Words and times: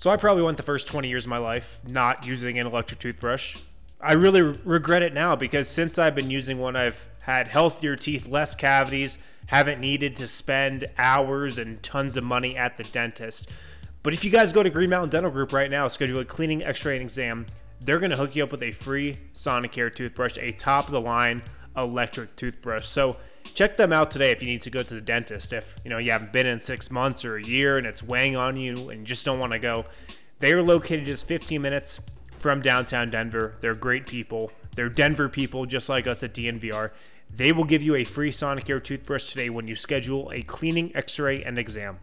So 0.00 0.10
I 0.10 0.16
probably 0.16 0.44
went 0.44 0.56
the 0.56 0.62
first 0.62 0.86
20 0.86 1.08
years 1.08 1.24
of 1.24 1.30
my 1.30 1.38
life 1.38 1.80
not 1.84 2.24
using 2.24 2.56
an 2.56 2.68
electric 2.68 3.00
toothbrush. 3.00 3.56
I 4.00 4.12
really 4.12 4.42
regret 4.42 5.02
it 5.02 5.12
now 5.12 5.34
because 5.34 5.66
since 5.66 5.98
I've 5.98 6.14
been 6.14 6.30
using 6.30 6.60
one, 6.60 6.76
I've 6.76 7.08
had 7.22 7.48
healthier 7.48 7.96
teeth, 7.96 8.28
less 8.28 8.54
cavities, 8.54 9.18
haven't 9.46 9.80
needed 9.80 10.16
to 10.18 10.28
spend 10.28 10.86
hours 10.98 11.58
and 11.58 11.82
tons 11.82 12.16
of 12.16 12.22
money 12.22 12.56
at 12.56 12.76
the 12.76 12.84
dentist. 12.84 13.50
But 14.04 14.12
if 14.12 14.24
you 14.24 14.30
guys 14.30 14.52
go 14.52 14.62
to 14.62 14.70
Green 14.70 14.90
Mountain 14.90 15.10
Dental 15.10 15.32
Group 15.32 15.52
right 15.52 15.68
now, 15.68 15.88
schedule 15.88 16.20
a 16.20 16.24
cleaning, 16.24 16.62
x-ray, 16.62 16.94
and 16.94 17.02
exam, 17.02 17.46
they're 17.80 17.98
going 17.98 18.12
to 18.12 18.16
hook 18.16 18.36
you 18.36 18.44
up 18.44 18.52
with 18.52 18.62
a 18.62 18.70
free 18.70 19.18
Sonicare 19.34 19.92
toothbrush, 19.92 20.38
a 20.38 20.52
top 20.52 20.86
of 20.86 20.92
the 20.92 21.00
line 21.00 21.42
electric 21.76 22.36
toothbrush. 22.36 22.86
So 22.86 23.16
check 23.58 23.76
them 23.76 23.92
out 23.92 24.08
today 24.08 24.30
if 24.30 24.40
you 24.40 24.48
need 24.48 24.62
to 24.62 24.70
go 24.70 24.84
to 24.84 24.94
the 24.94 25.00
dentist. 25.00 25.52
If 25.52 25.80
you 25.82 25.90
know 25.90 25.98
you 25.98 26.12
haven't 26.12 26.32
been 26.32 26.46
in 26.46 26.60
six 26.60 26.92
months 26.92 27.24
or 27.24 27.36
a 27.36 27.44
year 27.44 27.76
and 27.76 27.88
it's 27.88 28.04
weighing 28.04 28.36
on 28.36 28.56
you 28.56 28.88
and 28.88 29.00
you 29.00 29.06
just 29.06 29.24
don't 29.24 29.40
want 29.40 29.52
to 29.52 29.58
go, 29.58 29.84
they 30.38 30.52
are 30.52 30.62
located 30.62 31.06
just 31.06 31.26
15 31.26 31.60
minutes 31.60 32.00
from 32.36 32.62
downtown 32.62 33.10
Denver. 33.10 33.56
They're 33.60 33.74
great 33.74 34.06
people. 34.06 34.52
They're 34.76 34.88
Denver 34.88 35.28
people, 35.28 35.66
just 35.66 35.88
like 35.88 36.06
us 36.06 36.22
at 36.22 36.34
DNVR. 36.34 36.92
They 37.34 37.50
will 37.50 37.64
give 37.64 37.82
you 37.82 37.96
a 37.96 38.04
free 38.04 38.30
Sonicare 38.30 38.82
toothbrush 38.82 39.28
today 39.28 39.50
when 39.50 39.66
you 39.66 39.74
schedule 39.74 40.30
a 40.32 40.42
cleaning, 40.42 40.94
X-ray, 40.94 41.42
and 41.42 41.58
exam. 41.58 41.98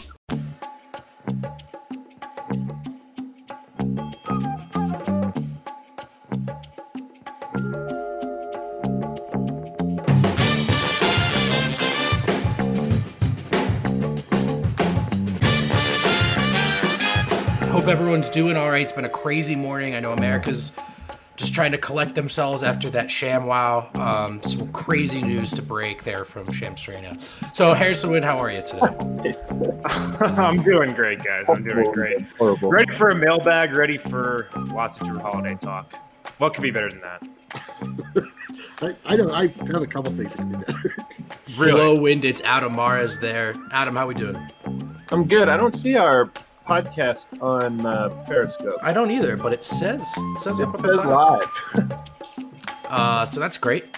Hope 17.86 17.92
everyone's 17.92 18.30
doing 18.30 18.58
all 18.58 18.72
right. 18.72 18.82
It's 18.82 18.92
been 18.92 19.06
a 19.06 19.10
crazy 19.10 19.56
morning. 19.56 19.94
I 19.94 20.00
know 20.00 20.12
America's 20.12 20.72
just 21.36 21.54
trying 21.54 21.72
to 21.72 21.78
collect 21.78 22.16
themselves 22.16 22.64
after 22.64 22.90
that 22.90 23.10
ShamWow. 23.10 23.96
Um, 23.96 24.42
some 24.42 24.72
crazy 24.72 25.22
news 25.22 25.52
to 25.52 25.62
break 25.62 26.04
there 26.04 26.26
from 26.26 26.52
Shams 26.52 26.80
Charania. 26.80 27.22
So, 27.56 27.76
Harrison 27.76 28.10
Wind, 28.10 28.26
how 28.26 28.40
are 28.40 28.50
you 28.50 28.64
today? 28.64 29.36
I'm 29.86 30.64
doing 30.64 30.94
great, 30.94 31.24
guys. 31.24 31.46
I'm 31.48 31.64
doing 31.64 31.92
great. 31.92 32.24
Horrible. 32.40 32.72
Ready 32.72 32.92
for 32.92 33.12
a 33.12 33.16
mailbag, 33.16 33.72
ready 33.74 34.00
for 34.00 34.48
lots 34.74 35.00
of 35.00 35.06
Jrue 35.06 35.22
Holiday 35.22 35.54
talk. 35.54 35.94
What 36.40 36.56
could 36.56 36.64
be 36.64 36.72
better 36.72 36.90
than 36.90 37.02
that? 37.02 37.28
I, 39.06 39.14
I 39.14 39.16
know. 39.16 39.32
I 39.32 39.46
have 39.46 39.84
a 39.84 39.86
couple 39.86 40.12
things 40.14 40.34
that 40.34 40.38
can 40.40 40.54
be 40.54 40.58
better. 40.58 40.96
Hello, 41.50 41.96
Wind. 42.00 42.26
It's 42.26 42.42
Adam 42.42 42.76
Mares 42.76 43.20
there. 43.20 43.54
Adam, 43.70 43.96
how 43.96 44.06
are 44.06 44.08
we 44.08 44.16
doing? 44.16 44.38
I'm 45.12 45.28
good. 45.28 45.50
I 45.50 45.58
don't 45.58 45.78
see 45.78 45.96
our 45.98 46.32
podcast 46.68 47.28
on 47.42 47.86
uh, 47.86 48.10
Periscope. 48.28 48.78
I 48.82 48.94
don't 48.94 49.12
either, 49.12 49.38
but 49.38 49.54
it 49.54 49.64
says 49.64 50.02
it 50.02 50.40
says 50.40 50.60
It 50.60 50.68
says 50.82 50.98
live. 50.98 52.02
Uh, 52.88 53.26
so 53.26 53.40
that's 53.40 53.58
great. 53.58 53.84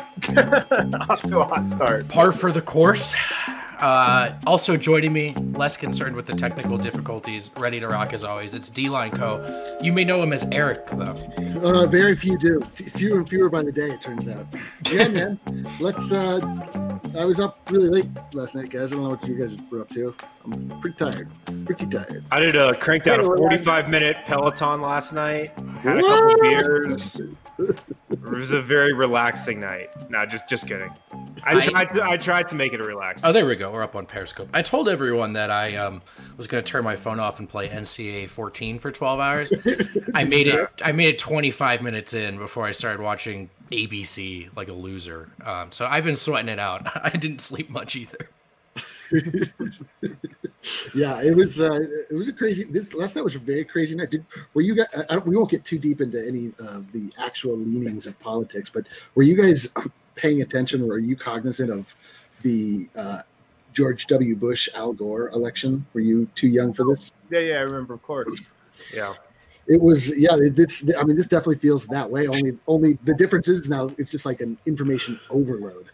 Off 1.10 1.22
to 1.24 1.40
a 1.40 1.44
hot 1.44 1.68
start. 1.68 2.08
Par 2.08 2.32
for 2.32 2.54
the 2.54 2.62
course. 2.62 3.16
Uh, 3.80 4.34
also 4.48 4.76
joining 4.76 5.14
me, 5.14 5.36
less 5.54 5.78
concerned 5.78 6.16
with 6.16 6.26
the 6.26 6.34
technical 6.34 6.78
difficulties, 6.78 7.52
ready 7.58 7.80
to 7.80 7.88
rock 7.88 8.12
as 8.14 8.24
always. 8.24 8.54
It's 8.54 8.70
D 8.70 8.90
Line 8.90 9.12
Co. 9.12 9.78
You 9.82 9.94
may 9.94 10.04
know 10.04 10.22
him 10.24 10.34
as 10.34 10.44
Eric, 10.52 10.88
though. 10.88 11.16
Uh, 11.62 11.86
very 11.86 12.16
few 12.16 12.38
do. 12.38 12.62
F- 12.64 12.92
fewer 12.92 13.18
and 13.20 13.30
fewer 13.30 13.50
by 13.50 13.64
the 13.64 13.72
day, 13.72 13.90
it 13.92 14.02
turns 14.02 14.28
out. 14.28 14.46
Yeah, 14.92 15.08
man. 15.08 15.40
Let's. 15.80 16.12
Uh, 16.12 16.40
I 17.18 17.26
was 17.26 17.40
up 17.40 17.60
really 17.72 17.90
late 17.90 18.08
last 18.34 18.56
night, 18.56 18.70
guys. 18.70 18.92
I 18.92 18.96
don't 18.96 19.04
know 19.04 19.10
what 19.12 19.28
you 19.28 19.36
guys 19.36 19.56
were 19.72 19.82
up 19.82 19.90
to. 19.92 20.16
I'm 20.44 20.70
pretty 20.82 20.98
tired. 20.98 21.30
Pretty 21.66 21.88
tired. 21.88 22.24
I 22.32 22.40
did 22.40 22.56
a 22.56 22.74
cranked 22.76 23.08
out 23.08 23.20
a 23.20 23.24
45 23.24 23.90
minute 23.90 24.18
Peloton 24.26 24.82
last 24.82 25.14
night. 25.14 25.52
Had 25.82 25.98
a 25.98 26.02
couple 26.02 26.42
beers. 26.42 27.20
It 27.60 28.22
was 28.22 28.52
a 28.52 28.62
very 28.62 28.94
relaxing 28.94 29.60
night. 29.60 29.90
No, 30.10 30.26
just 30.26 30.48
just 30.48 30.68
kidding. 30.68 30.92
I 31.44 31.58
I- 31.58 31.62
tried 31.62 31.92
to 31.92 32.04
I 32.04 32.18
tried 32.18 32.48
to 32.50 32.56
make 32.56 32.74
it 32.74 32.80
a 32.80 32.84
relaxing. 32.84 33.30
Oh, 33.30 33.34
there 33.34 33.46
we 33.46 33.56
go. 33.56 33.72
We're 33.72 33.84
up 33.84 33.96
on 33.96 34.06
Periscope. 34.06 34.50
I 34.54 34.62
told 34.62 34.90
everyone 34.90 35.34
that 35.34 35.52
I 35.52 35.76
um, 35.76 36.02
was 36.38 36.48
going 36.48 36.64
to 36.64 36.70
turn 36.70 36.84
my 36.84 36.96
phone 36.96 37.20
off 37.20 37.40
and 37.40 37.48
play 37.48 37.70
NCAA 37.70 38.30
14 38.30 38.80
for 38.80 38.92
12 38.92 39.20
hours. 39.20 39.54
I 40.14 40.26
made 40.26 40.48
it. 40.48 40.70
I 40.84 40.92
made 40.92 41.10
it 41.16 41.20
25 41.20 41.82
minutes 41.82 42.14
in 42.14 42.38
before 42.38 42.66
I 42.66 42.72
started 42.72 43.02
watching 43.02 43.50
ABC 43.72 44.50
like 44.56 44.68
a 44.68 44.74
loser. 44.74 45.30
Um, 45.44 45.72
so 45.72 45.86
I've 45.86 46.04
been 46.04 46.16
sweating 46.16 46.50
it 46.50 46.60
out. 46.60 46.88
I 47.04 47.10
didn't 47.18 47.42
sleep 47.42 47.70
much 47.70 47.96
either. 47.96 48.30
Yeah, 50.94 51.22
it 51.22 51.34
was. 51.36 51.62
Uh, 51.62 51.80
it 52.10 52.14
was 52.14 52.28
a 52.28 52.34
crazy. 52.34 52.66
This 52.66 52.94
last 52.94 53.16
night 53.16 53.24
was 53.24 53.36
a 53.36 53.40
very 53.40 53.64
crazy 53.64 53.96
night. 53.96 54.10
Did 54.12 54.26
were 54.54 54.62
you 54.62 54.76
guys? 54.76 54.88
I 55.10 55.14
don't, 55.14 55.26
we 55.26 55.36
won't 55.36 55.50
get 55.50 55.64
too 55.64 55.80
deep 55.80 56.02
into 56.02 56.26
any 56.28 56.48
of 56.60 56.92
the 56.92 57.10
actual 57.18 57.56
leanings 57.56 58.06
of 58.06 58.20
politics, 58.20 58.70
but 58.70 58.86
were 59.16 59.24
you 59.24 59.42
guys 59.42 59.70
paying 60.18 60.42
attention? 60.42 60.82
Or 60.82 60.94
are 60.94 61.00
you 61.00 61.16
cognizant 61.16 61.72
of 61.72 61.96
the 62.42 62.90
uh, 62.96 63.22
George 63.74 64.08
W. 64.08 64.36
Bush 64.36 64.68
Al 64.76 64.92
Gore 64.92 65.30
election? 65.30 65.86
Were 65.94 66.02
you 66.02 66.28
too 66.36 66.48
young 66.48 66.74
for 66.74 66.84
this? 66.84 67.12
Yeah, 67.30 67.40
yeah, 67.40 67.56
I 67.56 67.62
remember, 67.62 67.94
of 67.94 68.02
course. 68.02 68.42
yeah. 68.94 69.14
It 69.68 69.82
was. 69.82 70.18
Yeah, 70.18 70.38
this. 70.52 70.90
I 70.98 71.04
mean, 71.04 71.18
this 71.18 71.28
definitely 71.28 71.58
feels 71.58 71.86
that 71.88 72.10
way. 72.10 72.28
Only, 72.28 72.58
only 72.68 72.94
the 73.04 73.14
difference 73.14 73.50
is 73.50 73.68
now 73.68 73.90
it's 73.98 74.12
just 74.12 74.26
like 74.26 74.40
an 74.40 74.58
information 74.66 75.20
overload. 75.30 75.90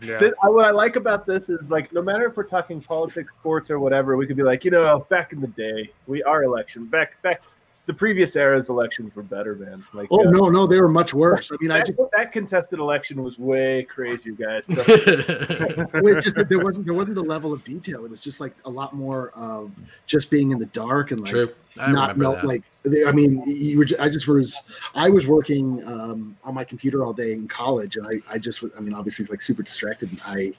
Yeah. 0.00 0.18
This, 0.18 0.32
what 0.42 0.64
I 0.64 0.70
like 0.70 0.96
about 0.96 1.26
this 1.26 1.48
is 1.48 1.70
like, 1.70 1.92
no 1.92 2.00
matter 2.00 2.26
if 2.26 2.36
we're 2.36 2.44
talking 2.44 2.80
politics, 2.80 3.32
sports, 3.40 3.70
or 3.70 3.80
whatever, 3.80 4.16
we 4.16 4.26
could 4.26 4.36
be 4.36 4.42
like, 4.42 4.64
you 4.64 4.70
know, 4.70 5.06
back 5.08 5.32
in 5.32 5.40
the 5.40 5.48
day, 5.48 5.90
we 6.06 6.22
our 6.22 6.44
elections 6.44 6.86
back 6.86 7.20
back. 7.22 7.42
The 7.88 7.94
previous 7.94 8.36
era's 8.36 8.68
elections 8.68 9.16
were 9.16 9.22
better, 9.22 9.54
man. 9.54 9.82
Like, 9.94 10.08
Oh 10.10 10.20
uh, 10.20 10.30
no, 10.30 10.50
no, 10.50 10.66
they 10.66 10.78
were 10.78 10.90
much 10.90 11.14
worse. 11.14 11.50
I 11.50 11.56
mean, 11.58 11.70
I 11.70 11.78
that, 11.78 11.86
just 11.86 11.98
that 12.14 12.32
contested 12.32 12.80
election 12.80 13.22
was 13.22 13.38
way 13.38 13.84
crazier, 13.84 14.34
guys. 14.34 14.66
So- 14.68 14.84
it's 14.86 16.22
just 16.22 16.36
that 16.36 16.50
there 16.50 16.58
wasn't 16.58 16.84
there 16.84 16.94
wasn't 16.94 17.14
the 17.14 17.22
level 17.22 17.50
of 17.50 17.64
detail. 17.64 18.04
It 18.04 18.10
was 18.10 18.20
just 18.20 18.40
like 18.40 18.54
a 18.66 18.68
lot 18.70 18.94
more 18.94 19.30
of 19.30 19.72
just 20.04 20.28
being 20.28 20.50
in 20.50 20.58
the 20.58 20.66
dark 20.66 21.12
and 21.12 21.20
like 21.20 21.30
True. 21.30 21.50
I 21.80 21.90
not 21.90 22.10
remember 22.10 22.22
know, 22.22 22.34
that. 22.34 22.44
like 22.44 22.62
they- 22.82 23.06
I 23.06 23.12
mean, 23.12 23.42
you 23.46 23.78
were. 23.78 23.86
ju- 23.86 23.96
I 23.98 24.10
just 24.10 24.28
was. 24.28 24.62
I 24.94 25.08
was 25.08 25.26
working 25.26 25.82
um, 25.86 26.36
on 26.44 26.52
my 26.52 26.64
computer 26.64 27.06
all 27.06 27.14
day 27.14 27.32
in 27.32 27.48
college, 27.48 27.96
and 27.96 28.06
I, 28.06 28.34
I 28.34 28.36
just. 28.36 28.62
I 28.76 28.80
mean, 28.80 28.92
obviously, 28.92 29.22
it's 29.22 29.30
like 29.30 29.40
super 29.40 29.62
distracted. 29.62 30.10
And 30.10 30.20
I 30.26 30.52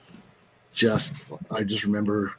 just, 0.74 1.14
I 1.52 1.62
just 1.62 1.84
remember 1.84 2.34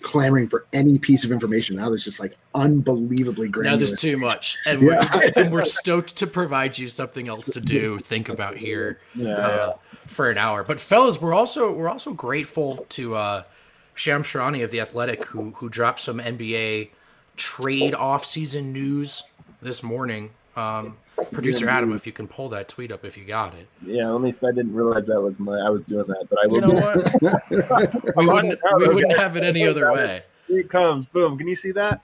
clamoring 0.00 0.48
for 0.48 0.66
any 0.72 0.98
piece 0.98 1.24
of 1.24 1.32
information. 1.32 1.76
Now 1.76 1.88
there's 1.88 2.04
just 2.04 2.20
like 2.20 2.36
unbelievably 2.54 3.48
great. 3.48 3.66
now 3.70 3.76
there's 3.76 3.98
too 3.98 4.16
much, 4.16 4.58
and 4.66 4.82
we're, 4.82 4.92
Yeah. 4.92 5.30
and 5.36 5.52
we're 5.52 5.64
stoked 5.64 6.16
to 6.16 6.26
provide 6.26 6.78
you 6.78 6.88
something 6.88 7.28
else 7.28 7.48
to 7.50 7.60
do, 7.60 7.98
think 7.98 8.28
about 8.28 8.56
here 8.56 9.00
yeah, 9.14 9.34
uh, 9.34 9.72
for 10.06 10.30
an 10.30 10.38
hour. 10.38 10.62
But 10.62 10.80
fellas, 10.80 11.20
we're 11.20 11.34
also 11.34 11.72
we're 11.72 11.88
also 11.88 12.12
grateful 12.12 12.86
to 12.90 13.14
uh, 13.14 13.42
Shams 13.94 14.26
Charania 14.26 14.64
of 14.64 14.70
the 14.70 14.80
Athletic 14.80 15.24
who 15.26 15.50
who 15.52 15.68
dropped 15.68 16.00
some 16.00 16.18
NBA 16.18 16.90
trade 17.36 17.94
off 17.94 18.24
season 18.24 18.72
news 18.72 19.22
this 19.60 19.82
morning. 19.82 20.30
Um, 20.56 20.98
Producer 21.30 21.68
Adam, 21.68 21.92
if 21.92 22.06
you 22.06 22.12
can 22.12 22.26
pull 22.26 22.48
that 22.50 22.68
tweet 22.68 22.90
up, 22.92 23.04
if 23.04 23.16
you 23.16 23.24
got 23.24 23.54
it. 23.54 23.68
yeah. 23.86 24.08
Let 24.08 24.20
me. 24.20 24.30
I 24.30 24.52
didn't 24.52 24.74
realize 24.74 25.06
that 25.06 25.20
was 25.20 25.38
my. 25.38 25.58
I 25.58 25.70
was 25.70 25.82
doing 25.82 26.06
that, 26.06 26.26
but 26.28 26.38
I 26.42 26.46
will. 26.46 26.54
You 26.54 26.60
know 26.60 26.80
what? 26.80 28.16
we 28.16 28.26
wouldn't 28.26 28.60
we 28.78 28.88
wouldn't 28.88 29.18
have 29.18 29.36
it 29.36 29.44
any 29.44 29.66
other 29.66 29.92
way. 29.92 30.22
Here 30.48 30.60
it 30.60 30.70
comes. 30.70 31.06
Boom. 31.06 31.38
Can 31.38 31.48
you 31.48 31.56
see 31.56 31.72
that? 31.72 32.02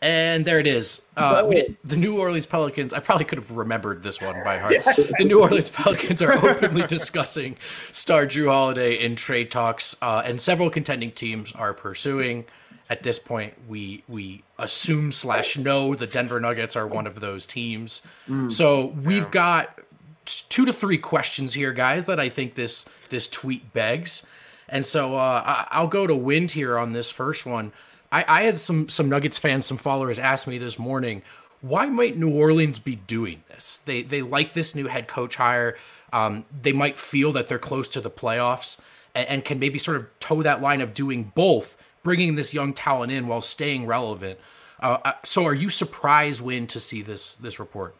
And 0.00 0.44
there 0.44 0.60
it 0.60 0.66
is. 0.66 1.06
Uh, 1.16 1.44
we 1.46 1.56
did, 1.56 1.76
the 1.82 1.96
New 1.96 2.20
Orleans 2.20 2.46
Pelicans. 2.46 2.92
I 2.92 3.00
probably 3.00 3.24
could 3.24 3.38
have 3.38 3.50
remembered 3.50 4.04
this 4.04 4.20
one 4.20 4.44
by 4.44 4.58
heart. 4.58 4.76
The 4.84 5.24
New 5.24 5.42
Orleans 5.42 5.70
Pelicans 5.70 6.22
are 6.22 6.32
openly 6.32 6.86
discussing 6.86 7.56
star 7.90 8.24
Jrue 8.26 8.48
Holiday 8.48 8.94
in 8.94 9.16
trade 9.16 9.50
talks, 9.50 9.96
uh, 10.00 10.22
and 10.24 10.40
several 10.40 10.70
contending 10.70 11.10
teams 11.10 11.50
are 11.52 11.74
pursuing. 11.74 12.44
At 12.90 13.02
this 13.02 13.18
point, 13.18 13.54
we 13.68 14.02
we 14.08 14.44
assume 14.58 15.12
slash 15.12 15.58
know 15.58 15.94
the 15.94 16.06
Denver 16.06 16.40
Nuggets 16.40 16.74
are 16.74 16.86
one 16.86 17.06
of 17.06 17.20
those 17.20 17.46
teams. 17.46 18.02
So 18.50 18.86
we've 18.86 19.30
got 19.30 19.78
two 20.24 20.64
to 20.64 20.72
three 20.72 20.98
questions 20.98 21.54
here, 21.54 21.72
guys, 21.72 22.06
that 22.06 22.18
I 22.18 22.28
think 22.28 22.54
this 22.54 22.86
this 23.10 23.28
tweet 23.28 23.72
begs. 23.72 24.26
And 24.68 24.84
so 24.84 25.16
uh, 25.16 25.42
I, 25.44 25.66
I'll 25.70 25.88
go 25.88 26.06
to 26.06 26.14
Wind 26.14 26.52
here 26.52 26.78
on 26.78 26.92
this 26.92 27.10
first 27.10 27.46
one. 27.46 27.72
I, 28.10 28.24
I 28.28 28.42
had 28.42 28.58
some 28.58 28.88
some 28.88 29.08
Nuggets 29.08 29.38
fans, 29.38 29.66
some 29.66 29.78
followers, 29.78 30.18
ask 30.18 30.46
me 30.46 30.58
this 30.58 30.78
morning, 30.78 31.22
why 31.60 31.86
might 31.86 32.16
New 32.16 32.30
Orleans 32.30 32.78
be 32.78 32.96
doing 32.96 33.42
this? 33.48 33.78
They 33.78 34.02
they 34.02 34.22
like 34.22 34.52
this 34.52 34.74
new 34.74 34.86
head 34.86 35.08
coach 35.08 35.36
hire. 35.36 35.76
Um, 36.12 36.46
they 36.62 36.72
might 36.72 36.98
feel 36.98 37.32
that 37.32 37.48
they're 37.48 37.58
close 37.58 37.86
to 37.88 38.00
the 38.00 38.10
playoffs 38.10 38.78
and, 39.14 39.28
and 39.28 39.44
can 39.44 39.58
maybe 39.58 39.78
sort 39.78 39.98
of 39.98 40.06
toe 40.20 40.42
that 40.42 40.62
line 40.62 40.80
of 40.80 40.94
doing 40.94 41.32
both, 41.34 41.76
bringing 42.08 42.36
this 42.36 42.54
young 42.54 42.72
talent 42.72 43.12
in 43.12 43.26
while 43.26 43.42
staying 43.42 43.84
relevant. 43.84 44.38
Uh, 44.80 44.96
uh, 45.04 45.12
so, 45.26 45.44
are 45.44 45.52
you 45.52 45.68
surprised, 45.68 46.40
Wind 46.40 46.70
to 46.70 46.80
see 46.80 47.02
this 47.02 47.34
this 47.34 47.60
report? 47.60 47.94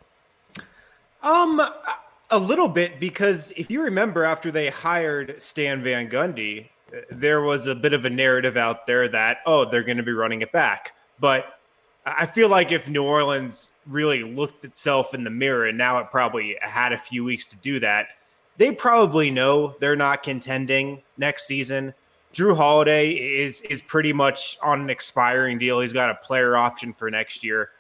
Um, 1.23 1.61
a 2.31 2.39
little 2.39 2.69
bit 2.69 2.99
because 2.99 3.51
if 3.51 3.71
you 3.71 3.83
remember, 3.83 4.25
after 4.25 4.51
they 4.51 4.71
hired 4.71 5.43
Stan 5.43 5.83
Van 5.83 6.09
Gundy, 6.09 6.69
uh, 6.91 7.01
there 7.11 7.43
was 7.43 7.67
a 7.67 7.75
bit 7.75 7.93
of 7.93 8.07
a 8.07 8.11
narrative 8.11 8.57
out 8.57 8.87
there 8.87 9.09
that 9.09 9.41
oh, 9.45 9.67
they're 9.67 9.83
going 9.83 9.99
to 9.99 10.03
be 10.03 10.13
running 10.13 10.41
it 10.41 10.53
back. 10.53 10.95
But 11.21 11.61
I 12.07 12.25
feel 12.25 12.49
like 12.49 12.73
if 12.73 12.89
New 12.89 13.05
Orleans 13.05 13.73
really 13.87 14.23
looked 14.23 14.65
itself 14.65 15.13
in 15.13 15.23
the 15.23 15.31
mirror, 15.31 15.67
and 15.67 15.77
now 15.77 15.99
it 15.99 16.07
probably 16.11 16.57
had 16.63 16.95
a 16.95 16.99
few 16.99 17.25
weeks 17.25 17.47
to 17.49 17.57
do 17.57 17.79
that, 17.81 18.09
they 18.57 18.73
probably 18.73 19.31
know 19.31 19.77
they're 19.81 19.97
not 19.97 20.23
contending 20.23 21.03
next 21.19 21.47
season. 21.47 21.93
Jrue 22.33 22.57
Holiday 22.57 23.11
is 23.13 23.61
is 23.63 23.81
pretty 23.81 24.13
much 24.13 24.59
on 24.63 24.81
an 24.81 24.91
expiring 24.91 25.59
deal. 25.59 25.81
He's 25.81 25.93
got 25.93 26.11
a 26.11 26.15
player 26.15 26.57
option 26.57 26.93
for 26.93 27.11
next 27.11 27.43
year. 27.43 27.71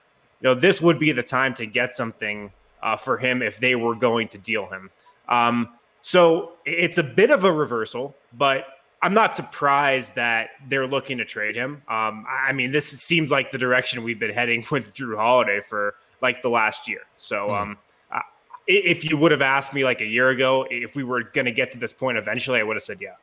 You 0.40 0.48
know, 0.48 0.54
this 0.54 0.80
would 0.80 0.98
be 0.98 1.12
the 1.12 1.22
time 1.22 1.54
to 1.54 1.66
get 1.66 1.94
something 1.94 2.52
uh, 2.82 2.96
for 2.96 3.18
him 3.18 3.42
if 3.42 3.58
they 3.58 3.74
were 3.74 3.94
going 3.94 4.28
to 4.28 4.38
deal 4.38 4.66
him. 4.66 4.90
Um, 5.28 5.70
so 6.00 6.52
it's 6.64 6.98
a 6.98 7.02
bit 7.02 7.30
of 7.30 7.44
a 7.44 7.52
reversal, 7.52 8.16
but 8.32 8.66
I'm 9.02 9.14
not 9.14 9.36
surprised 9.36 10.14
that 10.14 10.50
they're 10.68 10.86
looking 10.86 11.18
to 11.18 11.24
trade 11.24 11.54
him. 11.54 11.82
Um, 11.88 12.24
I 12.28 12.52
mean, 12.52 12.72
this 12.72 12.88
seems 12.88 13.30
like 13.30 13.52
the 13.52 13.58
direction 13.58 14.02
we've 14.02 14.18
been 14.18 14.32
heading 14.32 14.64
with 14.70 14.94
Jrue 14.94 15.16
Holiday 15.16 15.60
for 15.60 15.94
like 16.20 16.42
the 16.42 16.50
last 16.50 16.88
year. 16.88 17.02
So, 17.16 17.48
mm. 17.48 17.76
if 18.66 19.08
you 19.08 19.16
would 19.16 19.32
have 19.32 19.42
asked 19.42 19.72
me 19.72 19.84
like 19.84 20.00
a 20.00 20.06
year 20.06 20.30
ago 20.30 20.66
if 20.70 20.96
we 20.96 21.02
were 21.04 21.22
going 21.22 21.44
to 21.44 21.52
get 21.52 21.70
to 21.72 21.78
this 21.78 21.92
point 21.92 22.18
eventually, 22.18 22.60
I 22.60 22.62
would 22.62 22.76
have 22.76 22.82
said 22.82 22.98
yeah. 23.00 23.14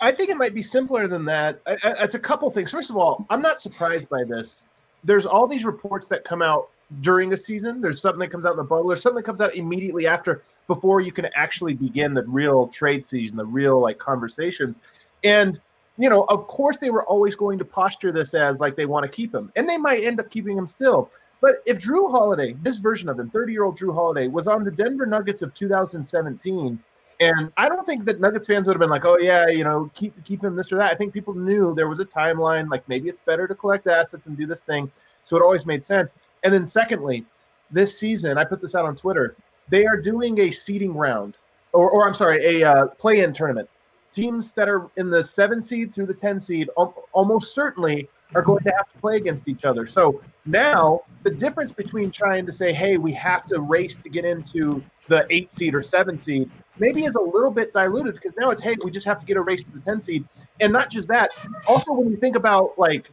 I 0.00 0.12
think 0.12 0.30
it 0.30 0.36
might 0.36 0.54
be 0.54 0.62
simpler 0.62 1.08
than 1.08 1.24
that. 1.24 1.60
It's 1.66 2.14
a 2.14 2.18
couple 2.18 2.50
things. 2.50 2.70
First 2.70 2.90
of 2.90 2.96
all, 2.96 3.26
I'm 3.30 3.42
not 3.42 3.60
surprised 3.60 4.08
by 4.08 4.24
this. 4.24 4.64
There's 5.04 5.26
all 5.26 5.46
these 5.46 5.64
reports 5.64 6.08
that 6.08 6.24
come 6.24 6.42
out 6.42 6.70
during 7.00 7.32
a 7.32 7.36
season. 7.36 7.80
There's 7.80 8.00
something 8.00 8.20
that 8.20 8.30
comes 8.30 8.44
out 8.44 8.52
in 8.52 8.58
the 8.58 8.64
bubble. 8.64 8.88
There's 8.88 9.02
something 9.02 9.16
that 9.16 9.26
comes 9.26 9.40
out 9.40 9.54
immediately 9.54 10.06
after, 10.06 10.42
before 10.66 11.00
you 11.00 11.12
can 11.12 11.26
actually 11.34 11.74
begin 11.74 12.14
the 12.14 12.24
real 12.24 12.68
trade 12.68 13.04
season, 13.04 13.36
the 13.36 13.44
real 13.44 13.80
like 13.80 13.98
conversations. 13.98 14.76
And 15.24 15.60
you 15.98 16.08
know, 16.08 16.24
of 16.28 16.46
course, 16.46 16.76
they 16.76 16.90
were 16.90 17.04
always 17.04 17.34
going 17.34 17.58
to 17.58 17.64
posture 17.64 18.12
this 18.12 18.32
as 18.32 18.60
like 18.60 18.76
they 18.76 18.86
want 18.86 19.04
to 19.04 19.08
keep 19.08 19.34
him, 19.34 19.52
and 19.56 19.68
they 19.68 19.76
might 19.76 20.04
end 20.04 20.20
up 20.20 20.30
keeping 20.30 20.56
him 20.56 20.66
still. 20.66 21.10
But 21.40 21.56
if 21.66 21.78
Jrue 21.78 22.10
Holiday, 22.10 22.54
this 22.62 22.76
version 22.78 23.08
of 23.08 23.18
him, 23.18 23.30
30 23.30 23.52
year 23.52 23.64
old 23.64 23.76
Jrue 23.76 23.92
Holiday, 23.92 24.28
was 24.28 24.46
on 24.46 24.64
the 24.64 24.70
Denver 24.70 25.06
Nuggets 25.06 25.42
of 25.42 25.52
2017 25.54 26.78
and 27.20 27.52
I 27.56 27.68
don't 27.68 27.84
think 27.84 28.04
that 28.04 28.20
Nuggets 28.20 28.46
fans 28.46 28.66
would 28.66 28.74
have 28.74 28.80
been 28.80 28.90
like, 28.90 29.04
"Oh 29.04 29.18
yeah, 29.18 29.48
you 29.48 29.64
know, 29.64 29.90
keep 29.94 30.14
keep 30.24 30.44
him 30.44 30.54
this 30.54 30.70
or 30.72 30.76
that." 30.76 30.92
I 30.92 30.94
think 30.94 31.12
people 31.12 31.34
knew 31.34 31.74
there 31.74 31.88
was 31.88 31.98
a 31.98 32.04
timeline. 32.04 32.70
Like 32.70 32.88
maybe 32.88 33.08
it's 33.08 33.20
better 33.24 33.48
to 33.48 33.54
collect 33.54 33.86
assets 33.86 34.26
and 34.26 34.36
do 34.36 34.46
this 34.46 34.62
thing. 34.62 34.90
So 35.24 35.36
it 35.36 35.42
always 35.42 35.66
made 35.66 35.82
sense. 35.82 36.14
And 36.44 36.54
then 36.54 36.64
secondly, 36.64 37.26
this 37.70 37.98
season, 37.98 38.38
I 38.38 38.44
put 38.44 38.60
this 38.60 38.74
out 38.74 38.84
on 38.84 38.96
Twitter. 38.96 39.36
They 39.68 39.84
are 39.84 39.96
doing 39.96 40.38
a 40.40 40.50
seeding 40.50 40.94
round, 40.94 41.36
or, 41.72 41.90
or 41.90 42.06
I'm 42.06 42.14
sorry, 42.14 42.62
a 42.62 42.70
uh, 42.70 42.86
play-in 42.86 43.32
tournament. 43.32 43.68
Teams 44.12 44.52
that 44.52 44.68
are 44.68 44.88
in 44.96 45.10
the 45.10 45.22
seven 45.22 45.60
seed 45.60 45.94
through 45.94 46.06
the 46.06 46.14
ten 46.14 46.40
seed 46.40 46.70
almost 47.12 47.54
certainly 47.54 48.08
are 48.34 48.42
going 48.42 48.62
to 48.64 48.70
have 48.76 48.90
to 48.92 48.98
play 49.00 49.16
against 49.16 49.48
each 49.48 49.64
other. 49.64 49.86
So 49.86 50.22
now 50.46 51.02
the 51.24 51.30
difference 51.30 51.72
between 51.72 52.10
trying 52.10 52.46
to 52.46 52.52
say, 52.52 52.72
"Hey, 52.72 52.96
we 52.96 53.12
have 53.12 53.46
to 53.48 53.60
race 53.60 53.96
to 53.96 54.08
get 54.08 54.24
into 54.24 54.82
the 55.08 55.26
eight 55.30 55.52
seed 55.52 55.74
or 55.74 55.82
seven 55.82 56.18
seed," 56.18 56.50
maybe 56.80 57.04
is 57.04 57.14
a 57.14 57.20
little 57.20 57.50
bit 57.50 57.72
diluted 57.72 58.14
because 58.14 58.34
now 58.36 58.50
it's 58.50 58.60
hey, 58.60 58.76
we 58.84 58.90
just 58.90 59.06
have 59.06 59.20
to 59.20 59.26
get 59.26 59.36
a 59.36 59.40
race 59.40 59.62
to 59.64 59.72
the 59.72 59.80
10 59.80 60.00
seed. 60.00 60.24
And 60.60 60.72
not 60.72 60.90
just 60.90 61.08
that, 61.08 61.30
also 61.68 61.92
when 61.92 62.10
you 62.10 62.16
think 62.16 62.36
about 62.36 62.78
like 62.78 63.10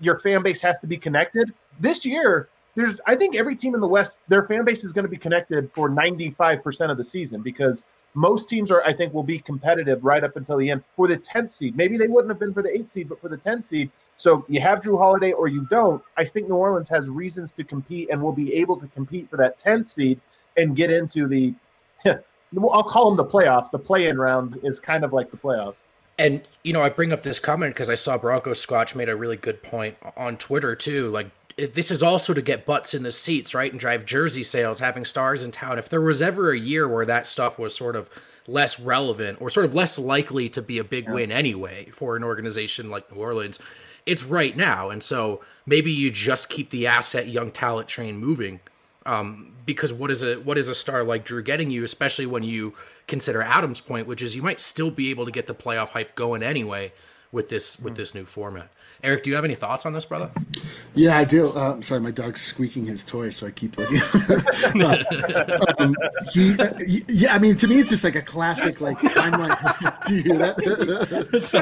your 0.00 0.18
fan 0.18 0.42
base 0.42 0.60
has 0.60 0.78
to 0.78 0.86
be 0.86 0.96
connected, 0.96 1.52
this 1.78 2.04
year 2.04 2.48
there's 2.74 3.00
I 3.06 3.14
think 3.14 3.36
every 3.36 3.56
team 3.56 3.74
in 3.74 3.80
the 3.80 3.88
West, 3.88 4.18
their 4.28 4.46
fan 4.46 4.64
base 4.64 4.84
is 4.84 4.92
going 4.92 5.04
to 5.04 5.10
be 5.10 5.16
connected 5.16 5.70
for 5.74 5.88
95% 5.88 6.90
of 6.90 6.96
the 6.96 7.04
season 7.04 7.42
because 7.42 7.84
most 8.14 8.48
teams 8.48 8.70
are, 8.70 8.82
I 8.82 8.92
think, 8.92 9.14
will 9.14 9.22
be 9.22 9.38
competitive 9.38 10.04
right 10.04 10.24
up 10.24 10.36
until 10.36 10.56
the 10.56 10.70
end 10.70 10.82
for 10.96 11.06
the 11.06 11.16
10th 11.16 11.52
seed. 11.52 11.76
Maybe 11.76 11.96
they 11.96 12.08
wouldn't 12.08 12.30
have 12.30 12.40
been 12.40 12.52
for 12.52 12.62
the 12.62 12.70
8th 12.70 12.90
seed, 12.90 13.08
but 13.08 13.20
for 13.20 13.28
the 13.28 13.36
10th 13.36 13.64
seed. 13.64 13.90
So 14.16 14.44
you 14.48 14.60
have 14.60 14.80
Jrue 14.80 14.98
Holiday 14.98 15.32
or 15.32 15.48
you 15.48 15.66
don't. 15.70 16.02
I 16.16 16.24
think 16.24 16.48
New 16.48 16.56
Orleans 16.56 16.88
has 16.88 17.08
reasons 17.08 17.52
to 17.52 17.64
compete 17.64 18.10
and 18.10 18.20
will 18.20 18.32
be 18.32 18.52
able 18.54 18.76
to 18.78 18.86
compete 18.88 19.30
for 19.30 19.36
that 19.36 19.58
10th 19.58 19.88
seed 19.88 20.20
and 20.56 20.74
get 20.74 20.90
into 20.90 21.28
the 21.28 21.54
I'll 22.56 22.82
call 22.82 23.08
them 23.08 23.16
the 23.16 23.30
playoffs. 23.30 23.70
The 23.70 23.78
play-in 23.78 24.18
round 24.18 24.58
is 24.62 24.80
kind 24.80 25.04
of 25.04 25.12
like 25.12 25.30
the 25.30 25.36
playoffs. 25.36 25.76
And 26.18 26.42
you 26.64 26.72
know, 26.72 26.82
I 26.82 26.90
bring 26.90 27.12
up 27.12 27.22
this 27.22 27.38
comment 27.38 27.74
because 27.74 27.88
I 27.88 27.94
saw 27.94 28.18
Bronco 28.18 28.52
Squatch 28.52 28.94
made 28.94 29.08
a 29.08 29.16
really 29.16 29.36
good 29.36 29.62
point 29.62 29.96
on 30.16 30.36
Twitter 30.36 30.76
too. 30.76 31.08
Like 31.10 31.30
this 31.56 31.90
is 31.90 32.02
also 32.02 32.34
to 32.34 32.42
get 32.42 32.66
butts 32.66 32.94
in 32.94 33.02
the 33.02 33.10
seats, 33.10 33.54
right, 33.54 33.70
and 33.70 33.80
drive 33.80 34.04
jersey 34.04 34.42
sales, 34.42 34.80
having 34.80 35.04
stars 35.04 35.42
in 35.42 35.50
town. 35.50 35.78
If 35.78 35.88
there 35.88 36.00
was 36.00 36.20
ever 36.20 36.52
a 36.52 36.58
year 36.58 36.88
where 36.88 37.06
that 37.06 37.26
stuff 37.26 37.58
was 37.58 37.74
sort 37.74 37.96
of 37.96 38.10
less 38.46 38.80
relevant 38.80 39.40
or 39.40 39.50
sort 39.50 39.66
of 39.66 39.74
less 39.74 39.98
likely 39.98 40.48
to 40.50 40.62
be 40.62 40.78
a 40.78 40.84
big 40.84 41.06
yeah. 41.06 41.12
win 41.12 41.32
anyway 41.32 41.88
for 41.92 42.16
an 42.16 42.24
organization 42.24 42.90
like 42.90 43.10
New 43.12 43.20
Orleans, 43.20 43.58
it's 44.06 44.24
right 44.24 44.56
now. 44.56 44.90
And 44.90 45.02
so 45.02 45.40
maybe 45.66 45.92
you 45.92 46.10
just 46.10 46.48
keep 46.48 46.70
the 46.70 46.86
asset 46.86 47.28
young 47.28 47.50
talent 47.50 47.88
train 47.88 48.16
moving 48.16 48.60
um, 49.06 49.49
because 49.74 49.92
what 49.92 50.10
is 50.10 50.22
a 50.22 50.36
what 50.36 50.58
is 50.58 50.68
a 50.68 50.74
star 50.74 51.04
like 51.04 51.24
Jrue 51.24 51.44
getting 51.44 51.70
you, 51.70 51.84
especially 51.84 52.26
when 52.26 52.42
you 52.42 52.74
consider 53.06 53.42
Adam's 53.42 53.80
point, 53.80 54.06
which 54.06 54.22
is 54.22 54.34
you 54.34 54.42
might 54.42 54.60
still 54.60 54.90
be 54.90 55.10
able 55.10 55.24
to 55.24 55.30
get 55.30 55.46
the 55.46 55.54
playoff 55.54 55.90
hype 55.90 56.14
going 56.14 56.42
anyway 56.42 56.92
with 57.30 57.48
this 57.48 57.78
with 57.78 57.94
mm. 57.94 57.96
this 57.96 58.14
new 58.14 58.24
format. 58.24 58.70
Eric, 59.02 59.22
do 59.22 59.30
you 59.30 59.36
have 59.36 59.44
any 59.44 59.54
thoughts 59.54 59.86
on 59.86 59.92
this, 59.94 60.04
brother? 60.04 60.30
Yeah, 60.94 61.16
I 61.16 61.24
do. 61.24 61.52
Uh, 61.56 61.72
I'm 61.72 61.82
sorry, 61.82 62.00
my 62.00 62.10
dog's 62.10 62.42
squeaking 62.42 62.84
his 62.84 63.02
toy, 63.02 63.30
so 63.30 63.46
I 63.46 63.50
keep 63.50 63.78
looking. 63.78 63.96
um, 65.78 65.94
he, 66.32 66.58
uh, 66.58 66.70
he, 66.86 67.02
yeah, 67.08 67.34
I 67.34 67.38
mean, 67.38 67.56
to 67.56 67.68
me, 67.68 67.76
it's 67.76 67.88
just 67.88 68.04
like 68.04 68.16
a 68.16 68.22
classic 68.22 68.80
like 68.80 68.98
timeline. 68.98 70.06
do 70.06 70.16
you 70.16 70.22
hear 70.22 70.38
that? 70.38 70.58
it's, 71.32 71.54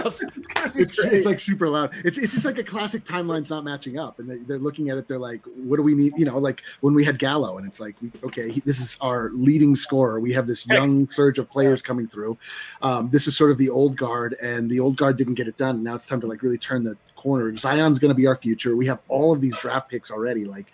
it's, 0.74 1.04
it's, 1.04 1.26
like 1.26 1.38
super 1.38 1.68
loud. 1.68 1.92
It's 2.04 2.18
it's 2.18 2.32
just 2.32 2.44
like 2.44 2.58
a 2.58 2.64
classic 2.64 3.04
timeline's 3.04 3.50
not 3.50 3.64
matching 3.64 3.98
up, 3.98 4.18
and 4.18 4.28
they, 4.28 4.38
they're 4.38 4.58
looking 4.58 4.90
at 4.90 4.98
it. 4.98 5.06
They're 5.06 5.18
like, 5.18 5.42
"What 5.56 5.76
do 5.76 5.82
we 5.82 5.94
need?" 5.94 6.14
You 6.16 6.24
know, 6.24 6.38
like 6.38 6.62
when 6.80 6.94
we 6.94 7.04
had 7.04 7.18
Gallo, 7.18 7.58
and 7.58 7.66
it's 7.66 7.78
like, 7.78 7.94
okay, 8.24 8.50
he, 8.50 8.60
this 8.60 8.80
is 8.80 8.98
our 9.00 9.30
leading 9.34 9.76
scorer. 9.76 10.18
We 10.18 10.32
have 10.32 10.46
this 10.46 10.66
young 10.66 11.08
surge 11.10 11.38
of 11.38 11.48
players 11.48 11.82
coming 11.82 12.08
through. 12.08 12.36
Um, 12.82 13.10
this 13.10 13.26
is 13.28 13.36
sort 13.36 13.50
of 13.50 13.58
the 13.58 13.68
old 13.68 13.96
guard, 13.96 14.34
and 14.42 14.68
the 14.70 14.80
old 14.80 14.96
guard 14.96 15.18
didn't 15.18 15.34
get 15.34 15.46
it 15.46 15.56
done. 15.56 15.84
Now 15.84 15.94
it's 15.94 16.06
time 16.06 16.20
to 16.22 16.26
like 16.26 16.42
really 16.42 16.58
turn 16.58 16.82
the 16.82 16.96
corner. 17.18 17.54
Zion's 17.56 17.98
going 17.98 18.10
to 18.10 18.14
be 18.14 18.26
our 18.26 18.36
future. 18.36 18.74
We 18.74 18.86
have 18.86 19.00
all 19.08 19.34
of 19.34 19.42
these 19.42 19.58
draft 19.58 19.90
picks 19.90 20.10
already. 20.10 20.46
Like, 20.46 20.72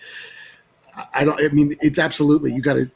I 1.12 1.24
don't. 1.24 1.42
I 1.42 1.48
mean, 1.48 1.74
it's 1.80 1.98
absolutely 1.98 2.52
you 2.52 2.62
got 2.62 2.74
to 2.74 2.88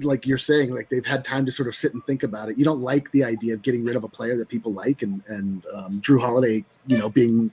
like 0.00 0.26
you're 0.26 0.38
saying, 0.38 0.74
like 0.74 0.88
they've 0.88 1.06
had 1.06 1.24
time 1.24 1.46
to 1.46 1.52
sort 1.52 1.68
of 1.68 1.74
sit 1.74 1.94
and 1.94 2.04
think 2.04 2.22
about 2.22 2.50
it. 2.50 2.58
You 2.58 2.64
don't 2.64 2.80
like 2.80 3.10
the 3.12 3.24
idea 3.24 3.54
of 3.54 3.62
getting 3.62 3.84
rid 3.84 3.96
of 3.96 4.04
a 4.04 4.08
player 4.08 4.36
that 4.36 4.48
people 4.48 4.72
like, 4.72 5.02
and 5.02 5.22
and 5.28 5.64
um, 5.74 6.00
Jrue 6.00 6.20
Holiday, 6.20 6.64
you 6.86 6.98
know, 6.98 7.08
being 7.08 7.50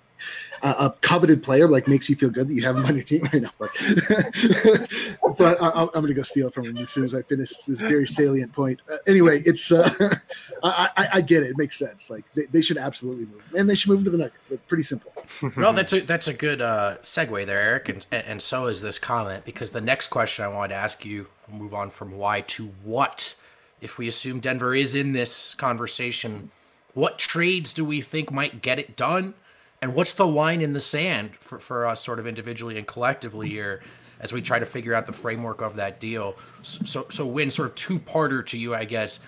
a, 0.62 0.68
a, 0.68 0.95
coveted 1.01 1.44
player 1.44 1.68
like 1.68 1.88
makes 1.88 2.10
you 2.10 2.16
feel 2.16 2.30
good 2.30 2.48
that 2.48 2.54
you 2.54 2.63
have 2.63 2.78
him 2.78 2.86
on 2.86 2.95
your 2.95 3.04
team 3.04 3.24
right 3.34 3.42
now. 3.42 3.51
But, 3.60 3.69
but 5.38 5.62
I, 5.62 5.81
am 5.81 5.90
going 5.94 6.07
to 6.07 6.14
go 6.14 6.21
steal 6.21 6.50
from 6.50 6.66
him 6.66 6.78
as 6.78 6.90
soon 6.90 7.06
as 7.06 7.14
I 7.14 7.21
finish 7.23 7.52
this 7.68 7.80
very 7.80 8.07
salient 8.07 8.54
point. 8.54 8.81
Uh, 8.92 8.97
anyway, 9.07 9.42
it's 9.45 9.71
uh, 9.71 9.90
I, 10.64 10.90
I, 10.95 11.07
I, 11.14 11.21
get 11.21 11.44
it. 11.44 11.52
It 11.52 11.57
makes 11.57 11.78
sense. 11.78 12.09
Like 12.09 12.23
they, 12.33 12.45
they 12.45 12.62
should 12.62 12.78
absolutely 12.78 13.26
move, 13.26 13.44
and 13.57 13.69
they 13.69 13.76
should 13.76 13.90
move 13.90 14.04
to 14.06 14.09
the 14.09 14.18
Nuggets. 14.18 14.52
It's 14.52 14.64
pretty 14.68 14.83
simple. 14.83 15.12
well, 15.56 15.73
that's 15.73 15.94
a 15.94 16.02
that's 16.02 16.28
a 16.28 16.33
good 16.33 16.62
uh, 16.62 16.97
segue 17.02 17.45
there, 17.45 17.62
Eric, 17.62 17.90
and 17.90 18.06
and 18.12 18.42
so 18.42 18.68
is 18.68 18.81
this 18.81 19.00
comment 19.00 19.45
because 19.45 19.71
the 19.71 19.81
next 19.81 20.07
question 20.07 20.45
I 20.45 20.47
wanted 20.47 20.69
to 20.69 20.76
ask 20.76 21.06
you 21.06 21.28
Move 21.54 21.74
on 21.74 21.90
from 21.92 22.18
why 22.18 22.42
to 22.42 22.68
what. 22.83 23.36
If 23.80 23.98
we 23.98 24.07
assume 24.07 24.40
Denver 24.40 24.74
is 24.74 24.95
in 24.95 25.14
this 25.14 25.54
conversation, 25.56 26.50
what 26.94 27.19
trades 27.19 27.74
do 27.74 27.86
we 27.86 28.02
think 28.02 28.31
might 28.31 28.62
get 28.62 28.80
it 28.80 28.95
done? 28.95 29.36
And 29.81 29.94
what's 29.94 30.14
the 30.14 30.26
line 30.26 30.62
in 30.62 30.74
the 30.74 30.80
sand 30.80 31.36
for, 31.40 31.60
for 31.60 31.86
us, 31.86 32.02
sort 32.02 32.18
of 32.18 32.26
individually 32.26 32.78
and 32.78 32.88
collectively 32.88 33.50
here, 33.50 33.83
as 34.19 34.31
we 34.31 34.42
try 34.42 34.57
to 34.57 34.66
figure 34.66 34.94
out 34.94 35.06
the 35.06 35.14
framework 35.14 35.62
of 35.62 35.76
that 35.76 36.00
deal? 36.00 36.38
So, 36.62 37.06
so 37.10 37.28
Wind, 37.28 37.54
sort 37.54 37.68
of 37.68 37.76
two 37.76 38.00
parter 38.00 38.45
to 38.48 38.57
you, 38.57 38.74
I 38.74 38.86
guess. 38.86 39.19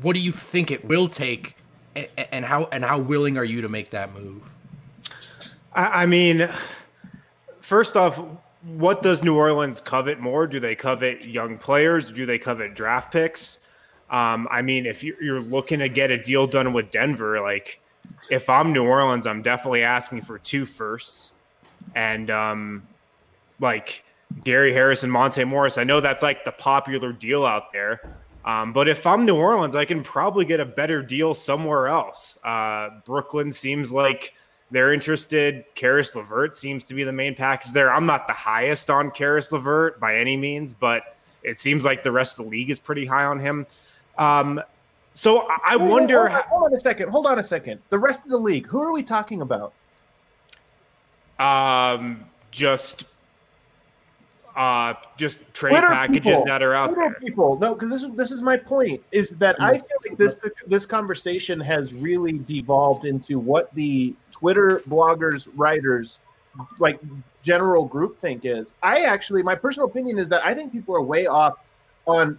What 0.00 0.14
do 0.14 0.20
you 0.20 0.30
think 0.30 0.70
it 0.70 0.84
will 0.84 1.08
take, 1.08 1.56
and 2.30 2.44
how 2.44 2.66
and 2.66 2.84
how 2.84 3.00
willing 3.00 3.36
are 3.36 3.44
you 3.44 3.62
to 3.62 3.68
make 3.68 3.90
that 3.90 4.14
move? 4.14 4.48
I, 5.72 6.02
I 6.02 6.06
mean, 6.06 6.48
first 7.60 7.96
off, 7.96 8.22
what 8.62 9.02
does 9.02 9.22
New 9.22 9.36
Orleans 9.36 9.80
covet 9.80 10.20
more? 10.20 10.46
Do 10.46 10.60
they 10.60 10.74
covet 10.74 11.24
young 11.24 11.58
players? 11.58 12.10
Do 12.10 12.26
they 12.26 12.38
covet 12.38 12.74
draft 12.74 13.12
picks? 13.12 13.60
Um, 14.10 14.48
I 14.50 14.62
mean, 14.62 14.86
if 14.86 15.04
you're 15.04 15.40
looking 15.40 15.78
to 15.78 15.88
get 15.88 16.10
a 16.10 16.18
deal 16.18 16.46
done 16.46 16.72
with 16.72 16.90
Denver, 16.90 17.40
like 17.40 17.80
if 18.30 18.50
I'm 18.50 18.72
New 18.72 18.84
Orleans, 18.84 19.26
I'm 19.26 19.42
definitely 19.42 19.82
asking 19.82 20.22
for 20.22 20.38
two 20.38 20.66
firsts 20.66 21.32
and 21.94 22.30
um, 22.30 22.86
like 23.60 24.04
Gary 24.44 24.72
Harris 24.72 25.04
and 25.04 25.12
Monte 25.12 25.44
Morris. 25.44 25.78
I 25.78 25.84
know 25.84 26.00
that's 26.00 26.22
like 26.22 26.44
the 26.44 26.52
popular 26.52 27.12
deal 27.12 27.46
out 27.46 27.72
there. 27.72 28.00
Um, 28.44 28.72
but 28.72 28.88
if 28.88 29.06
I'm 29.06 29.26
New 29.26 29.36
Orleans, 29.36 29.76
I 29.76 29.84
can 29.84 30.02
probably 30.02 30.44
get 30.44 30.60
a 30.60 30.64
better 30.64 31.02
deal 31.02 31.34
somewhere 31.34 31.88
else. 31.88 32.38
Uh, 32.42 32.88
Brooklyn 33.04 33.52
seems 33.52 33.92
like 33.92 34.34
they're 34.70 34.92
interested. 34.92 35.64
Caris 35.74 36.14
LeVert 36.14 36.54
seems 36.54 36.84
to 36.86 36.94
be 36.94 37.02
the 37.04 37.12
main 37.12 37.34
package 37.34 37.72
there. 37.72 37.92
I'm 37.92 38.06
not 38.06 38.26
the 38.26 38.32
highest 38.32 38.88
on 38.88 39.10
Caris 39.10 39.50
LeVert 39.50 39.98
by 39.98 40.16
any 40.16 40.36
means, 40.36 40.72
but 40.74 41.16
it 41.42 41.58
seems 41.58 41.84
like 41.84 42.02
the 42.02 42.12
rest 42.12 42.38
of 42.38 42.44
the 42.44 42.50
league 42.50 42.70
is 42.70 42.78
pretty 42.78 43.06
high 43.06 43.24
on 43.24 43.40
him. 43.40 43.66
Um, 44.16 44.62
so 45.12 45.48
I 45.66 45.76
wait, 45.76 45.90
wonder. 45.90 46.28
Hold 46.28 46.42
on, 46.42 46.48
hold 46.48 46.62
on, 46.64 46.74
a 46.74 46.80
second. 46.80 47.08
Hold 47.10 47.26
on 47.26 47.38
a 47.38 47.44
second. 47.44 47.80
The 47.90 47.98
rest 47.98 48.24
of 48.24 48.30
the 48.30 48.38
league. 48.38 48.66
Who 48.66 48.80
are 48.80 48.92
we 48.92 49.02
talking 49.02 49.40
about? 49.42 49.72
Um, 51.38 52.24
just 52.50 53.04
uh 54.56 54.94
just 55.16 55.52
trade 55.54 55.70
Twitter 55.70 55.86
packages 55.86 56.24
people. 56.24 56.44
that 56.44 56.60
are 56.60 56.74
out 56.74 56.86
Twitter 56.92 57.10
there. 57.10 57.20
people 57.20 57.56
no 57.60 57.72
because 57.72 57.88
this 57.88 58.02
is 58.02 58.10
this 58.16 58.30
is 58.32 58.42
my 58.42 58.56
point 58.56 59.00
is 59.12 59.36
that 59.36 59.54
i 59.62 59.78
feel 59.78 59.96
like 60.04 60.18
this 60.18 60.36
this 60.66 60.84
conversation 60.84 61.60
has 61.60 61.94
really 61.94 62.38
devolved 62.38 63.04
into 63.04 63.38
what 63.38 63.72
the 63.76 64.12
twitter 64.40 64.82
bloggers 64.88 65.48
writers 65.54 66.18
like 66.78 66.98
general 67.42 67.88
groupthink 67.88 68.40
is 68.42 68.74
i 68.82 69.02
actually 69.02 69.42
my 69.42 69.54
personal 69.54 69.88
opinion 69.88 70.18
is 70.18 70.28
that 70.28 70.44
i 70.44 70.52
think 70.52 70.72
people 70.72 70.94
are 70.94 71.02
way 71.02 71.26
off 71.26 71.58
on 72.06 72.36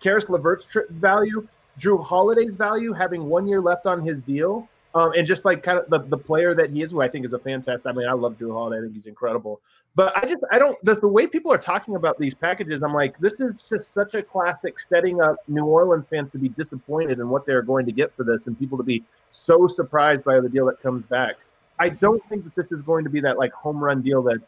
Caris 0.00 0.28
LeVert's 0.28 0.66
value, 0.90 1.46
Jrue 1.78 2.04
Holiday's 2.04 2.54
value, 2.54 2.92
having 2.92 3.28
one 3.28 3.48
year 3.48 3.60
left 3.60 3.86
on 3.86 4.02
his 4.02 4.20
deal, 4.20 4.68
um, 4.96 5.12
and 5.12 5.26
just 5.26 5.44
like 5.44 5.62
kind 5.62 5.78
of 5.78 5.90
the, 5.90 5.98
the 6.08 6.16
player 6.16 6.54
that 6.54 6.70
he 6.70 6.80
is, 6.80 6.90
who 6.90 7.02
I 7.02 7.08
think 7.08 7.26
is 7.26 7.34
a 7.34 7.38
fantastic. 7.38 7.86
I 7.86 7.92
mean, 7.92 8.08
I 8.08 8.12
love 8.12 8.38
Jrue 8.38 8.52
Holiday. 8.52 8.78
I 8.78 8.80
think 8.84 8.94
he's 8.94 9.04
incredible. 9.04 9.60
But 9.94 10.16
I 10.16 10.26
just 10.26 10.42
I 10.50 10.58
don't 10.58 10.82
the, 10.84 10.94
the 10.94 11.06
way 11.06 11.26
people 11.26 11.52
are 11.52 11.58
talking 11.58 11.96
about 11.96 12.18
these 12.18 12.32
packages. 12.32 12.82
I'm 12.82 12.94
like, 12.94 13.18
this 13.18 13.38
is 13.38 13.62
just 13.62 13.92
such 13.92 14.14
a 14.14 14.22
classic 14.22 14.78
setting 14.78 15.20
up 15.20 15.36
New 15.48 15.66
Orleans 15.66 16.06
fans 16.08 16.32
to 16.32 16.38
be 16.38 16.48
disappointed 16.48 17.18
in 17.18 17.28
what 17.28 17.44
they're 17.44 17.60
going 17.60 17.84
to 17.84 17.92
get 17.92 18.16
for 18.16 18.24
this, 18.24 18.46
and 18.46 18.58
people 18.58 18.78
to 18.78 18.84
be 18.84 19.04
so 19.32 19.66
surprised 19.66 20.24
by 20.24 20.40
the 20.40 20.48
deal 20.48 20.64
that 20.64 20.80
comes 20.82 21.04
back. 21.04 21.34
I 21.78 21.90
don't 21.90 22.26
think 22.30 22.44
that 22.44 22.54
this 22.54 22.72
is 22.72 22.80
going 22.80 23.04
to 23.04 23.10
be 23.10 23.20
that 23.20 23.36
like 23.36 23.52
home 23.52 23.78
run 23.78 24.00
deal 24.00 24.22
that. 24.22 24.40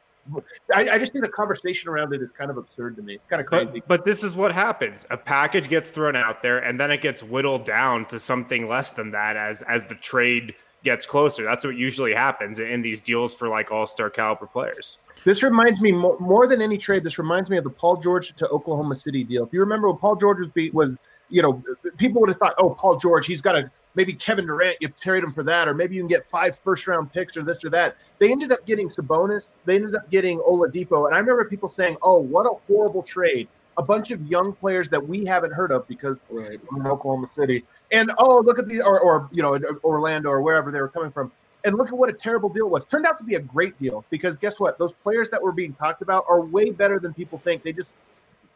I, 0.75 0.89
I 0.91 0.99
just 0.99 1.13
think 1.13 1.25
the 1.25 1.31
conversation 1.31 1.89
around 1.89 2.13
it 2.13 2.23
is 2.23 2.31
kind 2.31 2.51
of 2.51 2.57
absurd 2.57 2.97
to 2.97 3.03
me. 3.03 3.15
It's 3.15 3.25
kind 3.25 3.41
of 3.41 3.47
crazy. 3.47 3.81
But, 3.81 3.89
but 3.89 4.05
this 4.05 4.23
is 4.23 4.35
what 4.35 4.53
happens. 4.53 5.07
A 5.11 5.17
package 5.17 5.69
gets 5.69 5.91
thrown 5.91 6.17
out 6.17 6.43
there 6.43 6.59
and 6.59 6.79
then 6.79 6.91
it 6.91 7.01
gets 7.01 7.23
whittled 7.23 7.65
down 7.65 8.05
to 8.07 8.19
something 8.19 8.69
less 8.69 8.91
than 8.91 9.11
that 9.13 9.37
as 9.37 9.63
as 9.63 9.87
the 9.87 9.95
trade 9.97 10.55
gets 10.85 11.07
closer. 11.07 11.45
That's 11.45 11.65
what 11.65 11.77
usually 11.77 12.15
happens 12.15 12.59
in 12.59 12.83
these 12.83 13.01
deals 13.01 13.35
for 13.35 13.49
like 13.49 13.73
all-star 13.73 14.11
caliber 14.11 14.47
players. 14.47 14.99
This 15.25 15.43
reminds 15.43 15.81
me 15.81 15.91
more, 15.91 16.19
more 16.21 16.47
than 16.47 16.63
any 16.63 16.79
trade. 16.79 17.03
This 17.03 17.19
reminds 17.19 17.51
me 17.51 17.57
of 17.57 17.65
the 17.65 17.71
Paul 17.71 17.97
George 17.97 18.35
to 18.37 18.49
Oklahoma 18.49 18.95
City 18.95 19.25
deal. 19.25 19.45
If 19.45 19.53
you 19.53 19.61
remember 19.61 19.89
when 19.89 19.99
Paul 19.99 20.17
George 20.17 20.39
was 20.39 20.49
beat 20.49 20.73
was, 20.73 20.97
you 21.29 21.43
know, 21.43 21.63
people 21.97 22.21
would 22.21 22.31
have 22.31 22.39
thought, 22.39 22.55
oh, 22.59 22.71
Paul 22.71 22.97
George, 22.97 23.27
he's 23.27 23.41
got 23.41 23.57
a 23.57 23.71
maybe 23.95 24.13
Kevin 24.13 24.47
Durant, 24.47 24.77
you 24.81 24.89
trade 25.01 25.25
him 25.25 25.33
for 25.33 25.43
that, 25.43 25.67
or 25.67 25.75
maybe 25.75 25.97
you 25.97 26.03
can 26.03 26.09
get 26.09 26.27
five 26.27 26.59
first 26.59 26.87
round 26.87 27.13
picks 27.13 27.37
or 27.37 27.43
this 27.43 27.65
or 27.65 27.71
that. 27.71 27.97
They 28.19 28.31
ended 28.31 28.53
up 28.53 28.65
getting 28.65 28.89
Sabonis. 28.89 29.51
They 29.65 29.77
ended 29.77 29.95
up 29.95 30.11
getting 30.11 30.39
Oladipo, 30.41 31.07
and 31.07 31.15
I 31.15 31.19
remember 31.19 31.45
people 31.45 31.69
saying, 31.69 31.97
oh, 32.03 32.19
what 32.19 32.47
a 32.47 32.55
horrible 32.67 33.03
trade. 33.03 33.49
A 33.77 33.83
bunch 33.83 34.11
of 34.11 34.21
young 34.27 34.53
players 34.53 34.89
that 34.89 35.07
we 35.07 35.25
haven't 35.25 35.53
heard 35.53 35.71
of 35.71 35.87
because 35.87 36.19
Right. 36.31 36.61
from 36.61 36.85
Oklahoma 36.87 37.29
City, 37.33 37.65
and 37.93 38.11
oh, 38.19 38.41
look 38.41 38.59
at 38.59 38.67
the 38.67 38.83
or, 38.83 38.99
or 38.99 39.29
you 39.31 39.41
know 39.43 39.57
Orlando 39.85 40.31
or 40.31 40.43
wherever 40.43 40.73
they 40.73 40.81
were 40.81 40.89
coming 40.89 41.13
from. 41.13 41.31
And 41.65 41.77
look 41.77 41.89
at 41.89 41.95
what 41.95 42.09
a 42.09 42.13
terrible 42.13 42.49
deal 42.49 42.67
it 42.67 42.71
was. 42.71 42.85
Turned 42.85 43.05
out 43.07 43.19
to 43.19 43.25
be 43.25 43.35
a 43.35 43.41
great 43.41 43.79
deal 43.79 44.05
because 44.11 44.37
guess 44.37 44.59
what? 44.59 44.79
Those 44.79 44.93
players 45.03 45.29
that 45.31 45.43
were 45.43 45.53
being 45.53 45.73
talked 45.75 46.03
about 46.03 46.25
are 46.29 46.41
way 46.41 46.71
better 46.71 46.99
than 46.99 47.13
people 47.15 47.39
think. 47.39 47.63
They 47.63 47.73
just 47.73 47.93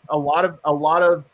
a 0.09 0.19
lot 0.19 0.45
of 0.45 0.59
a 0.65 0.73
lot 0.73 1.03
of 1.03 1.25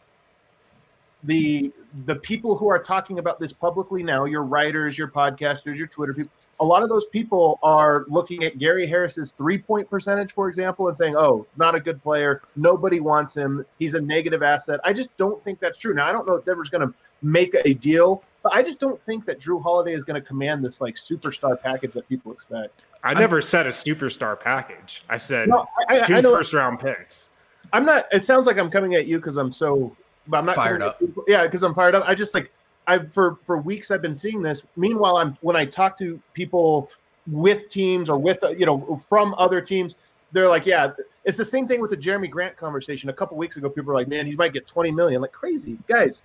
the 1.25 1.73
the 2.05 2.15
people 2.17 2.57
who 2.57 2.69
are 2.69 2.79
talking 2.79 3.19
about 3.19 3.41
this 3.41 3.53
publicly 3.53 4.03
now, 4.03 4.25
your 4.25 4.45
writers, 4.45 4.97
your 4.97 5.09
podcasters, 5.09 5.77
your 5.77 5.87
Twitter 5.87 6.15
people, 6.15 6.31
a 6.61 6.65
lot 6.65 6.83
of 6.83 6.89
those 6.89 7.07
people 7.07 7.59
are 7.63 8.05
looking 8.09 8.45
at 8.45 8.59
Gary 8.59 8.87
Harris's 8.87 9.33
three 9.33 9.59
point 9.59 9.89
percentage, 9.89 10.33
for 10.33 10.49
example, 10.49 10.89
and 10.89 10.97
saying, 10.97 11.17
"Oh, 11.17 11.47
not 11.57 11.75
a 11.75 11.81
good 11.81 12.03
player. 12.03 12.43
Nobody 12.57 13.01
wants 13.01 13.35
him. 13.35 13.65
He's 13.79 13.95
a 13.95 14.01
negative 14.01 14.43
asset." 14.43 14.81
I 14.85 14.93
just 14.93 15.17
don't 15.17 15.43
think 15.45 15.61
that's 15.61 15.79
true. 15.79 15.95
Now, 15.95 16.09
I 16.09 16.13
don't 16.13 16.27
know 16.27 16.35
if 16.35 16.45
Denver's 16.45 16.71
going 16.71 16.87
to 16.87 16.95
make 17.23 17.55
a 17.65 17.75
deal, 17.75 18.23
but 18.43 18.53
I 18.53 18.63
just 18.63 18.81
don't 18.81 19.01
think 19.03 19.25
that 19.27 19.41
Jrue 19.41 19.63
Holiday 19.63 19.95
is 19.95 20.05
going 20.05 20.21
to 20.21 20.27
command 20.27 20.65
this 20.65 20.81
like 20.81 20.97
superstar 20.97 21.61
package 21.61 21.93
that 21.93 22.09
people 22.09 22.33
expect. 22.33 22.83
I 23.05 23.15
never 23.15 23.41
said 23.41 23.67
a 23.67 23.71
superstar 23.71 24.39
package. 24.39 25.05
I 25.09 25.17
said 25.17 25.49
No, 25.49 25.67
I, 25.89 25.99
I, 25.99 26.03
two 26.03 26.17
I 26.17 26.23
first 26.23 26.53
round 26.53 26.81
picks. 26.81 27.31
I'm 27.73 27.85
not. 27.85 28.07
It 28.13 28.25
sounds 28.25 28.47
like 28.47 28.59
I'm 28.59 28.71
coming 28.71 28.95
at 28.95 29.07
you 29.07 29.19
because 29.19 29.37
I'm 29.37 29.53
so. 29.53 29.97
But 30.29 30.39
I'm 30.39 30.47
not 30.47 30.57
Fired 30.57 30.83
up. 30.83 31.01
Yeah, 31.27 31.45
because 31.45 31.63
I'm 31.63 31.75
fired 31.75 31.95
up. 31.95 32.05
I 32.07 32.15
just 32.15 32.35
like 32.35 32.53
I 32.87 32.99
for 32.99 33.39
for 33.43 33.59
weeks 33.59 33.91
I've 33.91 34.03
been 34.03 34.15
seeing 34.15 34.43
this. 34.43 34.65
Meanwhile, 34.77 35.17
I'm 35.17 35.37
when 35.41 35.57
I 35.57 35.65
talk 35.65 35.99
to 35.99 36.21
people 36.35 36.91
with 37.27 37.69
teams 37.69 38.09
or 38.09 38.19
with 38.19 38.43
uh, 38.45 38.51
you 38.51 38.67
know 38.67 39.01
from 39.09 39.35
other 39.39 39.61
teams, 39.61 39.97
they're 40.33 40.49
like, 40.49 40.67
yeah, 40.67 40.93
it's 41.25 41.37
the 41.37 41.45
same 41.45 41.67
thing 41.67 41.81
with 41.81 41.91
the 41.91 41.97
Jerami 41.97 42.31
Grant 42.31 42.57
conversation. 42.57 43.09
A 43.09 43.13
couple 43.13 43.37
weeks 43.37 43.57
ago, 43.57 43.69
people 43.69 43.89
were 43.89 43.95
like, 43.95 44.09
man, 44.09 44.27
he 44.27 44.37
might 44.37 44.53
get 44.53 44.67
20 44.67 44.91
million. 44.91 45.21
Like 45.21 45.33
crazy 45.33 45.79
guys. 45.87 46.23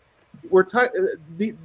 We're 0.49 0.63
t- 0.63 0.77
uh, 0.77 0.89
the, 1.37 1.55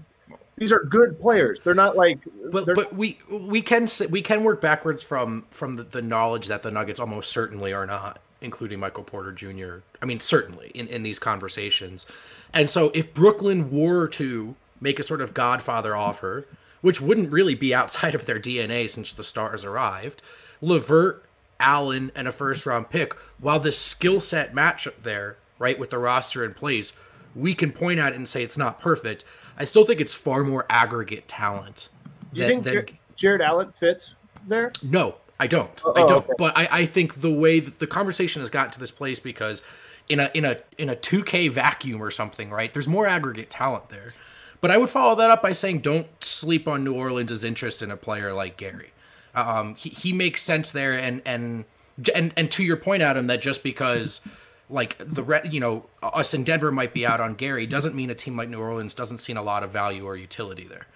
these 0.59 0.73
are 0.73 0.81
good 0.81 1.21
players. 1.21 1.61
They're 1.61 1.75
not 1.75 1.97
like. 1.97 2.19
But 2.51 2.67
but 2.75 2.93
we 2.93 3.19
we 3.31 3.63
can 3.63 3.89
we 4.11 4.23
can 4.23 4.45
work 4.45 4.61
backwards 4.61 5.03
from 5.03 5.47
from 5.51 5.77
the, 5.77 5.85
the 5.85 6.03
knowledge 6.03 6.49
that 6.49 6.63
the 6.63 6.71
Nuggets 6.71 7.01
almost 7.01 7.31
certainly 7.31 7.73
are 7.73 7.87
not, 7.87 8.21
including 8.41 8.81
Michael 8.81 9.05
Porter 9.05 9.33
Jr. 9.33 9.79
I 10.03 10.07
mean, 10.07 10.21
certainly 10.21 10.71
in 10.75 10.87
in 10.89 11.03
these 11.03 11.19
conversations, 11.19 12.07
and 12.53 12.69
so 12.71 12.91
if 12.95 13.13
Brooklyn 13.15 13.71
were 13.71 14.07
to 14.09 14.55
make 14.81 14.99
a 14.99 15.03
sort 15.03 15.21
of 15.21 15.35
Godfather 15.35 15.97
offer, 15.97 16.47
which 16.81 17.01
wouldn't 17.01 17.33
really 17.33 17.55
be 17.55 17.75
outside 17.75 18.15
of 18.15 18.27
their 18.27 18.39
DNA 18.39 18.89
since 18.89 19.13
the 19.13 19.25
stars 19.25 19.65
arrived, 19.65 20.23
Levert, 20.61 21.25
Allen, 21.61 22.13
and 22.15 22.29
a 22.29 22.33
first 22.33 22.65
round 22.67 22.89
pick, 22.91 23.15
while 23.41 23.59
the 23.61 23.73
skill 23.73 24.21
set 24.21 24.55
matchup 24.55 25.03
there, 25.03 25.37
right, 25.59 25.79
with 25.79 25.91
the 25.91 25.99
roster 25.99 26.45
in 26.45 26.55
place, 26.55 26.93
we 27.35 27.55
can 27.55 27.73
point 27.73 27.99
at 27.99 28.13
it 28.13 28.17
and 28.17 28.29
say 28.29 28.43
it's 28.43 28.59
not 28.59 28.81
perfect. 28.81 29.25
I 29.59 29.65
still 29.65 29.85
think 29.85 30.01
it's 30.01 30.15
far 30.15 30.45
more 30.45 30.67
aggregate 30.71 31.27
talent. 31.27 31.89
do 32.33 32.41
you 32.43 32.47
than- 32.47 32.63
think 32.63 32.87
than- 32.87 32.99
Jarrett 33.17 33.41
Allen 33.41 33.73
fits 33.73 34.15
there? 34.47 34.71
no, 34.81 35.17
I 35.41 35.47
don't. 35.47 35.83
Oh, 35.85 35.93
I 35.95 36.01
don't. 36.01 36.25
okay. 36.25 36.33
But 36.37 36.57
I, 36.57 36.69
I 36.71 36.87
think 36.87 37.21
the 37.21 37.31
way 37.31 37.61
that 37.61 37.79
the 37.79 37.87
conversation 37.87 38.41
has 38.41 38.51
gotten 38.51 38.73
to 38.73 38.81
this 38.81 38.91
place 38.91 39.21
because 39.21 39.63
in 40.09 40.21
a 40.21 40.31
in 40.35 40.45
a 40.45 40.59
in 40.79 40.89
a 40.89 40.97
2K 40.97 41.51
vacuum 41.51 42.03
or 42.03 42.11
something, 42.11 42.51
right? 42.51 42.73
There's 42.73 42.89
more 42.89 43.07
aggregate 43.07 43.51
talent 43.51 43.89
there. 43.89 44.15
But 44.61 44.71
I 44.71 44.77
would 44.79 44.91
follow 44.91 45.15
that 45.15 45.31
up 45.31 45.43
by 45.43 45.53
saying 45.53 45.81
don't 45.81 46.09
sleep 46.21 46.67
on 46.67 46.83
New 46.83 46.95
Orleans' 46.95 47.45
interest 47.45 47.81
in 47.81 47.91
a 47.91 47.97
player 47.97 48.33
like 48.33 48.57
Gary. 48.57 48.91
Um, 49.35 49.77
he, 49.77 49.91
he 49.91 50.13
makes 50.13 50.43
sense 50.43 50.73
there, 50.73 50.93
and 50.95 51.23
and 51.25 51.65
and 52.15 52.33
and 52.37 52.51
to 52.53 52.65
your 52.65 52.77
point, 52.77 53.03
Adam, 53.03 53.29
that 53.29 53.41
just 53.41 53.63
because 53.63 54.21
like 54.69 54.97
the 54.99 55.23
re- 55.23 55.49
you 55.49 55.61
know 55.61 55.87
us 56.03 56.35
in 56.35 56.45
Denver 56.45 56.73
might 56.73 56.93
be 56.93 57.07
out 57.07 57.21
on 57.21 57.35
Gary 57.35 57.67
doesn't 57.67 57.95
mean 57.95 58.11
a 58.11 58.15
team 58.15 58.37
like 58.37 58.49
New 58.49 58.61
Orleans 58.61 58.95
doesn't 58.95 59.19
see 59.19 59.33
a 59.33 59.43
lot 59.43 59.63
of 59.63 59.71
value 59.71 60.05
or 60.05 60.17
utility 60.17 60.65
there. 60.65 60.87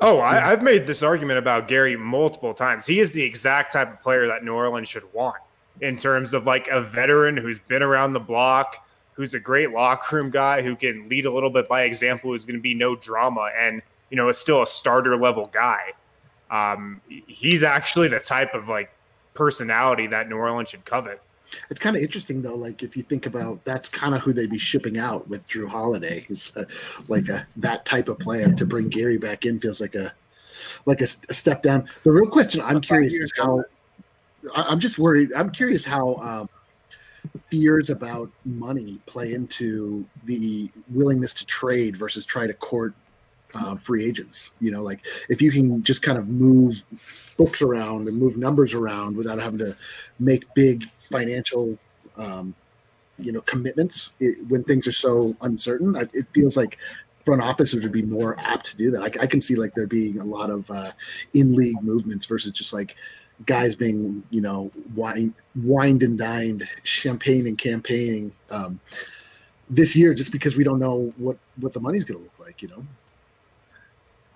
Oh, 0.00 0.18
I, 0.18 0.50
I've 0.50 0.62
made 0.62 0.86
this 0.86 1.02
argument 1.02 1.38
about 1.38 1.68
Gary 1.68 1.96
multiple 1.96 2.52
times. 2.52 2.86
He 2.86 2.98
is 2.98 3.12
the 3.12 3.22
exact 3.22 3.72
type 3.72 3.92
of 3.92 4.02
player 4.02 4.26
that 4.26 4.44
New 4.44 4.52
Orleans 4.52 4.88
should 4.88 5.10
want 5.12 5.36
in 5.80 5.96
terms 5.96 6.34
of 6.34 6.46
like 6.46 6.68
a 6.68 6.80
veteran 6.82 7.36
who's 7.36 7.58
been 7.58 7.82
around 7.82 8.12
the 8.12 8.20
block, 8.20 8.86
who's 9.12 9.34
a 9.34 9.40
great 9.40 9.70
locker 9.70 10.16
room 10.16 10.30
guy, 10.30 10.62
who 10.62 10.74
can 10.76 11.08
lead 11.08 11.26
a 11.26 11.30
little 11.30 11.50
bit 11.50 11.68
by 11.68 11.82
example, 11.82 12.30
who's 12.30 12.44
going 12.44 12.56
to 12.56 12.62
be 12.62 12.74
no 12.74 12.96
drama, 12.96 13.50
and 13.56 13.82
you 14.10 14.16
know 14.16 14.28
is 14.28 14.38
still 14.38 14.62
a 14.62 14.66
starter 14.66 15.16
level 15.16 15.48
guy. 15.52 15.92
Um, 16.50 17.00
he's 17.26 17.62
actually 17.62 18.08
the 18.08 18.20
type 18.20 18.54
of 18.54 18.68
like 18.68 18.90
personality 19.34 20.08
that 20.08 20.28
New 20.28 20.36
Orleans 20.36 20.70
should 20.70 20.84
covet. 20.84 21.20
It's 21.70 21.80
kind 21.80 21.96
of 21.96 22.02
interesting 22.02 22.42
though. 22.42 22.54
Like 22.54 22.82
if 22.82 22.96
you 22.96 23.02
think 23.02 23.26
about, 23.26 23.64
that's 23.64 23.88
kind 23.88 24.14
of 24.14 24.22
who 24.22 24.32
they'd 24.32 24.50
be 24.50 24.58
shipping 24.58 24.98
out 24.98 25.28
with 25.28 25.46
Jrue 25.48 25.68
Holiday, 25.68 26.26
is 26.30 26.52
uh, 26.56 26.64
like 27.08 27.28
a 27.28 27.46
that 27.56 27.84
type 27.84 28.08
of 28.08 28.18
player. 28.18 28.52
To 28.52 28.66
bring 28.66 28.88
Gary 28.88 29.18
back 29.18 29.44
in 29.44 29.60
feels 29.60 29.80
like 29.80 29.94
a 29.94 30.12
like 30.86 31.00
a, 31.00 31.08
a 31.28 31.34
step 31.34 31.62
down. 31.62 31.88
The 32.02 32.12
real 32.12 32.28
question 32.28 32.60
I'm 32.60 32.80
curious 32.80 33.14
is 33.14 33.32
how. 33.36 33.64
I'm 34.54 34.78
just 34.78 34.98
worried. 34.98 35.32
I'm 35.34 35.50
curious 35.50 35.86
how 35.86 36.16
um, 36.16 36.50
fears 37.38 37.88
about 37.90 38.30
money 38.44 38.98
play 39.06 39.32
into 39.32 40.04
the 40.24 40.70
willingness 40.90 41.32
to 41.34 41.46
trade 41.46 41.96
versus 41.96 42.24
try 42.24 42.46
to 42.46 42.54
court 42.54 42.94
uh, 43.54 43.76
free 43.76 44.04
agents. 44.04 44.50
You 44.60 44.70
know, 44.70 44.82
like 44.82 45.06
if 45.28 45.40
you 45.40 45.50
can 45.50 45.82
just 45.82 46.02
kind 46.02 46.18
of 46.18 46.28
move 46.28 46.82
books 47.36 47.62
around 47.62 48.08
and 48.08 48.16
move 48.16 48.36
numbers 48.36 48.74
around 48.74 49.16
without 49.16 49.40
having 49.40 49.58
to 49.58 49.76
make 50.18 50.44
big 50.54 50.88
financial, 51.10 51.78
um, 52.16 52.54
you 53.18 53.32
know, 53.32 53.40
commitments 53.42 54.12
it, 54.20 54.38
when 54.48 54.64
things 54.64 54.86
are 54.86 54.92
so 54.92 55.36
uncertain. 55.42 55.96
I, 55.96 56.02
it 56.12 56.26
feels 56.32 56.56
like 56.56 56.78
front 57.24 57.40
offices 57.40 57.82
would 57.82 57.92
be 57.92 58.02
more 58.02 58.36
apt 58.38 58.66
to 58.66 58.76
do 58.76 58.90
that. 58.90 59.02
I, 59.02 59.22
I 59.22 59.26
can 59.26 59.40
see 59.40 59.54
like 59.54 59.74
there 59.74 59.86
being 59.86 60.20
a 60.20 60.24
lot 60.24 60.50
of 60.50 60.70
uh, 60.70 60.92
in 61.32 61.54
league 61.54 61.82
movements 61.82 62.26
versus 62.26 62.52
just 62.52 62.72
like 62.72 62.96
guys 63.46 63.74
being, 63.74 64.22
you 64.30 64.40
know, 64.40 64.70
wine, 64.94 65.34
wined 65.56 66.02
and 66.02 66.18
dined, 66.18 66.68
champagne 66.82 67.46
and 67.46 67.58
campaigning 67.58 68.32
um, 68.50 68.78
this 69.70 69.96
year 69.96 70.14
just 70.14 70.32
because 70.32 70.56
we 70.56 70.64
don't 70.64 70.78
know 70.78 71.12
what 71.16 71.38
what 71.56 71.72
the 71.72 71.80
money's 71.80 72.04
going 72.04 72.18
to 72.18 72.24
look 72.24 72.38
like. 72.38 72.62
You 72.62 72.68
know. 72.68 72.86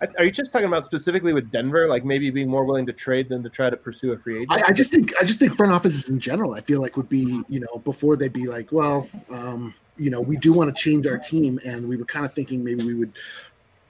Are 0.00 0.24
you 0.24 0.30
just 0.30 0.52
talking 0.52 0.68
about 0.68 0.84
specifically 0.84 1.32
with 1.32 1.50
Denver, 1.50 1.88
like 1.88 2.04
maybe 2.04 2.30
being 2.30 2.48
more 2.48 2.64
willing 2.64 2.86
to 2.86 2.92
trade 2.92 3.28
than 3.28 3.42
to 3.42 3.48
try 3.48 3.68
to 3.68 3.76
pursue 3.76 4.12
a 4.12 4.18
free 4.18 4.42
agent? 4.42 4.52
I, 4.52 4.68
I 4.68 4.72
just 4.72 4.92
think 4.92 5.12
I 5.20 5.24
just 5.24 5.40
think 5.40 5.54
front 5.54 5.72
offices 5.72 6.08
in 6.08 6.20
general, 6.20 6.54
I 6.54 6.60
feel 6.60 6.80
like 6.80 6.96
would 6.96 7.08
be, 7.08 7.42
you 7.48 7.60
know, 7.60 7.78
before 7.84 8.14
they'd 8.14 8.32
be 8.32 8.46
like, 8.46 8.70
well, 8.70 9.08
um, 9.30 9.74
you 9.96 10.10
know, 10.10 10.20
we 10.20 10.36
do 10.36 10.52
want 10.52 10.74
to 10.74 10.80
change 10.80 11.06
our 11.06 11.18
team, 11.18 11.58
and 11.64 11.88
we 11.88 11.96
were 11.96 12.04
kind 12.04 12.24
of 12.24 12.32
thinking 12.32 12.62
maybe 12.62 12.84
we 12.84 12.94
would 12.94 13.12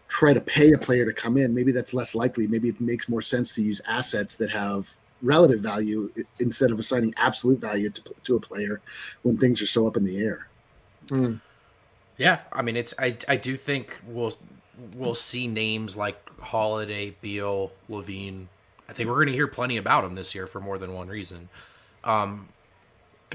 try 0.08 0.32
to 0.32 0.40
pay 0.40 0.72
a 0.72 0.78
player 0.78 1.04
to 1.04 1.12
come 1.12 1.36
in. 1.36 1.54
Maybe 1.54 1.72
that's 1.72 1.92
less 1.92 2.14
likely. 2.14 2.46
Maybe 2.46 2.70
it 2.70 2.80
makes 2.80 3.10
more 3.10 3.20
sense 3.20 3.52
to 3.54 3.62
use 3.62 3.82
assets 3.86 4.34
that 4.36 4.48
have 4.50 4.90
relative 5.20 5.60
value 5.60 6.10
instead 6.38 6.70
of 6.70 6.78
assigning 6.78 7.12
absolute 7.18 7.60
value 7.60 7.90
to, 7.90 8.02
to 8.24 8.36
a 8.36 8.40
player 8.40 8.80
when 9.22 9.36
things 9.36 9.60
are 9.60 9.66
so 9.66 9.86
up 9.86 9.96
in 9.98 10.04
the 10.04 10.18
air. 10.18 10.48
Mm. 11.08 11.40
Yeah, 12.16 12.40
I 12.52 12.62
mean, 12.62 12.76
it's 12.76 12.94
I 12.98 13.16
I 13.28 13.36
do 13.36 13.56
think 13.56 13.96
we'll 14.06 14.36
we'll 14.94 15.14
see 15.14 15.46
names 15.46 15.96
like 15.96 16.18
Holiday, 16.40 17.14
Beal, 17.20 17.72
LaVine. 17.88 18.46
I 18.88 18.92
think 18.92 19.08
we're 19.08 19.16
going 19.16 19.28
to 19.28 19.32
hear 19.32 19.48
plenty 19.48 19.76
about 19.76 20.04
him 20.04 20.14
this 20.14 20.34
year 20.34 20.46
for 20.46 20.60
more 20.60 20.78
than 20.78 20.94
one 20.94 21.08
reason. 21.08 21.48
Um, 22.04 22.48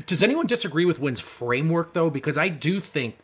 does 0.06 0.24
anyone 0.24 0.48
disagree 0.48 0.86
with 0.86 1.00
Wind's 1.00 1.20
framework 1.20 1.94
though? 1.94 2.10
Because 2.10 2.38
I 2.38 2.50
do 2.50 2.80
think 2.80 3.18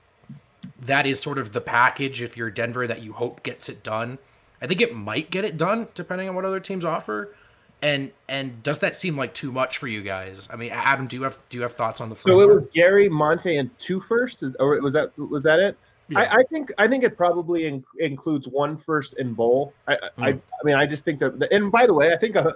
that 0.80 1.06
is 1.06 1.20
sort 1.20 1.38
of 1.38 1.54
the 1.54 1.62
package 1.62 2.22
if 2.22 2.38
you're 2.38 2.52
Denver 2.52 2.86
that 2.88 3.02
you 3.02 3.14
hope 3.14 3.44
gets 3.44 3.70
it 3.70 3.84
done. 3.84 4.20
I 4.62 4.68
think 4.68 4.82
it 4.82 4.94
might 4.94 5.32
get 5.32 5.46
it 5.46 5.58
done 5.58 5.88
depending 5.96 6.30
on 6.30 6.36
what 6.36 6.46
other 6.46 6.60
teams 6.60 6.86
offer. 6.86 7.34
And 7.82 8.12
and 8.28 8.62
does 8.62 8.80
that 8.80 8.96
seem 8.96 9.16
like 9.18 9.34
too 9.34 9.52
much 9.54 9.78
for 9.78 9.88
you 9.88 10.02
guys? 10.02 10.50
I 10.52 10.58
mean, 10.58 10.72
Adam, 10.72 11.08
do 11.08 11.16
you 11.16 11.24
have 11.24 11.40
do 11.50 11.58
you 11.58 11.64
have 11.64 11.74
thoughts 11.74 12.02
on 12.02 12.10
the 12.10 12.16
framework? 12.16 12.46
So 12.46 12.50
it 12.50 12.54
was 12.54 12.66
Gary, 12.68 13.08
Monte, 13.08 13.58
and 13.58 13.70
two 13.80 14.02
first, 14.02 14.44
is, 14.44 14.54
or 14.60 14.80
was 14.82 14.94
that 14.94 15.18
was 15.18 15.44
that 15.44 15.60
it? 15.60 15.78
Yeah. 16.10 16.20
I, 16.20 16.38
I, 16.38 16.44
think 16.44 16.72
I 16.78 16.88
think 16.88 17.04
it 17.04 17.16
probably 17.16 17.68
in, 17.68 17.84
includes 18.00 18.48
one 18.48 18.75
first 18.75 19.13
in 19.13 19.34
Bol. 19.34 19.74
I, 19.88 19.96
mm. 19.96 20.00
I, 20.18 20.28
I 20.30 20.63
mean 20.63 20.75
I 20.75 20.86
just 20.86 21.06
think 21.06 21.20
that. 21.20 21.48
And 21.51 21.72
by 21.72 21.86
the 21.86 21.94
way, 21.94 22.12
I 22.12 22.18
think 22.18 22.36
a 22.36 22.56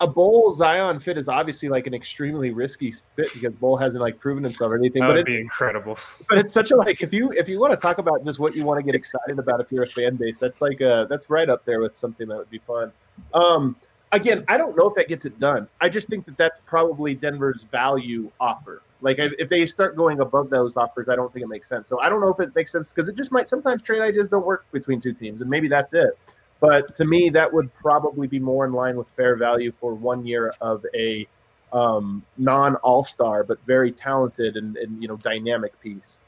a 0.00 0.06
Bol 0.06 0.52
Zion 0.54 1.00
fit 1.00 1.18
is 1.18 1.28
obviously 1.28 1.68
like 1.68 1.86
an 1.86 1.94
extremely 1.94 2.52
risky 2.52 2.92
fit 3.16 3.32
because 3.32 3.52
Bol 3.54 3.76
hasn't 3.76 4.00
like 4.00 4.20
proven 4.20 4.44
himself 4.44 4.70
or 4.70 4.76
anything. 4.76 5.02
That 5.02 5.08
would 5.08 5.16
but 5.16 5.26
be 5.26 5.40
incredible. 5.40 5.98
But 6.28 6.38
it's 6.38 6.52
such 6.52 6.70
a 6.70 6.76
like 6.76 7.02
if 7.02 7.12
you 7.12 7.30
if 7.32 7.48
you 7.48 7.58
want 7.58 7.72
to 7.72 7.76
talk 7.76 7.98
about 7.98 8.24
just 8.24 8.38
what 8.38 8.54
you 8.54 8.64
want 8.64 8.78
to 8.78 8.84
get 8.84 8.94
excited 8.94 9.38
about 9.38 9.60
if 9.60 9.72
you're 9.72 9.82
a 9.82 9.88
fan 9.88 10.16
base, 10.16 10.38
that's 10.38 10.60
like 10.60 10.80
uh 10.80 11.06
that's 11.06 11.28
right 11.30 11.48
up 11.48 11.64
there 11.64 11.80
with 11.80 11.96
something 11.96 12.28
that 12.28 12.36
would 12.36 12.50
be 12.50 12.58
fun. 12.58 12.92
Um, 13.34 13.74
again, 14.12 14.44
I 14.46 14.56
don't 14.56 14.76
know 14.76 14.86
if 14.88 14.94
that 14.94 15.08
gets 15.08 15.24
it 15.24 15.38
done. 15.40 15.66
I 15.80 15.88
just 15.88 16.08
think 16.08 16.26
that 16.26 16.36
that's 16.36 16.60
probably 16.66 17.14
Denver's 17.14 17.64
value 17.64 18.30
offer. 18.38 18.82
Like 19.00 19.18
if 19.18 19.48
they 19.48 19.64
start 19.66 19.96
going 19.96 20.20
above 20.20 20.50
those 20.50 20.76
offers, 20.76 21.08
I 21.08 21.14
don't 21.14 21.32
think 21.32 21.44
it 21.44 21.48
makes 21.48 21.68
sense. 21.68 21.88
So 21.88 22.00
I 22.00 22.08
don't 22.08 22.20
know 22.20 22.30
if 22.30 22.40
it 22.40 22.54
makes 22.54 22.72
sense 22.72 22.90
because 22.90 23.08
it 23.08 23.16
just 23.16 23.30
might 23.30 23.48
sometimes 23.48 23.82
trade 23.82 24.00
ideas 24.00 24.28
don't 24.28 24.44
work 24.44 24.66
between 24.72 25.00
two 25.00 25.12
teams, 25.12 25.40
and 25.40 25.48
maybe 25.48 25.68
that's 25.68 25.92
it. 25.92 26.18
But 26.60 26.94
to 26.96 27.04
me, 27.04 27.30
that 27.30 27.52
would 27.52 27.72
probably 27.74 28.26
be 28.26 28.40
more 28.40 28.64
in 28.64 28.72
line 28.72 28.96
with 28.96 29.08
fair 29.10 29.36
value 29.36 29.72
for 29.80 29.94
one 29.94 30.26
year 30.26 30.52
of 30.60 30.84
a 30.94 31.28
um, 31.72 32.24
non 32.36 32.76
All 32.76 33.04
Star, 33.04 33.44
but 33.44 33.58
very 33.66 33.92
talented 33.92 34.56
and, 34.56 34.76
and, 34.76 35.00
you 35.00 35.08
know 35.08 35.16
dynamic 35.16 35.78
piece. 35.80 36.18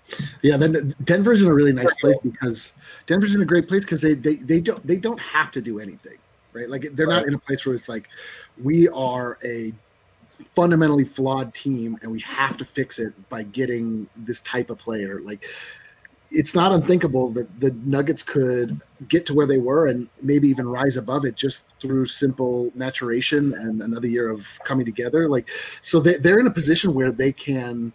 Yeah, 0.42 0.56
then 0.56 0.94
Denver's 1.04 1.42
in 1.42 1.48
a 1.48 1.54
really 1.54 1.72
nice 1.72 1.92
place 1.94 2.16
because 2.22 2.72
Denver's 3.06 3.34
in 3.34 3.40
a 3.40 3.46
great 3.46 3.68
place 3.68 3.84
because 3.84 4.02
they, 4.02 4.14
they 4.14 4.36
they 4.36 4.60
don't 4.60 4.84
they 4.86 4.96
don't 4.96 5.20
have 5.20 5.50
to 5.52 5.62
do 5.62 5.80
anything, 5.80 6.18
right? 6.52 6.68
Like 6.68 6.88
they're 6.92 7.06
right. 7.06 7.16
not 7.16 7.26
in 7.26 7.34
a 7.34 7.38
place 7.38 7.64
where 7.64 7.74
it's 7.74 7.88
like 7.88 8.08
we 8.62 8.88
are 8.88 9.38
a 9.44 9.72
fundamentally 10.54 11.04
flawed 11.04 11.54
team 11.54 11.99
and 12.02 12.11
we 12.11 12.20
have 12.20 12.56
to 12.56 12.64
fix 12.64 12.99
it 12.99 13.12
by 13.28 13.42
getting 13.42 14.09
this 14.16 14.40
type 14.40 14.70
of 14.70 14.78
player. 14.78 15.20
Like 15.23 15.44
it's 16.32 16.54
not 16.54 16.73
unthinkable 16.73 17.30
that 17.30 17.61
the 17.61 17.73
Nuggets 17.85 18.23
could 18.23 18.80
get 19.09 19.26
to 19.26 19.35
where 19.35 19.47
they 19.47 19.59
were 19.59 19.87
and 19.87 20.09
maybe 20.23 20.49
even 20.49 20.68
rise 20.68 20.97
above 20.97 21.25
it 21.25 21.35
just 21.35 21.66
through 21.80 22.06
simple 22.06 22.70
maturation 22.75 23.54
and 23.54 23.82
another 23.82 24.06
year 24.06 24.30
of 24.30 24.61
coming 24.64 24.87
together. 24.87 25.28
Like, 25.28 25.49
so 25.80 25.99
they, 25.99 26.14
they're 26.14 26.38
in 26.38 26.47
a 26.47 26.52
position 26.52 26.94
where 26.94 27.11
they 27.11 27.32
can 27.32 27.92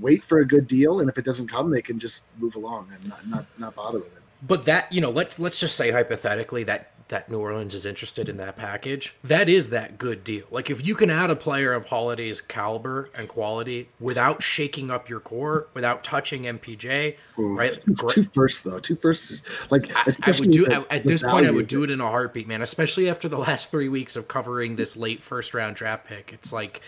wait 0.00 0.24
for 0.24 0.38
a 0.38 0.46
good 0.46 0.66
deal, 0.66 1.00
and 1.00 1.08
if 1.08 1.18
it 1.18 1.24
doesn't 1.24 1.48
come, 1.48 1.70
they 1.70 1.82
can 1.82 1.98
just 1.98 2.24
move 2.38 2.56
along 2.56 2.88
and 2.92 3.08
not 3.08 3.26
not, 3.26 3.46
not 3.58 3.74
bother 3.74 3.98
with 3.98 4.16
it. 4.16 4.22
But 4.46 4.64
that 4.64 4.92
you 4.92 5.00
know, 5.00 5.10
let's 5.10 5.38
let's 5.38 5.60
just 5.60 5.76
say 5.76 5.90
hypothetically 5.90 6.64
that 6.64 6.92
that 7.10 7.28
New 7.28 7.38
Orleans 7.38 7.74
is 7.74 7.84
interested 7.84 8.28
in 8.28 8.36
that 8.38 8.56
package, 8.56 9.14
that 9.22 9.48
is 9.48 9.70
that 9.70 9.98
good 9.98 10.24
deal. 10.24 10.44
Like 10.50 10.70
if 10.70 10.84
you 10.86 10.94
can 10.94 11.10
add 11.10 11.28
a 11.28 11.36
player 11.36 11.72
of 11.72 11.86
Holiday's 11.86 12.40
caliber 12.40 13.10
and 13.16 13.28
quality 13.28 13.88
without 13.98 14.42
shaking 14.42 14.90
up 14.90 15.08
your 15.08 15.20
core, 15.20 15.66
without 15.74 16.02
touching 16.02 16.44
MPJ, 16.44 17.16
Ooh, 17.38 17.56
right? 17.56 17.78
Two, 17.84 18.08
two 18.08 18.22
first 18.22 18.64
though, 18.64 18.78
two 18.78 18.94
first 18.94 19.30
is 19.30 19.42
like 19.70 19.94
I, 19.94 20.12
I 20.22 20.30
would 20.30 20.50
do 20.50 20.64
the, 20.64 20.86
at 20.88 21.04
this 21.04 21.22
point. 21.22 21.46
I 21.46 21.50
would 21.50 21.66
do 21.68 21.82
it 21.82 21.90
in 21.90 22.00
a 22.00 22.08
heartbeat, 22.08 22.48
man. 22.48 22.62
Especially 22.62 23.10
after 23.10 23.28
the 23.28 23.38
last 23.38 23.70
three 23.70 23.88
weeks 23.88 24.16
of 24.16 24.28
covering 24.28 24.76
this 24.76 24.96
late 24.96 25.22
first 25.22 25.52
round 25.52 25.76
draft 25.76 26.06
pick. 26.06 26.32
It's 26.32 26.52
like 26.52 26.80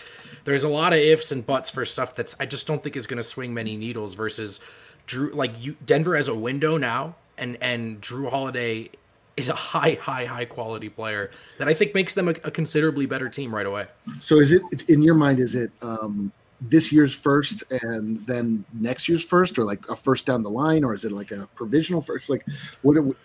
there's 0.45 0.63
a 0.63 0.69
lot 0.69 0.93
of 0.93 0.99
ifs 0.99 1.31
and 1.31 1.45
buts 1.45 1.69
for 1.69 1.85
stuff 1.85 2.15
that's 2.15 2.35
I 2.39 2.45
just 2.45 2.65
don't 2.65 2.81
think 2.81 2.95
is 2.95 3.07
going 3.07 3.17
to 3.17 3.23
swing 3.23 3.53
many 3.53 3.75
needles. 3.75 4.13
Versus 4.13 4.59
Jrue, 5.07 5.33
like 5.33 5.51
you, 5.59 5.75
Denver 5.85 6.15
has 6.15 6.29
a 6.29 6.35
window 6.35 6.77
now, 6.77 7.15
and 7.37 7.57
and 7.61 8.01
Jrue 8.01 8.29
Holiday 8.29 8.89
is 9.35 9.49
a 9.49 9.55
high, 9.55 9.97
high, 10.01 10.25
high 10.25 10.45
quality 10.45 10.89
player 10.89 11.31
that 11.57 11.67
I 11.67 11.73
think 11.73 11.95
makes 11.95 12.13
them 12.13 12.27
a, 12.27 12.35
a, 12.43 12.51
considerably 12.51 13.05
better 13.05 13.29
team 13.29 13.53
right 13.53 13.65
away. 13.65 13.87
So, 14.19 14.39
is 14.39 14.53
it 14.53 14.89
in 14.89 15.01
your 15.01 15.15
mind? 15.15 15.39
Is 15.39 15.55
it 15.55 15.71
um, 15.81 16.31
this 16.61 16.91
year's 16.91 17.15
first 17.15 17.63
and 17.71 18.25
then 18.27 18.63
next 18.73 19.09
year's 19.09 19.23
first, 19.23 19.57
or 19.57 19.63
like 19.63 19.87
a 19.89 19.95
first 19.95 20.25
down 20.25 20.43
the 20.43 20.49
line, 20.49 20.83
or 20.83 20.93
is 20.93 21.03
it 21.05 21.11
like 21.11 21.31
a 21.31 21.47
provisional 21.55 22.01
first? 22.01 22.29
Like, 22.29 22.45
what? 22.81 22.97
Are, 22.97 23.15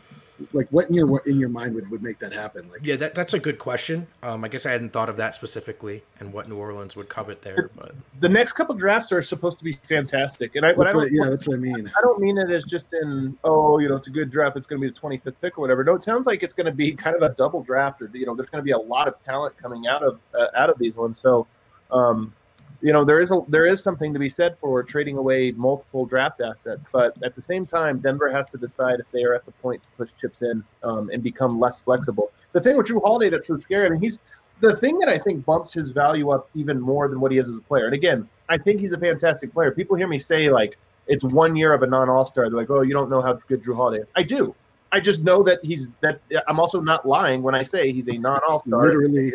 like 0.53 0.69
what 0.71 0.89
in 0.89 0.95
your 0.95 1.21
in 1.27 1.39
your 1.39 1.49
mind 1.49 1.75
would, 1.75 1.91
would 1.91 2.03
make 2.03 2.19
that 2.19 2.33
happen? 2.33 2.69
Like 2.69 2.81
yeah 2.85 2.97
that, 2.97 3.15
that's 3.15 3.35
a 3.35 3.39
good 3.39 3.59
question. 3.59 4.07
Um 4.23 4.45
i 4.45 4.49
guess 4.49 4.67
i 4.67 4.71
hadn't 4.71 4.93
thought 4.93 5.09
of 5.09 5.17
that 5.17 5.35
specifically 5.35 6.03
and 6.21 6.33
what 6.33 6.49
new 6.49 6.57
orleans 6.57 6.97
would 6.97 7.09
covet 7.09 7.43
there 7.43 7.71
but 7.77 7.95
the 8.21 8.29
next 8.29 8.53
couple 8.53 8.75
drafts 8.75 9.13
are 9.13 9.23
supposed 9.23 9.59
to 9.59 9.65
be 9.65 9.79
fantastic. 9.89 10.57
And 10.57 10.65
i, 10.65 10.71
I 10.71 10.75
what, 10.75 11.13
yeah 11.13 11.29
that's 11.29 11.49
what 11.49 11.55
i 11.55 11.61
mean. 11.61 11.91
I 11.97 12.01
don't 12.03 12.21
mean 12.21 12.39
it 12.39 12.51
as 12.51 12.65
just 12.65 12.87
in 12.93 13.37
oh 13.45 13.79
you 13.79 13.89
know 13.89 13.97
it's 13.97 14.07
a 14.07 14.11
good 14.11 14.31
draft 14.31 14.57
it's 14.57 14.67
going 14.67 14.81
to 14.81 14.89
be 14.89 14.93
the 14.93 15.01
25th 15.01 15.35
pick 15.41 15.59
or 15.59 15.63
whatever. 15.63 15.85
No 15.85 15.95
it 15.95 16.03
sounds 16.03 16.27
like 16.27 16.43
it's 16.43 16.55
going 16.55 16.67
to 16.67 16.73
be 16.73 16.93
kind 17.05 17.17
of 17.17 17.23
a 17.23 17.35
double 17.35 17.63
draft 17.63 18.03
or 18.03 18.11
you 18.13 18.27
know 18.27 18.35
there's 18.35 18.51
going 18.51 18.63
to 18.63 18.65
be 18.65 18.73
a 18.73 18.79
lot 18.79 19.09
of 19.09 19.23
talent 19.23 19.57
coming 19.57 19.87
out 19.87 20.03
of 20.03 20.21
uh, 20.39 20.47
out 20.55 20.71
of 20.71 20.79
these 20.79 20.95
ones. 20.95 21.21
So 21.21 21.47
um 21.91 22.35
you 22.81 22.93
know 22.93 23.05
there 23.05 23.19
is 23.19 23.31
a 23.31 23.41
there 23.49 23.67
is 23.67 23.83
something 23.83 24.13
to 24.13 24.19
be 24.19 24.29
said 24.29 24.57
for 24.61 24.83
trading 24.83 25.17
away 25.17 25.53
multiple 25.53 26.07
draft 26.07 26.41
assets, 26.41 26.85
but 26.93 27.17
at 27.25 27.35
the 27.35 27.43
same 27.43 27.67
time, 27.67 27.99
Denver 27.99 28.31
has 28.31 28.49
to 28.51 28.59
decide 28.59 29.01
if 29.01 29.11
they 29.11 29.25
are 29.25 29.35
at 29.35 29.45
the 29.45 29.53
point 29.53 29.83
to 29.83 29.89
push 29.97 30.11
chips 30.21 30.43
in 30.43 30.63
um, 30.83 31.11
and 31.13 31.23
become 31.23 31.59
less 31.59 31.81
flexible. 31.81 32.31
The 32.53 32.61
thing 32.61 32.77
with 32.77 32.87
Jrue 32.87 33.03
Holiday 33.03 33.31
that's 33.31 33.47
so 33.47 33.59
scary, 33.59 33.87
I 33.87 33.91
mean, 33.91 34.01
he's 34.01 34.19
the 34.61 34.77
thing 34.77 34.99
that 34.99 35.09
I 35.09 35.19
think 35.19 35.45
bumps 35.45 35.73
his 35.73 35.91
value 35.91 36.31
up 36.31 36.49
even 36.55 36.81
more 36.81 37.09
than 37.09 37.21
what 37.21 37.33
he 37.33 37.39
is 37.39 37.49
as 37.49 37.55
a 37.57 37.61
player. 37.61 37.87
And 37.87 37.95
again, 37.95 38.29
I 38.49 38.59
think 38.59 38.81
he's 38.81 38.93
a 38.93 38.99
fantastic 38.99 39.53
player. 39.53 39.71
People 39.71 39.97
hear 39.97 40.09
me 40.09 40.19
say 40.19 40.51
like 40.51 40.79
it's 41.07 41.25
one 41.25 41.57
year 41.57 41.73
of 41.73 41.83
a 41.83 41.87
non 41.87 42.09
All 42.09 42.27
Star. 42.27 42.49
They're 42.49 42.59
like, 42.59 42.71
oh, 42.71 42.83
you 42.83 42.93
don't 42.93 43.11
know 43.11 43.23
how 43.23 43.35
good 43.35 43.63
Jrue 43.63 43.77
Holiday 43.77 44.03
is. 44.03 44.09
I 44.15 44.23
do. 44.23 44.55
I 44.91 45.01
just 45.01 45.21
know 45.21 45.43
that 45.43 45.63
he's 45.63 45.89
that. 46.01 46.21
I'm 46.47 46.59
also 46.59 46.81
not 46.81 47.07
lying 47.07 47.43
when 47.43 47.55
I 47.55 47.63
say 47.63 47.93
he's 47.93 48.09
a 48.09 48.17
non 48.17 48.41
All 48.49 48.63
Star. 48.67 48.85
Literally. 48.85 49.33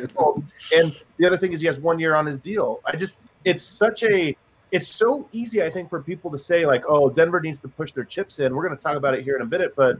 And 0.75 0.95
the 1.17 1.27
other 1.27 1.37
thing 1.37 1.51
is 1.51 1.61
he 1.61 1.67
has 1.67 1.79
one 1.79 1.99
year 1.99 2.15
on 2.15 2.25
his 2.25 2.37
deal. 2.37 2.81
I 2.85 2.95
just 2.95 3.17
it's 3.45 3.63
such 3.63 4.03
a 4.03 4.35
it's 4.71 4.87
so 4.87 5.29
easy, 5.31 5.61
I 5.61 5.69
think, 5.69 5.89
for 5.89 6.01
people 6.01 6.31
to 6.31 6.37
say 6.37 6.65
like, 6.65 6.83
"Oh, 6.87 7.09
Denver 7.09 7.39
needs 7.39 7.59
to 7.61 7.67
push 7.67 7.91
their 7.91 8.03
chips 8.03 8.39
in." 8.39 8.55
We're 8.55 8.65
going 8.65 8.77
to 8.77 8.83
talk 8.83 8.97
about 8.97 9.13
it 9.13 9.23
here 9.23 9.35
in 9.35 9.41
a 9.41 9.45
minute, 9.45 9.73
but 9.75 9.99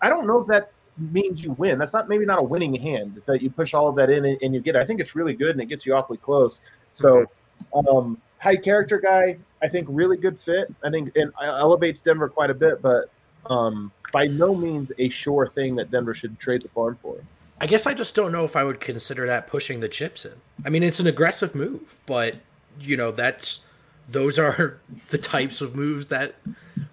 I 0.00 0.08
don't 0.08 0.26
know 0.26 0.40
if 0.40 0.46
that 0.48 0.72
means 0.98 1.44
you 1.44 1.52
win. 1.52 1.78
That's 1.78 1.92
not 1.92 2.08
maybe 2.08 2.24
not 2.24 2.38
a 2.38 2.42
winning 2.42 2.74
hand 2.74 3.20
that 3.26 3.42
you 3.42 3.50
push 3.50 3.74
all 3.74 3.88
of 3.88 3.96
that 3.96 4.08
in 4.08 4.24
and, 4.24 4.38
and 4.42 4.54
you 4.54 4.60
get. 4.60 4.76
It. 4.76 4.80
I 4.80 4.84
think 4.84 5.00
it's 5.00 5.14
really 5.14 5.34
good 5.34 5.50
and 5.50 5.60
it 5.60 5.66
gets 5.66 5.84
you 5.84 5.94
awfully 5.94 6.18
close. 6.18 6.60
So, 6.94 7.26
um, 7.74 8.20
high 8.38 8.56
character 8.56 8.98
guy, 8.98 9.36
I 9.62 9.68
think 9.68 9.86
really 9.88 10.16
good 10.16 10.40
fit. 10.40 10.74
I 10.82 10.90
think 10.90 11.10
and 11.16 11.32
elevates 11.42 12.00
Denver 12.00 12.28
quite 12.28 12.50
a 12.50 12.54
bit, 12.54 12.80
but 12.80 13.10
um, 13.50 13.92
by 14.12 14.26
no 14.26 14.54
means 14.54 14.92
a 14.98 15.08
sure 15.08 15.48
thing 15.48 15.76
that 15.76 15.90
Denver 15.90 16.14
should 16.14 16.38
trade 16.38 16.62
the 16.62 16.68
farm 16.68 16.98
for. 17.02 17.16
I 17.60 17.66
guess 17.66 17.86
I 17.86 17.94
just 17.94 18.14
don't 18.14 18.32
know 18.32 18.44
if 18.44 18.54
I 18.54 18.64
would 18.64 18.80
consider 18.80 19.26
that 19.26 19.46
pushing 19.46 19.80
the 19.80 19.88
chips 19.88 20.24
in. 20.24 20.32
I 20.64 20.70
mean, 20.70 20.82
it's 20.82 21.00
an 21.00 21.06
aggressive 21.06 21.54
move, 21.54 21.98
but 22.04 22.36
you 22.80 22.96
know 22.96 23.10
that's 23.10 23.62
those 24.08 24.38
are 24.38 24.78
the 25.10 25.18
types 25.18 25.60
of 25.60 25.74
moves 25.74 26.06
that 26.06 26.34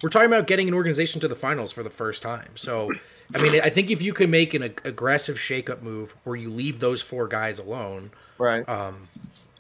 we're 0.02 0.10
talking 0.10 0.28
about 0.28 0.48
getting 0.48 0.68
an 0.68 0.74
organization 0.74 1.22
to 1.22 1.28
the 1.28 1.36
finals 1.36 1.72
for 1.72 1.84
the 1.84 1.90
first 1.90 2.22
time. 2.22 2.50
So, 2.56 2.92
I 3.34 3.42
mean, 3.42 3.62
I 3.62 3.70
think 3.70 3.90
if 3.90 4.02
you 4.02 4.14
can 4.14 4.30
make 4.30 4.54
an 4.54 4.64
aggressive 4.64 5.38
shakeup 5.38 5.82
move 5.82 6.16
where 6.24 6.36
you 6.36 6.50
leave 6.50 6.80
those 6.80 7.02
four 7.02 7.28
guys 7.28 7.60
alone, 7.60 8.12
right? 8.38 8.68
Um, 8.68 9.08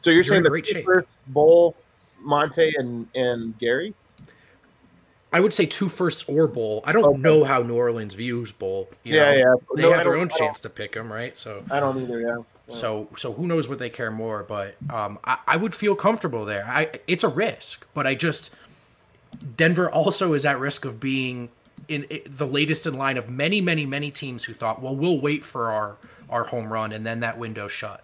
so 0.02 0.10
you're, 0.10 0.16
you're 0.16 0.24
saying 0.24 0.44
the 0.44 0.50
great 0.50 0.66
shape. 0.66 0.88
Bol, 1.28 1.76
Monte, 2.20 2.76
and 2.78 3.08
and 3.16 3.58
Gary. 3.58 3.94
I 5.32 5.40
would 5.40 5.54
say 5.54 5.66
two 5.66 5.90
firsts 5.90 6.24
or 6.30 6.48
Bol. 6.48 6.84
I 6.86 6.92
don't 6.92 7.06
okay. 7.06 7.20
know 7.20 7.44
how 7.44 7.64
New 7.64 7.76
Orleans 7.76 8.14
views 8.14 8.52
Bol. 8.52 8.90
You 9.04 9.16
yeah, 9.16 9.26
know, 9.26 9.38
yeah. 9.38 9.54
They 9.76 9.82
no, 9.82 9.94
have 9.94 10.04
their 10.04 10.16
own 10.16 10.30
chance 10.30 10.60
to 10.62 10.70
pick 10.70 10.94
them, 10.94 11.12
right? 11.12 11.36
So 11.36 11.64
I 11.72 11.80
don't 11.80 12.02
either. 12.02 12.22
Yeah. 12.22 12.38
So 12.70 13.10
so 13.18 13.34
who 13.34 13.46
knows 13.46 13.68
what 13.68 13.80
they 13.80 13.90
care 13.90 14.12
more? 14.12 14.44
But 14.44 14.76
um, 14.90 15.20
I, 15.24 15.38
I 15.48 15.58
would 15.58 15.76
feel 15.76 15.96
comfortable 15.96 16.46
there. 16.46 16.66
I 16.66 16.92
it's 17.08 17.24
a 17.24 17.28
risk, 17.28 17.86
but 17.94 18.08
I 18.08 18.16
just 18.16 18.52
Denver 19.58 19.90
also 19.92 20.34
is 20.34 20.46
at 20.46 20.60
risk 20.60 20.86
of 20.86 21.00
being 21.00 21.50
in, 21.88 22.04
in 22.06 22.22
the 22.26 22.48
latest 22.48 22.88
in 22.88 22.94
line 22.94 23.18
of 23.18 23.30
many 23.30 23.60
many 23.62 23.86
many 23.86 24.12
teams 24.12 24.46
who 24.46 24.54
thought, 24.54 24.82
well, 24.82 24.96
we'll 24.96 25.20
wait 25.20 25.46
for 25.46 25.72
our 25.72 25.98
our 26.30 26.46
home 26.46 26.72
run, 26.72 26.94
and 26.94 27.06
then 27.06 27.20
that 27.20 27.38
window 27.38 27.68
shut. 27.68 28.04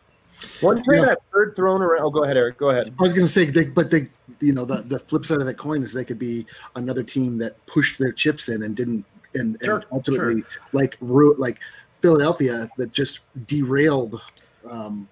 One 0.61 0.83
trade 0.83 1.03
that 1.03 1.21
third 1.33 1.55
thrown 1.55 1.81
around. 1.81 2.03
Oh, 2.03 2.09
go 2.09 2.23
ahead, 2.23 2.37
Eric. 2.37 2.57
Go 2.57 2.69
ahead. 2.69 2.93
I 2.97 3.01
was 3.01 3.11
going 3.11 3.27
to 3.27 3.31
say, 3.31 3.45
they, 3.45 3.65
but 3.65 3.91
they, 3.91 4.07
you 4.39 4.53
know, 4.53 4.63
the, 4.63 4.83
the 4.83 4.97
flip 4.97 5.25
side 5.25 5.39
of 5.39 5.45
that 5.45 5.57
coin 5.57 5.83
is 5.83 5.91
they 5.91 6.05
could 6.05 6.19
be 6.19 6.45
another 6.77 7.03
team 7.03 7.37
that 7.39 7.65
pushed 7.65 7.99
their 7.99 8.13
chips 8.13 8.47
in 8.47 8.63
and 8.63 8.73
didn't, 8.73 9.03
and, 9.33 9.57
sure, 9.61 9.77
and 9.77 9.85
ultimately, 9.91 10.43
sure. 10.49 10.61
like, 10.71 10.97
like 11.01 11.59
Philadelphia 11.99 12.69
that 12.77 12.93
just 12.93 13.19
derailed 13.47 14.21
um, 14.69 15.07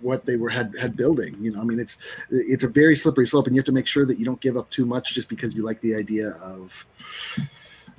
what 0.00 0.24
they 0.24 0.36
were 0.36 0.48
had 0.48 0.74
had 0.78 0.96
building. 0.96 1.34
You 1.40 1.52
know, 1.52 1.60
I 1.60 1.64
mean, 1.64 1.78
it's 1.78 1.96
it's 2.30 2.64
a 2.64 2.68
very 2.68 2.96
slippery 2.96 3.26
slope, 3.26 3.46
and 3.46 3.54
you 3.54 3.60
have 3.60 3.66
to 3.66 3.72
make 3.72 3.86
sure 3.86 4.06
that 4.06 4.18
you 4.18 4.24
don't 4.24 4.40
give 4.40 4.56
up 4.56 4.70
too 4.70 4.84
much 4.84 5.14
just 5.14 5.28
because 5.28 5.54
you 5.54 5.62
like 5.64 5.80
the 5.80 5.94
idea 5.94 6.30
of 6.42 6.86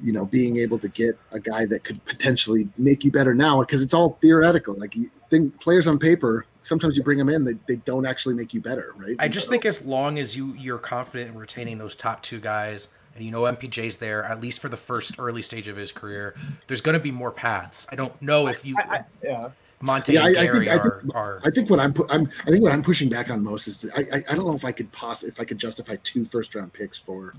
you 0.04 0.12
know 0.12 0.26
being 0.26 0.58
able 0.58 0.80
to 0.80 0.88
get 0.88 1.18
a 1.32 1.40
guy 1.40 1.66
that 1.66 1.84
could 1.84 2.04
potentially 2.06 2.68
make 2.78 3.04
you 3.04 3.12
better 3.12 3.34
now 3.34 3.60
because 3.60 3.82
it's 3.82 3.94
all 3.94 4.18
theoretical. 4.22 4.76
Like 4.76 4.96
you 4.96 5.10
think 5.30 5.60
players 5.60 5.88
on 5.88 6.00
paper, 6.00 6.46
sometimes 6.62 6.98
you 6.98 7.04
bring 7.04 7.18
them 7.18 7.30
in, 7.30 7.44
they, 7.44 7.56
they 7.68 7.78
don't 7.78 8.06
actually 8.06 8.36
make 8.36 8.54
you 8.54 8.62
better, 8.62 8.94
right? 8.98 9.16
I 9.20 9.28
just 9.28 9.50
think 9.50 9.66
as 9.66 9.86
long 9.86 10.20
as 10.20 10.36
you 10.36 10.54
you're 10.54 10.80
confident 10.80 11.32
in 11.32 11.38
retaining 11.38 11.78
those 11.78 11.96
top 11.96 12.22
two 12.24 12.40
guys 12.40 12.90
and 13.16 13.26
you 13.26 13.32
know 13.32 13.42
MPJ's 13.42 13.98
there 13.98 14.24
at 14.24 14.42
least 14.42 14.60
for 14.60 14.70
the 14.70 14.78
first 14.78 15.16
early 15.20 15.42
stage 15.42 15.68
of 15.68 15.78
his 15.78 15.92
career, 15.92 16.36
there's 16.68 16.82
going 16.82 16.98
to 16.98 17.04
be 17.04 17.12
more 17.12 17.32
paths. 17.32 17.86
I 17.92 17.96
don't 17.96 18.20
know 18.22 18.48
if 18.48 18.66
you, 18.66 18.76
I, 18.78 18.98
I, 18.98 19.04
yeah. 19.24 19.50
Monte 19.82 20.14
Yeah, 20.14 20.26
and 20.26 20.38
I, 20.38 20.42
I 20.42 20.44
Gary 20.46 20.60
think, 20.68 20.72
I 20.72 20.76
are, 20.84 21.02
think, 21.02 21.16
are. 21.16 21.42
I 21.44 21.50
think 21.50 21.70
what 21.70 21.80
I'm, 21.80 21.94
pu- 21.94 22.06
I'm 22.10 22.28
I 22.46 22.52
think 22.52 22.64
what 22.64 22.72
I'm 22.72 22.84
pushing 22.84 23.10
back 23.10 23.30
on 23.30 23.44
most 23.44 23.68
is 23.68 23.78
that 23.80 23.92
I, 23.96 24.18
I, 24.18 24.24
I 24.32 24.36
don't 24.36 24.46
know 24.46 24.56
if 24.56 24.66
I 24.66 24.72
could 24.72 24.92
poss 24.92 25.24
if 25.24 25.40
I 25.40 25.44
could 25.46 25.58
justify 25.58 25.98
two 26.04 26.24
first 26.26 26.56
round 26.56 26.74
picks 26.74 26.98
for 26.98 27.34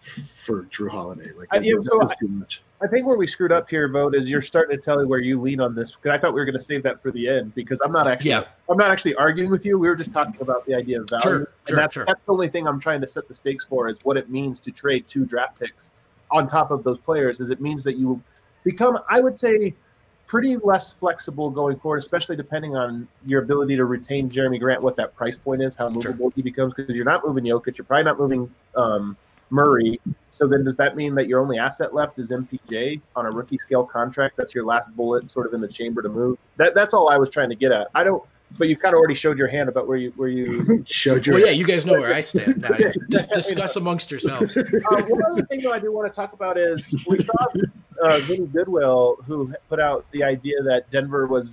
for 0.00 0.62
Jrue 0.64 0.88
Holiday. 0.90 1.30
Like 1.36 1.48
that, 1.50 1.64
yeah, 1.64 1.74
that 1.76 1.84
so 1.86 2.02
I- 2.02 2.14
too 2.20 2.28
much. 2.28 2.62
I 2.82 2.86
think 2.86 3.06
where 3.06 3.16
we 3.16 3.26
screwed 3.26 3.52
up 3.52 3.70
here, 3.70 3.88
vote, 3.88 4.14
is 4.14 4.28
you're 4.28 4.42
starting 4.42 4.76
to 4.76 4.82
tell 4.82 4.98
me 4.98 5.06
where 5.06 5.18
you 5.18 5.40
lean 5.40 5.60
on 5.62 5.74
this 5.74 5.92
because 5.94 6.10
I 6.10 6.18
thought 6.20 6.34
we 6.34 6.40
were 6.40 6.44
going 6.44 6.58
to 6.58 6.62
save 6.64 6.82
that 6.82 7.02
for 7.02 7.10
the 7.10 7.26
end 7.26 7.54
because 7.54 7.80
I'm 7.82 7.90
not 7.90 8.06
actually 8.06 8.28
Yeah. 8.30 8.44
I'm 8.68 8.76
not 8.76 8.90
actually 8.90 9.14
arguing 9.14 9.50
with 9.50 9.64
you. 9.64 9.78
We 9.78 9.88
were 9.88 9.96
just 9.96 10.12
talking 10.12 10.38
about 10.42 10.66
the 10.66 10.74
idea 10.74 11.00
of 11.00 11.08
value. 11.08 11.22
Sure, 11.22 11.36
and 11.36 11.46
sure, 11.66 11.76
that's, 11.76 11.94
sure. 11.94 12.04
that's 12.04 12.20
the 12.26 12.32
only 12.32 12.48
thing 12.48 12.68
I'm 12.68 12.78
trying 12.78 13.00
to 13.00 13.06
set 13.06 13.28
the 13.28 13.34
stakes 13.34 13.64
for 13.64 13.88
is 13.88 13.96
what 14.02 14.18
it 14.18 14.28
means 14.28 14.60
to 14.60 14.70
trade 14.70 15.06
two 15.08 15.24
draft 15.24 15.58
picks 15.58 15.90
on 16.30 16.46
top 16.46 16.70
of 16.70 16.84
those 16.84 16.98
players. 16.98 17.40
Is 17.40 17.48
it 17.48 17.62
means 17.62 17.82
that 17.84 17.96
you 17.96 18.20
become, 18.62 18.98
I 19.08 19.20
would 19.20 19.38
say, 19.38 19.74
pretty 20.26 20.56
less 20.56 20.90
flexible 20.92 21.50
going 21.50 21.78
forward, 21.78 21.98
especially 21.98 22.36
depending 22.36 22.76
on 22.76 23.06
your 23.26 23.42
ability 23.42 23.76
to 23.76 23.84
retain 23.84 24.28
Jerami 24.28 24.58
Grant, 24.58 24.82
what 24.82 24.96
that 24.96 25.14
price 25.14 25.36
point 25.36 25.62
is, 25.62 25.74
how 25.74 25.90
Sure. 25.92 26.10
movable 26.10 26.30
he 26.34 26.42
becomes, 26.42 26.74
because 26.74 26.96
you're 26.96 27.04
not 27.04 27.24
moving 27.24 27.44
Jokic, 27.44 27.78
you're 27.78 27.84
probably 27.84 28.04
not 28.04 28.18
moving 28.18 28.52
um, 28.74 29.16
Murray. 29.50 30.00
So 30.32 30.46
then, 30.46 30.64
does 30.64 30.76
that 30.76 30.96
mean 30.96 31.14
that 31.14 31.28
your 31.28 31.40
only 31.40 31.58
asset 31.58 31.94
left 31.94 32.18
is 32.18 32.30
MPJ 32.30 33.00
on 33.14 33.26
a 33.26 33.30
rookie 33.30 33.58
scale 33.58 33.84
contract? 33.84 34.36
That's 34.36 34.54
your 34.54 34.64
last 34.64 34.94
bullet, 34.96 35.30
sort 35.30 35.46
of 35.46 35.54
in 35.54 35.60
the 35.60 35.68
chamber 35.68 36.02
to 36.02 36.08
move. 36.08 36.38
That 36.56 36.74
that's 36.74 36.92
all 36.92 37.08
I 37.08 37.16
was 37.16 37.30
trying 37.30 37.48
to 37.50 37.54
get 37.54 37.72
at. 37.72 37.88
I 37.94 38.02
don't, 38.04 38.22
but 38.58 38.68
you 38.68 38.76
kind 38.76 38.94
of 38.94 38.98
already 38.98 39.14
showed 39.14 39.38
your 39.38 39.48
hand 39.48 39.68
about 39.68 39.86
where 39.88 39.96
you 39.96 40.12
where 40.16 40.28
you. 40.28 40.84
Showed 40.86 41.26
your 41.26 41.34
Well, 41.34 41.44
yeah, 41.44 41.52
you 41.52 41.66
guys 41.66 41.84
know 41.84 41.94
where 41.94 42.14
I 42.14 42.20
stand. 42.20 42.62
Now, 42.62 42.76
just 43.10 43.30
discuss 43.30 43.76
amongst 43.76 44.10
yourselves. 44.10 44.56
uh, 44.56 44.62
one 44.62 45.24
other 45.24 45.44
thing 45.46 45.60
that 45.62 45.72
I 45.72 45.78
do 45.78 45.92
want 45.92 46.10
to 46.10 46.14
talk 46.14 46.32
about 46.32 46.56
is 46.56 46.92
we 47.08 47.18
saw 47.18 47.46
uh, 48.02 48.18
Vinny 48.20 48.46
Goodwill 48.46 49.16
who 49.26 49.54
put 49.68 49.80
out 49.80 50.06
the 50.12 50.24
idea 50.24 50.62
that 50.62 50.90
Denver 50.90 51.26
was 51.26 51.52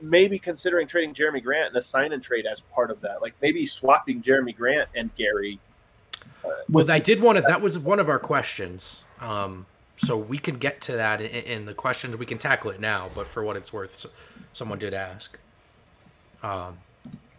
maybe 0.00 0.38
considering 0.38 0.86
trading 0.86 1.14
Jerami 1.14 1.42
Grant 1.42 1.68
and 1.68 1.76
a 1.76 1.82
sign 1.82 2.12
and 2.12 2.22
trade 2.22 2.46
as 2.46 2.60
part 2.60 2.90
of 2.90 3.00
that, 3.00 3.22
like 3.22 3.34
maybe 3.42 3.66
swapping 3.66 4.22
Jerami 4.22 4.56
Grant 4.56 4.88
and 4.94 5.14
Gary. 5.16 5.58
Well, 6.68 6.90
I 6.90 6.98
did 6.98 7.20
want 7.20 7.38
to. 7.38 7.42
That 7.42 7.60
was 7.60 7.78
one 7.78 7.98
of 7.98 8.08
our 8.08 8.18
questions. 8.18 9.04
Um, 9.20 9.66
so 9.96 10.16
we 10.16 10.38
can 10.38 10.58
get 10.58 10.80
to 10.82 10.92
that 10.92 11.20
in, 11.20 11.30
in 11.30 11.66
the 11.66 11.74
questions. 11.74 12.16
We 12.16 12.26
can 12.26 12.38
tackle 12.38 12.70
it 12.70 12.80
now, 12.80 13.10
but 13.14 13.26
for 13.26 13.42
what 13.42 13.56
it's 13.56 13.72
worth, 13.72 13.98
so, 13.98 14.10
someone 14.52 14.78
did 14.78 14.94
ask. 14.94 15.38
Um, 16.42 16.78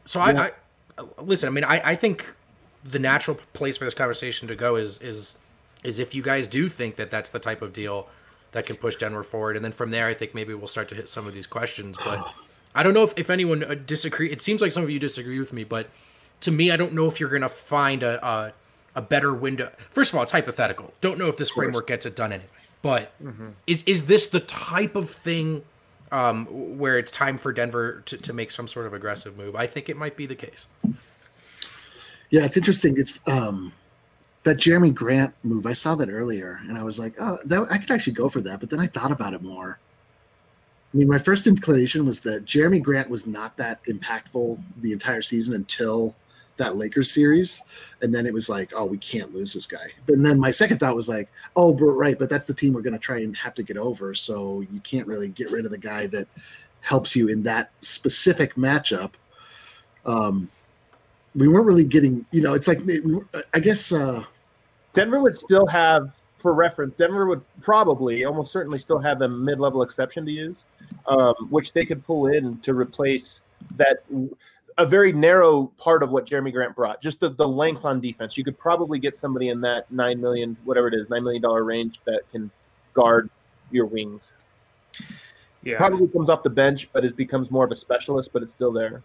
so 0.06 0.20
I, 0.22 0.32
I 0.32 0.52
listen. 1.22 1.48
I 1.48 1.52
mean, 1.52 1.64
I, 1.64 1.82
I 1.84 1.96
think 1.96 2.34
the 2.84 3.00
natural 3.00 3.38
place 3.54 3.78
for 3.78 3.86
this 3.86 3.94
conversation 3.94 4.48
to 4.48 4.56
go 4.56 4.76
is 4.76 5.00
is 5.02 5.38
is 5.84 6.00
if 6.00 6.16
you 6.16 6.22
guys 6.24 6.48
do 6.48 6.70
think 6.70 6.96
that 6.96 7.12
that's 7.12 7.30
the 7.30 7.40
type 7.40 7.62
of 7.62 7.74
deal 7.74 8.08
that 8.52 8.66
can 8.66 8.76
push 8.76 8.96
Denver 8.96 9.24
forward, 9.24 9.56
and 9.56 9.64
then 9.64 9.72
from 9.72 9.92
there, 9.92 10.08
I 10.08 10.14
think 10.14 10.34
maybe 10.34 10.54
we'll 10.54 10.68
start 10.68 10.90
to 10.90 10.96
hit 10.96 11.10
some 11.10 11.28
of 11.28 11.34
these 11.34 11.48
questions. 11.48 11.98
But 12.04 12.34
I 12.74 12.84
don't 12.84 12.94
know 12.94 13.04
if, 13.04 13.14
if 13.18 13.30
anyone 13.30 13.64
uh, 13.64 13.76
disagree. 13.86 14.32
It 14.32 14.42
seems 14.42 14.62
like 14.62 14.72
some 14.72 14.84
of 14.84 14.90
you 14.90 15.00
disagree 15.00 15.40
with 15.40 15.54
me, 15.54 15.64
but 15.64 15.90
to 16.42 16.52
me, 16.52 16.72
I 16.72 16.78
don't 16.78 16.94
know 16.94 17.08
if 17.08 17.20
you're 17.20 17.30
going 17.30 17.42
to 17.42 17.50
find 17.50 18.04
a, 18.04 18.26
a 18.26 18.54
a 18.96 19.02
better 19.02 19.34
window. 19.34 19.72
First 19.92 20.12
of 20.12 20.18
all, 20.18 20.24
it's 20.24 20.32
hypothetical. 20.32 20.94
Don't 21.02 21.20
know 21.20 21.28
if 21.28 21.38
this 21.38 21.52
framework 21.52 21.86
gets 21.88 22.06
it 22.06 22.16
done 22.16 22.32
anyway. 22.34 22.50
But 22.82 23.12
is 23.68 23.84
is 23.84 24.06
this 24.06 24.28
the 24.28 24.40
type 24.40 24.96
of 24.96 25.10
thing 25.10 25.64
um, 26.12 26.46
where 26.78 26.98
it's 26.98 27.12
time 27.12 27.38
for 27.38 27.52
Denver 27.52 28.02
to, 28.06 28.18
to 28.18 28.34
make 28.34 28.52
some 28.52 28.68
sort 28.68 28.86
of 28.86 28.94
aggressive 28.94 29.38
move? 29.38 29.56
I 29.56 29.68
think 29.68 29.90
it 29.90 29.98
might 29.98 30.16
be 30.16 30.26
the 30.26 30.36
case. 30.36 30.66
Yeah, 32.30 32.46
it's 32.46 32.58
interesting. 32.58 32.96
It's 32.98 33.20
um 33.28 33.74
that 34.44 34.58
Jerami 34.58 34.94
Grant 34.94 35.34
move. 35.44 35.66
I 35.66 35.74
saw 35.74 35.96
that 35.96 36.10
earlier, 36.10 36.60
and 36.68 36.78
I 36.78 36.84
was 36.84 36.98
like, 37.00 37.16
oh, 37.20 37.38
that 37.46 37.68
I 37.70 37.78
could 37.78 37.92
actually 37.92 38.14
go 38.14 38.30
for 38.30 38.42
that. 38.42 38.60
But 38.60 38.70
then 38.70 38.80
I 38.80 38.88
thought 38.88 39.12
about 39.12 39.34
it 39.34 39.42
more. 39.42 39.80
I 40.94 40.98
mean, 40.98 41.08
my 41.08 41.18
first 41.18 41.48
inclination 41.48 42.06
was 42.06 42.22
that 42.22 42.46
Jerami 42.46 42.82
Grant 42.82 43.10
was 43.10 43.28
not 43.28 43.58
that 43.58 43.84
impactful 43.86 44.62
the 44.78 44.94
entire 44.94 45.22
season 45.22 45.54
until 45.54 46.16
that 46.58 46.76
Lakers 46.76 47.12
series, 47.12 47.62
and 48.02 48.14
then 48.14 48.26
it 48.26 48.34
was 48.34 48.50
like, 48.50 48.74
oh, 48.76 48.86
we 48.86 48.98
can't 48.98 49.34
lose 49.34 49.54
this 49.54 49.66
guy. 49.66 49.88
But 50.06 50.22
then 50.22 50.40
my 50.40 50.52
second 50.52 50.80
thought 50.80 50.96
was 50.96 51.10
like, 51.10 51.30
oh, 51.56 51.72
but 51.72 51.86
right, 51.86 52.18
but 52.18 52.30
that's 52.30 52.46
the 52.46 52.54
team 52.54 52.74
we're 52.74 52.82
going 52.82 52.94
to 52.94 53.00
try 53.00 53.20
and 53.20 53.36
have 53.38 53.54
to 53.56 53.64
get 53.64 53.78
over. 53.78 54.14
So 54.14 54.62
you 54.72 54.80
can't 54.82 55.08
really 55.08 55.30
get 55.30 55.52
rid 55.52 55.66
of 55.66 55.72
the 55.72 55.78
guy 55.78 56.08
that 56.08 56.28
helps 56.82 57.16
you 57.16 57.28
in 57.28 57.44
that 57.44 57.72
specific 57.82 58.56
matchup. 58.56 59.14
Um, 60.06 60.50
we 61.36 61.48
weren't 61.48 61.66
really 61.66 61.84
getting, 61.84 62.26
you 62.32 62.42
know, 62.42 62.54
it's 62.54 62.68
like 62.68 62.82
I 63.54 63.60
guess. 63.60 63.92
Uh, 63.92 64.24
Denver 64.94 65.20
would 65.20 65.36
still 65.36 65.68
have, 65.68 66.20
for 66.40 66.54
reference, 66.54 66.96
Denver 66.96 67.28
would 67.28 67.42
probably, 67.62 68.26
almost 68.26 68.52
certainly, 68.52 68.80
still 68.80 69.00
have 69.00 69.22
a 69.22 69.28
mid-level 69.28 69.84
exception 69.84 70.26
to 70.26 70.32
use, 70.32 70.64
um, 71.08 71.36
which 71.50 71.74
they 71.74 71.86
could 71.86 72.04
pull 72.04 72.28
in 72.28 72.58
to 72.62 72.74
replace 72.74 73.42
that 73.76 74.04
a 74.78 74.86
very 74.86 75.12
narrow 75.12 75.72
part 75.78 76.04
of 76.04 76.12
what 76.12 76.26
Jerami 76.26 76.54
Grant 76.54 76.76
brought, 76.76 77.02
just 77.02 77.20
the, 77.20 77.30
the 77.30 77.48
length 77.48 77.80
mm-hmm. 77.80 77.88
on 77.88 78.02
defense. 78.02 78.38
You 78.38 78.44
could 78.44 78.58
probably 78.58 79.00
get 79.00 79.16
somebody 79.16 79.50
in 79.50 79.62
that 79.62 79.92
nine 79.92 80.22
million, 80.22 80.56
whatever 80.64 80.88
it 80.88 80.94
is, 80.94 81.10
nine 81.10 81.24
million 81.24 81.42
dollar 81.42 81.64
range 81.64 82.00
that 82.06 82.30
can 82.32 82.52
guard 82.94 83.30
your 83.72 83.86
wings. 83.86 84.24
Yeah. 85.64 85.78
Probably 85.78 86.08
comes 86.08 86.30
off 86.30 86.44
the 86.44 86.50
bench, 86.50 86.90
but 86.94 87.04
it 87.04 87.16
becomes 87.16 87.52
more 87.52 87.66
of 87.66 87.72
a 87.72 87.76
specialist, 87.76 88.32
but 88.32 88.44
it's 88.44 88.54
still 88.54 88.72
there. 88.72 89.04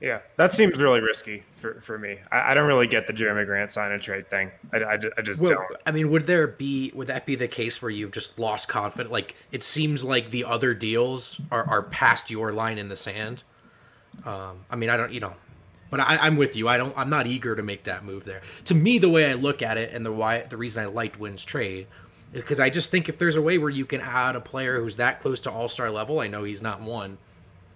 Yeah, 0.00 0.20
that 0.36 0.54
seems 0.54 0.78
really 0.78 1.00
risky 1.00 1.42
for, 1.52 1.78
for 1.82 1.98
me. 1.98 2.16
I, 2.32 2.52
I 2.52 2.54
don't 2.54 2.66
really 2.66 2.86
get 2.86 3.06
the 3.06 3.12
Jerami 3.12 3.44
Grant 3.44 3.70
sign 3.70 3.92
and 3.92 4.02
trade 4.02 4.30
thing. 4.30 4.50
I, 4.72 4.78
I, 4.78 4.98
I 5.18 5.22
just 5.22 5.42
Well, 5.42 5.52
don't. 5.52 5.80
I 5.84 5.92
mean, 5.92 6.10
would 6.10 6.26
there 6.26 6.46
be 6.46 6.90
would 6.94 7.08
that 7.08 7.26
be 7.26 7.34
the 7.34 7.48
case 7.48 7.82
where 7.82 7.90
you've 7.90 8.12
just 8.12 8.38
lost 8.38 8.66
confidence? 8.66 9.12
Like 9.12 9.36
it 9.52 9.62
seems 9.62 10.02
like 10.02 10.30
the 10.30 10.44
other 10.44 10.72
deals 10.72 11.38
are, 11.50 11.64
are 11.64 11.82
past 11.82 12.30
your 12.30 12.50
line 12.50 12.78
in 12.78 12.88
the 12.88 12.96
sand. 12.96 13.44
Um, 14.24 14.64
I 14.70 14.76
mean, 14.76 14.90
I 14.90 14.96
don't, 14.96 15.12
you 15.12 15.20
know, 15.20 15.34
but 15.90 16.00
I, 16.00 16.18
I'm 16.18 16.36
with 16.36 16.56
you. 16.56 16.68
I 16.68 16.76
don't. 16.76 16.96
I'm 16.96 17.10
not 17.10 17.26
eager 17.26 17.56
to 17.56 17.62
make 17.62 17.84
that 17.84 18.04
move 18.04 18.24
there. 18.24 18.42
To 18.66 18.74
me, 18.74 18.98
the 18.98 19.08
way 19.08 19.30
I 19.30 19.34
look 19.34 19.62
at 19.62 19.76
it, 19.78 19.92
and 19.92 20.04
the 20.04 20.12
why 20.12 20.42
the 20.42 20.56
reason 20.56 20.82
I 20.82 20.86
liked 20.86 21.18
Wind's 21.18 21.44
trade 21.44 21.86
is 22.32 22.42
because 22.42 22.60
I 22.60 22.70
just 22.70 22.90
think 22.90 23.08
if 23.08 23.18
there's 23.18 23.36
a 23.36 23.42
way 23.42 23.58
where 23.58 23.70
you 23.70 23.84
can 23.84 24.00
add 24.00 24.36
a 24.36 24.40
player 24.40 24.80
who's 24.80 24.96
that 24.96 25.20
close 25.20 25.40
to 25.40 25.50
All 25.50 25.68
Star 25.68 25.90
level, 25.90 26.20
I 26.20 26.28
know 26.28 26.44
he's 26.44 26.62
not 26.62 26.80
one, 26.80 27.18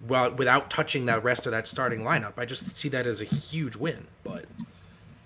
well, 0.07 0.31
without 0.31 0.69
touching 0.69 1.05
that 1.07 1.23
rest 1.23 1.45
of 1.45 1.51
that 1.51 1.67
starting 1.67 2.01
lineup, 2.01 2.33
I 2.37 2.45
just 2.45 2.69
see 2.77 2.89
that 2.89 3.05
as 3.05 3.21
a 3.21 3.25
huge 3.25 3.75
win. 3.75 4.07
But 4.23 4.45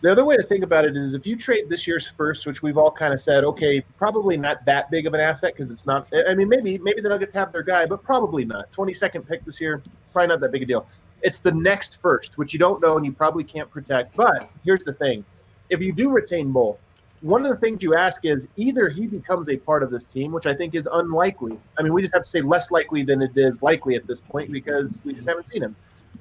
The 0.01 0.11
other 0.11 0.23
way 0.23 0.37
to 0.37 0.43
think 0.43 0.63
about 0.63 0.85
it 0.85 0.95
is 0.95 1.13
if 1.13 1.27
you 1.27 1.35
trade 1.35 1.67
this 1.67 1.85
year's 1.85 2.07
first, 2.07 2.45
which 2.45 2.61
we've 2.63 2.77
all 2.77 2.91
kind 2.91 3.13
of 3.13 3.19
said, 3.19 3.43
okay, 3.43 3.81
probably 3.97 4.37
not 4.37 4.63
that 4.65 4.89
big 4.89 5.05
of 5.05 5.13
an 5.13 5.19
asset 5.19 5.53
because 5.53 5.69
it's 5.69 5.85
not. 5.85 6.07
I 6.27 6.33
mean, 6.33 6.47
maybe 6.47 6.77
maybe 6.77 7.01
the 7.01 7.09
Nuggets 7.09 7.33
have 7.33 7.51
their 7.51 7.63
guy, 7.63 7.85
but 7.85 8.01
probably 8.03 8.45
not. 8.45 8.71
Twenty 8.71 8.93
second 8.93 9.27
pick 9.27 9.43
this 9.45 9.59
year, 9.59 9.83
probably 10.13 10.29
not 10.29 10.39
that 10.39 10.51
big 10.51 10.63
a 10.63 10.65
deal. 10.65 10.87
It's 11.21 11.39
the 11.39 11.51
next 11.51 11.97
first, 11.97 12.37
which 12.37 12.53
you 12.53 12.59
don't 12.59 12.81
know 12.81 12.97
and 12.97 13.05
you 13.05 13.11
probably 13.11 13.43
can't 13.43 13.69
protect. 13.69 14.15
But 14.15 14.49
here's 14.63 14.83
the 14.83 14.93
thing: 14.93 15.25
if 15.69 15.81
you 15.81 15.91
do 15.91 16.09
retain 16.09 16.51
both, 16.51 16.77
one 17.21 17.45
of 17.45 17.49
the 17.49 17.57
things 17.57 17.83
you 17.83 17.95
ask 17.95 18.25
is 18.25 18.47
either 18.55 18.89
he 18.89 19.07
becomes 19.07 19.49
a 19.49 19.57
part 19.57 19.83
of 19.83 19.91
this 19.91 20.05
team, 20.05 20.31
which 20.31 20.45
I 20.45 20.53
think 20.53 20.75
is 20.75 20.87
unlikely. 20.91 21.59
I 21.77 21.83
mean, 21.83 21.93
we 21.93 22.01
just 22.01 22.13
have 22.13 22.23
to 22.23 22.29
say 22.29 22.41
less 22.41 22.71
likely 22.71 23.03
than 23.03 23.21
it 23.21 23.31
is 23.35 23.61
likely 23.61 23.95
at 23.95 24.07
this 24.07 24.19
point 24.21 24.51
because 24.51 25.01
we 25.03 25.13
just 25.13 25.27
haven't 25.27 25.47
seen 25.47 25.63
him. 25.63 25.75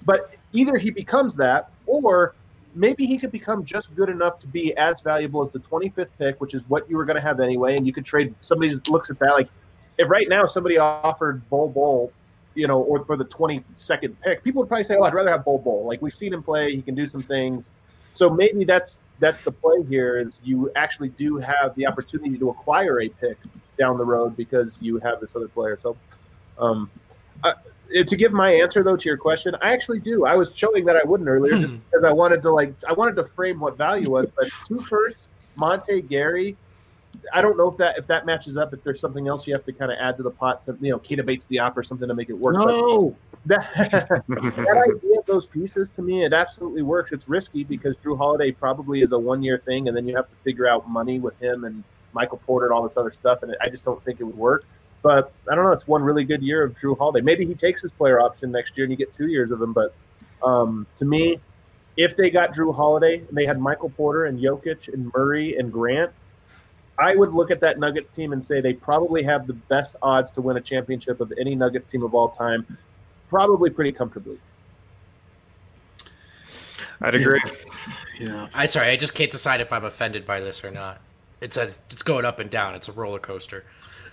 But 0.04 0.34
either 0.52 0.76
he 0.76 0.90
becomes 0.90 1.36
that, 1.36 1.70
or 1.86 2.34
maybe 2.74 3.06
he 3.06 3.18
could 3.18 3.30
become 3.30 3.64
just 3.64 3.94
good 3.94 4.08
enough 4.08 4.38
to 4.40 4.46
be 4.46 4.76
as 4.76 5.00
valuable 5.00 5.42
as 5.42 5.50
the 5.50 5.60
25th 5.60 6.08
pick, 6.18 6.40
which 6.40 6.54
is 6.54 6.68
what 6.68 6.88
you 6.90 6.96
were 6.96 7.04
going 7.04 7.16
to 7.16 7.22
have 7.22 7.40
anyway. 7.40 7.76
And 7.76 7.86
you 7.86 7.92
could 7.92 8.04
trade. 8.04 8.34
Somebody 8.40 8.74
looks 8.88 9.10
at 9.10 9.18
that 9.20 9.32
like, 9.32 9.48
if 9.98 10.08
right 10.08 10.28
now 10.28 10.46
somebody 10.46 10.78
offered 10.78 11.48
Bol 11.48 11.68
Bol, 11.68 12.12
you 12.58 12.66
know, 12.66 12.80
or 12.80 13.04
for 13.04 13.16
the 13.16 13.24
22nd 13.24 14.16
pick, 14.20 14.42
people 14.42 14.60
would 14.60 14.68
probably 14.68 14.82
say, 14.82 14.96
"Oh, 14.96 15.04
I'd 15.04 15.14
rather 15.14 15.30
have 15.30 15.44
Bol 15.44 15.58
Bol." 15.58 15.86
Like 15.86 16.02
we've 16.02 16.14
seen 16.14 16.32
him 16.32 16.42
play, 16.42 16.74
he 16.74 16.82
can 16.82 16.96
do 16.96 17.06
some 17.06 17.22
things. 17.22 17.70
So 18.14 18.28
maybe 18.28 18.64
that's 18.64 19.00
that's 19.20 19.42
the 19.42 19.52
play 19.52 19.84
here 19.88 20.18
is 20.18 20.40
you 20.42 20.70
actually 20.74 21.10
do 21.10 21.36
have 21.36 21.74
the 21.76 21.86
opportunity 21.86 22.36
to 22.36 22.50
acquire 22.50 23.00
a 23.00 23.08
pick 23.08 23.38
down 23.78 23.96
the 23.96 24.04
road 24.04 24.36
because 24.36 24.76
you 24.80 24.98
have 24.98 25.20
this 25.20 25.36
other 25.36 25.46
player. 25.46 25.78
So, 25.80 25.96
um, 26.58 26.90
uh, 27.44 27.54
to 27.92 28.16
give 28.16 28.32
my 28.32 28.50
answer 28.50 28.82
though 28.82 28.96
to 28.96 29.08
your 29.08 29.16
question, 29.16 29.54
I 29.62 29.72
actually 29.72 30.00
do. 30.00 30.26
I 30.26 30.34
was 30.34 30.52
showing 30.54 30.84
that 30.86 30.96
I 30.96 31.04
wouldn't 31.04 31.28
earlier 31.28 31.58
just 31.60 31.74
because 31.90 32.04
I 32.04 32.12
wanted 32.12 32.42
to 32.42 32.50
like 32.50 32.74
I 32.88 32.92
wanted 32.92 33.14
to 33.16 33.24
frame 33.24 33.60
what 33.60 33.78
value 33.78 34.10
was. 34.10 34.26
But 34.36 34.48
two 34.66 34.80
firsts, 34.80 35.28
Monte 35.54 36.02
Gary, 36.02 36.56
I 37.32 37.42
don't 37.42 37.56
know 37.56 37.70
if 37.70 37.76
that 37.78 37.98
if 37.98 38.06
that 38.08 38.26
matches 38.26 38.56
up. 38.56 38.72
If 38.72 38.82
there's 38.82 39.00
something 39.00 39.28
else 39.28 39.46
you 39.46 39.54
have 39.54 39.64
to 39.64 39.72
kind 39.72 39.90
of 39.90 39.98
add 40.00 40.16
to 40.16 40.22
the 40.22 40.30
pot, 40.30 40.64
to, 40.64 40.76
you 40.80 40.90
know, 40.90 40.98
Keita 40.98 41.24
Bates 41.24 41.46
Diop 41.46 41.76
or 41.76 41.82
something 41.82 42.08
to 42.08 42.14
make 42.14 42.30
it 42.30 42.38
work. 42.38 42.54
No, 42.56 43.16
that, 43.46 43.72
that 43.74 44.84
idea 44.96 45.18
of 45.18 45.26
those 45.26 45.46
pieces 45.46 45.90
to 45.90 46.02
me, 46.02 46.24
it 46.24 46.32
absolutely 46.32 46.82
works. 46.82 47.12
It's 47.12 47.28
risky 47.28 47.64
because 47.64 47.96
Jrue 47.96 48.16
Holiday 48.16 48.52
probably 48.52 49.02
is 49.02 49.12
a 49.12 49.18
one 49.18 49.42
year 49.42 49.58
thing, 49.58 49.88
and 49.88 49.96
then 49.96 50.06
you 50.06 50.16
have 50.16 50.28
to 50.28 50.36
figure 50.44 50.68
out 50.68 50.88
money 50.88 51.18
with 51.18 51.38
him 51.40 51.64
and 51.64 51.84
Michael 52.12 52.38
Porter 52.46 52.66
and 52.66 52.74
all 52.74 52.82
this 52.82 52.96
other 52.96 53.12
stuff, 53.12 53.42
and 53.42 53.54
I 53.60 53.68
just 53.68 53.84
don't 53.84 54.02
think 54.04 54.20
it 54.20 54.24
would 54.24 54.36
work. 54.36 54.64
But 55.02 55.32
I 55.50 55.54
don't 55.54 55.64
know. 55.64 55.72
It's 55.72 55.86
one 55.86 56.02
really 56.02 56.24
good 56.24 56.42
year 56.42 56.64
of 56.64 56.76
Jrue 56.76 56.98
Holiday. 56.98 57.24
Maybe 57.24 57.46
he 57.46 57.54
takes 57.54 57.82
his 57.82 57.92
player 57.92 58.20
option 58.20 58.50
next 58.50 58.76
year 58.76 58.84
and 58.84 58.90
you 58.90 58.96
get 58.96 59.14
two 59.14 59.28
years 59.28 59.50
of 59.50 59.62
him. 59.62 59.72
But 59.72 59.94
um, 60.42 60.86
to 60.96 61.04
me, 61.04 61.38
if 61.96 62.16
they 62.16 62.30
got 62.30 62.54
Jrue 62.54 62.74
Holiday 62.74 63.18
and 63.18 63.36
they 63.36 63.46
had 63.46 63.60
Michael 63.60 63.90
Porter 63.90 64.26
and 64.26 64.40
Jokic 64.40 64.92
and 64.92 65.10
Murray 65.14 65.56
and 65.56 65.72
Grant, 65.72 66.10
I 66.98 67.14
would 67.14 67.32
look 67.32 67.50
at 67.50 67.60
that 67.60 67.78
Nuggets 67.78 68.10
team 68.10 68.32
and 68.32 68.44
say 68.44 68.60
they 68.60 68.72
probably 68.72 69.22
have 69.22 69.46
the 69.46 69.52
best 69.52 69.96
odds 70.02 70.30
to 70.32 70.40
win 70.40 70.56
a 70.56 70.60
championship 70.60 71.20
of 71.20 71.32
any 71.38 71.54
Nuggets 71.54 71.86
team 71.86 72.02
of 72.02 72.14
all 72.14 72.28
time, 72.28 72.66
probably 73.28 73.70
pretty 73.70 73.92
comfortably. 73.92 74.38
I'd 77.00 77.14
agree. 77.14 77.40
yeah. 78.18 78.48
I 78.54 78.66
sorry, 78.66 78.88
I 78.88 78.96
just 78.96 79.14
can't 79.14 79.30
decide 79.30 79.60
if 79.60 79.72
I'm 79.72 79.84
offended 79.84 80.26
by 80.26 80.40
this 80.40 80.64
or 80.64 80.70
not. 80.70 81.00
It 81.40 81.54
says 81.54 81.82
it's 81.90 82.02
going 82.02 82.24
up 82.24 82.40
and 82.40 82.50
down. 82.50 82.74
It's 82.74 82.88
a 82.88 82.92
roller 82.92 83.20
coaster. 83.20 83.64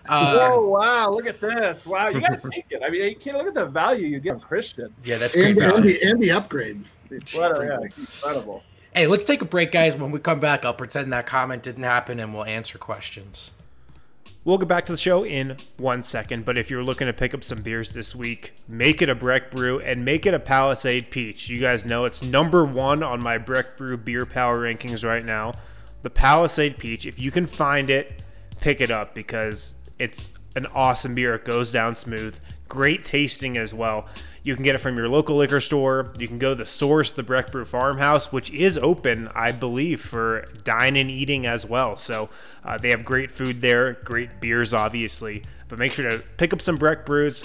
Uh, 0.08 0.38
oh 0.52 0.70
wow! 0.70 1.10
Look 1.10 1.26
at 1.26 1.42
this! 1.42 1.84
Wow, 1.84 2.10
you 2.10 2.22
got 2.22 2.40
to 2.40 2.50
take 2.52 2.66
it. 2.70 2.84
I 2.86 2.92
mean, 2.92 3.02
you 3.06 3.16
can't 3.16 3.38
look 3.38 3.48
at 3.48 3.56
the 3.56 3.66
value 3.66 4.06
you 4.06 4.20
get 4.20 4.36
on 4.36 4.40
Christian. 4.40 4.94
Yeah, 5.04 5.18
that's 5.18 5.34
great. 5.34 5.58
And, 5.58 5.72
and, 5.72 5.84
the, 5.84 6.02
and 6.04 6.22
the 6.22 6.30
upgrade. 6.30 6.84
It's 7.10 7.34
What 7.34 7.60
a, 7.60 7.66
yeah, 7.66 7.80
it's 7.82 7.98
incredible. 7.98 8.62
Hey, 8.96 9.08
let's 9.08 9.24
take 9.24 9.42
a 9.42 9.46
break, 9.46 9.74
guys. 9.74 9.94
When 9.94 10.12
we 10.12 10.20
come 10.20 10.40
back, 10.40 10.64
I'll 10.64 10.74
pretend 10.74 11.12
that 11.12 11.28
comment 11.28 11.62
didn't 11.64 11.84
happen 11.84 12.18
and 12.18 12.34
we'll 12.34 12.46
answer 12.46 12.78
questions. 12.78 13.52
We'll 14.46 14.58
get 14.58 14.70
back 14.70 14.86
to 14.86 14.94
the 14.94 14.98
show 14.98 15.26
in 15.26 15.58
one 15.76 16.02
second, 16.02 16.46
but 16.46 16.58
if 16.58 16.72
you're 16.72 16.82
looking 16.82 17.08
to 17.08 17.12
pick 17.12 17.34
up 17.34 17.44
some 17.44 17.62
beers 17.62 17.92
this 17.92 18.16
week, 18.16 18.54
make 18.70 19.02
it 19.02 19.10
a 19.10 19.16
Breck 19.16 19.52
Brew 19.52 19.82
and 19.82 20.06
make 20.06 20.26
it 20.26 20.34
a 20.34 20.40
Palisade 20.40 21.12
Peach. 21.12 21.50
You 21.50 21.60
guys 21.60 21.86
know 21.86 22.06
it's 22.06 22.24
number 22.24 22.64
one 22.64 23.04
on 23.04 23.20
my 23.20 23.38
Breck 23.38 23.76
Brew 23.76 23.98
beer 23.98 24.26
power 24.26 24.62
rankings 24.62 25.06
right 25.06 25.26
now. 25.26 25.56
The 26.04 26.10
Palisade 26.10 26.78
Peach. 26.78 27.06
If 27.06 27.20
you 27.20 27.32
can 27.32 27.48
find 27.48 27.90
it, 27.90 28.22
pick 28.62 28.80
it 28.80 28.92
up 28.92 29.14
because 29.14 29.76
it's 30.00 30.32
an 30.56 30.68
awesome 30.68 31.16
beer. 31.16 31.36
It 31.36 31.44
goes 31.44 31.70
down 31.74 31.96
smooth. 31.96 32.40
Great 32.70 33.04
tasting 33.04 33.58
as 33.58 33.74
well. 33.74 34.08
You 34.46 34.54
can 34.54 34.64
get 34.64 34.76
it 34.76 34.78
from 34.78 34.96
your 34.96 35.10
local 35.10 35.38
liquor 35.38 35.60
store. 35.60 36.14
You 36.20 36.28
can 36.28 36.38
go 36.38 36.50
to 36.50 36.56
the 36.56 36.68
Source, 36.68 37.12
the 37.12 37.24
Breck 37.24 37.52
Brew 37.52 37.66
Farmhouse, 37.66 38.32
which 38.32 38.52
is 38.52 38.78
open, 38.78 39.28
I 39.34 39.52
believe, 39.52 40.00
for 40.00 40.46
dine 40.64 40.96
and 40.96 41.10
eating 41.10 41.48
as 41.48 41.66
well. 41.66 41.96
So 41.96 42.30
uh, 42.64 42.78
they 42.78 42.92
have 42.92 43.04
great 43.04 43.32
food 43.32 43.62
there, 43.62 43.94
great 43.94 44.40
beers, 44.40 44.72
obviously. 44.72 45.44
But 45.68 45.80
make 45.80 45.94
sure 45.94 46.08
to 46.08 46.24
pick 46.38 46.54
up 46.54 46.62
some 46.62 46.78
Breck 46.78 47.08
Brews 47.08 47.44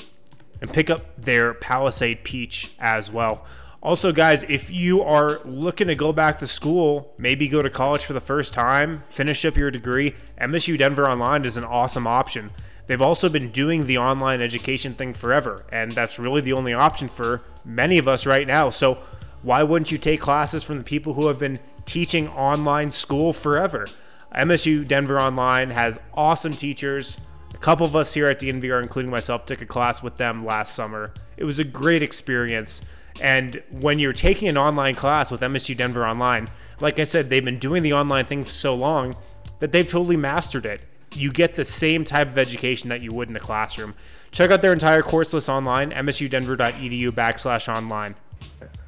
and 0.61 0.71
pick 0.71 0.91
up 0.91 1.19
their 1.19 1.55
Palisade 1.55 2.23
Peach 2.23 2.75
as 2.79 3.11
well. 3.11 3.47
Also, 3.83 4.13
guys, 4.13 4.43
if 4.43 4.71
you 4.71 5.03
are 5.03 5.41
looking 5.47 5.87
to 5.87 5.95
go 5.95 6.13
back 6.13 6.39
to 6.41 6.47
school, 6.47 7.15
maybe 7.17 7.49
go 7.49 7.63
to 7.63 7.71
college 7.71 8.05
for 8.05 8.13
the 8.13 8.21
first 8.21 8.53
time, 8.53 9.05
finish 9.09 9.47
up 9.47 9.57
your 9.57 9.71
degree, 9.71 10.15
MSU 10.39 10.77
Denver 10.77 11.09
Online 11.09 11.47
is 11.47 11.57
an 11.57 11.65
awesome 11.65 12.07
option. 12.07 12.51
They've 12.91 13.01
also 13.01 13.29
been 13.29 13.53
doing 13.53 13.87
the 13.87 13.99
online 13.99 14.41
education 14.41 14.95
thing 14.95 15.15
forever, 15.15 15.65
and 15.71 15.93
that's 15.93 16.19
really 16.19 16.41
the 16.41 16.55
only 16.55 16.75
option 16.75 17.07
for 17.07 17.41
many 17.65 17.99
of 17.99 18.09
us 18.09 18.27
right 18.27 18.45
now. 18.45 18.69
So, 18.71 18.99
why 19.43 19.63
wouldn't 19.63 19.93
you 19.93 19.97
take 19.97 20.21
classes 20.21 20.65
from 20.65 20.79
the 20.79 20.83
people 20.83 21.15
who 21.15 21.29
have 21.29 21.39
been 21.39 21.61
teaching 21.85 22.27
online 22.27 22.91
school 22.91 23.33
forever? 23.33 23.87
MSU 24.35 24.85
Denver 24.85 25.21
Online 25.21 25.71
has 25.71 26.01
awesome 26.15 26.57
teachers. 26.57 27.17
A 27.55 27.59
couple 27.59 27.87
of 27.87 27.95
us 27.95 28.15
here 28.15 28.27
at 28.27 28.41
DNVR, 28.41 28.83
including 28.83 29.13
myself, 29.13 29.47
took 29.47 29.63
a 29.63 29.67
class 29.67 30.03
with 30.03 30.17
them 30.17 30.45
last 30.45 30.75
summer. 30.75 31.15
It 31.37 31.45
was 31.45 31.61
a 31.61 31.65
great 31.65 32.03
experience. 32.03 32.83
And 33.21 33.63
when 33.71 34.01
you're 34.01 34.13
taking 34.13 34.49
an 34.49 34.59
online 34.59 34.97
class 34.97 35.31
with 35.31 35.43
MSU 35.43 35.77
Denver 35.77 36.05
Online, 36.05 36.51
like 36.81 36.99
I 36.99 37.05
said, 37.05 37.29
they've 37.29 37.45
been 37.45 37.61
doing 37.61 37.85
the 37.85 37.93
online 37.93 38.25
thing 38.25 38.43
for 38.43 38.51
so 38.51 38.75
long 38.75 39.15
that 39.61 39.71
they've 39.71 39.87
totally 39.87 40.17
mastered 40.17 40.67
it 40.67 40.81
you 41.15 41.31
get 41.33 41.57
the 41.57 41.65
same 41.65 42.05
type 42.05 42.29
of 42.29 42.39
education 42.39 42.89
that 42.91 43.01
you 43.01 43.13
would 43.13 43.29
in 43.29 43.37
a 43.37 43.41
classroom. 43.41 43.95
Check 44.31 44.51
out 44.51 44.63
their 44.63 44.73
entire 44.73 45.03
course 45.03 45.33
list 45.33 45.49
online, 45.49 45.91
msudenver.edu 45.91 47.11
backslash 47.11 47.69
online. 47.73 48.15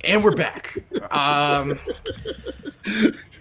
And 0.04 0.22
we're 0.24 0.34
back. 0.36 0.78
Um, 1.12 1.78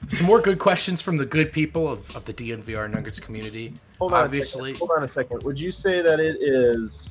some 0.09 0.25
more 0.25 0.39
good 0.41 0.59
questions 0.59 1.01
from 1.01 1.17
the 1.17 1.25
good 1.25 1.51
people 1.51 1.87
of, 1.87 2.15
of 2.15 2.25
the 2.25 2.33
DNVR 2.33 2.89
Nuggets 2.91 3.19
community. 3.19 3.73
Hold 3.99 4.13
on 4.13 4.23
Obviously, 4.25 4.73
Hold 4.73 4.91
on 4.97 5.03
a 5.03 5.07
second. 5.07 5.43
Would 5.43 5.59
you 5.59 5.71
say 5.71 6.01
that 6.01 6.19
it 6.19 6.37
is 6.41 7.09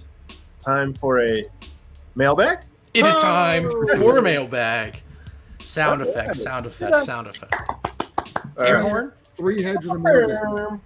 time 0.59 0.94
for 0.94 1.20
a 1.24 1.44
mailbag? 2.14 2.59
it 2.94 3.06
is 3.06 3.16
time 3.18 3.66
Oh! 3.72 3.96
for 3.96 4.18
a 4.18 4.22
mailbag. 4.22 5.02
Sound 5.64 6.02
Oh, 6.02 6.09
effect, 6.09 6.26
yeah. 6.37 6.42
sound 6.42 6.66
effect, 6.66 7.02
sound 7.04 7.26
effect. 7.28 7.54
All 8.59 8.64
Air 8.64 8.76
right. 8.76 8.83
horn. 8.83 9.12
Three 9.35 9.62
heads 9.62 9.87
in 9.87 9.92
a 9.92 9.98
middle. 9.98 10.80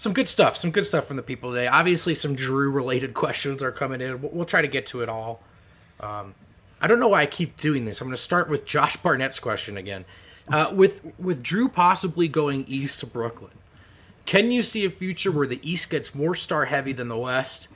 Some 0.00 0.14
good 0.14 0.30
stuff. 0.30 0.56
Some 0.56 0.70
good 0.70 0.86
stuff 0.86 1.06
from 1.06 1.16
the 1.18 1.22
people 1.22 1.50
today. 1.50 1.66
Obviously, 1.66 2.14
some 2.14 2.34
Jrue 2.34 2.72
related 2.72 3.12
questions 3.24 3.62
are 3.62 3.70
coming 3.70 4.00
in. 4.00 4.22
We'll, 4.22 4.30
we'll 4.32 4.44
try 4.46 4.62
to 4.62 4.66
get 4.66 4.86
to 4.86 5.02
it 5.02 5.10
all. 5.10 5.42
Um, 6.00 6.34
I 6.80 6.86
don't 6.86 7.00
know 7.00 7.08
why 7.08 7.20
I 7.20 7.26
keep 7.26 7.58
doing 7.58 7.84
this. 7.84 8.00
I'm 8.00 8.06
going 8.06 8.14
to 8.14 8.22
start 8.22 8.48
with 8.48 8.64
Josh 8.64 8.96
Barnett's 8.96 9.38
question 9.38 9.76
again. 9.76 10.06
Uh, 10.48 10.72
with 10.72 11.02
with 11.18 11.42
Jrue 11.42 11.70
possibly 11.70 12.28
going 12.28 12.64
east 12.66 13.00
to 13.00 13.06
Brooklyn, 13.06 13.52
can 14.24 14.50
you 14.50 14.62
see 14.62 14.86
a 14.86 14.90
future 14.90 15.30
where 15.30 15.46
the 15.46 15.60
East 15.62 15.90
gets 15.90 16.14
more 16.14 16.34
star 16.34 16.64
heavy 16.64 16.94
than 16.94 17.08
the 17.08 17.18
West? 17.18 17.68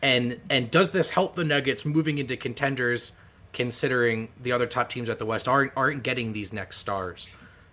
And 0.00 0.40
and 0.48 0.70
does 0.70 0.92
this 0.92 1.10
help 1.10 1.34
the 1.34 1.44
Nuggets 1.44 1.84
moving 1.84 2.16
into 2.16 2.38
contenders, 2.38 3.12
considering 3.52 4.30
the 4.42 4.50
other 4.50 4.66
top 4.66 4.88
teams 4.88 5.10
at 5.10 5.18
the 5.18 5.26
West 5.26 5.46
aren't 5.46 5.72
aren't 5.76 6.04
getting 6.04 6.32
these 6.32 6.54
next 6.54 6.78
stars? 6.78 7.28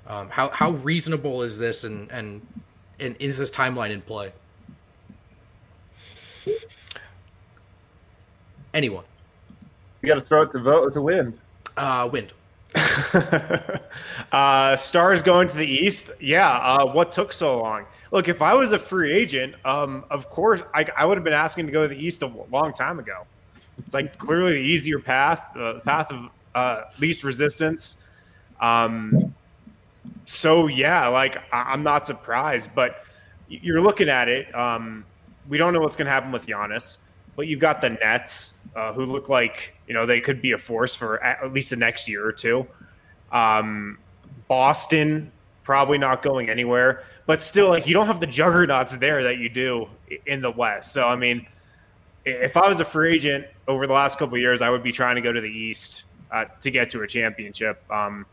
Um, 0.05 0.31
how 0.31 0.49
how 0.49 0.71
reasonable 0.71 1.41
is 1.41 1.57
this, 1.57 1.85
and 1.85 2.11
and 2.11 2.45
and 2.99 3.15
is 3.19 3.37
this 3.37 3.49
timeline 3.49 3.91
in 3.91 4.01
play? 4.01 4.31
Anyone? 8.73 9.03
You 10.01 10.07
got 10.07 10.15
to 10.15 10.21
throw 10.21 10.43
it 10.43 10.51
to 10.51 10.59
vote 10.59 10.93
to 10.93 11.01
Wind. 11.01 11.37
Uh, 11.75 12.07
Wind. 12.11 12.33
uh, 14.31 14.75
stars 14.75 15.21
going 15.21 15.47
to 15.47 15.57
the 15.57 15.65
East. 15.65 16.11
Yeah. 16.19 16.49
Uh, 16.49 16.85
what 16.85 17.11
took 17.11 17.33
so 17.33 17.59
long? 17.59 17.85
Look, 18.11 18.27
if 18.27 18.41
I 18.41 18.53
was 18.53 18.71
a 18.71 18.79
free 18.79 19.11
agent, 19.11 19.55
um, 19.65 20.05
of 20.09 20.29
course, 20.29 20.61
I, 20.73 20.85
I 20.95 21.05
would 21.05 21.17
have 21.17 21.23
been 21.23 21.33
asking 21.33 21.65
to 21.65 21.71
go 21.71 21.87
to 21.87 21.87
the 21.87 22.01
East 22.01 22.21
a 22.21 22.31
long 22.51 22.73
time 22.73 22.99
ago. 22.99 23.25
It's 23.79 23.93
like 23.93 24.17
clearly 24.17 24.53
the 24.53 24.59
easier 24.59 24.99
path, 24.99 25.51
the 25.53 25.81
path 25.85 26.11
of 26.11 26.29
uh, 26.55 26.81
least 26.99 27.23
resistance. 27.23 27.97
Um, 28.59 29.33
so 30.27 30.67
yeah, 30.67 31.07
like 31.07 31.37
I- 31.53 31.71
I'm 31.71 31.83
not 31.83 32.05
surprised, 32.05 32.75
but 32.75 33.03
you're 33.47 33.81
looking 33.81 34.09
at 34.09 34.27
it. 34.27 34.53
Um, 34.53 35.05
we 35.47 35.57
don't 35.57 35.73
know 35.73 35.79
what's 35.79 35.95
going 35.95 36.05
to 36.05 36.11
happen 36.11 36.31
with 36.33 36.45
Giannis, 36.45 36.97
but 37.37 37.47
you've 37.47 37.61
got 37.61 37.79
the 37.79 37.91
Nets, 37.91 38.59
uh, 38.75 38.91
who 38.91 39.05
look 39.05 39.29
like 39.29 39.73
you 39.87 39.93
know 39.93 40.05
they 40.05 40.19
could 40.19 40.41
be 40.41 40.51
a 40.51 40.57
force 40.57 40.95
for 40.95 41.23
at 41.23 41.53
least 41.53 41.69
the 41.69 41.77
next 41.77 42.09
year 42.09 42.25
or 42.25 42.33
two. 42.33 42.67
Um, 43.31 43.97
Boston 44.47 45.31
probably 45.63 45.97
not 45.97 46.21
going 46.21 46.49
anywhere, 46.49 47.03
but 47.25 47.41
still, 47.41 47.69
like 47.69 47.87
you 47.87 47.93
don't 47.93 48.07
have 48.07 48.19
the 48.19 48.27
juggernauts 48.27 48.97
there 48.97 49.23
that 49.23 49.37
you 49.37 49.47
do 49.49 49.87
in 50.25 50.41
the 50.41 50.51
West. 50.51 50.91
So 50.91 51.07
I 51.07 51.15
mean, 51.15 51.47
if 52.25 52.57
I 52.57 52.67
was 52.67 52.81
a 52.81 52.85
free 52.85 53.15
agent 53.15 53.45
over 53.67 53.87
the 53.87 53.93
last 53.93 54.19
couple 54.19 54.37
years, 54.37 54.61
I 54.61 54.69
would 54.69 54.83
be 54.83 54.91
trying 54.91 55.15
to 55.15 55.21
go 55.21 55.31
to 55.31 55.39
the 55.41 55.49
East 55.49 56.03
uh, 56.31 56.45
to 56.61 56.69
get 56.69 56.89
to 56.89 57.01
a 57.03 57.07
championship. 57.07 57.81
Um, 57.89 58.25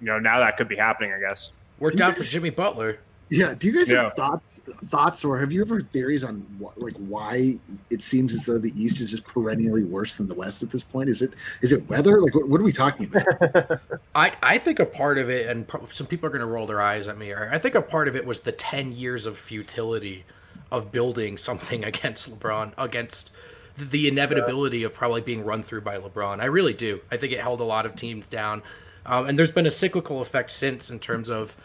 you 0.00 0.06
know, 0.06 0.18
now 0.18 0.38
that 0.40 0.56
could 0.56 0.68
be 0.68 0.76
happening, 0.76 1.12
I 1.12 1.20
guess. 1.20 1.52
Worked 1.78 2.00
out 2.00 2.14
for 2.16 2.22
Jimmy 2.22 2.50
Butler. 2.50 2.98
Yeah. 3.30 3.54
Do 3.54 3.66
you 3.68 3.74
guys 3.76 3.90
Yeah. 3.90 4.04
have 4.04 4.14
thoughts, 4.14 4.60
thoughts, 4.86 5.24
or 5.24 5.38
have 5.38 5.50
you 5.50 5.62
ever 5.62 5.80
theories 5.80 6.22
on 6.22 6.46
what, 6.58 6.78
like 6.80 6.92
why 6.98 7.56
it 7.90 8.02
seems 8.02 8.34
as 8.34 8.44
though 8.44 8.58
the 8.58 8.70
East 8.80 9.00
is 9.00 9.10
just 9.10 9.24
perennially 9.24 9.82
worse 9.82 10.16
than 10.16 10.28
the 10.28 10.34
West 10.34 10.62
at 10.62 10.70
this 10.70 10.84
point? 10.84 11.08
Is 11.08 11.22
it 11.22 11.32
is 11.62 11.72
it 11.72 11.88
weather? 11.88 12.20
Like, 12.20 12.34
what, 12.34 12.48
what 12.48 12.60
are 12.60 12.64
we 12.64 12.72
talking 12.72 13.06
about? 13.06 13.80
I, 14.14 14.32
I 14.42 14.58
think 14.58 14.78
a 14.78 14.84
part 14.86 15.18
of 15.18 15.30
it, 15.30 15.46
and 15.48 15.66
some 15.90 16.06
people 16.06 16.26
are 16.26 16.30
going 16.30 16.40
to 16.40 16.46
roll 16.46 16.66
their 16.66 16.82
eyes 16.82 17.08
at 17.08 17.16
me. 17.18 17.32
or 17.32 17.48
I 17.50 17.58
think 17.58 17.74
a 17.74 17.82
part 17.82 18.08
of 18.08 18.14
it 18.14 18.26
was 18.26 18.40
the 18.40 18.52
ten 18.52 18.92
years 18.92 19.24
of 19.26 19.38
futility 19.38 20.24
of 20.70 20.92
building 20.92 21.36
something 21.38 21.82
against 21.92 22.38
LeBron, 22.38 22.72
against 22.76 23.32
the, 23.76 23.84
the 23.84 24.06
inevitability 24.08 24.82
of 24.84 24.92
probably 24.92 25.22
being 25.22 25.44
run 25.44 25.62
through 25.62 25.80
by 25.80 25.96
LeBron. 25.98 26.40
I 26.40 26.44
really 26.46 26.74
do. 26.74 27.00
I 27.10 27.16
think 27.16 27.32
it 27.32 27.40
held 27.40 27.60
a 27.60 27.64
lot 27.64 27.86
of 27.86 27.96
teams 27.96 28.28
down, 28.28 28.62
um, 29.06 29.26
and 29.26 29.38
there's 29.38 29.50
been 29.50 29.66
a 29.66 29.70
cyclical 29.70 30.20
effect 30.20 30.50
since 30.50 30.90
in 30.90 30.98
terms 30.98 31.30
of 31.30 31.56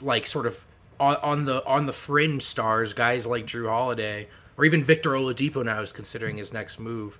like 0.00 0.26
sort 0.26 0.46
of 0.46 0.64
on, 0.98 1.16
on 1.16 1.44
the 1.44 1.64
on 1.66 1.86
the 1.86 1.92
fringe 1.92 2.42
stars, 2.42 2.92
guys 2.92 3.26
like 3.26 3.46
Jrue 3.46 3.68
Holiday 3.68 4.28
or 4.56 4.64
even 4.64 4.82
Victor 4.82 5.10
Oladipo 5.10 5.64
now 5.64 5.80
is 5.80 5.92
considering 5.92 6.36
his 6.36 6.52
next 6.52 6.78
move. 6.78 7.18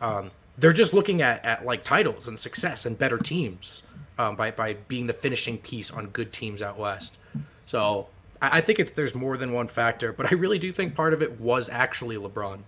Um, 0.00 0.30
they're 0.56 0.72
just 0.72 0.92
looking 0.92 1.22
at, 1.22 1.44
at 1.44 1.64
like 1.64 1.84
titles 1.84 2.26
and 2.26 2.38
success 2.38 2.86
and 2.86 2.98
better 2.98 3.18
teams 3.18 3.86
um, 4.18 4.36
by 4.36 4.50
by 4.50 4.74
being 4.74 5.06
the 5.06 5.12
finishing 5.12 5.58
piece 5.58 5.90
on 5.90 6.08
good 6.08 6.32
teams 6.32 6.62
out 6.62 6.78
west. 6.78 7.18
So 7.66 8.08
I 8.40 8.60
think 8.60 8.78
it's 8.78 8.90
there's 8.90 9.14
more 9.14 9.36
than 9.36 9.52
one 9.52 9.68
factor, 9.68 10.12
but 10.12 10.32
I 10.32 10.34
really 10.34 10.58
do 10.58 10.72
think 10.72 10.94
part 10.94 11.12
of 11.12 11.22
it 11.22 11.40
was 11.40 11.68
actually 11.68 12.16
LeBron. 12.16 12.60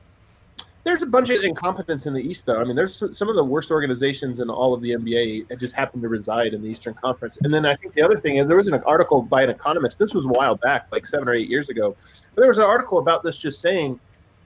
There's 0.83 1.03
a 1.03 1.07
bunch 1.07 1.29
of 1.29 1.43
incompetence 1.43 2.07
in 2.07 2.15
the 2.15 2.21
East, 2.21 2.47
though. 2.47 2.59
I 2.59 2.65
mean, 2.65 2.75
there's 2.75 3.03
some 3.13 3.29
of 3.29 3.35
the 3.35 3.45
worst 3.45 3.71
organizations 3.71 4.41
in 4.41 4.49
all 4.49 4.73
of 4.73 4.81
the 4.81 4.93
NBA 4.93 5.49
that 5.49 5.61
just 5.61 5.75
happen 5.75 6.01
to 6.01 6.09
reside 6.09 6.55
in 6.55 6.63
the 6.63 6.69
Eastern 6.69 6.95
Conference. 6.95 7.37
And 7.43 7.53
then 7.53 7.67
I 7.67 7.77
think 7.77 7.93
the 7.93 8.03
other 8.03 8.19
thing 8.19 8.37
is 8.37 8.49
there 8.49 8.57
was 8.57 8.69
an 8.69 8.75
article 8.85 9.21
by 9.21 9.43
an 9.43 9.51
economist. 9.51 9.99
This 9.99 10.15
was 10.15 10.25
a 10.25 10.29
while 10.29 10.55
back, 10.57 10.87
like 10.91 11.07
seven 11.07 11.29
or 11.29 11.35
eight 11.35 11.51
years 11.51 11.69
ago. 11.69 11.95
But 12.35 12.41
there 12.41 12.49
was 12.49 12.57
an 12.57 12.65
article 12.65 12.99
about 12.99 13.23
this 13.23 13.37
just 13.37 13.61
saying 13.61 14.01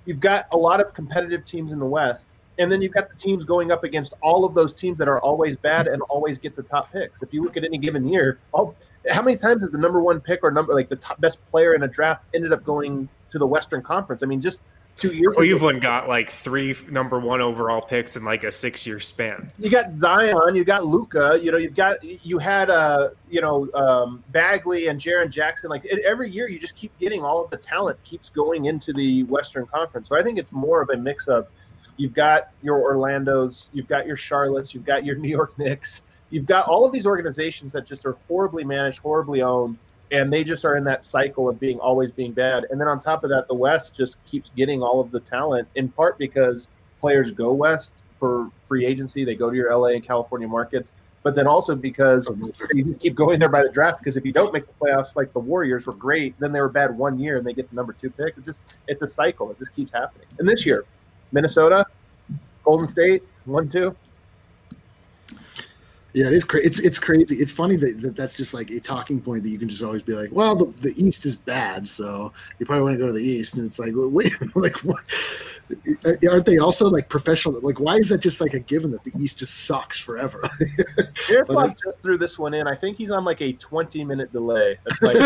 you've 0.06 0.20
got 0.20 0.46
a 0.50 0.56
lot 0.56 0.80
of 0.80 0.92
competitive 0.92 1.44
teams 1.44 1.70
in 1.70 1.78
the 1.78 1.86
West, 1.86 2.30
and 2.58 2.70
then 2.70 2.80
you've 2.80 2.92
got 2.92 3.08
the 3.08 3.16
teams 3.16 3.44
going 3.44 3.70
up 3.70 3.84
against 3.84 4.14
all 4.20 4.44
of 4.44 4.54
those 4.54 4.72
teams 4.72 4.98
that 4.98 5.08
are 5.08 5.20
always 5.20 5.56
bad 5.56 5.86
and 5.86 6.02
always 6.02 6.36
get 6.38 6.56
the 6.56 6.62
top 6.62 6.92
picks. 6.92 7.22
If 7.22 7.32
you 7.32 7.44
look 7.44 7.56
at 7.56 7.62
any 7.62 7.78
given 7.78 8.08
year, 8.08 8.38
all, 8.52 8.74
how 9.08 9.22
many 9.22 9.36
times 9.36 9.62
has 9.62 9.70
the 9.70 9.78
number 9.78 10.00
one 10.00 10.20
pick 10.20 10.40
or 10.42 10.50
number 10.50 10.74
like 10.74 10.88
the 10.88 10.96
top 10.96 11.20
best 11.20 11.38
player 11.50 11.74
in 11.74 11.84
a 11.84 11.88
draft 11.88 12.24
ended 12.34 12.52
up 12.52 12.64
going 12.64 13.08
to 13.30 13.38
the 13.38 13.46
Western 13.46 13.82
Conference? 13.82 14.22
I 14.24 14.26
mean, 14.26 14.40
just 14.40 14.60
two 14.96 15.12
years. 15.12 15.34
Cleveland 15.36 15.78
ago, 15.78 15.88
got 15.88 16.08
like 16.08 16.30
three 16.30 16.74
number 16.90 17.18
one 17.18 17.40
overall 17.40 17.80
picks 17.80 18.16
in 18.16 18.24
like 18.24 18.44
a 18.44 18.52
six 18.52 18.86
year 18.86 19.00
span. 19.00 19.50
You 19.58 19.70
got 19.70 19.92
Zion, 19.92 20.54
you 20.54 20.64
got 20.64 20.86
Luka, 20.86 21.38
you 21.40 21.50
know, 21.50 21.58
you've 21.58 21.74
got 21.74 22.02
you 22.02 22.38
had 22.38 22.70
uh 22.70 23.10
you 23.30 23.40
know 23.40 23.68
um, 23.74 24.22
Bagley 24.30 24.88
and 24.88 25.00
Jaren 25.00 25.30
Jackson. 25.30 25.70
Like 25.70 25.86
every 25.86 26.30
year, 26.30 26.48
you 26.48 26.58
just 26.58 26.76
keep 26.76 26.96
getting 26.98 27.22
all 27.22 27.44
of 27.44 27.50
the 27.50 27.56
talent 27.56 28.02
keeps 28.04 28.28
going 28.28 28.66
into 28.66 28.92
the 28.92 29.24
Western 29.24 29.66
Conference. 29.66 30.08
So 30.08 30.18
I 30.18 30.22
think 30.22 30.38
it's 30.38 30.52
more 30.52 30.80
of 30.80 30.90
a 30.90 30.96
mix 30.96 31.28
of 31.28 31.48
you've 31.96 32.14
got 32.14 32.50
your 32.62 32.80
Orlando's, 32.80 33.68
you've 33.72 33.88
got 33.88 34.06
your 34.06 34.16
Charlottes, 34.16 34.74
you've 34.74 34.84
got 34.84 35.04
your 35.04 35.16
New 35.16 35.28
York 35.28 35.56
Knicks, 35.58 36.02
you've 36.30 36.46
got 36.46 36.66
all 36.66 36.84
of 36.84 36.92
these 36.92 37.06
organizations 37.06 37.72
that 37.72 37.86
just 37.86 38.04
are 38.06 38.16
horribly 38.26 38.64
managed, 38.64 38.98
horribly 38.98 39.42
owned 39.42 39.78
and 40.14 40.32
they 40.32 40.44
just 40.44 40.64
are 40.64 40.76
in 40.76 40.84
that 40.84 41.02
cycle 41.02 41.48
of 41.48 41.58
being 41.58 41.80
always 41.80 42.12
being 42.12 42.32
bad. 42.32 42.66
And 42.70 42.80
then 42.80 42.86
on 42.86 43.00
top 43.00 43.24
of 43.24 43.30
that, 43.30 43.48
the 43.48 43.54
West 43.54 43.94
just 43.94 44.16
keeps 44.26 44.50
getting 44.56 44.80
all 44.80 45.00
of 45.00 45.10
the 45.10 45.18
talent 45.18 45.66
in 45.74 45.88
part 45.88 46.18
because 46.18 46.68
players 47.00 47.32
go 47.32 47.52
west 47.52 47.94
for 48.20 48.48
free 48.62 48.86
agency. 48.86 49.24
They 49.24 49.34
go 49.34 49.50
to 49.50 49.56
your 49.56 49.76
LA 49.76 49.88
and 49.88 50.06
California 50.06 50.46
markets, 50.46 50.92
but 51.24 51.34
then 51.34 51.48
also 51.48 51.74
because 51.74 52.28
you 52.72 52.94
keep 52.94 53.16
going 53.16 53.40
there 53.40 53.48
by 53.48 53.62
the 53.62 53.70
draft. 53.70 53.98
Because 53.98 54.16
if 54.16 54.24
you 54.24 54.32
don't 54.32 54.52
make 54.52 54.66
the 54.66 54.72
playoffs, 54.80 55.16
like 55.16 55.32
the 55.32 55.40
Warriors 55.40 55.84
were 55.84 55.94
great, 55.94 56.38
then 56.38 56.52
they 56.52 56.60
were 56.60 56.68
bad 56.68 56.96
one 56.96 57.18
year 57.18 57.38
and 57.38 57.46
they 57.46 57.52
get 57.52 57.68
the 57.68 57.74
number 57.74 57.92
two 57.92 58.10
pick. 58.10 58.34
It's 58.36 58.46
just 58.46 58.62
it's 58.86 59.02
a 59.02 59.08
cycle. 59.08 59.50
It 59.50 59.58
just 59.58 59.74
keeps 59.74 59.90
happening. 59.90 60.28
And 60.38 60.48
this 60.48 60.64
year, 60.64 60.84
Minnesota, 61.32 61.84
Golden 62.62 62.86
State, 62.86 63.24
one 63.46 63.68
two. 63.68 63.96
Yeah, 66.14 66.28
it 66.28 66.32
is 66.32 66.44
crazy. 66.44 66.66
It's 66.66 66.78
it's 66.78 66.98
crazy. 67.00 67.36
It's 67.36 67.50
funny 67.50 67.74
that, 67.74 68.00
that 68.00 68.14
that's 68.14 68.36
just 68.36 68.54
like 68.54 68.70
a 68.70 68.78
talking 68.78 69.20
point 69.20 69.42
that 69.42 69.48
you 69.48 69.58
can 69.58 69.68
just 69.68 69.82
always 69.82 70.02
be 70.02 70.14
like, 70.14 70.30
well, 70.30 70.54
the, 70.54 70.66
the 70.80 70.94
East 71.04 71.26
is 71.26 71.34
bad, 71.34 71.88
so 71.88 72.32
you 72.60 72.66
probably 72.66 72.84
want 72.84 72.94
to 72.94 72.98
go 72.98 73.08
to 73.08 73.12
the 73.12 73.22
East. 73.22 73.56
And 73.56 73.66
it's 73.66 73.80
like, 73.80 73.90
wait, 73.94 74.32
like 74.54 74.78
what? 74.78 75.00
aren't 76.30 76.44
they 76.44 76.58
also 76.58 76.88
like 76.88 77.08
professional? 77.08 77.58
Like, 77.60 77.80
why 77.80 77.96
is 77.96 78.08
that 78.10 78.18
just 78.18 78.40
like 78.40 78.54
a 78.54 78.58
given 78.58 78.90
that 78.90 79.02
the 79.04 79.12
East 79.18 79.38
just 79.38 79.64
sucks 79.64 79.98
forever? 79.98 80.40
Airflow 81.28 81.74
just 81.82 82.00
threw 82.02 82.18
this 82.18 82.38
one 82.38 82.54
in. 82.54 82.66
I 82.66 82.74
think 82.74 82.98
he's 82.98 83.10
on 83.10 83.24
like 83.24 83.40
a 83.40 83.52
20 83.54 84.04
minute 84.04 84.32
delay. 84.32 84.78
Like 85.00 85.16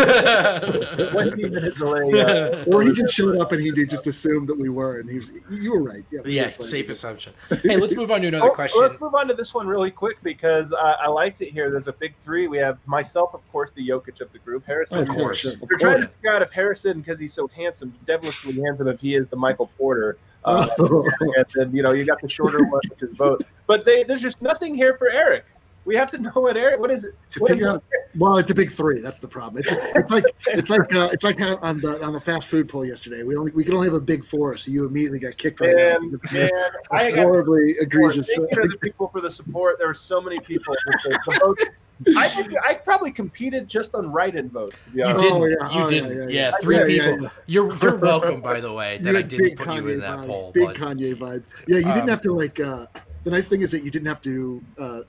20 1.11 1.49
minute 1.49 1.75
delay. 1.77 2.21
Uh, 2.21 2.65
or 2.65 2.83
he 2.83 2.91
just 2.91 3.13
showed 3.13 3.37
up 3.37 3.51
and 3.51 3.61
he 3.61 3.71
just 3.85 4.07
assumed 4.07 4.49
that 4.49 4.57
we 4.57 4.67
were, 4.67 4.99
and 4.99 5.09
he 5.09 5.17
was, 5.17 5.31
you 5.49 5.71
were 5.71 5.83
right. 5.83 6.03
Yeah, 6.11 6.21
yeah 6.25 6.49
safe 6.49 6.89
assumption. 6.89 7.33
Hey, 7.63 7.77
let's 7.77 7.95
move 7.95 8.11
on 8.11 8.21
to 8.21 8.27
another 8.27 8.51
oh, 8.51 8.53
question. 8.53 8.81
Let's 8.81 8.99
move 8.99 9.15
on 9.15 9.27
to 9.27 9.33
this 9.33 9.53
one 9.53 9.67
really 9.67 9.91
quick 9.91 10.17
because 10.23 10.73
uh, 10.79 10.97
I 11.01 11.09
liked 11.09 11.41
it 11.41 11.51
here. 11.51 11.69
There's 11.69 11.87
a 11.87 11.93
big 11.93 12.15
three. 12.21 12.47
We 12.47 12.57
have 12.57 12.79
myself, 12.85 13.33
of 13.33 13.49
course, 13.51 13.71
the 13.71 13.87
Jokic 13.87 14.21
of 14.21 14.31
the 14.31 14.39
group. 14.39 14.65
Harrison. 14.65 14.99
Of 14.99 15.09
course. 15.09 15.57
We're 15.61 15.77
trying 15.77 16.01
to 16.01 16.07
figure 16.07 16.33
out 16.33 16.41
if 16.41 16.51
Harrison, 16.51 16.99
because 16.99 17.19
he's 17.19 17.33
so 17.33 17.47
handsome, 17.47 17.93
devilishly 18.05 18.53
handsome, 18.53 18.87
if 18.87 18.99
he 18.99 19.15
is 19.15 19.27
the 19.27 19.35
Michael 19.35 19.67
Porter 19.77 20.17
uh, 20.45 20.67
and 20.79 21.45
then 21.53 21.75
you 21.75 21.83
know 21.83 21.91
you 21.91 22.05
got 22.05 22.21
the 22.21 22.29
shorter 22.29 22.63
one, 22.63 22.81
which 22.89 23.03
is 23.03 23.17
both. 23.17 23.41
But 23.67 23.85
they, 23.85 24.03
there's 24.03 24.21
just 24.21 24.41
nothing 24.41 24.73
here 24.73 24.95
for 24.95 25.09
Eric. 25.09 25.45
We 25.89 25.95
have 25.95 26.11
to 26.11 26.19
know 26.19 26.29
what 26.35 26.55
Eric. 26.55 26.79
What 26.79 26.91
is 26.91 27.03
it? 27.03 27.15
To 27.31 27.47
figure 27.47 27.67
out. 27.67 27.83
Well, 28.15 28.37
it's 28.37 28.51
a 28.51 28.53
big 28.53 28.71
three. 28.71 29.01
That's 29.01 29.17
the 29.17 29.27
problem. 29.27 29.63
It's, 29.65 29.71
it's 29.95 30.11
like 30.11 30.23
it's 30.47 30.69
like 30.69 30.93
uh, 30.93 31.09
it's 31.11 31.23
like 31.23 31.41
on 31.41 31.79
the 31.79 31.99
on 32.05 32.13
the 32.13 32.19
fast 32.19 32.47
food 32.47 32.69
poll 32.69 32.85
yesterday. 32.85 33.23
We 33.23 33.35
only 33.35 33.51
we 33.53 33.63
could 33.63 33.73
only 33.73 33.87
have 33.87 33.95
a 33.95 33.99
big 33.99 34.23
four, 34.23 34.55
so 34.55 34.69
you 34.69 34.85
immediately 34.85 35.17
got 35.17 35.35
kicked 35.37 35.61
right 35.61 35.75
man, 35.75 35.95
out. 35.95 36.31
Man, 36.31 36.51
I 36.91 37.09
horribly 37.09 37.71
egregious. 37.79 38.27
Thank 38.27 38.51
you 38.51 38.61
to 38.61 38.67
the 38.67 38.77
people 38.77 39.07
for 39.07 39.19
the 39.19 39.31
support. 39.31 39.79
There 39.79 39.87
were 39.87 39.95
so 39.95 40.21
many 40.21 40.39
people. 40.39 40.75
The, 40.85 41.71
the 42.01 42.13
I 42.15 42.69
I 42.69 42.73
probably 42.75 43.09
competed 43.09 43.67
just 43.67 43.95
on 43.95 44.11
write-in 44.11 44.47
votes. 44.51 44.83
You 44.93 45.05
didn't. 45.05 45.23
Oh, 45.23 45.45
yeah. 45.45 45.71
You 45.71 45.83
oh, 45.85 45.89
didn't. 45.89 46.11
Yeah, 46.11 46.23
yeah, 46.23 46.29
yeah. 46.29 46.51
three 46.61 46.85
people. 46.85 47.31
You're 47.47 47.75
you're 47.81 47.95
welcome, 48.11 48.41
by 48.41 48.61
the 48.61 48.71
way, 48.71 48.99
that 48.99 49.15
I 49.15 49.23
didn't 49.23 49.57
put 49.57 49.69
Kanye 49.69 49.81
you 49.81 49.87
in 49.87 49.99
that 50.01 50.19
vibe. 50.19 50.27
poll. 50.27 50.51
Big 50.51 50.67
but, 50.67 50.75
Kanye 50.75 51.15
vibe. 51.15 51.41
Yeah, 51.67 51.77
you 51.77 51.85
didn't 51.85 52.01
um, 52.01 52.07
have 52.09 52.21
to 52.21 52.33
like. 52.35 52.59
Uh, 52.59 52.85
the 53.23 53.31
nice 53.31 53.47
thing 53.47 53.61
is 53.61 53.71
that 53.71 53.83
you 53.83 53.91
didn't 53.91 54.07
have 54.07 54.21
to, 54.21 54.63
uh, 54.77 55.01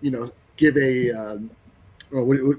you 0.00 0.10
know, 0.10 0.30
give 0.56 0.76
a 0.76 1.10
um, 1.12 1.50
oh, 2.12 2.22
what, 2.22 2.42
what, 2.44 2.56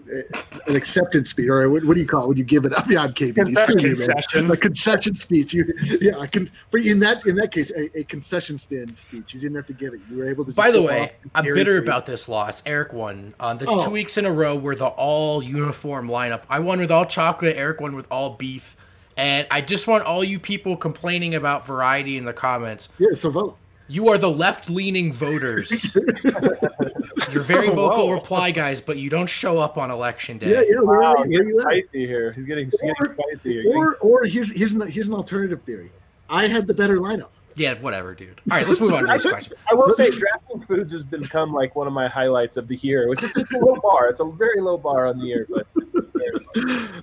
an 0.67 0.75
acceptance 0.75 1.29
speech, 1.29 1.47
or 1.47 1.69
what, 1.69 1.83
what, 1.83 1.93
do 1.95 1.99
you 1.99 2.07
call 2.07 2.25
it 2.25 2.27
when 2.29 2.37
you 2.37 2.43
give 2.43 2.65
it 2.65 2.73
up? 2.73 2.87
Yeah, 2.89 3.03
I'm 3.03 3.13
KB. 3.13 3.35
concession. 3.35 4.49
A 4.49 4.57
concession 4.57 5.13
speech. 5.15 5.53
You, 5.53 5.73
yeah, 6.01 6.17
I 6.17 6.27
can. 6.27 6.49
For 6.69 6.79
in 6.79 6.99
that 6.99 7.25
in 7.27 7.35
that 7.35 7.51
case, 7.51 7.71
a, 7.71 7.99
a, 7.99 8.03
concession 8.03 8.57
stand 8.57 8.97
speech. 8.97 9.33
You 9.33 9.39
didn't 9.39 9.55
have 9.55 9.67
to 9.67 9.73
give 9.73 9.93
it. 9.93 10.01
You 10.09 10.17
were 10.17 10.29
able 10.29 10.45
to. 10.45 10.53
By 10.53 10.71
the 10.71 10.81
way, 10.81 11.11
I'm 11.35 11.43
bitter 11.43 11.77
about 11.77 12.05
this 12.05 12.27
loss. 12.27 12.63
Eric 12.65 12.93
won. 12.93 13.33
Uh, 13.39 13.53
that's 13.53 13.71
oh. 13.71 13.85
two 13.85 13.91
weeks 13.91 14.17
in 14.17 14.25
a 14.25 14.31
row 14.31 14.55
where 14.55 14.75
the 14.75 14.87
all 14.87 15.43
uniform 15.43 16.07
lineup. 16.07 16.43
I 16.49 16.59
won 16.59 16.79
with 16.79 16.91
all 16.91 17.05
chocolate. 17.05 17.55
Eric 17.55 17.81
won 17.81 17.95
with 17.95 18.07
all 18.11 18.31
beef. 18.31 18.75
And 19.19 19.45
I 19.51 19.59
just 19.59 19.85
want 19.85 20.05
all 20.05 20.23
you 20.23 20.39
people 20.39 20.77
complaining 20.77 21.35
about 21.35 21.67
variety 21.67 22.15
in 22.15 22.23
the 22.23 22.31
comments. 22.31 22.87
Yeah, 22.99 23.09
so 23.15 23.29
vote. 23.29 23.57
You 23.89 24.09
are 24.09 24.19
the 24.19 24.29
left 24.29 24.69
leaning 24.69 25.11
voters. 25.11 25.95
You're 27.31 27.43
very 27.43 27.69
vocal 27.69 28.07
Whoa. 28.07 28.13
reply 28.13 28.51
guys, 28.51 28.81
but 28.81 28.97
you 28.97 29.09
don't 29.09 29.29
show 29.29 29.57
up 29.57 29.79
on 29.79 29.89
election 29.89 30.37
day. 30.37 30.51
Yeah, 30.51 30.61
yeah, 30.61 30.79
wow, 30.79 31.15
right, 31.15 31.27
he's 31.27 31.37
getting 31.37 31.59
spicy 31.59 32.05
here. 32.05 32.31
He's 32.33 32.45
getting, 32.45 32.65
he's 32.65 32.79
getting 32.79 33.13
spicy 33.13 33.61
here. 33.63 33.75
Or, 33.75 33.95
or 33.95 34.25
here's 34.25 34.51
here's 34.51 34.73
an, 34.73 34.89
here's 34.89 35.07
an 35.07 35.15
alternative 35.15 35.63
theory. 35.63 35.91
I 36.29 36.45
had 36.45 36.67
the 36.67 36.73
better 36.75 36.99
lineup. 36.99 37.29
Yeah, 37.55 37.73
whatever, 37.81 38.13
dude. 38.13 38.39
All 38.49 38.57
right, 38.57 38.67
let's 38.67 38.79
move 38.79 38.93
on 38.93 39.07
to 39.07 39.11
this 39.11 39.25
question. 39.25 39.53
I 39.69 39.73
will 39.73 39.89
say, 39.89 40.11
drafting 40.11 40.61
foods 40.61 40.93
has 40.93 41.01
become 41.01 41.51
like 41.51 41.75
one 41.75 41.87
of 41.87 41.93
my 41.93 42.07
highlights 42.07 42.57
of 42.57 42.67
the 42.67 42.77
year, 42.77 43.09
which 43.09 43.23
is 43.23 43.33
just 43.33 43.51
a 43.51 43.57
low 43.57 43.75
bar. 43.77 44.07
It's 44.07 44.19
a 44.19 44.25
very 44.25 44.61
low 44.61 44.77
bar 44.77 45.07
on 45.07 45.17
the 45.17 45.25
year, 45.25 45.47
but 45.49 45.67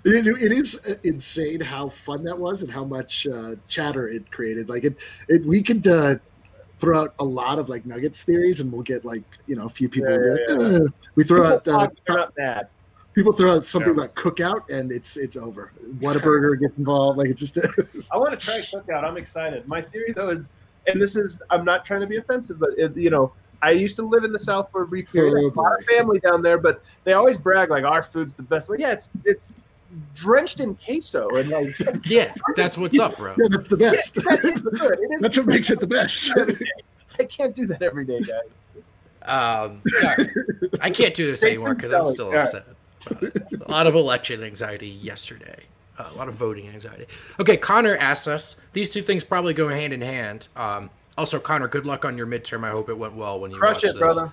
it, 0.05 0.27
it 0.27 0.53
is 0.53 0.77
insane 1.03 1.61
how 1.61 1.88
fun 1.88 2.22
that 2.25 2.38
was 2.38 2.62
and 2.62 2.70
how 2.70 2.85
much 2.85 3.27
uh, 3.27 3.57
chatter 3.66 4.09
it 4.09 4.31
created. 4.31 4.68
Like 4.68 4.85
it, 4.85 4.96
it 5.29 5.44
we 5.44 5.62
could. 5.62 5.87
Uh, 5.88 6.16
throw 6.77 7.03
out 7.03 7.15
a 7.19 7.25
lot 7.25 7.59
of 7.59 7.69
like 7.69 7.87
Nuggets 7.87 8.23
theories, 8.23 8.61
and 8.61 8.71
we'll 8.71 8.83
get 8.83 9.05
like 9.05 9.23
you 9.47 9.57
know 9.57 9.65
a 9.65 9.69
few 9.69 9.89
people. 9.89 10.11
Yeah, 10.11 10.37
yeah, 10.49 10.69
yeah. 10.69 10.77
Eh. 10.77 10.81
We 11.15 11.25
throw 11.25 11.59
people 11.59 11.81
out. 12.11 12.39
Uh. 12.39 12.62
People 13.15 13.33
throw 13.33 13.57
out 13.57 13.65
something 13.65 13.93
about 13.93 14.15
cookout, 14.15 14.69
and 14.69 14.93
it's 14.93 15.17
it's 15.17 15.37
over. 15.37 15.73
Whataburger 16.01 16.61
gets 16.61 16.77
involved. 16.77 17.19
Like 17.19 17.29
it's 17.29 17.41
just. 17.41 17.59
I 18.12 18.17
want 18.17 18.39
to 18.39 18.45
try 18.45 18.59
cookout. 18.59 19.05
I'm 19.05 19.17
excited. 19.17 19.67
My 19.67 19.81
theory 19.81 20.12
though 20.12 20.31
is, 20.31 20.49
and 20.87 21.01
this 21.01 21.17
is 21.17 21.41
I'm 21.51 21.65
not 21.65 21.85
trying 21.85 22.03
to 22.03 22.07
be 22.07 22.19
offensive, 22.19 22.59
but 22.59 22.71
it, 22.77 22.97
you 22.97 23.11
know. 23.11 23.33
I 23.62 23.71
used 23.71 23.97
to 23.97 24.03
live 24.03 24.23
in 24.23 24.33
the 24.33 24.39
South 24.39 24.71
for 24.71 24.83
a 24.83 24.87
brief 24.87 25.11
period. 25.11 25.53
Oh, 25.57 25.61
a 25.61 25.62
lot 25.62 25.79
of 25.79 25.85
family 25.87 26.21
down 26.21 26.43
there, 26.43 26.59
but 26.59 26.83
they 27.05 27.15
always 27.15 27.39
brag 27.39 27.71
like 27.71 27.85
our 27.85 28.03
food's 28.03 28.35
the 28.35 28.43
best. 28.43 28.69
Well, 28.69 28.79
yeah, 28.79 28.93
it's 28.93 29.09
it's 29.25 29.55
drenched 30.14 30.61
in 30.61 30.75
queso 30.75 31.29
and 31.37 31.49
like 31.49 31.66
yeah 32.07 32.35
that's 32.55 32.77
what's 32.77 32.99
up 32.99 33.16
bro. 33.16 33.35
Yeah 33.38 33.46
that's 33.51 33.68
the 33.68 33.77
best. 33.77 34.16
yeah, 34.16 34.37
that 34.37 34.44
is 34.44 34.62
good. 34.62 34.99
It 34.99 35.11
is 35.14 35.22
that's 35.22 35.37
what 35.37 35.46
makes 35.46 35.70
it 35.70 35.81
the 35.81 35.87
best. 35.87 36.33
I 37.18 37.25
can't 37.25 37.55
do 37.55 37.66
that 37.66 37.83
every 37.83 38.05
day 38.05 38.20
guys. 38.20 38.40
Um 39.22 39.83
i 40.81 40.90
can't 40.90 41.14
do 41.14 41.27
this 41.27 41.42
anymore 41.42 41.75
because 41.75 41.92
i'm 41.92 42.07
still 42.09 42.37
upset. 42.37 42.66
A 43.11 43.70
lot 43.70 43.87
of 43.87 43.94
election 43.94 44.42
anxiety 44.42 44.88
yesterday. 44.88 45.64
Uh, 45.99 46.11
a 46.12 46.16
lot 46.16 46.29
of 46.29 46.35
voting 46.35 46.68
anxiety. 46.68 47.07
Okay 47.40 47.57
connor 47.57 47.96
asks 47.96 48.29
us 48.29 48.56
these 48.73 48.88
two 48.88 49.02
things 49.02 49.25
probably 49.25 49.54
go 49.54 49.69
hand 49.69 49.92
in 49.92 50.00
hand. 50.02 50.48
Um 50.56 50.90
also 51.19 51.40
connor 51.40 51.69
good 51.69 51.87
luck 51.87 52.04
on 52.04 52.19
your 52.19 52.27
midterm. 52.27 52.65
I 52.65 52.71
hope 52.71 52.88
it 52.88 52.98
went 52.98 53.15
well 53.15 53.40
when 53.40 53.50
you 53.50 53.58
crush 53.58 53.83
it 53.83 53.92
this. 53.92 53.94
brother 53.94 54.33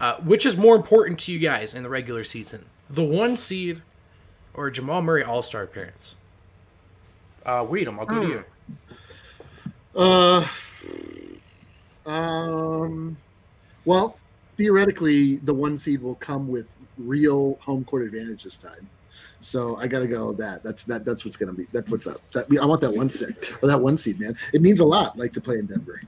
uh, 0.00 0.16
which 0.16 0.44
is 0.44 0.56
more 0.56 0.76
important 0.76 1.18
to 1.20 1.32
you 1.32 1.38
guys 1.38 1.72
in 1.74 1.82
the 1.82 1.88
regular 1.88 2.22
season 2.24 2.66
the 2.90 3.02
one 3.04 3.36
seed 3.36 3.82
or 4.56 4.70
Jamal 4.70 5.02
Murray 5.02 5.22
All 5.22 5.42
Star 5.42 5.62
appearance? 5.62 6.16
Uh, 7.44 7.64
Weedham, 7.64 7.98
I'll 7.98 8.06
go 8.06 8.22
to 8.22 8.28
you. 8.28 8.44
Uh, 9.94 10.46
um, 12.06 13.16
well, 13.84 14.18
theoretically, 14.56 15.36
the 15.36 15.54
one 15.54 15.76
seed 15.76 16.02
will 16.02 16.16
come 16.16 16.48
with 16.48 16.66
real 16.98 17.58
home 17.60 17.84
court 17.84 18.02
advantage 18.02 18.42
this 18.44 18.56
time. 18.56 18.88
So 19.40 19.76
I 19.76 19.86
got 19.86 20.00
to 20.00 20.06
go 20.06 20.28
with 20.28 20.38
that. 20.38 20.62
That's 20.64 20.84
that. 20.84 21.04
That's 21.04 21.24
what's 21.24 21.36
going 21.36 21.50
to 21.50 21.54
be. 21.54 21.66
That's 21.72 21.88
what's 21.90 22.06
up. 22.06 22.20
That, 22.32 22.46
I 22.60 22.64
want 22.64 22.80
that 22.80 22.90
one 22.90 23.10
seed 23.10 23.36
or 23.62 23.68
that 23.68 23.80
one 23.80 23.96
seed, 23.96 24.18
man. 24.18 24.36
It 24.52 24.60
means 24.60 24.80
a 24.80 24.84
lot, 24.84 25.16
like 25.16 25.32
to 25.34 25.40
play 25.40 25.56
in 25.56 25.66
Denver. 25.66 26.00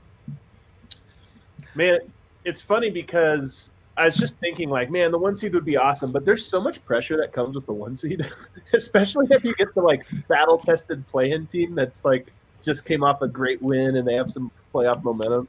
Man, 1.75 1.99
it's 2.43 2.61
funny 2.61 2.89
because 2.89 3.69
I 3.99 4.05
was 4.05 4.15
just 4.15 4.35
thinking, 4.37 4.69
like, 4.69 4.89
man, 4.89 5.11
the 5.11 5.17
one 5.17 5.35
seed 5.35 5.53
would 5.53 5.65
be 5.65 5.75
awesome, 5.77 6.11
but 6.11 6.23
there's 6.23 6.47
so 6.47 6.61
much 6.61 6.83
pressure 6.85 7.17
that 7.17 7.31
comes 7.33 7.55
with 7.55 7.65
the 7.65 7.73
one 7.73 7.97
seed, 7.97 8.25
especially 8.73 9.27
if 9.29 9.43
you 9.43 9.53
get 9.55 9.73
the 9.75 9.81
like 9.81 10.05
battle 10.27 10.57
tested 10.57 11.05
play-in 11.07 11.45
team 11.47 11.75
that's 11.75 12.05
like 12.05 12.27
just 12.61 12.85
came 12.85 13.03
off 13.03 13.21
a 13.21 13.27
great 13.27 13.61
win 13.61 13.97
and 13.97 14.07
they 14.07 14.13
have 14.13 14.29
some 14.31 14.49
playoff 14.73 15.03
momentum. 15.03 15.47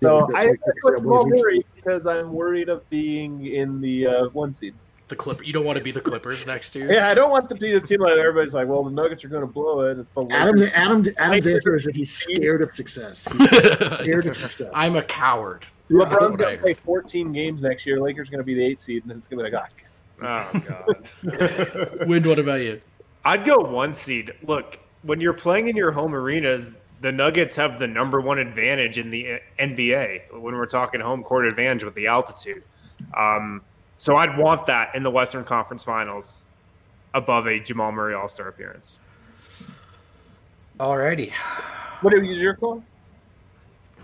So 0.00 0.26
Yeah, 0.32 0.38
I 0.38 0.46
like- 0.46 0.60
that's 0.66 0.78
like 0.84 0.94
what 0.94 1.02
Jamal 1.02 1.24
Wizards. 1.24 1.42
Murray 1.42 1.66
because 1.76 2.06
I'm 2.06 2.32
worried 2.32 2.68
of 2.68 2.88
being 2.90 3.46
in 3.46 3.80
the 3.80 4.06
uh, 4.06 4.28
one 4.30 4.54
seed. 4.54 4.74
The 5.08 5.16
Clipper. 5.16 5.44
You 5.44 5.52
don't 5.52 5.66
want 5.66 5.76
to 5.76 5.84
be 5.84 5.90
the 5.90 6.00
Clippers 6.00 6.46
next 6.46 6.74
year. 6.74 6.90
Yeah, 6.90 7.10
I 7.10 7.14
don't 7.14 7.30
want 7.30 7.48
to 7.50 7.54
be 7.54 7.70
the 7.72 7.80
team 7.80 8.00
that 8.00 8.16
everybody's 8.16 8.54
like, 8.54 8.66
well, 8.66 8.82
the 8.82 8.90
Nuggets 8.90 9.22
are 9.24 9.28
going 9.28 9.42
to 9.42 9.46
blow 9.46 9.80
it. 9.80 9.98
It's 9.98 10.10
the 10.12 10.26
Adam, 10.30 10.56
Lakers. 10.56 10.72
Adam, 10.74 11.12
Adam's 11.18 11.46
answer 11.46 11.76
is 11.76 11.84
that 11.84 11.94
he's 11.94 12.10
scared 12.10 12.62
of 12.62 12.72
success. 12.74 13.28
He's 13.36 13.48
scared 13.50 14.26
of 14.26 14.36
success. 14.38 14.70
I'm 14.72 14.96
a 14.96 15.02
coward. 15.02 15.66
That's 15.90 16.04
LeBron's 16.14 16.26
going 16.26 16.38
to 16.38 16.46
heard. 16.46 16.60
play 16.62 16.74
14 16.74 17.32
games 17.32 17.62
next 17.62 17.86
year. 17.86 18.00
Lakers 18.00 18.30
going 18.30 18.38
to 18.38 18.44
be 18.44 18.54
the 18.54 18.64
eight 18.64 18.78
seed, 18.78 19.02
and 19.02 19.10
then 19.10 19.18
it's 19.18 19.26
going 19.26 19.44
to 19.44 19.50
be 19.50 19.54
like, 19.54 19.62
ah, 19.62 19.68
Oh 20.22 20.50
god. 20.60 22.06
Wind. 22.08 22.26
What 22.26 22.38
about 22.38 22.60
you? 22.60 22.80
I'd 23.24 23.44
go 23.44 23.58
one 23.58 23.94
seed. 23.94 24.32
Look, 24.42 24.78
when 25.02 25.20
you're 25.20 25.32
playing 25.32 25.68
in 25.68 25.76
your 25.76 25.92
home 25.92 26.14
arenas, 26.14 26.76
the 27.00 27.10
Nuggets 27.10 27.56
have 27.56 27.78
the 27.78 27.88
number 27.88 28.20
one 28.20 28.38
advantage 28.38 28.98
in 28.98 29.10
the 29.10 29.40
NBA 29.58 30.32
when 30.40 30.54
we're 30.54 30.66
talking 30.66 31.00
home 31.00 31.24
court 31.24 31.46
advantage 31.46 31.82
with 31.84 31.94
the 31.94 32.06
altitude. 32.06 32.62
Um, 33.16 33.62
so 33.98 34.16
I'd 34.16 34.38
want 34.38 34.66
that 34.66 34.94
in 34.94 35.02
the 35.02 35.10
Western 35.10 35.44
Conference 35.44 35.82
Finals 35.82 36.44
above 37.14 37.46
a 37.46 37.58
Jamal 37.58 37.90
Murray 37.92 38.14
All 38.14 38.28
Star 38.28 38.48
appearance. 38.48 38.98
Alrighty. 40.78 41.32
what 42.00 42.14
is 42.14 42.40
your 42.42 42.54
call? 42.54 42.82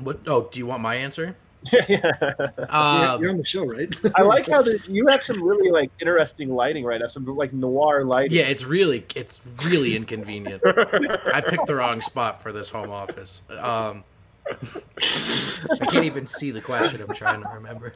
What? 0.01 0.21
Oh, 0.27 0.49
do 0.51 0.59
you 0.59 0.67
want 0.67 0.83
my 0.83 0.97
answer? 0.97 1.37
yeah. 1.73 1.87
You're- 1.89 2.67
Um, 2.69 3.21
you're 3.21 3.31
on 3.31 3.39
the 3.39 3.45
show, 3.45 3.65
right? 3.65 3.95
I 4.15 4.23
like 4.23 4.49
how 4.49 4.63
the, 4.63 4.79
you 4.89 5.07
have 5.09 5.23
some 5.23 5.43
really 5.43 5.71
like 5.71 5.91
interesting 6.01 6.55
lighting 6.55 6.85
right 6.85 7.01
now, 7.01 7.07
some 7.09 7.25
like 7.27 7.53
noir 7.53 8.05
lighting. 8.05 8.37
yeah, 8.37 8.45
it's 8.45 8.65
really, 8.65 9.05
it's 9.15 9.41
really 9.65 9.97
inconvenient. 9.97 10.63
I 10.67 11.41
picked 11.41 11.67
the 11.67 11.75
wrong 11.77 12.01
spot 12.01 12.43
for 12.43 12.53
this 12.53 12.69
home 12.71 12.91
office. 12.91 13.43
Um, 13.51 14.05
I 14.51 15.87
can't 15.91 16.05
even 16.05 16.27
see 16.27 16.51
the 16.51 16.61
question. 16.61 17.03
I'm 17.07 17.15
trying 17.15 17.43
to 17.43 17.49
remember. 17.55 17.93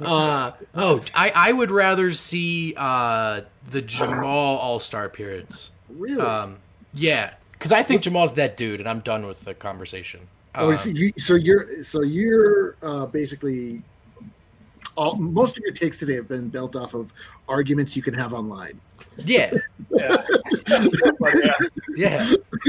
Uh, 0.00 0.52
oh, 0.74 1.02
I, 1.14 1.32
I 1.34 1.52
would 1.52 1.70
rather 1.70 2.10
see 2.10 2.74
uh, 2.76 3.42
the 3.70 3.80
Jamal 3.82 4.56
All 4.58 4.80
Star 4.80 5.04
appearance. 5.04 5.70
really? 5.88 6.20
Um, 6.20 6.58
yeah, 6.92 7.34
because 7.52 7.70
I 7.72 7.82
think 7.82 8.02
Jamal's 8.02 8.32
that 8.34 8.56
dude, 8.56 8.80
and 8.80 8.88
I'm 8.88 9.00
done 9.00 9.26
with 9.26 9.44
the 9.44 9.54
conversation. 9.54 10.28
Oh, 10.56 10.70
Uh, 10.70 10.76
so, 10.76 10.90
you, 10.90 11.12
so 11.18 11.34
you're 11.34 11.82
so 11.82 12.02
you're 12.02 12.76
uh, 12.82 13.06
basically 13.06 13.80
all 14.96 15.16
most 15.16 15.56
of 15.56 15.62
your 15.64 15.72
takes 15.72 15.98
today 15.98 16.14
have 16.14 16.28
been 16.28 16.48
built 16.48 16.76
off 16.76 16.94
of 16.94 17.12
arguments 17.48 17.96
you 17.96 18.02
can 18.02 18.14
have 18.14 18.32
online. 18.32 18.80
yeah, 19.24 19.52
Yeah. 19.90 20.24
Yeah. 20.66 21.52
yeah. 21.96 22.24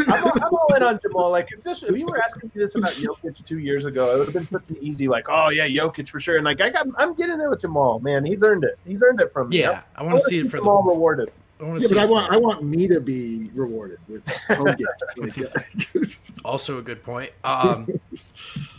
I'm, 0.07 0.23
all- 0.23 0.31
I'm 0.43 0.53
all 0.53 0.73
in 0.75 0.83
on 0.83 0.99
Jamal. 1.01 1.29
Like 1.31 1.49
if 1.51 1.63
this, 1.63 1.83
if 1.83 1.95
you 1.97 2.05
were 2.05 2.21
asking 2.21 2.51
me 2.53 2.61
this 2.61 2.75
about 2.75 2.91
Jokic 2.93 3.45
two 3.45 3.59
years 3.59 3.85
ago, 3.85 4.13
it 4.13 4.17
would 4.19 4.27
have 4.27 4.33
been 4.33 4.47
such 4.47 4.69
an 4.69 4.77
easy 4.81 5.07
like, 5.07 5.27
oh 5.29 5.49
yeah, 5.49 5.67
Jokic 5.67 6.09
for 6.09 6.19
sure. 6.19 6.37
And 6.37 6.45
like 6.45 6.61
I 6.61 6.69
got, 6.71 6.87
I'm 6.97 7.13
getting 7.13 7.37
there 7.37 7.49
with 7.49 7.61
Jamal. 7.61 7.99
Man, 7.99 8.25
he's 8.25 8.43
earned 8.43 8.63
it. 8.63 8.77
He's 8.85 9.01
earned 9.01 9.21
it 9.21 9.31
from 9.33 9.49
me. 9.49 9.59
Yeah, 9.59 9.81
I 9.95 10.03
want 10.03 10.17
to 10.17 10.23
see 10.25 10.39
it 10.39 10.49
for 10.49 10.57
Jamal 10.57 10.83
the. 10.83 10.89
rewarded. 10.89 11.29
I 11.59 11.63
want 11.63 11.79
to 11.79 11.83
Yeah, 11.83 11.87
see. 11.89 11.95
but 11.95 12.01
I 12.01 12.05
want 12.05 12.33
I 12.33 12.37
want 12.37 12.63
me 12.63 12.87
to 12.87 12.99
be 12.99 13.49
rewarded 13.55 13.99
with 14.07 14.27
home 14.49 14.75
games. 14.75 14.87
Like, 15.17 15.37
uh, 15.39 15.99
Also 16.45 16.77
a 16.77 16.81
good 16.81 17.01
point. 17.03 17.31
Um, 17.43 17.87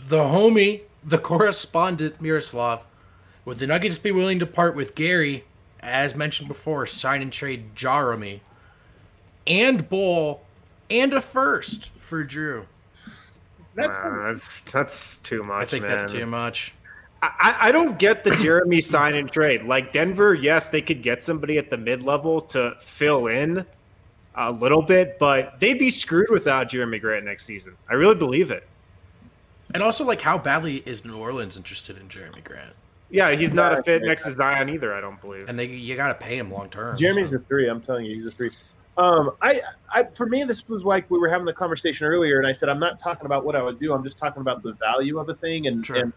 the 0.07 0.19
homie, 0.19 0.83
the 1.03 1.17
correspondent 1.17 2.21
Miroslav, 2.21 2.85
would 3.45 3.57
the 3.57 3.67
Nuggets 3.67 3.97
be 3.97 4.11
willing 4.11 4.39
to 4.39 4.45
part 4.45 4.75
with 4.75 4.95
Gary, 4.95 5.43
as 5.81 6.15
mentioned 6.15 6.47
before, 6.47 6.85
sign 6.85 7.21
and 7.21 7.33
trade 7.33 7.75
Jerami, 7.75 8.39
and 9.45 9.89
Bol, 9.89 10.43
and 10.89 11.13
a 11.13 11.19
first 11.21 11.91
for 11.99 12.23
Jrue? 12.23 12.65
That's 13.75 14.01
Nah, 14.01 14.27
that's 14.27 14.61
that's 14.71 15.17
too 15.19 15.43
much. 15.43 15.61
I 15.61 15.65
think 15.65 15.83
man. 15.85 15.97
that's 15.97 16.11
too 16.11 16.25
much. 16.25 16.73
I, 17.21 17.55
I 17.59 17.71
don't 17.71 17.97
get 17.97 18.23
the 18.23 18.31
Jerami 18.31 18.81
sign 18.83 19.15
and 19.15 19.31
trade. 19.31 19.63
Like 19.63 19.91
Denver, 19.91 20.33
yes, 20.33 20.69
they 20.69 20.81
could 20.81 21.01
get 21.01 21.23
somebody 21.23 21.57
at 21.57 21.69
the 21.69 21.77
mid 21.77 22.01
level 22.01 22.41
to 22.41 22.75
fill 22.79 23.27
in 23.27 23.65
a 24.35 24.51
little 24.51 24.83
bit, 24.83 25.17
but 25.17 25.59
they'd 25.59 25.79
be 25.79 25.89
screwed 25.89 26.29
without 26.29 26.69
Jerami 26.69 27.01
Grant 27.01 27.25
next 27.25 27.45
season. 27.45 27.75
I 27.89 27.95
really 27.95 28.15
believe 28.15 28.51
it. 28.51 28.67
And 29.73 29.83
also, 29.83 30.05
like, 30.05 30.21
how 30.21 30.37
badly 30.37 30.77
is 30.85 31.03
New 31.03 31.17
Orleans 31.17 31.57
interested 31.57 31.97
in 31.97 32.07
Jerami 32.07 32.43
Grant? 32.43 32.73
Yeah, 33.09 33.31
he's 33.31 33.53
not 33.53 33.77
a 33.77 33.83
fit 33.83 34.03
next 34.03 34.23
to 34.23 34.31
Zion 34.31 34.69
either. 34.69 34.93
I 34.93 35.01
don't 35.01 35.19
believe. 35.19 35.47
And 35.47 35.57
they 35.57 35.65
you 35.65 35.95
got 35.95 36.07
to 36.09 36.25
pay 36.25 36.37
him 36.37 36.51
long 36.51 36.69
term. 36.69 36.97
Jerami's 36.97 37.31
so. 37.31 37.37
a 37.37 37.39
three. 37.39 37.67
I'm 37.67 37.81
telling 37.81 38.05
you, 38.05 38.13
he's 38.13 38.25
a 38.25 38.31
three. 38.31 38.51
Um, 38.97 39.31
I, 39.41 39.61
I, 39.93 40.03
for 40.15 40.25
me, 40.25 40.43
this 40.43 40.67
was 40.67 40.83
like 40.83 41.09
we 41.09 41.19
were 41.19 41.29
having 41.29 41.45
the 41.45 41.53
conversation 41.53 42.07
earlier, 42.07 42.39
and 42.39 42.47
I 42.47 42.51
said 42.51 42.67
I'm 42.67 42.79
not 42.79 42.99
talking 42.99 43.25
about 43.25 43.45
what 43.45 43.55
I 43.55 43.61
would 43.61 43.79
do. 43.79 43.93
I'm 43.93 44.03
just 44.03 44.17
talking 44.17 44.41
about 44.41 44.63
the 44.63 44.73
value 44.73 45.19
of 45.19 45.29
a 45.29 45.35
thing, 45.35 45.67
and, 45.67 45.85
Sure. 45.85 45.97
and 45.97 46.13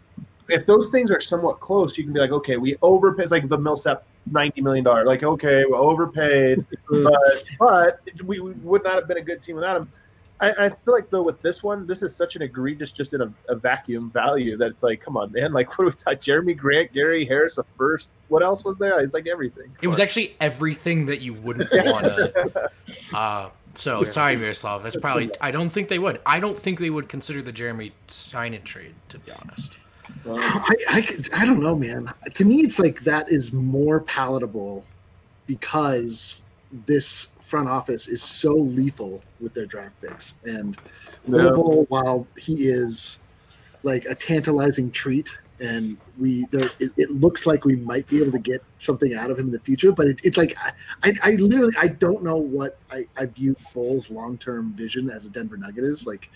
if 0.51 0.67
those 0.67 0.89
things 0.89 1.11
are 1.11 1.21
somewhat 1.21 1.61
close, 1.61 1.97
you 1.97 2.05
can 2.05 2.13
be 2.13 2.21
like, 2.21 2.33
okay, 2.33 2.57
we 2.57 2.77
overpaid. 2.83 3.25
It's 3.25 3.33
like 3.33 3.49
the 3.49 3.59
Millsap 3.59 4.05
ninety 4.31 4.61
million 4.61 4.85
dollar. 4.85 5.05
Like, 5.05 5.23
okay, 5.23 5.65
we 5.65 5.73
overpaid, 5.73 6.65
but 6.89 7.45
but 7.59 8.01
we, 8.25 8.41
we 8.41 8.53
would 8.53 8.85
not 8.85 8.97
have 8.97 9.09
been 9.09 9.19
a 9.19 9.23
good 9.23 9.43
team 9.43 9.57
without 9.57 9.79
him. 9.79 9.91
I, 10.41 10.51
I 10.53 10.69
feel 10.71 10.95
like 10.95 11.11
though 11.11 11.23
with 11.23 11.41
this 11.43 11.63
one, 11.63 11.87
this 11.87 12.03
is 12.03 12.17
such 12.17 12.35
an 12.35 12.43
egregious, 12.43 12.93
just 12.93 13.13
in 13.13 13.21
a, 13.21 13.33
a 13.49 13.55
vacuum 13.55 14.11
value 14.11 14.57
that 14.57 14.71
it's 14.71 14.83
like, 14.83 15.01
come 15.01 15.17
on, 15.17 15.33
man. 15.33 15.53
Like, 15.53 15.69
what 15.79 15.85
do 15.85 15.87
we 15.87 15.93
talk? 15.93 16.23
Jerami 16.23 16.57
Grant, 16.57 16.93
Gary 16.93 17.25
Harris, 17.25 17.59
a 17.59 17.63
first. 17.63 18.11
What 18.29 18.43
else 18.43 18.65
was 18.65 18.79
there? 18.79 18.99
It's 19.01 19.15
like 19.15 19.27
everything. 19.27 19.71
It 19.83 19.89
was 19.89 20.01
actually 20.01 20.37
everything 20.41 21.07
that 21.07 21.21
you 21.21 21.35
wouldn't 21.35 21.71
want 21.73 22.05
to. 22.05 22.71
Uh, 23.13 23.51
so 23.75 24.05
sorry, 24.05 24.37
Miroslav. 24.37 24.83
That's 24.83 24.97
probably. 24.97 25.31
I 25.41 25.51
don't 25.51 25.71
think 25.71 25.89
they 25.89 25.99
would. 25.99 26.21
I 26.25 26.41
don't 26.41 26.57
think 26.57 26.81
they 26.81 26.91
would 26.91 27.09
consider 27.09 27.43
the 27.43 27.53
Jerami 27.53 27.93
sign 28.09 28.55
and 28.55 28.65
trade. 28.65 28.95
To 29.11 29.19
be 29.19 29.33
honest, 29.33 29.77
I, 30.27 30.75
I, 30.91 31.03
could- 31.03 31.33
I 31.35 31.45
don't 31.45 31.61
know, 31.63 31.75
man. 31.77 32.09
To 32.35 32.45
me, 32.45 32.57
it's 32.63 32.79
like 32.79 33.01
that 33.01 33.31
is 33.31 33.53
more 33.53 34.01
palatable 34.01 34.85
because 35.47 36.41
this 36.87 37.29
front 37.41 37.69
office 37.69 38.07
is 38.07 38.23
so 38.23 38.53
lethal 38.55 39.23
with 39.41 39.55
their 39.55 39.67
draft 39.67 40.01
picks. 40.01 40.35
And 40.45 40.77
Yeah. 41.27 41.51
While 41.89 42.27
he 42.39 42.69
is 42.69 43.19
like 43.83 44.05
a 44.05 44.15
tantalizing 44.15 44.91
treat, 44.91 45.37
and 45.61 45.97
we 46.19 46.47
there, 46.47 46.71
it, 46.79 46.91
it 46.97 47.11
looks 47.11 47.47
like 47.47 47.65
we 47.65 47.77
might 47.77 48.07
be 48.07 48.21
able 48.21 48.33
to 48.33 48.39
get 48.39 48.63
something 48.79 49.15
out 49.15 49.31
of 49.31 49.39
him 49.39 49.47
in 49.47 49.53
the 49.53 49.61
future, 49.61 49.93
but 49.93 50.07
it, 50.07 50.21
it's 50.25 50.37
like 50.37 50.57
I, 51.03 51.15
I, 51.23 51.31
literally 51.33 51.75
I 51.79 51.89
don't 51.89 52.23
know 52.23 52.37
what 52.37 52.79
I, 52.91 53.07
I 53.17 53.27
view 53.27 53.55
Bol's 53.75 54.11
long 54.11 54.39
term 54.39 54.73
vision 54.73 55.11
as 55.11 55.27
a 55.27 55.29
Denver 55.29 55.57
Nugget 55.57 55.85
is 55.85 56.07
like. 56.07 56.31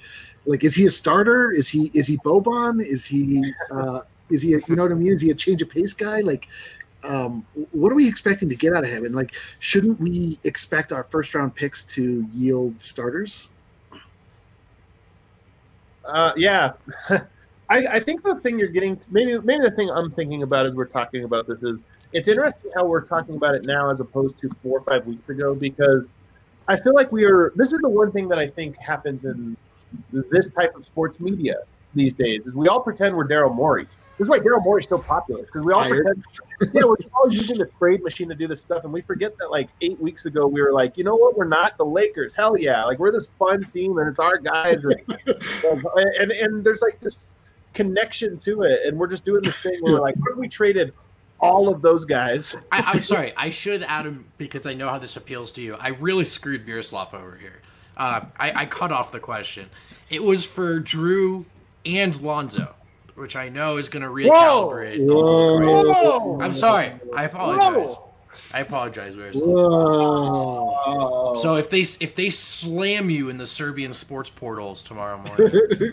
Like, 0.46 0.62
is 0.62 0.74
he 0.74 0.84
a 0.84 0.90
starter? 0.90 1.52
Is 1.52 1.70
he 1.70 1.90
is 1.94 2.06
he 2.06 2.18
Boban? 2.18 2.84
Is 2.84 3.06
he 3.06 3.42
uh, 3.70 4.00
is 4.28 4.42
he 4.42 4.52
a, 4.52 4.58
you 4.68 4.76
know 4.76 4.82
what 4.82 4.92
I 4.92 4.94
mean? 4.94 5.12
Is 5.12 5.22
he 5.22 5.30
a 5.30 5.34
change 5.34 5.62
of 5.62 5.70
pace 5.70 5.94
guy? 5.94 6.20
Like, 6.20 6.48
um, 7.02 7.46
what 7.72 7.92
are 7.92 7.94
we 7.94 8.08
expecting 8.08 8.48
to 8.48 8.54
get 8.54 8.74
out 8.74 8.84
of 8.84 8.90
him? 8.90 9.04
And 9.04 9.14
like, 9.14 9.34
shouldn't 9.58 10.00
we 10.00 10.38
expect 10.44 10.92
our 10.92 11.04
first 11.04 11.34
round 11.34 11.54
picks 11.54 11.82
to 11.84 12.26
yield 12.32 12.80
starters? 12.80 13.48
Uh, 16.04 16.32
yeah, 16.36 16.72
I, 17.70 17.78
I 17.86 18.00
think 18.00 18.22
the 18.22 18.34
thing 18.36 18.58
you're 18.58 18.68
getting 18.68 19.00
maybe 19.10 19.38
maybe 19.38 19.62
the 19.62 19.70
thing 19.70 19.90
I'm 19.90 20.10
thinking 20.10 20.42
about 20.42 20.66
as 20.66 20.74
we're 20.74 20.84
talking 20.86 21.24
about 21.24 21.46
this 21.46 21.62
is 21.62 21.80
it's 22.12 22.28
interesting 22.28 22.70
how 22.74 22.86
we're 22.86 23.06
talking 23.06 23.36
about 23.36 23.54
it 23.54 23.64
now 23.64 23.90
as 23.90 24.00
opposed 24.00 24.38
to 24.40 24.50
four 24.62 24.78
or 24.78 24.82
five 24.82 25.06
weeks 25.06 25.28
ago 25.28 25.54
because 25.54 26.08
I 26.68 26.76
feel 26.76 26.94
like 26.94 27.12
we 27.12 27.24
are. 27.24 27.52
This 27.56 27.72
is 27.72 27.80
the 27.80 27.88
one 27.88 28.12
thing 28.12 28.28
that 28.28 28.38
I 28.38 28.48
think 28.48 28.76
happens 28.78 29.24
in 29.24 29.56
this 30.12 30.50
type 30.50 30.74
of 30.76 30.84
sports 30.84 31.20
media 31.20 31.56
these 31.94 32.14
days 32.14 32.46
is 32.46 32.54
we 32.54 32.68
all 32.68 32.80
pretend 32.80 33.16
we're 33.16 33.26
Daryl 33.26 33.54
Morey. 33.54 33.86
This 34.16 34.26
is 34.26 34.28
why 34.28 34.38
Daryl 34.38 34.62
Morey's 34.62 34.84
still 34.84 35.00
popular 35.00 35.42
because 35.42 35.64
we 35.64 35.72
all 35.72 35.82
Fired. 35.82 36.04
pretend. 36.04 36.74
Yeah, 36.74 36.84
we're 36.84 36.96
all 37.16 37.32
using 37.32 37.58
the 37.58 37.66
trade 37.78 38.02
machine 38.02 38.28
to 38.28 38.34
do 38.34 38.46
this 38.46 38.60
stuff, 38.60 38.84
and 38.84 38.92
we 38.92 39.02
forget 39.02 39.36
that 39.38 39.50
like 39.50 39.68
eight 39.80 40.00
weeks 40.00 40.24
ago 40.24 40.46
we 40.46 40.62
were 40.62 40.72
like, 40.72 40.96
you 40.96 41.04
know 41.04 41.16
what, 41.16 41.36
we're 41.36 41.44
not 41.44 41.76
the 41.76 41.84
Lakers. 41.84 42.34
Hell 42.34 42.56
yeah, 42.56 42.84
like 42.84 42.98
we're 42.98 43.10
this 43.10 43.28
fun 43.38 43.64
team, 43.64 43.98
and 43.98 44.08
it's 44.08 44.20
our 44.20 44.38
guys, 44.38 44.84
and 44.84 44.94
and, 46.20 46.30
and 46.30 46.64
there's 46.64 46.80
like 46.80 47.00
this 47.00 47.34
connection 47.74 48.38
to 48.38 48.62
it, 48.62 48.80
and 48.86 48.98
we're 48.98 49.08
just 49.08 49.24
doing 49.24 49.42
this 49.42 49.58
thing 49.58 49.76
where 49.80 49.94
we're 49.94 50.00
like, 50.00 50.16
what 50.16 50.32
if 50.32 50.38
we 50.38 50.48
traded 50.48 50.92
all 51.40 51.68
of 51.68 51.82
those 51.82 52.04
guys? 52.04 52.56
I, 52.72 52.92
I'm 52.94 53.02
sorry. 53.02 53.34
I 53.36 53.50
should 53.50 53.82
add 53.82 54.06
him 54.06 54.26
because 54.38 54.66
I 54.66 54.74
know 54.74 54.88
how 54.88 54.98
this 54.98 55.16
appeals 55.16 55.52
to 55.52 55.62
you. 55.62 55.76
I 55.78 55.88
really 55.88 56.24
screwed 56.24 56.66
Miroslav 56.66 57.12
over 57.12 57.36
here. 57.36 57.60
Uh, 57.96 58.20
I, 58.38 58.62
I 58.62 58.66
cut 58.66 58.90
off 58.90 59.12
the 59.12 59.20
question. 59.20 59.70
It 60.10 60.22
was 60.22 60.44
for 60.44 60.80
Jrue 60.80 61.44
and 61.84 62.20
Lonzo, 62.20 62.74
which 63.14 63.36
I 63.36 63.48
know 63.48 63.76
is 63.76 63.88
going 63.88 64.02
to 64.02 64.08
recalibrate. 64.08 65.06
the 65.06 65.12
whole 65.12 65.58
equation. 65.58 65.94
Whoa! 65.94 66.38
I'm 66.40 66.52
sorry. 66.52 66.92
I 67.14 67.24
apologize. 67.24 67.96
I 68.52 68.60
apologize, 68.60 69.14
Miroslav. 69.16 69.48
Whoa. 69.48 71.34
So 71.36 71.56
if 71.56 71.70
they 71.70 71.80
if 71.80 72.14
they 72.14 72.30
slam 72.30 73.10
you 73.10 73.28
in 73.28 73.38
the 73.38 73.46
Serbian 73.46 73.94
sports 73.94 74.30
portals 74.30 74.82
tomorrow 74.82 75.18
morning, 75.18 75.48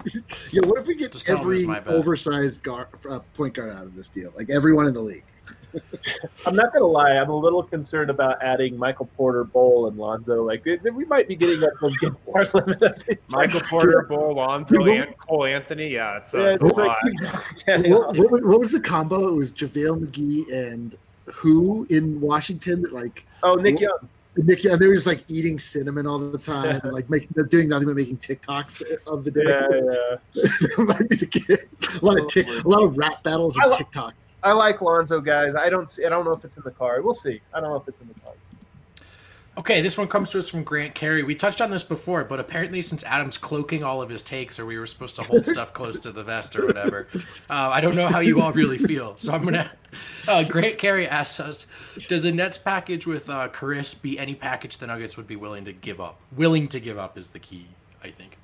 yeah, 0.52 0.62
what 0.66 0.80
if 0.80 0.88
we 0.88 0.96
get 0.96 1.12
Just 1.12 1.26
tell 1.28 1.38
him 1.38 1.44
it 1.44 1.68
was 1.68 1.78
every 1.78 1.94
oversized 1.94 2.64
guard, 2.64 2.88
uh, 3.10 3.20
point 3.34 3.54
guard 3.54 3.70
out 3.72 3.84
of 3.84 3.96
this 3.96 4.08
deal? 4.08 4.32
Like 4.38 4.50
everyone 4.50 4.88
in 4.88 4.94
the 4.94 5.02
league. 5.02 5.24
I'm 6.46 6.54
not 6.56 6.74
gonna 6.74 6.86
lie. 6.86 7.12
I'm 7.12 7.30
a 7.30 7.36
little 7.36 7.64
concerned 7.64 8.10
about 8.10 8.44
adding 8.44 8.78
Michael 8.78 9.10
Porter, 9.16 9.46
Bol, 9.46 9.88
and 9.88 9.98
Lonzo. 9.98 10.44
Like 10.44 10.64
they, 10.64 10.76
they- 10.76 10.90
we 10.90 11.06
might 11.06 11.30
be 11.30 11.36
getting 11.36 11.64
up 11.64 11.70
some 11.80 11.94
good 11.94 12.16
star 12.28 12.62
limit. 12.66 13.22
Michael. 13.30 13.62
Porter, 13.62 14.06
Bol, 14.10 14.36
Lonzo, 14.36 14.84
and 14.86 15.18
Cole 15.18 15.46
Anthony. 15.46 15.88
Yeah, 15.90 16.18
it's, 16.18 16.34
uh, 16.34 16.40
Yeah, 16.40 16.48
it's 16.56 16.62
it's 16.64 16.78
a 16.78 16.82
like 16.82 16.98
lot. 17.22 17.88
what, 18.18 18.32
what, 18.32 18.46
what 18.46 18.60
was 18.60 18.72
the 18.72 18.82
combo? 18.82 19.30
It 19.30 19.34
was 19.36 19.52
JaVale 19.54 20.06
McGee 20.06 20.52
and 20.52 20.98
who 21.34 21.86
in 21.90 22.20
Washington 22.22 22.82
that 22.84 22.94
like 22.94 23.26
Oh, 23.44 23.56
Nick 23.56 23.80
Young. 23.80 23.98
Nick, 24.38 24.64
and 24.64 24.80
they 24.80 24.88
were 24.88 24.96
just 24.96 25.08
like 25.08 25.26
eating 25.28 25.60
cinnamon 25.60 26.08
all 26.08 26.18
the 26.18 26.38
time, 26.38 26.80
and 26.84 26.94
like 26.94 27.10
making 27.10 27.30
doing 27.50 27.68
nothing 27.68 27.88
but 27.88 27.96
making 27.98 28.18
TikToks 28.18 28.82
of 29.06 29.26
the 29.26 29.32
day. 29.32 29.42
Yeah, 29.46 30.16
yeah. 30.34 30.84
Might 30.86 31.10
be 31.10 31.18
the 31.18 31.26
kid. 31.26 31.68
A 32.02 32.06
lot 32.06 32.18
of 32.20 32.28
tick, 32.28 32.46
oh, 32.50 32.62
a 32.66 32.70
lot 32.70 32.84
of 32.84 32.98
rap 32.98 33.24
battles 33.24 33.58
I 33.60 33.64
and 33.64 33.72
li- 33.72 33.78
TikTok. 33.80 34.14
I 34.44 34.54
like 34.54 34.82
Lonzo 34.82 35.20
guys. 35.20 35.54
I 35.54 35.70
don't 35.70 35.90
see. 35.90 36.06
I 36.06 36.10
don't 36.10 36.24
know 36.24 36.32
if 36.32 36.46
it's 36.46 36.56
in 36.56 36.64
the 36.64 36.72
card. 36.72 37.04
We'll 37.04 37.14
see. 37.14 37.42
I 37.54 37.60
don't 37.60 37.72
know 37.72 37.76
if 37.76 37.88
it's 37.88 38.00
in 38.02 38.08
the 38.08 38.20
card. 38.22 38.38
Okay, 39.58 39.82
this 39.82 39.98
one 39.98 40.08
comes 40.08 40.30
to 40.30 40.40
us 40.40 40.48
from 40.48 40.64
Grant 40.64 40.96
Carey. 40.96 41.24
We 41.24 41.36
touched 41.36 41.60
on 41.60 41.72
this 41.72 41.84
before, 41.84 42.24
but 42.24 42.40
apparently, 42.40 42.82
since 42.82 43.04
Adam's 43.04 43.38
cloaking 43.38 43.84
all 43.84 44.02
of 44.02 44.10
his 44.10 44.24
takes, 44.24 44.58
or 44.58 44.66
we 44.66 44.80
were 44.80 44.86
supposed 44.86 45.18
to 45.18 45.24
hold 45.24 45.46
stuff 45.46 45.74
close 45.74 46.00
to 46.00 46.12
the 46.14 46.24
vest 46.24 46.56
or 46.56 46.66
whatever, 46.66 47.08
uh, 47.50 47.70
I 47.70 47.82
don't 47.82 47.96
know 47.96 48.08
how 48.08 48.20
you 48.20 48.42
all 48.42 48.54
really 48.54 48.78
feel. 48.78 49.16
So 49.18 49.34
I'm 49.34 49.44
gonna. 49.44 49.72
Uh, 50.26 50.46
Grant 50.46 50.78
Carey 50.78 51.06
asks 51.06 51.42
us, 51.42 51.68
"Does 52.08 52.24
a 52.24 52.32
Nets 52.32 52.58
package 52.58 53.06
with 53.06 53.30
uh, 53.30 53.50
Chris 53.50 53.94
be 53.94 54.18
any 54.18 54.36
package 54.36 54.78
the 54.78 54.88
Nuggets 54.88 55.18
would 55.18 55.28
be 55.28 55.36
willing 55.36 55.66
to 55.66 55.74
give 55.74 56.00
up? 56.00 56.18
Willing 56.32 56.70
to 56.70 56.80
give 56.80 56.98
up 56.98 57.18
is 57.18 57.32
the 57.32 57.40
key, 57.40 57.68
I 58.02 58.10
think." 58.10 58.38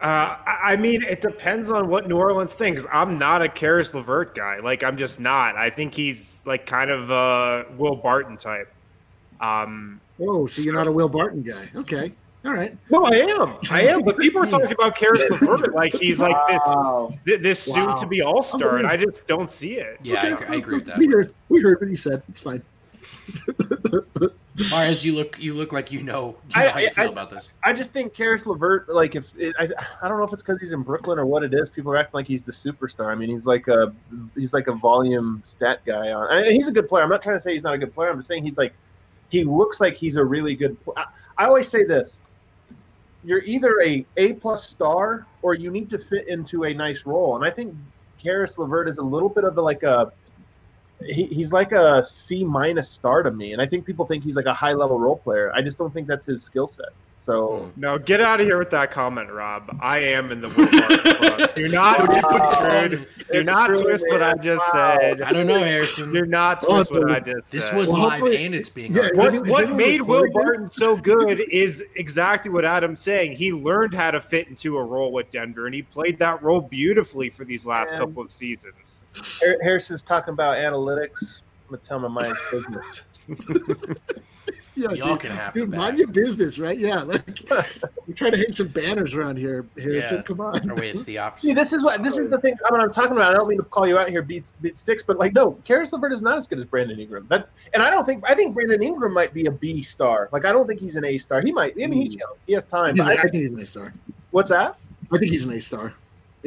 Uh, 0.00 0.36
I 0.46 0.72
I 0.72 0.76
mean, 0.76 1.02
it 1.02 1.20
depends 1.20 1.70
on 1.70 1.88
what 1.88 2.08
New 2.08 2.16
Orleans 2.16 2.54
thinks. 2.54 2.86
I'm 2.92 3.18
not 3.18 3.42
a 3.42 3.48
Caris 3.48 3.94
LeVert 3.94 4.34
guy. 4.34 4.60
Like, 4.60 4.84
I'm 4.84 4.96
just 4.96 5.18
not. 5.18 5.56
I 5.56 5.70
think 5.70 5.94
he's 5.94 6.44
like 6.46 6.66
kind 6.66 6.90
of 6.90 7.10
a 7.10 7.66
Will 7.76 7.96
Barton 7.96 8.36
type. 8.36 8.72
Um, 9.40 10.00
Oh, 10.20 10.46
so 10.48 10.62
you're 10.62 10.74
not 10.74 10.88
a 10.88 10.92
Will 10.92 11.08
Barton 11.08 11.42
guy? 11.42 11.70
Okay, 11.76 12.12
all 12.44 12.52
right. 12.52 12.76
no, 12.90 13.04
I 13.04 13.10
am. 13.10 13.54
I 13.70 13.82
am. 13.82 14.02
But 14.02 14.18
people 14.18 14.42
are 14.42 14.46
talking 14.46 14.72
about 14.72 14.96
Caris 14.96 15.22
LeVert 15.30 15.74
like 15.74 15.94
he's 15.94 16.20
like 16.20 16.34
this 16.48 16.62
Wow. 16.66 17.14
thi- 17.24 17.36
this 17.36 17.60
soon 17.60 17.96
to 17.98 18.06
be 18.06 18.20
all 18.20 18.42
star, 18.42 18.78
and 18.78 18.86
I 18.88 18.96
just 18.96 19.28
don't 19.28 19.48
see 19.50 19.74
it. 19.74 19.98
Yeah, 20.02 20.22
I, 20.22 20.26
agree, 20.28 20.46
I 20.48 20.54
agree 20.56 20.74
with 20.78 20.86
that. 20.86 20.98
We 20.98 21.06
heard, 21.06 21.32
we 21.50 21.60
heard 21.62 21.80
what 21.80 21.88
he 21.88 21.94
said. 21.94 22.22
It's 22.28 22.40
fine. 22.40 22.62
Mars, 24.72 25.04
you 25.04 25.14
look 25.14 25.38
you 25.38 25.54
look 25.54 25.72
like 25.72 25.92
you 25.92 26.02
know, 26.02 26.34
you 26.48 26.60
I- 26.62 26.68
how 26.68 26.78
you 26.80 26.88
I- 26.88 26.90
feel 26.90 27.04
I- 27.04 27.08
about 27.12 27.30
this. 27.30 27.50
I 27.62 27.72
just 27.72 27.92
think 27.92 28.12
Caris 28.14 28.44
LeVert, 28.44 28.88
like 28.88 29.14
if 29.14 29.32
it, 29.38 29.54
I, 29.58 29.68
I 30.02 30.08
don't 30.08 30.18
know 30.18 30.24
if 30.24 30.32
it's 30.32 30.42
because 30.42 30.58
he's 30.58 30.72
in 30.72 30.82
Brooklyn 30.82 31.16
or 31.18 31.26
what 31.26 31.44
it 31.44 31.54
is. 31.54 31.70
People 31.70 31.92
are 31.92 31.96
acting 31.96 32.18
like 32.18 32.26
he's 32.26 32.42
the 32.42 32.50
superstar. 32.52 33.06
I 33.06 33.14
mean, 33.14 33.30
he's 33.30 33.46
like 33.46 33.68
a 33.68 33.92
he's 34.34 34.52
like 34.52 34.66
a 34.66 34.72
volume 34.72 35.42
stat 35.46 35.80
guy. 35.86 36.10
On 36.10 36.26
I 36.28 36.42
mean, 36.42 36.52
he's 36.52 36.66
a 36.66 36.72
good 36.72 36.88
player. 36.88 37.04
I'm 37.04 37.10
not 37.10 37.22
trying 37.22 37.36
to 37.36 37.40
say 37.40 37.52
he's 37.52 37.62
not 37.62 37.74
a 37.74 37.78
good 37.78 37.94
player. 37.94 38.10
I'm 38.10 38.16
just 38.18 38.28
saying 38.28 38.44
he's 38.44 38.58
like 38.58 38.74
he 39.30 39.44
looks 39.44 39.80
like 39.80 39.96
he's 39.96 40.16
a 40.16 40.24
really 40.24 40.54
good. 40.54 40.76
I, 40.96 41.04
I 41.36 41.46
always 41.46 41.68
say 41.68 41.84
this: 41.84 42.20
you're 43.24 43.42
either 43.42 43.80
a 43.82 44.04
A 44.16 44.34
plus 44.34 44.68
star 44.68 45.26
or 45.42 45.54
you 45.54 45.70
need 45.70 45.90
to 45.90 45.98
fit 45.98 46.28
into 46.28 46.64
a 46.64 46.74
nice 46.74 47.06
role. 47.06 47.36
And 47.36 47.44
I 47.44 47.50
think 47.50 47.74
Caris 48.22 48.58
LeVert 48.58 48.88
is 48.88 48.98
a 48.98 49.02
little 49.02 49.28
bit 49.28 49.44
of 49.44 49.56
a, 49.58 49.62
like 49.62 49.82
a 49.82 50.12
he, 51.04 51.24
he's 51.26 51.52
like 51.52 51.72
a 51.72 52.02
C 52.02 52.44
minus 52.44 52.90
star 52.90 53.22
to 53.22 53.30
me, 53.30 53.52
and 53.52 53.62
I 53.62 53.66
think 53.66 53.84
people 53.84 54.06
think 54.06 54.24
he's 54.24 54.36
like 54.36 54.46
a 54.46 54.54
high 54.54 54.72
level 54.72 54.98
role 54.98 55.16
player. 55.16 55.52
I 55.54 55.62
just 55.62 55.78
don't 55.78 55.92
think 55.92 56.08
that's 56.08 56.24
his 56.24 56.42
skill 56.42 56.66
set. 56.66 56.88
So 57.28 57.58
hmm. 57.74 57.80
No, 57.80 57.98
get 57.98 58.22
out 58.22 58.40
of 58.40 58.46
here 58.46 58.56
with 58.56 58.70
that 58.70 58.90
comment, 58.90 59.30
Rob. 59.30 59.76
I 59.80 59.98
am 59.98 60.32
in 60.32 60.40
the 60.40 60.48
Will 60.48 60.64
Do 61.54 61.68
not 61.68 61.98
Don't 61.98 62.16
you 62.16 62.22
put 62.22 62.38
twist. 62.38 62.70
on- 62.96 63.06
Do 63.30 63.44
not 63.44 63.66
twist 63.68 64.06
what 64.08 64.22
I 64.22 64.32
just 64.36 64.62
Wow. 64.72 64.96
said. 64.98 65.20
I 65.20 65.32
don't 65.32 65.46
know, 65.46 65.58
Harrison. 65.58 66.10
Do 66.10 66.24
not 66.24 66.64
Well, 66.66 66.76
twist 66.82 66.92
what 66.92 67.02
it's- 67.10 67.16
I 67.16 67.32
just 67.34 67.50
said. 67.50 67.60
This 67.60 67.72
was 67.74 67.92
Well, 67.92 68.06
live 68.08 68.22
and 68.22 68.54
it's 68.54 68.70
being 68.70 68.94
Yeah, 68.94 69.02
recorded. 69.08 69.18
what, 69.18 69.34
Is 69.34 69.40
it- 69.40 69.50
what 69.50 69.64
is 69.64 69.70
it 69.70 69.74
made 69.76 70.00
Will 70.00 70.22
recorded? 70.22 70.32
Barton 70.32 70.70
so 70.70 70.96
good 70.96 71.40
is 71.40 71.84
exactly 71.96 72.50
what 72.50 72.64
Adam's 72.64 73.00
saying. 73.00 73.32
He 73.32 73.52
learned 73.52 73.92
how 73.92 74.10
to 74.10 74.22
fit 74.22 74.48
into 74.48 74.78
a 74.78 74.82
role 74.82 75.12
with 75.12 75.30
Denver, 75.30 75.66
and 75.66 75.74
he 75.74 75.82
played 75.82 76.18
that 76.20 76.42
role 76.42 76.62
beautifully 76.62 77.28
for 77.28 77.44
these 77.44 77.66
last 77.66 77.92
And- 77.92 78.00
couple 78.00 78.22
of 78.22 78.32
seasons. 78.32 79.02
Harrison's 79.62 80.00
talking 80.00 80.32
about 80.32 80.56
analytics. 80.56 81.40
I'm 81.68 81.76
gonna 81.76 81.82
tell 81.84 81.98
my 81.98 82.08
mind 82.08 82.32
business. 82.50 83.02
Yeah, 84.78 84.92
Y'all 84.92 85.08
dude, 85.10 85.20
can 85.20 85.30
have 85.32 85.54
dude 85.54 85.72
the 85.72 85.76
mind 85.76 85.92
bag. 85.92 85.98
your 85.98 86.08
business, 86.08 86.58
right? 86.58 86.78
Yeah, 86.78 87.02
like 87.02 87.22
we're 88.06 88.14
trying 88.14 88.32
to 88.32 88.38
hang 88.38 88.52
some 88.52 88.68
banners 88.68 89.12
around 89.12 89.36
here, 89.36 89.66
Harrison. 89.76 90.18
Yeah. 90.18 90.22
Come 90.22 90.40
on. 90.40 90.70
Or 90.70 90.76
wait, 90.76 90.90
it's 90.90 91.02
the 91.02 91.18
opposite. 91.18 91.48
See, 91.48 91.52
this 91.52 91.72
is 91.72 91.82
what 91.82 92.02
this 92.02 92.16
is 92.16 92.28
the 92.28 92.38
thing. 92.40 92.54
I 92.64 92.72
mean, 92.72 92.80
I'm 92.80 92.92
talking 92.92 93.12
about. 93.12 93.32
I 93.32 93.36
don't 93.36 93.48
mean 93.48 93.58
to 93.58 93.64
call 93.64 93.88
you 93.88 93.98
out 93.98 94.08
here, 94.08 94.22
beat 94.22 94.52
beat 94.60 94.76
sticks, 94.76 95.02
but 95.02 95.18
like, 95.18 95.34
no, 95.34 95.52
Caris 95.64 95.92
LeVert 95.92 96.12
is 96.12 96.22
not 96.22 96.38
as 96.38 96.46
good 96.46 96.58
as 96.58 96.64
Brandon 96.64 97.00
Ingram. 97.00 97.26
That's 97.28 97.50
and 97.74 97.82
I 97.82 97.90
don't 97.90 98.04
think 98.04 98.28
I 98.28 98.34
think 98.34 98.54
Brandon 98.54 98.82
Ingram 98.82 99.12
might 99.12 99.34
be 99.34 99.46
a 99.46 99.50
B 99.50 99.82
star. 99.82 100.28
Like, 100.30 100.44
I 100.44 100.52
don't 100.52 100.66
think 100.68 100.80
he's 100.80 100.94
an 100.94 101.04
A 101.04 101.18
star. 101.18 101.40
He 101.40 101.50
might. 101.50 101.72
I 101.72 101.86
mean, 101.86 102.00
he's 102.00 102.14
hmm. 102.14 102.20
young. 102.20 102.34
He 102.46 102.52
has 102.52 102.64
time. 102.64 102.94
He's, 102.94 103.04
I 103.04 103.14
I, 103.14 103.22
think 103.22 103.34
he's 103.34 103.50
an 103.50 103.58
A 103.58 103.66
star. 103.66 103.92
what's 104.30 104.50
that? 104.50 104.76
I 105.12 105.18
think 105.18 105.32
he's 105.32 105.44
an 105.44 105.52
A 105.52 105.60
star. 105.60 105.92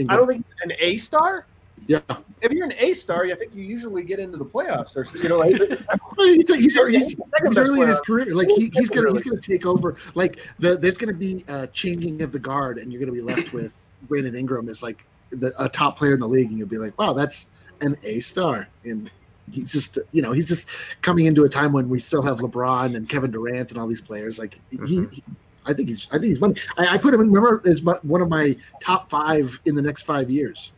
I 0.08 0.16
don't 0.16 0.28
think 0.28 0.46
he's 0.46 0.56
an 0.64 0.72
A 0.80 0.98
star. 0.98 1.46
Yeah, 1.88 2.00
If 2.42 2.52
you're 2.52 2.66
an 2.66 2.74
A 2.78 2.94
star, 2.94 3.26
I 3.26 3.36
think 3.36 3.54
you 3.56 3.64
usually 3.64 4.04
get 4.04 4.20
into 4.20 4.38
the 4.38 4.46
playoffs, 4.46 4.96
or 4.96 5.06
you 5.22 5.30
know, 5.30 5.38
like, 5.40 5.56
he's, 6.18 6.48
he's, 6.48 6.76
he's, 6.76 6.76
he's 6.90 7.16
best 7.16 7.58
early 7.58 7.82
in 7.82 7.88
his 7.88 8.00
career. 8.02 8.34
Like 8.34 8.48
he, 8.50 8.72
he's 8.74 8.90
gonna 8.90 9.12
he's 9.12 9.24
gonna 9.24 9.42
take 9.42 9.66
over. 9.66 9.96
Like 10.16 10.40
the 10.60 10.78
there's 10.78 10.98
gonna 10.98 11.14
be 11.14 11.44
a 11.48 11.68
changing 11.68 12.22
of 12.22 12.32
the 12.32 12.40
guard, 12.40 12.78
and 12.78 12.92
you're 12.92 13.00
gonna 13.00 13.12
be 13.12 13.22
left 13.22 13.52
with 13.54 13.74
Brandon 14.04 14.36
Ingram 14.36 14.70
as 14.70 14.84
like 14.84 15.06
the, 15.32 15.54
a 15.60 15.68
top 15.68 15.98
player 15.98 16.14
in 16.14 16.20
the 16.20 16.28
league, 16.28 16.50
and 16.50 16.58
you'll 16.58 16.68
be 16.68 16.78
like, 16.78 16.98
wow, 17.00 17.14
that's 17.14 17.48
an 17.82 17.98
A 18.04 18.20
star. 18.20 18.68
And 18.84 19.10
he's 19.52 19.72
just 19.72 19.98
you 20.12 20.22
know 20.22 20.32
he's 20.32 20.48
just 20.48 20.68
coming 21.02 21.26
into 21.26 21.44
a 21.44 21.50
time 21.50 21.74
when 21.74 21.90
we 21.90 22.00
still 22.00 22.22
have 22.22 22.40
LeBron 22.40 22.96
and 22.96 23.10
Kevin 23.10 23.32
Durant 23.32 23.72
and 23.72 23.80
all 23.80 23.88
these 23.88 24.02
players. 24.02 24.40
Like 24.40 24.60
he. 24.70 24.78
Mhm. 24.78 25.14
he 25.14 25.24
I 25.64 25.74
think 25.74 25.90
he's. 25.90 26.08
I 26.10 26.14
think 26.14 26.26
he's 26.26 26.42
money. 26.42 26.56
I, 26.78 26.96
I 26.96 26.98
put 26.98 27.14
him 27.14 27.22
in. 27.22 27.32
Remember, 27.32 27.62
as 27.70 27.84
my, 27.84 27.94
one 28.02 28.22
of 28.22 28.30
my 28.30 28.56
top 28.82 29.12
five 29.12 29.60
in 29.66 29.76
the 29.76 29.82
next 29.82 30.04
five 30.04 30.30
years. 30.30 30.72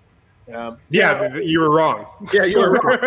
Um, 0.53 0.77
Yeah, 0.89 1.29
th- 1.29 1.45
you 1.47 1.59
were 1.61 1.69
wrong. 1.75 2.05
yeah, 2.33 2.43
you 2.43 2.59
were 2.59 2.71
wrong. 2.73 2.97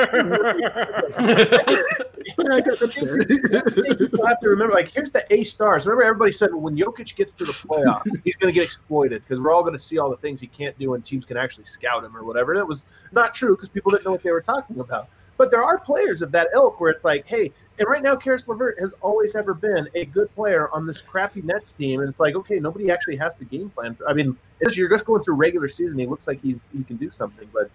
I 2.48 2.60
got- 2.60 2.78
that's 2.78 2.98
fair. 3.00 3.18
people 3.24 4.26
have 4.26 4.40
to 4.40 4.48
remember, 4.48 4.72
like, 4.74 4.90
here's 4.90 5.10
the 5.10 5.24
A 5.32 5.44
stars. 5.44 5.86
Remember, 5.86 6.04
everybody 6.04 6.32
said 6.32 6.54
when 6.54 6.76
Jokic 6.76 7.14
gets 7.16 7.34
to 7.34 7.44
the 7.44 7.52
playoffs, 7.52 8.02
he's 8.24 8.36
going 8.36 8.52
to 8.52 8.58
get 8.58 8.64
exploited 8.64 9.22
because 9.22 9.40
we're 9.42 9.52
all 9.52 9.62
going 9.62 9.74
to 9.74 9.78
see 9.78 9.98
all 9.98 10.10
the 10.10 10.16
things 10.16 10.40
he 10.40 10.46
can't 10.46 10.78
do, 10.78 10.94
and 10.94 11.04
teams 11.04 11.24
can 11.24 11.36
actually 11.36 11.64
scout 11.64 12.04
him 12.04 12.16
or 12.16 12.24
whatever. 12.24 12.54
That 12.56 12.66
was 12.66 12.86
not 13.12 13.34
true 13.34 13.54
because 13.56 13.68
people 13.68 13.90
didn't 13.90 14.04
know 14.04 14.12
what 14.12 14.22
they 14.22 14.32
were 14.32 14.40
talking 14.42 14.80
about. 14.80 15.08
But 15.36 15.50
there 15.50 15.62
are 15.62 15.78
players 15.78 16.22
of 16.22 16.32
that 16.32 16.48
ilk 16.54 16.80
where 16.80 16.90
it's 16.90 17.04
like, 17.04 17.26
hey, 17.26 17.52
and 17.78 17.88
right 17.88 18.02
now, 18.02 18.16
Caris 18.16 18.48
LeVert 18.48 18.78
has 18.80 18.94
always 19.02 19.34
ever 19.34 19.52
been 19.52 19.88
a 19.94 20.06
good 20.06 20.34
player 20.34 20.70
on 20.72 20.86
this 20.86 21.02
crappy 21.02 21.42
Nets 21.42 21.72
team, 21.72 22.00
and 22.00 22.08
it's 22.08 22.20
like, 22.20 22.34
okay, 22.34 22.58
nobody 22.58 22.90
actually 22.90 23.16
has 23.16 23.34
to 23.36 23.44
game 23.44 23.68
plan. 23.70 23.94
For, 23.94 24.08
I 24.08 24.14
mean, 24.14 24.36
it's, 24.60 24.76
you're 24.76 24.88
just 24.88 25.04
going 25.04 25.22
through 25.22 25.34
regular 25.34 25.68
season. 25.68 25.98
He 25.98 26.06
looks 26.06 26.26
like 26.26 26.40
he's 26.40 26.70
he 26.72 26.84
can 26.84 26.96
do 26.96 27.10
something, 27.10 27.48
but 27.52 27.70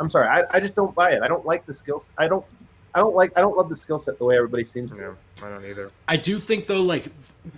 I'm 0.00 0.10
sorry, 0.10 0.26
I, 0.26 0.44
I 0.50 0.60
just 0.60 0.74
don't 0.74 0.94
buy 0.94 1.12
it. 1.12 1.22
I 1.22 1.28
don't 1.28 1.46
like 1.46 1.66
the 1.66 1.74
skills. 1.74 2.10
I 2.18 2.26
don't. 2.26 2.44
I 2.96 3.00
don't 3.00 3.14
like. 3.14 3.32
I 3.36 3.40
don't 3.40 3.56
love 3.56 3.68
the 3.68 3.76
skill 3.76 3.98
set 3.98 4.18
the 4.18 4.24
way 4.24 4.36
everybody 4.36 4.64
seems 4.64 4.90
to. 4.90 4.96
No, 4.96 5.16
I 5.42 5.50
don't 5.50 5.64
either. 5.64 5.90
I 6.06 6.16
do 6.16 6.38
think 6.38 6.66
though, 6.66 6.82
like 6.82 7.06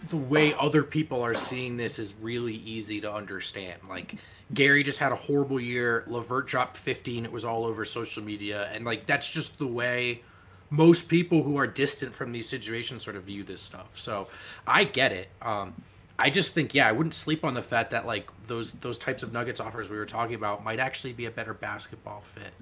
the 0.08 0.16
way 0.16 0.54
other 0.54 0.82
people 0.82 1.22
are 1.22 1.34
seeing 1.34 1.76
this 1.76 1.98
is 1.98 2.14
really 2.20 2.54
easy 2.54 3.00
to 3.02 3.12
understand. 3.12 3.80
Like 3.88 4.16
Gary 4.52 4.82
just 4.82 4.98
had 4.98 5.12
a 5.12 5.16
horrible 5.16 5.60
year. 5.60 6.04
LeVert 6.06 6.46
dropped 6.46 6.76
15. 6.76 7.24
It 7.24 7.32
was 7.32 7.44
all 7.44 7.66
over 7.66 7.84
social 7.84 8.22
media, 8.22 8.70
and 8.72 8.84
like 8.84 9.06
that's 9.06 9.28
just 9.28 9.58
the 9.58 9.66
way 9.66 10.22
most 10.70 11.08
people 11.08 11.42
who 11.42 11.56
are 11.56 11.66
distant 11.66 12.14
from 12.14 12.32
these 12.32 12.48
situations 12.48 13.04
sort 13.04 13.16
of 13.16 13.24
view 13.24 13.44
this 13.44 13.62
stuff. 13.62 13.88
So 13.94 14.28
I 14.66 14.84
get 14.84 15.12
it. 15.12 15.28
Um, 15.42 15.74
I 16.18 16.30
just 16.30 16.54
think, 16.54 16.74
yeah, 16.74 16.88
I 16.88 16.92
wouldn't 16.92 17.14
sleep 17.14 17.44
on 17.44 17.54
the 17.54 17.62
fact 17.62 17.90
that 17.90 18.06
like 18.06 18.28
those 18.46 18.72
those 18.72 18.98
types 18.98 19.22
of 19.22 19.32
Nuggets 19.32 19.60
offers 19.60 19.90
we 19.90 19.96
were 19.96 20.06
talking 20.06 20.34
about 20.34 20.64
might 20.64 20.78
actually 20.78 21.12
be 21.12 21.26
a 21.26 21.30
better 21.30 21.54
basketball 21.54 22.22
fit. 22.22 22.52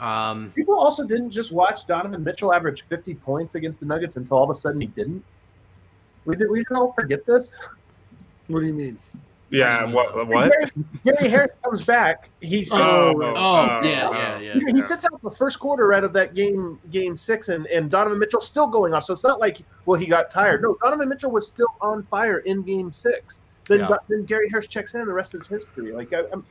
Um, 0.00 0.52
People 0.54 0.74
also 0.74 1.04
didn't 1.04 1.30
just 1.30 1.52
watch 1.52 1.86
Donovan 1.86 2.24
Mitchell 2.24 2.52
average 2.52 2.84
50 2.88 3.14
points 3.16 3.54
against 3.54 3.80
the 3.80 3.86
Nuggets 3.86 4.16
until 4.16 4.38
all 4.38 4.44
of 4.44 4.50
a 4.50 4.54
sudden 4.54 4.80
he 4.80 4.88
didn't. 4.88 5.24
We 6.24 6.36
did. 6.36 6.50
We 6.50 6.64
all 6.74 6.92
forget 6.92 7.26
this. 7.26 7.56
what 8.48 8.60
do 8.60 8.66
you 8.66 8.72
mean? 8.72 8.98
Yeah, 9.50 9.84
what? 9.86 10.26
What? 10.28 10.50
Gary, 10.50 10.66
Gary 11.04 11.28
Harris 11.28 11.50
comes 11.62 11.84
back. 11.84 12.28
He's 12.40 12.72
oh, 12.72 12.78
oh, 12.78 13.34
oh, 13.36 13.80
yeah, 13.86 14.08
oh, 14.08 14.12
oh. 14.12 14.16
yeah, 14.16 14.38
yeah. 14.40 14.72
he 14.72 14.80
sits 14.80 15.04
out 15.04 15.20
the 15.22 15.30
first 15.30 15.58
quarter 15.58 15.92
out 15.92 16.02
of 16.02 16.12
that 16.14 16.34
game, 16.34 16.80
game 16.90 17.16
six, 17.16 17.48
and, 17.48 17.66
and 17.66 17.90
Donovan 17.90 18.18
Mitchell's 18.18 18.46
still 18.46 18.66
going 18.66 18.94
off. 18.94 19.04
So 19.04 19.12
it's 19.12 19.22
not 19.22 19.40
like 19.40 19.58
well 19.86 19.98
he 19.98 20.06
got 20.06 20.30
tired. 20.30 20.62
No, 20.62 20.76
Donovan 20.82 21.08
Mitchell 21.08 21.30
was 21.30 21.46
still 21.46 21.68
on 21.80 22.02
fire 22.02 22.38
in 22.38 22.62
game 22.62 22.92
six. 22.92 23.40
Then 23.68 23.80
Yeah. 23.80 23.96
then 24.08 24.24
Gary 24.24 24.48
Harris 24.50 24.66
checks 24.66 24.94
in. 24.94 25.06
The 25.06 25.12
rest 25.12 25.34
is 25.34 25.46
history. 25.46 25.92
Like 25.92 26.12
I, 26.12 26.22
I'm, 26.32 26.44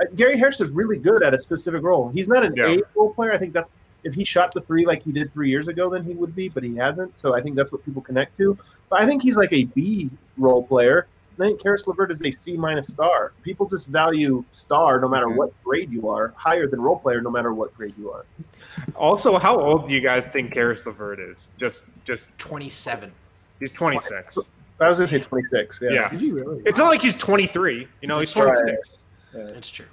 I, 0.00 0.04
Gary 0.14 0.36
Harris 0.36 0.60
is 0.60 0.70
really 0.70 0.98
good 0.98 1.22
at 1.22 1.34
a 1.34 1.38
specific 1.38 1.82
role. 1.82 2.10
He's 2.10 2.28
not 2.28 2.44
an 2.44 2.54
Yeah. 2.56 2.66
A 2.68 2.80
role 2.94 3.14
player. 3.14 3.32
I 3.32 3.38
think 3.38 3.52
that's 3.52 3.68
if 4.04 4.14
he 4.14 4.24
shot 4.24 4.52
the 4.52 4.60
three 4.62 4.84
like 4.84 5.02
he 5.02 5.12
did 5.12 5.32
three 5.32 5.48
years 5.48 5.68
ago, 5.68 5.88
then 5.88 6.04
he 6.04 6.14
would 6.14 6.34
be, 6.34 6.48
but 6.48 6.62
he 6.62 6.76
hasn't. 6.76 7.18
So 7.18 7.34
I 7.34 7.40
think 7.40 7.56
that's 7.56 7.72
what 7.72 7.84
people 7.84 8.02
connect 8.02 8.36
to. 8.36 8.58
But 8.88 9.00
I 9.00 9.06
think 9.06 9.22
he's 9.22 9.36
like 9.36 9.52
a 9.52 9.64
B 9.64 10.10
role 10.36 10.64
player. 10.66 11.06
I 11.38 11.44
think 11.46 11.62
Caris 11.62 11.86
LeVert 11.86 12.10
is 12.10 12.22
a 12.22 12.30
C 12.30 12.56
minus 12.56 12.88
star. 12.88 13.32
People 13.42 13.66
just 13.68 13.86
value 13.86 14.44
star 14.52 15.00
no 15.00 15.08
matter 15.08 15.28
what 15.28 15.50
grade 15.64 15.90
you 15.90 16.08
are, 16.08 16.34
higher 16.36 16.66
than 16.66 16.80
role 16.80 16.98
player 16.98 17.20
no 17.20 17.30
matter 17.30 17.54
what 17.54 17.74
grade 17.76 17.94
you 17.98 18.10
are. 18.10 18.24
Also, 18.94 19.38
how 19.38 19.58
old 19.58 19.88
do 19.88 19.94
you 19.94 20.00
guys 20.00 20.28
think 20.28 20.52
Caris 20.52 20.84
LeVert 20.86 21.18
is? 21.20 21.50
Just, 21.58 21.86
just 22.04 22.36
27. 22.38 23.10
he's 23.60 23.72
26. 23.72 24.50
I 24.80 24.88
was 24.88 24.98
gonna 24.98 25.08
say 25.08 25.20
26. 25.20 25.80
Yeah. 25.82 25.90
Yeah. 25.92 26.12
Is 26.12 26.20
he 26.20 26.32
really? 26.32 26.62
It's 26.66 26.78
not 26.78 26.88
like 26.88 27.02
he's 27.02 27.14
23. 27.14 27.86
You 28.00 28.08
know, 28.08 28.18
he's 28.18 28.34
That's 28.34 28.58
26. 28.60 29.04
It's 29.34 29.70
true. 29.70 29.86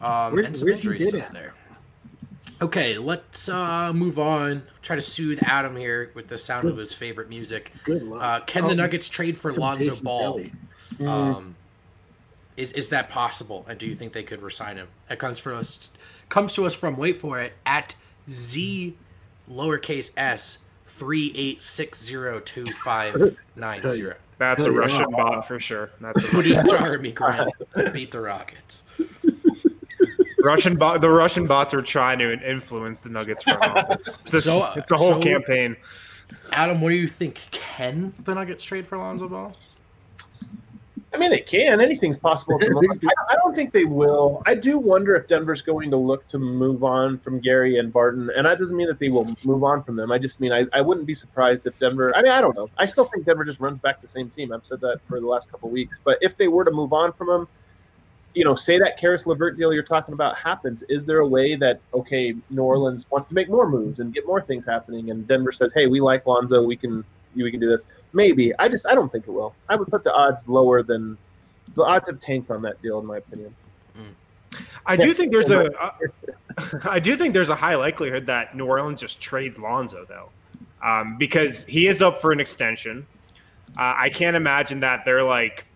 Um, 0.00 0.32
Where- 0.34 0.44
and 0.44 0.56
some 0.56 0.68
injury 0.68 0.98
stuff 1.00 1.30
there. 1.30 1.54
Okay, 2.62 2.96
let's 2.96 3.48
uh, 3.48 3.92
move 3.92 4.20
on. 4.20 4.62
Try 4.82 4.94
to 4.94 5.02
soothe 5.02 5.40
Adam 5.42 5.74
here 5.74 6.12
with 6.14 6.28
the 6.28 6.38
sound 6.38 6.68
of 6.68 6.76
his 6.76 6.94
favorite 6.94 7.28
music. 7.28 7.72
Good 7.82 8.04
luck. 8.04 8.22
Uh, 8.22 8.40
can 8.44 8.64
Oh, 8.64 8.68
the 8.68 8.76
Nuggets 8.76 9.08
trade 9.08 9.36
for 9.36 9.52
Lonzo 9.52 10.00
Ball? 10.02 10.34
Kelly. 10.38 10.52
Um, 11.04 11.56
is 12.56 12.72
is 12.72 12.88
that 12.90 13.08
possible? 13.10 13.64
And 13.68 13.78
do 13.80 13.86
you 13.86 13.96
think 13.96 14.12
they 14.12 14.22
could 14.22 14.42
resign 14.42 14.76
him? 14.76 14.88
That 15.08 15.18
comes 15.18 15.40
for 15.40 15.52
us 15.52 15.90
comes 16.28 16.52
to 16.52 16.64
us 16.64 16.72
from 16.72 16.96
wait 16.96 17.16
for 17.16 17.40
it 17.40 17.54
at 17.66 17.96
z 18.30 18.94
lowercase 19.50 20.12
s 20.16 20.58
three 20.86 21.32
eight 21.34 21.60
six 21.60 22.00
zero 22.02 22.38
two 22.38 22.66
five 22.66 23.36
nine 23.56 23.82
zero. 23.82 24.14
That's 24.38 24.64
a 24.64 24.70
Russian 24.70 25.10
bot 25.10 25.48
for 25.48 25.58
sure. 25.58 25.90
That's 26.00 26.32
a 26.32 26.36
Woody 26.36 26.50
Jerami 26.52 27.14
Grant 27.14 27.50
beat 27.92 28.12
the 28.12 28.20
Rockets. 28.20 28.84
Russian 30.42 30.76
bot. 30.76 31.00
The 31.00 31.10
Russian 31.10 31.46
bots 31.46 31.74
are 31.74 31.82
trying 31.82 32.18
to 32.20 32.32
influence 32.48 33.02
the 33.02 33.10
Nuggets 33.10 33.44
front 33.44 33.62
office. 33.62 34.18
It's, 34.26 34.32
just- 34.32 34.46
So, 34.48 34.72
it's 34.76 34.90
a 34.90 34.96
whole 34.96 35.14
so- 35.14 35.20
campaign. 35.22 35.76
Adam, 36.52 36.80
what 36.80 36.90
do 36.90 36.96
you 36.96 37.08
think? 37.08 37.40
Can 37.50 38.14
the 38.24 38.34
Nuggets 38.34 38.64
trade 38.64 38.86
for 38.86 38.96
Lonzo 38.98 39.28
Ball? 39.28 39.52
I 41.14 41.18
mean, 41.18 41.30
they 41.30 41.40
can. 41.40 41.80
Anything's 41.82 42.16
possible. 42.16 42.54
At 42.54 42.60
the. 42.60 43.10
I, 43.30 43.32
I 43.32 43.36
don't 43.36 43.54
think 43.54 43.72
they 43.72 43.84
will. 43.84 44.42
I 44.46 44.54
do 44.54 44.78
wonder 44.78 45.14
if 45.14 45.28
Denver's 45.28 45.60
going 45.60 45.90
to 45.90 45.96
look 45.98 46.26
to 46.28 46.38
move 46.38 46.84
on 46.84 47.18
from 47.18 47.38
Gary 47.38 47.76
and 47.76 47.92
Barton, 47.92 48.30
and 48.34 48.46
that 48.46 48.58
doesn't 48.58 48.76
mean 48.76 48.86
that 48.88 48.98
they 48.98 49.10
will 49.10 49.26
move 49.44 49.62
on 49.62 49.82
from 49.82 49.96
them. 49.96 50.10
I 50.10 50.16
just 50.16 50.40
mean 50.40 50.52
I, 50.52 50.64
I 50.72 50.80
wouldn't 50.80 51.06
be 51.06 51.14
surprised 51.14 51.66
if 51.66 51.78
Denver. 51.78 52.16
I 52.16 52.22
mean, 52.22 52.32
I 52.32 52.40
don't 52.40 52.56
know. 52.56 52.70
I 52.78 52.86
still 52.86 53.04
think 53.04 53.26
Denver 53.26 53.44
just 53.44 53.60
runs 53.60 53.78
back 53.78 54.00
the 54.00 54.08
same 54.08 54.30
team. 54.30 54.52
I've 54.52 54.64
said 54.64 54.80
that 54.80 55.00
for 55.06 55.20
the 55.20 55.26
last 55.26 55.50
couple 55.50 55.68
of 55.68 55.72
weeks. 55.74 55.98
But 56.02 56.16
if 56.22 56.38
they 56.38 56.48
were 56.48 56.64
to 56.64 56.70
move 56.70 56.94
on 56.94 57.12
from 57.12 57.26
them, 57.26 57.46
you 58.34 58.44
know, 58.44 58.54
say 58.54 58.78
that 58.78 58.98
Caris 58.98 59.26
LeVert 59.26 59.58
deal 59.58 59.72
you're 59.72 59.82
talking 59.82 60.14
about 60.14 60.36
happens, 60.36 60.82
is 60.88 61.04
there 61.04 61.20
a 61.20 61.26
way 61.26 61.54
that 61.56 61.80
okay, 61.94 62.34
New 62.50 62.62
Orleans 62.62 63.06
wants 63.10 63.28
to 63.28 63.34
make 63.34 63.48
more 63.48 63.68
moves 63.68 64.00
and 64.00 64.12
get 64.12 64.26
more 64.26 64.40
things 64.40 64.64
happening, 64.64 65.10
and 65.10 65.26
Denver 65.26 65.52
says, 65.52 65.72
hey, 65.74 65.86
we 65.86 66.00
like 66.00 66.26
Lonzo, 66.26 66.62
we 66.62 66.76
can 66.76 67.04
we 67.34 67.50
can 67.50 67.60
do 67.60 67.68
this. 67.68 67.82
Maybe. 68.12 68.54
I 68.58 68.68
just 68.68 68.86
I 68.86 68.94
don't 68.94 69.10
think 69.10 69.26
it 69.26 69.30
will. 69.30 69.54
I 69.68 69.76
would 69.76 69.88
put 69.88 70.04
the 70.04 70.14
odds 70.14 70.46
lower 70.48 70.82
than 70.82 71.16
the 71.74 71.82
odds 71.82 72.08
have 72.08 72.20
tanked 72.20 72.50
on 72.50 72.62
that 72.62 72.80
deal, 72.82 72.98
in 72.98 73.06
my 73.06 73.18
opinion. 73.18 73.54
I 74.86 74.96
do 74.96 75.14
think 75.14 75.32
there's 75.32 75.50
a. 75.50 75.70
uh, 76.84 76.98
do 76.98 77.16
think 77.16 77.34
there's 77.34 77.48
a 77.48 77.54
high 77.54 77.76
likelihood 77.76 78.26
that 78.26 78.56
New 78.56 78.66
Orleans 78.66 79.00
just 79.00 79.20
trades 79.20 79.58
Lonzo 79.58 80.04
though, 80.06 80.30
um, 80.82 81.16
because 81.18 81.64
he 81.64 81.86
is 81.86 82.02
up 82.02 82.20
for 82.20 82.32
an 82.32 82.40
extension. 82.40 83.06
Uh, 83.76 83.94
I 83.96 84.10
can't 84.10 84.36
imagine 84.36 84.80
that 84.80 85.04
they're 85.04 85.22
like 85.22 85.66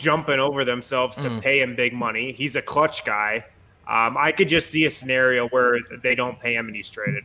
jumping 0.00 0.40
over 0.40 0.64
themselves 0.64 1.16
to 1.18 1.28
Mm. 1.28 1.42
pay 1.42 1.60
him 1.60 1.76
big 1.76 1.92
money. 1.92 2.32
He's 2.32 2.56
a 2.56 2.62
clutch 2.62 3.04
guy. 3.04 3.44
Um, 3.86 4.16
I 4.16 4.32
could 4.32 4.48
just 4.48 4.70
see 4.70 4.84
a 4.86 4.90
scenario 4.90 5.48
where 5.48 5.78
they 6.02 6.14
don't 6.14 6.40
pay 6.40 6.54
him 6.54 6.66
and 6.68 6.74
he's 6.76 6.88
traded. 6.90 7.24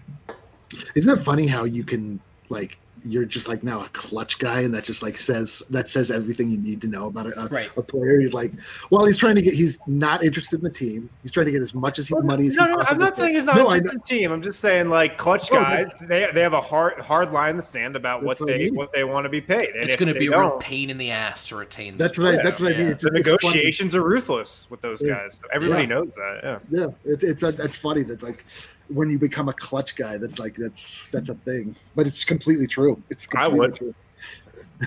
Isn't 0.95 1.15
that 1.15 1.23
funny 1.23 1.47
how 1.47 1.63
you 1.63 1.84
can 1.84 2.19
like 2.49 2.78
you're 3.05 3.25
just 3.25 3.47
like 3.47 3.63
now 3.63 3.81
a 3.83 3.87
clutch 3.89 4.39
guy 4.39 4.61
and 4.61 4.73
that 4.73 4.83
just 4.83 5.03
like 5.03 5.17
says 5.19 5.61
that 5.69 5.87
says 5.87 6.09
everything 6.09 6.49
you 6.49 6.57
need 6.57 6.81
to 6.81 6.87
know 6.87 7.05
about 7.07 7.27
a, 7.27 7.39
a, 7.39 7.47
Right. 7.47 7.69
a 7.77 7.81
player. 7.83 8.19
He's 8.19 8.33
like, 8.33 8.51
well, 8.89 9.05
he's 9.05 9.17
trying 9.17 9.35
to 9.35 9.41
get. 9.41 9.53
He's 9.53 9.77
not 9.87 10.23
interested 10.23 10.57
in 10.59 10.63
the 10.63 10.69
team. 10.71 11.09
He's 11.21 11.31
trying 11.31 11.45
to 11.45 11.51
get 11.51 11.61
as 11.61 11.73
much 11.75 11.99
as 11.99 12.07
he, 12.07 12.15
money 12.15 12.47
as 12.47 12.55
No, 12.55 12.65
no, 12.65 12.81
I'm 12.87 12.97
not 12.97 13.15
saying 13.15 13.35
he's 13.35 13.45
not 13.45 13.55
No, 13.57 13.67
I 13.67 13.75
interested 13.77 13.91
in 13.93 13.97
the 13.99 14.03
team. 14.03 14.31
I'm 14.31 14.41
just 14.41 14.59
saying 14.59 14.89
like 14.89 15.17
clutch 15.17 15.51
Oh, 15.51 15.55
guys. 15.61 15.93
They 16.01 16.27
they 16.33 16.41
have 16.41 16.53
a 16.53 16.61
hard 16.61 16.99
hard 16.99 17.31
line 17.31 17.51
in 17.51 17.55
the 17.57 17.61
sand 17.61 17.95
about 17.95 18.23
what 18.23 18.39
That's 18.39 18.41
what 18.41 18.49
I 18.49 18.57
they 18.57 18.65
mean. 18.65 18.75
what 18.75 18.91
they 18.93 19.03
want 19.03 19.25
to 19.25 19.29
be 19.29 19.41
paid. 19.41 19.69
And 19.75 19.83
It's 19.89 19.95
going 19.95 20.11
to 20.13 20.19
be 20.19 20.27
a 20.27 20.31
real 20.37 20.57
pain 20.59 20.89
in 20.89 20.97
the 20.97 21.11
ass 21.11 21.45
to 21.49 21.55
retain. 21.55 21.97
That's 21.97 22.17
this 22.17 22.19
what 22.25 22.39
I, 22.39 22.43
that's 22.43 22.59
what 22.59 22.73
I 22.73 22.77
mean. 22.77 22.87
Yeah. 22.87 22.91
It's, 22.93 23.03
the 23.03 23.09
it's 23.09 23.13
funny. 23.15 23.33
negotiations 23.53 23.95
are 23.95 24.03
ruthless 24.03 24.67
with 24.69 24.81
those 24.81 25.01
Yeah. 25.01 25.15
guys. 25.19 25.39
Everybody 25.53 25.83
Yeah. 25.83 25.89
knows 25.89 26.15
that. 26.15 26.39
Yeah. 26.43 26.59
Yeah, 26.81 26.87
it's 27.05 27.23
it's 27.23 27.43
it's 27.43 27.75
funny 27.77 28.03
that 28.03 28.23
like 28.23 28.45
when 28.88 29.09
you 29.09 29.17
become 29.17 29.49
a 29.49 29.53
clutch 29.53 29.95
guy, 29.95 30.17
that's 30.17 30.39
like 30.39 30.55
that's 30.55 31.07
that's 31.07 31.29
a 31.29 31.36
thing. 31.36 31.75
But 31.95 32.07
it's 32.07 32.23
completely 32.23 32.67
true. 32.67 33.01
It's 33.09 33.27
I 33.36 33.45
completely 33.45 33.59
would. 33.59 33.75
true. 33.75 33.95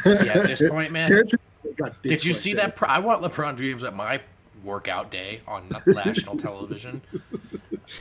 Yeah, 0.05 0.39
at 0.39 0.47
this 0.47 0.63
point, 0.69 0.93
man. 0.93 1.11
Parents 1.11 1.35
got 1.77 2.01
big 2.03 2.11
Did 2.11 2.25
you 2.25 2.33
see 2.33 2.55
that? 2.55 2.77
Pro- 2.77 2.89
I 2.89 2.99
want 2.99 3.23
LeBron 3.23 3.59
James 3.59 3.85
at 3.85 3.95
my 3.95 4.21
workout 4.63 5.11
day 5.11 5.41
on 5.47 5.69
national 5.87 6.37
television. 6.37 7.01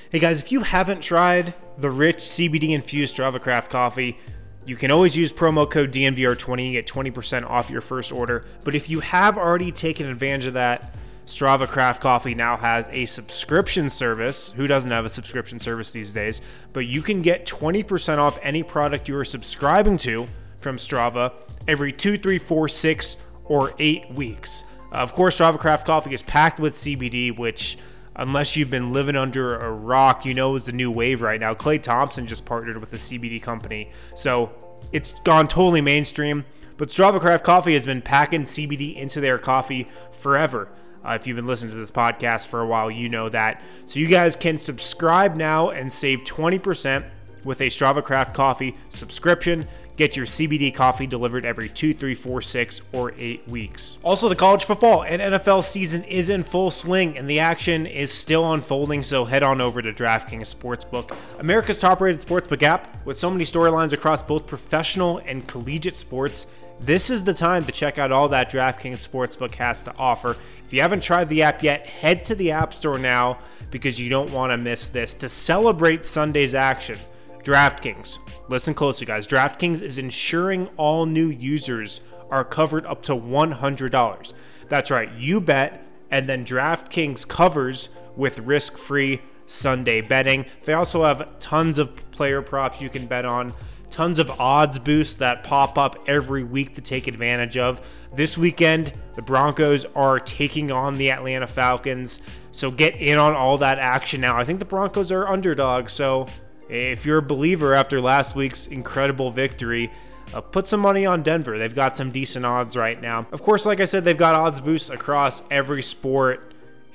Hey 0.09 0.19
guys, 0.19 0.41
if 0.41 0.51
you 0.51 0.61
haven't 0.63 1.01
tried 1.01 1.53
the 1.77 1.89
rich 1.89 2.17
CBD 2.17 2.71
infused 2.71 3.15
Strava 3.15 3.39
Craft 3.39 3.71
coffee, 3.71 4.17
you 4.65 4.75
can 4.75 4.91
always 4.91 5.15
use 5.15 5.31
promo 5.31 5.69
code 5.69 5.93
DNVR20 5.93 6.63
and 6.65 6.73
get 6.73 6.87
20% 6.87 7.49
off 7.49 7.69
your 7.69 7.79
first 7.79 8.11
order. 8.11 8.43
But 8.65 8.75
if 8.75 8.89
you 8.89 8.99
have 8.99 9.37
already 9.37 9.71
taken 9.71 10.07
advantage 10.07 10.47
of 10.47 10.53
that, 10.53 10.93
Strava 11.27 11.67
Craft 11.67 12.01
Coffee 12.01 12.33
now 12.33 12.55
has 12.55 12.87
a 12.93 13.05
subscription 13.05 13.89
service. 13.89 14.53
Who 14.53 14.65
doesn't 14.65 14.91
have 14.91 15.03
a 15.03 15.09
subscription 15.09 15.59
service 15.59 15.91
these 15.91 16.13
days? 16.13 16.41
But 16.71 16.87
you 16.87 17.01
can 17.01 17.21
get 17.21 17.45
20% 17.45 18.17
off 18.17 18.39
any 18.41 18.63
product 18.63 19.09
you 19.09 19.17
are 19.17 19.25
subscribing 19.25 19.97
to 19.99 20.29
from 20.57 20.77
Strava 20.77 21.33
every 21.67 21.91
two, 21.91 22.17
three, 22.17 22.37
four, 22.37 22.69
six, 22.69 23.17
or 23.43 23.73
eight 23.77 24.09
weeks. 24.13 24.63
Uh, 24.89 24.95
of 24.95 25.11
course, 25.13 25.37
Strava 25.37 25.59
Craft 25.59 25.85
Coffee 25.85 26.13
is 26.13 26.23
packed 26.23 26.61
with 26.61 26.73
CBD, 26.73 27.37
which, 27.37 27.77
unless 28.15 28.55
you've 28.55 28.71
been 28.71 28.93
living 28.93 29.17
under 29.17 29.59
a 29.59 29.69
rock, 29.69 30.25
you 30.25 30.33
know 30.33 30.55
is 30.55 30.65
the 30.67 30.71
new 30.71 30.89
wave 30.89 31.21
right 31.21 31.41
now. 31.41 31.53
Clay 31.53 31.77
Thompson 31.77 32.25
just 32.25 32.45
partnered 32.45 32.77
with 32.77 32.93
a 32.93 32.97
CBD 32.97 33.41
company, 33.41 33.91
so 34.15 34.49
it's 34.93 35.11
gone 35.25 35.49
totally 35.49 35.81
mainstream. 35.81 36.45
But 36.77 36.87
Strava 36.87 37.19
Craft 37.19 37.43
Coffee 37.43 37.73
has 37.73 37.85
been 37.85 38.01
packing 38.01 38.43
CBD 38.43 38.95
into 38.95 39.19
their 39.19 39.37
coffee 39.37 39.89
forever. 40.11 40.69
Uh, 41.07 41.13
if 41.13 41.25
you've 41.25 41.37
been 41.37 41.47
listening 41.47 41.71
to 41.71 41.77
this 41.77 41.91
podcast 41.91 42.47
for 42.47 42.59
a 42.59 42.67
while, 42.67 42.91
you 42.91 43.07
know 43.07 43.29
that. 43.29 43.61
So 43.85 43.99
you 43.99 44.07
guys 44.07 44.35
can 44.35 44.57
subscribe 44.57 45.35
now 45.35 45.69
and 45.69 45.91
save 45.91 46.23
20% 46.25 47.05
with 47.45 47.61
a 47.61 47.67
Strava 47.67 48.03
Craft 48.03 48.33
Coffee 48.33 48.75
subscription. 48.89 49.67
Get 49.95 50.15
your 50.15 50.27
CBD 50.27 50.75
coffee 50.75 51.07
delivered 51.07 51.43
every 51.43 51.69
two, 51.69 51.91
three, 51.91 52.13
four, 52.13 52.39
six, 52.39 52.81
or 52.91 53.13
eight 53.17 53.47
weeks. 53.47 53.97
Also, 54.03 54.29
the 54.29 54.35
college 54.35 54.65
football 54.65 55.03
and 55.03 55.19
NFL 55.19 55.63
season 55.63 56.03
is 56.03 56.29
in 56.29 56.43
full 56.43 56.69
swing, 56.69 57.17
and 57.17 57.27
the 57.27 57.39
action 57.39 57.87
is 57.87 58.11
still 58.11 58.53
unfolding. 58.53 59.01
So 59.01 59.25
head 59.25 59.41
on 59.41 59.59
over 59.59 59.81
to 59.81 59.91
DraftKings 59.91 60.53
Sportsbook, 60.53 61.17
America's 61.39 61.79
top-rated 61.79 62.21
sportsbook 62.21 62.61
app, 62.61 63.03
with 63.07 63.17
so 63.17 63.31
many 63.31 63.43
storylines 63.43 63.91
across 63.91 64.21
both 64.21 64.45
professional 64.45 65.17
and 65.25 65.47
collegiate 65.47 65.95
sports. 65.95 66.45
This 66.79 67.09
is 67.09 67.23
the 67.23 67.33
time 67.33 67.65
to 67.65 67.71
check 67.71 67.97
out 67.97 68.11
all 68.11 68.29
that 68.29 68.51
DraftKings 68.51 69.07
Sportsbook 69.07 69.55
has 69.55 69.83
to 69.85 69.95
offer. 69.97 70.37
If 70.67 70.73
you 70.73 70.81
haven't 70.81 71.01
tried 71.01 71.29
the 71.29 71.43
app 71.43 71.63
yet, 71.63 71.87
head 71.87 72.25
to 72.25 72.35
the 72.35 72.51
App 72.51 72.73
Store 72.73 72.99
now 72.99 73.39
because 73.71 74.01
you 74.01 74.09
don't 74.09 74.33
want 74.33 74.51
to 74.51 74.57
miss 74.57 74.89
this. 74.89 75.13
To 75.13 75.29
celebrate 75.29 76.03
Sunday's 76.03 76.53
action, 76.53 76.99
DraftKings, 77.45 78.19
listen 78.49 78.73
closely, 78.73 79.07
guys. 79.07 79.25
DraftKings 79.25 79.81
is 79.81 79.97
ensuring 79.97 80.67
all 80.75 81.05
new 81.05 81.29
users 81.29 82.01
are 82.29 82.43
covered 82.43 82.85
up 82.85 83.01
to 83.03 83.15
$100. 83.15 84.33
That's 84.67 84.91
right, 84.91 85.09
you 85.13 85.39
bet, 85.39 85.85
and 86.11 86.27
then 86.27 86.43
DraftKings 86.43 87.25
covers 87.25 87.87
with 88.17 88.39
risk 88.39 88.77
free 88.77 89.21
Sunday 89.45 90.01
betting. 90.01 90.47
They 90.65 90.73
also 90.73 91.05
have 91.05 91.39
tons 91.39 91.79
of 91.79 92.11
player 92.11 92.41
props 92.41 92.81
you 92.81 92.89
can 92.89 93.05
bet 93.05 93.23
on 93.23 93.53
tons 93.97 94.19
of 94.19 94.29
odds 94.39 94.77
boosts 94.77 95.15
that 95.15 95.43
pop 95.43 95.75
up 95.75 95.95
every 96.05 96.43
week 96.43 96.75
to 96.75 96.81
take 96.81 97.07
advantage 97.07 97.57
of. 97.57 97.81
This 98.13 98.37
weekend, 98.37 98.93
the 99.15 99.23
Broncos 99.23 99.85
are 99.95 100.19
taking 100.19 100.71
on 100.71 100.99
the 100.99 101.09
Atlanta 101.09 101.47
Falcons, 101.47 102.21
so 102.51 102.69
get 102.69 102.95
in 102.97 103.17
on 103.17 103.33
all 103.33 103.57
that 103.57 103.79
action 103.79 104.21
now. 104.21 104.37
I 104.37 104.43
think 104.43 104.59
the 104.59 104.65
Broncos 104.65 105.11
are 105.11 105.27
underdogs, 105.27 105.93
so 105.93 106.27
if 106.69 107.07
you're 107.07 107.17
a 107.17 107.23
believer 107.23 107.73
after 107.73 107.99
last 107.99 108.35
week's 108.35 108.67
incredible 108.67 109.31
victory, 109.31 109.91
uh, 110.31 110.41
put 110.41 110.67
some 110.67 110.79
money 110.79 111.07
on 111.07 111.23
Denver. 111.23 111.57
They've 111.57 111.73
got 111.73 111.97
some 111.97 112.11
decent 112.11 112.45
odds 112.45 112.77
right 112.77 113.01
now. 113.01 113.25
Of 113.31 113.41
course, 113.41 113.65
like 113.65 113.79
I 113.79 113.85
said, 113.85 114.03
they've 114.03 114.15
got 114.15 114.35
odds 114.35 114.59
boosts 114.59 114.91
across 114.91 115.41
every 115.49 115.81
sport. 115.81 116.46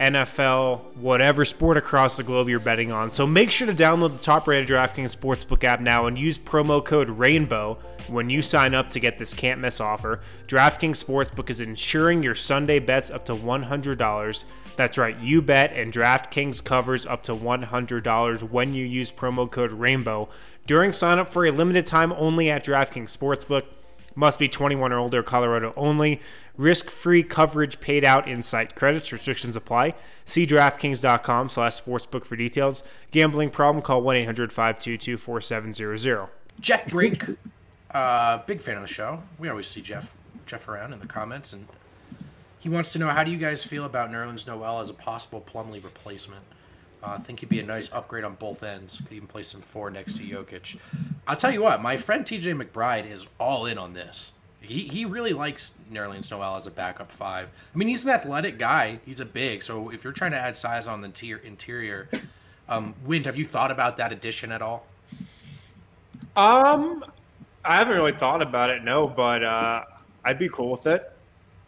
NFL, 0.02 0.96
whatever 0.96 1.44
sport 1.44 1.76
across 1.76 2.16
the 2.16 2.24
globe 2.24 2.48
you're 2.48 2.58
betting 2.58 2.90
on. 2.90 3.12
So 3.12 3.24
make 3.24 3.52
sure 3.52 3.66
to 3.66 3.72
download 3.74 4.12
the 4.12 4.18
top 4.18 4.48
rated 4.48 4.68
DraftKings 4.68 5.16
Sportsbook 5.16 5.62
app 5.62 5.80
now 5.80 6.06
and 6.06 6.18
use 6.18 6.38
promo 6.38 6.84
code 6.84 7.08
RAINBOW 7.08 7.78
when 8.08 8.28
you 8.28 8.42
sign 8.42 8.74
up 8.74 8.88
to 8.90 9.00
get 9.00 9.18
this 9.18 9.32
can't 9.32 9.60
miss 9.60 9.80
offer. 9.80 10.20
DraftKings 10.48 11.04
Sportsbook 11.04 11.48
is 11.48 11.60
insuring 11.60 12.22
your 12.22 12.34
Sunday 12.34 12.80
bets 12.80 13.10
up 13.10 13.24
to 13.26 13.34
$100. 13.34 14.44
That's 14.76 14.98
right, 14.98 15.18
you 15.18 15.40
bet, 15.40 15.72
and 15.72 15.92
DraftKings 15.92 16.64
covers 16.64 17.06
up 17.06 17.22
to 17.24 17.32
$100 17.32 18.42
when 18.50 18.74
you 18.74 18.84
use 18.84 19.12
promo 19.12 19.48
code 19.48 19.70
RAINBOW 19.70 20.28
during 20.66 20.92
sign 20.92 21.18
up 21.18 21.28
for 21.28 21.46
a 21.46 21.52
limited 21.52 21.86
time 21.86 22.12
only 22.14 22.50
at 22.50 22.64
DraftKings 22.64 23.16
Sportsbook. 23.16 23.64
Must 24.14 24.38
be 24.38 24.48
21 24.48 24.92
or 24.92 24.98
older, 24.98 25.22
Colorado 25.22 25.72
only. 25.76 26.20
Risk 26.56 26.90
free 26.90 27.22
coverage 27.22 27.80
paid 27.80 28.04
out 28.04 28.28
in 28.28 28.42
site 28.42 28.74
credits. 28.74 29.12
Restrictions 29.12 29.56
apply. 29.56 29.94
See 30.24 30.46
DraftKings.com 30.46 31.48
slash 31.48 31.80
sportsbook 31.80 32.24
for 32.24 32.36
details. 32.36 32.82
Gambling 33.10 33.50
problem, 33.50 33.82
call 33.82 34.02
1 34.02 34.16
800 34.16 34.52
522 34.52 35.16
4700. 35.16 36.28
Jeff 36.60 36.90
Brink, 36.90 37.38
uh, 37.90 38.38
big 38.46 38.60
fan 38.60 38.76
of 38.76 38.82
the 38.82 38.88
show. 38.88 39.22
We 39.38 39.48
always 39.48 39.66
see 39.66 39.80
Jeff 39.80 40.14
Jeff 40.44 40.68
around 40.68 40.92
in 40.92 40.98
the 40.98 41.06
comments, 41.06 41.52
and 41.52 41.66
he 42.58 42.68
wants 42.68 42.92
to 42.92 42.98
know 42.98 43.08
how 43.08 43.24
do 43.24 43.30
you 43.30 43.38
guys 43.38 43.64
feel 43.64 43.84
about 43.84 44.10
Nerlens 44.10 44.46
Noel 44.46 44.80
as 44.80 44.90
a 44.90 44.94
possible 44.94 45.40
Plumlee 45.40 45.82
replacement? 45.82 46.44
I 47.02 47.16
think 47.16 47.40
he'd 47.40 47.48
be 47.48 47.60
a 47.60 47.64
nice 47.64 47.92
upgrade 47.92 48.24
on 48.24 48.34
both 48.34 48.62
ends. 48.62 49.00
Could 49.00 49.12
even 49.12 49.28
play 49.28 49.42
some 49.42 49.60
four 49.60 49.90
next 49.90 50.18
to 50.18 50.22
Jokic. 50.22 50.78
I'll 51.26 51.36
tell 51.36 51.50
you 51.50 51.62
what, 51.62 51.82
my 51.82 51.96
friend 51.96 52.24
TJ 52.24 52.60
McBride 52.60 53.10
is 53.10 53.26
all 53.38 53.66
in 53.66 53.78
on 53.78 53.94
this. 53.94 54.34
He, 54.60 54.82
he 54.82 55.04
really 55.04 55.32
likes 55.32 55.74
Nerlens 55.90 56.30
Noel 56.30 56.56
as 56.56 56.66
a 56.66 56.70
backup 56.70 57.10
five. 57.10 57.48
I 57.74 57.78
mean, 57.78 57.88
he's 57.88 58.04
an 58.04 58.12
athletic 58.12 58.58
guy. 58.58 59.00
He's 59.04 59.18
a 59.18 59.24
big. 59.24 59.62
So 59.62 59.90
if 59.90 60.04
you're 60.04 60.12
trying 60.12 60.30
to 60.30 60.38
add 60.38 60.56
size 60.56 60.86
on 60.86 61.00
the 61.00 61.08
tier, 61.08 61.38
interior, 61.38 62.08
um, 62.68 62.94
Wind, 63.04 63.26
have 63.26 63.36
you 63.36 63.44
thought 63.44 63.72
about 63.72 63.96
that 63.96 64.12
addition 64.12 64.52
at 64.52 64.62
all? 64.62 64.86
Um, 66.36 67.04
I 67.64 67.76
haven't 67.76 67.96
really 67.96 68.12
thought 68.12 68.40
about 68.40 68.70
it, 68.70 68.84
no, 68.84 69.08
but 69.08 69.42
uh, 69.42 69.84
I'd 70.24 70.38
be 70.38 70.48
cool 70.48 70.70
with 70.70 70.86
it. 70.86 71.10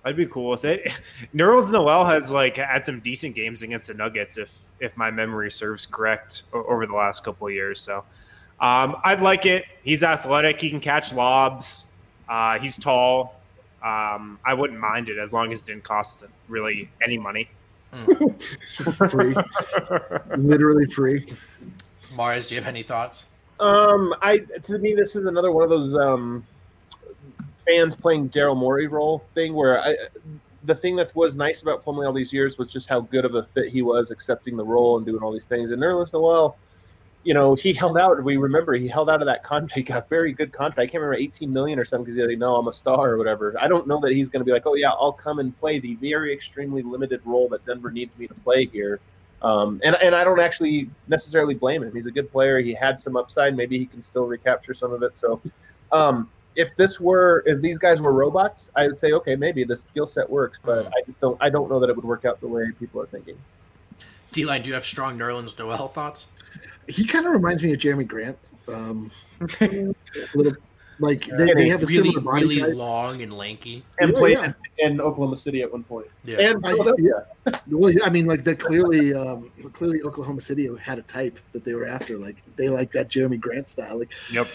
I'd 0.05 0.17
be 0.17 0.27
cool 0.27 0.51
with 0.51 0.65
it. 0.65 0.93
Nerlens 1.35 1.73
Noel 1.73 2.05
has 2.07 2.31
like 2.31 2.57
had 2.57 2.87
some 2.87 3.01
decent 3.01 3.35
games 3.35 3.63
against 3.63 3.89
the 3.89 3.95
Nuggets, 3.95 4.39
if 4.39 4.57
if 4.81 4.97
my 4.97 5.11
memory 5.11 5.51
serves 5.51 5.87
correct, 5.87 6.45
over 6.53 6.87
the 6.87 6.95
last 6.95 7.25
couple 7.25 7.47
of 7.47 7.53
years. 7.53 7.81
So 7.81 8.05
um, 8.61 8.97
I'd 9.05 9.21
like 9.21 9.47
it. 9.47 9.65
He's 9.83 10.03
athletic. 10.03 10.61
He 10.61 10.71
can 10.71 10.81
catch 10.81 11.13
lobs. 11.13 11.87
Uh, 12.29 12.59
he's 12.59 12.77
tall. 12.79 13.41
Um, 13.83 14.39
I 14.45 14.55
wouldn't 14.55 14.81
mind 14.81 15.09
it 15.09 15.19
as 15.19 15.33
long 15.33 15.53
as 15.53 15.63
it 15.63 15.67
didn't 15.67 15.85
cost 15.85 16.25
really 16.49 16.91
any 17.03 17.19
money. 17.19 17.49
free, 19.11 19.37
literally 20.37 20.87
free. 20.87 21.27
Mars, 22.17 22.49
do 22.49 22.55
you 22.55 22.61
have 22.61 22.69
any 22.69 22.83
thoughts? 22.83 23.27
Um, 23.61 24.15
I 24.21 24.39
to 24.39 24.79
me 24.79 24.95
this 24.95 25.15
is 25.15 25.27
another 25.27 25.53
one 25.53 25.63
of 25.63 25.71
those 25.71 25.95
um 25.97 26.45
fans 27.67 27.95
playing 27.95 28.31
Daryl 28.31 28.57
Morey 28.57 28.89
role 28.89 29.25
thing 29.35 29.55
where 29.55 29.81
I 29.81 29.97
the 30.65 30.75
thing 30.75 30.97
that 30.97 31.15
was 31.15 31.35
nice 31.35 31.63
about 31.63 31.85
Plumlee 31.85 32.07
all 32.07 32.13
these 32.13 32.33
years 32.33 32.59
was 32.59 32.71
just 32.71 32.89
how 32.89 33.01
good 33.01 33.25
of 33.25 33.35
a 33.35 33.45
fit 33.45 33.69
he 33.69 33.83
was 33.83 34.11
accepting 34.11 34.57
the 34.57 34.65
role 34.65 34.97
and 34.97 35.07
doing 35.07 35.23
all 35.23 35.33
these 35.33 35.45
things. 35.45 35.71
And 35.71 35.83
Nerlens 35.83 36.13
Noel, 36.13 36.57
you 37.23 37.35
know, 37.35 37.55
he 37.55 37.73
held 37.73 37.99
out. 37.99 38.23
We 38.23 38.37
remember 38.37 38.75
he 38.75 38.89
held 38.89 39.11
out 39.11 39.21
of 39.21 39.27
that 39.27 39.43
contract. 39.43 39.75
He 39.77 39.83
got 39.83 40.05
a 40.05 40.09
very 40.09 40.33
good 40.33 40.53
contract. 40.53 40.79
I 40.79 40.87
can't 40.87 41.03
remember 41.03 41.23
18 41.23 41.53
million 41.53 41.79
or 41.79 41.85
something 41.85 42.05
because 42.05 42.17
he 42.17 42.27
like, 42.27 42.39
no, 42.39 42.57
I'm 42.57 42.69
a 42.69 42.73
star 42.73 43.11
or 43.11 43.19
whatever. 43.19 43.55
I 43.61 43.69
don't 43.69 43.87
know 43.87 44.01
that 44.01 44.13
he's 44.13 44.29
going 44.29 44.41
to 44.41 44.45
be 44.45 44.53
like, 44.53 44.67
oh 44.67 44.75
yeah, 44.75 44.91
I'll 44.91 45.13
come 45.13 45.39
and 45.39 45.59
play 45.59 45.79
the 45.79 45.97
very 45.97 46.33
extremely 46.33 46.83
limited 46.83 47.21
role 47.25 47.49
that 47.51 47.65
Denver 47.67 47.91
needs 47.91 48.17
me 48.19 48.27
to 48.27 48.35
play 48.35 48.67
here. 48.67 49.01
Um, 49.43 49.81
and 49.85 49.97
and 49.97 50.15
I 50.15 50.25
don't 50.25 50.41
actually 50.41 50.89
necessarily 51.09 51.55
blame 51.55 51.83
him. 51.83 51.95
He's 51.95 52.07
a 52.07 52.11
good 52.11 52.33
player. 52.33 52.61
He 52.61 52.73
had 52.73 52.99
some 52.99 53.17
upside. 53.17 53.55
Maybe 53.55 53.79
he 53.79 53.85
can 53.85 54.01
still 54.01 54.27
recapture 54.27 54.73
some 54.73 54.95
of 54.95 55.03
it. 55.03 55.19
So, 55.19 55.43
um, 55.93 56.31
if 56.57 56.75
this 56.77 57.01
were 57.01 57.43
if 57.47 57.61
these 57.61 57.79
guys 57.79 58.01
were 58.01 58.13
robots, 58.13 58.71
I 58.77 58.87
would 58.87 58.99
say 58.99 59.13
okay, 59.13 59.37
maybe 59.37 59.65
the 59.65 59.77
skill 59.77 60.07
set 60.07 60.29
works, 60.29 60.59
but 60.65 60.87
I 60.89 61.03
just 61.07 61.21
don't 61.21 61.37
I 61.41 61.51
don't 61.51 61.69
know 61.71 61.81
that 61.81 61.91
it 61.91 61.97
would 61.97 62.05
work 62.05 62.25
out 62.25 62.41
the 62.41 62.49
way 62.49 62.71
people 62.79 63.01
are 63.01 63.07
thinking. 63.07 63.37
D 64.33 64.45
line, 64.45 64.63
do 64.63 64.69
you 64.69 64.75
have 64.75 64.85
strong 64.85 65.19
Nerlens 65.19 65.59
Noel 65.59 65.89
thoughts? 65.89 66.29
He 66.89 67.05
kind 67.07 67.27
of 67.27 67.33
reminds 67.33 67.63
me 67.63 67.73
of 67.73 67.79
Jerami 67.79 68.07
Grant. 68.07 68.37
Um, 68.69 69.11
a 69.61 69.95
little 70.35 70.55
like 71.01 71.27
they, 71.27 71.53
they 71.55 71.69
have 71.69 71.83
a 71.83 71.87
really, 71.87 72.11
similar 72.11 72.21
body 72.21 72.45
really 72.47 72.61
type. 72.61 72.75
long 72.75 73.23
and 73.23 73.33
lanky. 73.37 73.85
And 73.99 74.11
Yeah, 74.13 74.19
played 74.19 74.39
yeah. 74.39 74.53
in, 74.79 74.93
in 74.93 75.01
Oklahoma 75.01 75.37
City 75.37 75.63
at 75.63 75.71
one 75.73 75.83
point. 75.83 76.07
Yeah. 76.25 76.39
And 76.41 76.65
I- 76.65 76.71
Philadelphia. 76.71 77.27
Well, 77.69 77.93
I 78.05 78.11
mean, 78.11 78.27
like 78.27 78.45
that 78.45 78.59
clearly, 78.61 79.13
um, 79.13 79.51
clearly 79.73 80.03
Oklahoma 80.03 80.41
City 80.41 80.69
had 80.81 80.99
a 80.99 81.03
type 81.03 81.39
that 81.53 81.65
they 81.65 81.75
were 81.75 81.87
after. 81.87 82.17
Like 82.17 82.37
they 82.57 82.69
like 82.69 82.91
that 82.93 83.09
Jerami 83.09 83.39
Grant 83.41 83.69
style. 83.71 83.99
Like, 83.99 84.13
Yep. 84.33 84.47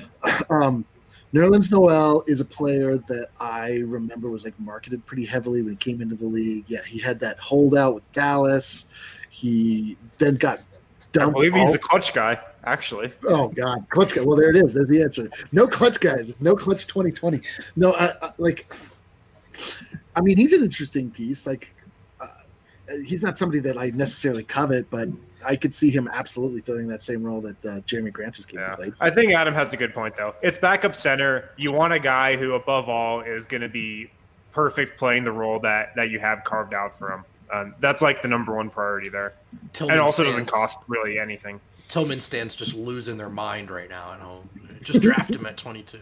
um, 0.49 0.85
Nerlens 1.33 1.71
Noel 1.71 2.23
is 2.27 2.41
a 2.41 2.45
player 2.45 2.97
that 2.97 3.27
I 3.39 3.77
remember 3.85 4.29
was 4.29 4.45
like 4.45 4.59
marketed 4.59 5.05
pretty 5.05 5.25
heavily 5.25 5.61
when 5.61 5.71
he 5.71 5.77
came 5.77 6.01
into 6.01 6.15
the 6.15 6.25
league. 6.25 6.65
Yeah, 6.67 6.83
he 6.83 6.97
had 6.99 7.19
that 7.19 7.37
holdout 7.39 7.95
with 7.95 8.11
Dallas. 8.13 8.85
He 9.29 9.95
then 10.17 10.35
got 10.35 10.59
I 10.59 10.63
dumped. 11.11 11.35
believe 11.35 11.53
he's 11.53 11.75
a 11.75 11.79
clutch 11.79 12.13
guy, 12.13 12.39
actually. 12.63 13.11
Oh 13.27 13.49
God, 13.49 13.85
clutch 13.89 14.15
guy. 14.15 14.21
Well, 14.21 14.35
there 14.35 14.49
it 14.49 14.55
is. 14.55 14.73
There's 14.73 14.89
the 14.89 15.03
answer. 15.03 15.29
No 15.51 15.67
clutch 15.67 15.99
guys. 15.99 16.33
No 16.39 16.55
clutch 16.55 16.87
2020. 16.87 17.41
No, 17.75 17.93
I, 17.93 18.11
I, 18.21 18.31
like. 18.37 18.71
I 20.15 20.21
mean, 20.21 20.37
he's 20.37 20.53
an 20.53 20.63
interesting 20.63 21.11
piece. 21.11 21.45
Like, 21.45 21.73
uh, 22.19 22.27
he's 23.05 23.21
not 23.21 23.37
somebody 23.37 23.59
that 23.61 23.77
I 23.77 23.91
necessarily 23.91 24.43
covet, 24.43 24.89
but 24.89 25.09
I 25.45 25.55
could 25.55 25.73
see 25.73 25.89
him 25.89 26.09
absolutely 26.11 26.61
filling 26.61 26.87
that 26.89 27.01
same 27.01 27.23
role 27.23 27.41
that 27.41 27.65
uh, 27.65 27.69
Jerami 27.81 28.11
Grant 28.11 28.35
just 28.35 28.47
came 28.49 28.59
Yeah. 28.59 28.71
to 28.71 28.75
play. 28.77 28.91
I 28.99 29.09
think 29.09 29.33
Adam 29.33 29.53
has 29.53 29.73
a 29.73 29.77
good 29.77 29.93
point, 29.93 30.15
though. 30.15 30.35
It's 30.41 30.57
backup 30.57 30.95
center. 30.95 31.49
You 31.57 31.71
want 31.71 31.93
a 31.93 31.99
guy 31.99 32.35
who, 32.37 32.53
above 32.53 32.89
all, 32.89 33.21
is 33.21 33.45
going 33.45 33.61
to 33.61 33.69
be 33.69 34.11
perfect 34.51 34.97
playing 34.97 35.23
the 35.23 35.31
role 35.31 35.59
that, 35.61 35.95
that 35.95 36.09
you 36.09 36.19
have 36.19 36.43
carved 36.43 36.73
out 36.73 36.97
for 36.97 37.11
him. 37.13 37.23
Um, 37.51 37.75
that's 37.79 38.01
like 38.01 38.21
the 38.21 38.27
number 38.27 38.53
one 38.55 38.69
priority 38.69 39.09
there. 39.09 39.33
Tillman 39.73 39.93
and 39.93 40.01
also 40.01 40.23
doesn't 40.23 40.45
cost 40.45 40.79
really 40.87 41.17
anything. 41.19 41.59
Tillman 41.87 42.21
stands 42.21 42.55
just 42.55 42.75
losing 42.75 43.17
their 43.17 43.29
mind 43.29 43.71
right 43.71 43.89
now 43.89 44.13
at 44.13 44.19
home. 44.19 44.49
Just 44.83 45.01
draft 45.01 45.31
him 45.35 45.45
at 45.45 45.57
22. 45.57 45.99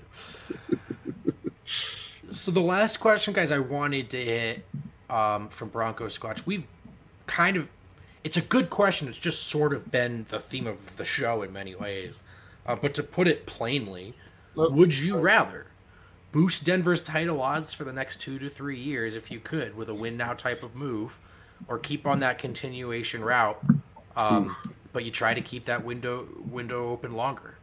So 2.29 2.51
the 2.51 2.61
last 2.61 2.97
question, 2.97 3.33
guys, 3.33 3.51
I 3.51 3.59
wanted 3.59 4.09
to 4.09 4.17
hit 4.17 4.65
um, 5.09 5.47
from 5.49 5.69
Bronco 5.69 6.09
Scotch. 6.09 6.45
We've 6.45 6.67
kind 7.25 7.55
of, 7.55 7.67
it's 8.27 8.35
a 8.35 8.41
good 8.41 8.69
question. 8.69 9.07
It's 9.07 9.17
just 9.17 9.43
sort 9.43 9.71
of 9.71 9.89
been 9.89 10.25
the 10.27 10.37
theme 10.41 10.67
of 10.67 10.97
the 10.97 11.05
show 11.05 11.43
in 11.43 11.53
many 11.53 11.75
ways. 11.75 12.21
Uh, 12.65 12.75
but 12.75 12.93
to 12.95 13.01
put 13.01 13.25
it 13.25 13.45
plainly, 13.45 14.15
would 14.53 14.97
you 14.97 15.15
rather 15.15 15.67
boost 16.33 16.65
Denver's 16.65 17.01
title 17.01 17.41
odds 17.41 17.73
for 17.73 17.85
the 17.85 17.93
next 17.93 18.19
two 18.19 18.37
to 18.39 18.49
three 18.49 18.77
years 18.77 19.15
if 19.15 19.31
you 19.31 19.39
could 19.39 19.77
with 19.77 19.87
a 19.87 19.93
win 19.93 20.17
now 20.17 20.33
type 20.33 20.61
of 20.61 20.75
move, 20.75 21.17
or 21.69 21.79
keep 21.79 22.05
on 22.05 22.19
that 22.19 22.37
continuation 22.37 23.23
route, 23.23 23.57
um, 24.17 24.57
but 24.91 25.05
you 25.05 25.11
try 25.11 25.33
to 25.33 25.39
keep 25.39 25.63
that 25.63 25.85
window 25.85 26.27
window 26.51 26.89
open 26.89 27.13
longer? 27.13 27.55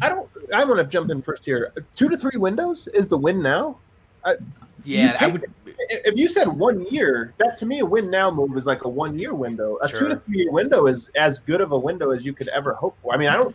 I 0.00 0.08
don't. 0.08 0.30
I'm 0.52 0.68
going 0.68 0.78
to 0.78 0.88
jump 0.88 1.10
in 1.10 1.20
first 1.20 1.44
here. 1.44 1.72
Two 1.96 2.08
to 2.08 2.16
three 2.16 2.38
windows 2.38 2.86
is 2.94 3.08
the 3.08 3.18
win 3.18 3.42
now. 3.42 3.78
Yeah, 4.84 5.16
I 5.20 5.28
would. 5.28 5.44
If 5.66 6.16
you 6.16 6.28
said 6.28 6.46
one 6.46 6.86
year, 6.90 7.34
that 7.38 7.56
to 7.58 7.66
me 7.66 7.80
a 7.80 7.86
win 7.86 8.10
now 8.10 8.30
move 8.30 8.56
is 8.56 8.66
like 8.66 8.84
a 8.84 8.88
one 8.88 9.18
year 9.18 9.34
window. 9.34 9.78
A 9.82 9.88
two 9.88 10.08
to 10.08 10.16
three 10.16 10.42
year 10.42 10.52
window 10.52 10.86
is 10.86 11.08
as 11.16 11.38
good 11.38 11.60
of 11.60 11.72
a 11.72 11.78
window 11.78 12.10
as 12.10 12.24
you 12.24 12.32
could 12.32 12.48
ever 12.48 12.74
hope 12.74 12.96
for. 13.02 13.14
I 13.14 13.16
mean, 13.16 13.28
I 13.28 13.36
don't. 13.36 13.54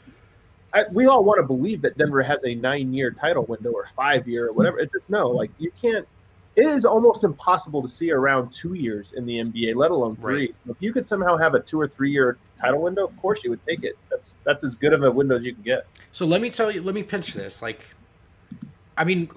I, 0.73 0.86
we 0.91 1.07
all 1.07 1.23
want 1.23 1.39
to 1.39 1.47
believe 1.47 1.82
that 1.82 1.97
Denver 1.97 2.21
has 2.21 2.43
a 2.43 2.53
nine 2.53 2.93
year 2.93 3.11
title 3.11 3.43
window 3.45 3.71
or 3.71 3.86
five 3.88 4.27
year 4.27 4.47
or 4.47 4.53
whatever. 4.53 4.80
It's 4.80 4.91
just 4.91 5.09
no, 5.09 5.30
like 5.30 5.51
you 5.57 5.71
can't. 5.82 6.07
It 6.55 6.65
is 6.65 6.84
almost 6.84 7.23
impossible 7.23 7.82
to 7.82 7.88
see 7.88 8.11
around 8.11 8.51
two 8.51 8.73
years 8.73 9.13
in 9.15 9.25
the 9.25 9.38
NBA, 9.38 9.75
let 9.75 9.91
alone 9.91 10.15
three. 10.17 10.47
Right. 10.47 10.55
If 10.69 10.77
you 10.80 10.91
could 10.91 11.07
somehow 11.07 11.38
have 11.38 11.53
a 11.53 11.59
two 11.59 11.80
or 11.80 11.88
three 11.88 12.11
year 12.11 12.38
title 12.59 12.82
window, 12.82 13.05
of 13.05 13.15
course 13.17 13.43
you 13.43 13.49
would 13.51 13.65
take 13.65 13.84
it. 13.84 13.97
That's 14.09 14.38
that's 14.43 14.63
as 14.63 14.75
good 14.75 14.93
of 14.93 15.03
a 15.03 15.11
window 15.11 15.38
as 15.38 15.45
you 15.45 15.53
can 15.53 15.63
get. 15.63 15.88
So 16.11 16.25
let 16.25 16.41
me 16.41 16.49
tell 16.49 16.71
you. 16.71 16.82
Let 16.82 16.95
me 16.95 17.03
pinch 17.03 17.34
this. 17.34 17.61
Like, 17.61 17.82
I 18.97 19.05
mean, 19.05 19.30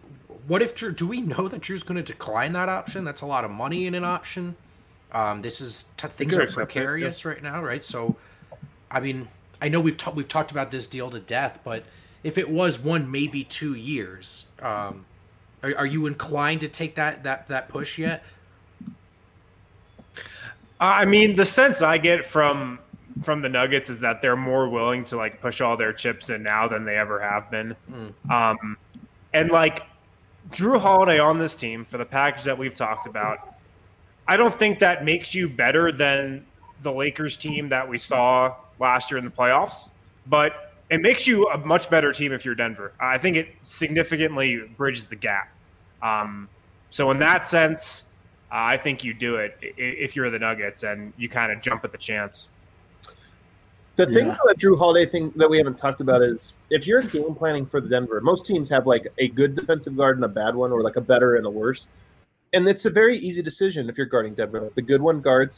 what 0.47 0.63
if 0.63 0.75
Jrue? 0.75 0.97
Do 0.97 1.07
we 1.07 1.21
know 1.21 1.49
that 1.49 1.61
Jrue's 1.61 1.83
going 1.83 1.97
to 1.97 2.13
decline 2.13 2.53
that 2.53 2.69
option? 2.69 3.05
That's 3.05 3.21
a 3.21 3.27
lot 3.27 3.45
of 3.45 3.51
money 3.51 3.87
in 3.87 3.95
an 3.95 4.05
option. 4.05 4.57
Um, 5.13 5.43
this 5.43 5.61
is 5.61 5.87
t- 5.97 6.09
things 6.09 6.37
are 6.37 6.43
it, 6.43 6.53
precarious 6.53 7.25
right 7.25 7.43
now, 7.43 7.63
right? 7.63 7.85
So, 7.85 8.17
I 8.91 9.01
mean, 9.01 9.29
I 9.61 9.69
know 9.69 9.79
we've 9.81 9.97
talked 9.97 10.17
we've 10.17 10.29
talked 10.29 10.51
about 10.51 10.71
this 10.71 10.89
deal 10.89 11.11
to 11.11 11.21
death, 11.21 11.61
but 11.63 11.85
if 12.23 12.39
it 12.39 12.51
was 12.51 12.79
one, 12.79 13.11
maybe 13.11 13.45
two 13.45 13.75
years, 13.75 14.47
um, 14.61 15.05
are, 15.63 15.77
are 15.77 15.87
you 15.87 16.07
inclined 16.07 16.61
to 16.61 16.69
take 16.69 16.95
that 16.95 17.25
that 17.25 17.49
that 17.49 17.69
push 17.69 17.99
yet? 17.99 18.25
I 20.81 21.05
mean, 21.05 21.37
the 21.37 21.45
sense 21.45 21.81
I 21.83 21.99
get 21.99 22.27
from 22.27 22.81
from 23.23 23.43
the 23.43 23.49
Nuggets 23.49 23.91
is 23.91 24.01
that 24.01 24.23
they're 24.23 24.37
more 24.37 24.69
willing 24.69 25.05
to 25.05 25.17
like 25.17 25.41
push 25.41 25.61
all 25.61 25.77
their 25.77 25.93
chips 25.93 26.31
in 26.31 26.43
now 26.43 26.67
than 26.67 26.85
they 26.85 26.97
ever 26.97 27.21
have 27.21 27.51
been. 27.51 27.77
Um, 28.31 28.77
and 29.33 29.51
like 29.51 29.83
Jrue 30.51 30.81
Holiday 30.81 31.19
on 31.19 31.39
this 31.39 31.55
team 31.55 31.85
for 31.85 31.99
the 31.99 32.05
package 32.05 32.45
that 32.45 32.59
we've 32.59 32.75
talked 32.75 33.07
about, 33.07 33.57
I 34.27 34.37
don't 34.37 34.59
think 34.59 34.81
that 34.81 35.05
makes 35.05 35.35
you 35.35 35.49
better 35.49 35.93
than 35.93 36.45
the 36.83 36.93
Lakers 36.93 37.37
team 37.37 37.69
that 37.71 37.89
we 37.89 37.99
saw 37.99 38.55
last 38.79 39.11
year 39.11 39.19
in 39.19 39.25
the 39.25 39.31
playoffs, 39.31 39.91
but 40.27 40.73
it 40.91 41.01
makes 41.01 41.27
you 41.27 41.49
a 41.49 41.59
much 41.59 41.89
better 41.89 42.13
team 42.13 42.33
if 42.33 42.45
you're 42.45 42.55
Denver. 42.55 42.93
I 43.01 43.19
think 43.19 43.37
it 43.37 43.49
significantly 43.65 44.63
bridges 44.77 45.07
the 45.07 45.17
gap. 45.17 45.49
Um, 46.03 46.49
so 46.91 47.11
in 47.11 47.19
that 47.21 47.47
sense, 47.47 48.07
uh, 48.51 48.57
I 48.57 48.77
think 48.77 49.03
you 49.03 49.15
do 49.15 49.37
it 49.37 49.57
if 49.61 50.15
you're 50.15 50.29
the 50.29 50.39
Nuggets 50.39 50.83
and 50.83 51.13
you 51.17 51.29
kind 51.29 51.51
of 51.51 51.63
jump 51.63 51.85
at 51.85 51.93
the 51.93 51.99
chance. 51.99 52.51
The 53.97 54.07
thing 54.07 54.27
Yeah. 54.27 54.33
about 54.43 54.47
the 54.49 54.55
Jrue 54.55 54.79
Holiday 54.79 55.05
thing 55.05 55.33
that 55.37 55.49
we 55.49 55.59
haven't 55.59 55.77
talked 55.77 56.01
about 56.01 56.23
is 56.23 56.55
if 56.71 56.87
you're 56.87 57.03
game 57.03 57.35
planning 57.35 57.67
for 57.67 57.81
the 57.81 57.89
Denver, 57.89 58.21
most 58.23 58.47
teams 58.47 58.69
have 58.71 58.87
like 58.87 59.13
a 59.19 59.29
good 59.29 59.55
defensive 59.55 59.97
guard 59.97 60.17
and 60.17 60.25
a 60.25 60.29
bad 60.29 60.55
one, 60.55 60.73
or 60.73 60.83
like 60.83 60.97
a 60.97 61.01
better 61.01 61.37
and 61.37 61.45
a 61.47 61.51
worse. 61.51 61.89
And 62.55 62.67
it's 62.69 62.87
a 62.87 62.91
very 62.91 63.19
easy 63.19 63.43
decision 63.43 63.91
if 63.91 63.99
you're 63.99 64.07
guarding 64.07 64.35
Denver. 64.35 64.71
The 64.75 64.83
good 64.83 65.03
one 65.03 65.21
guards 65.21 65.57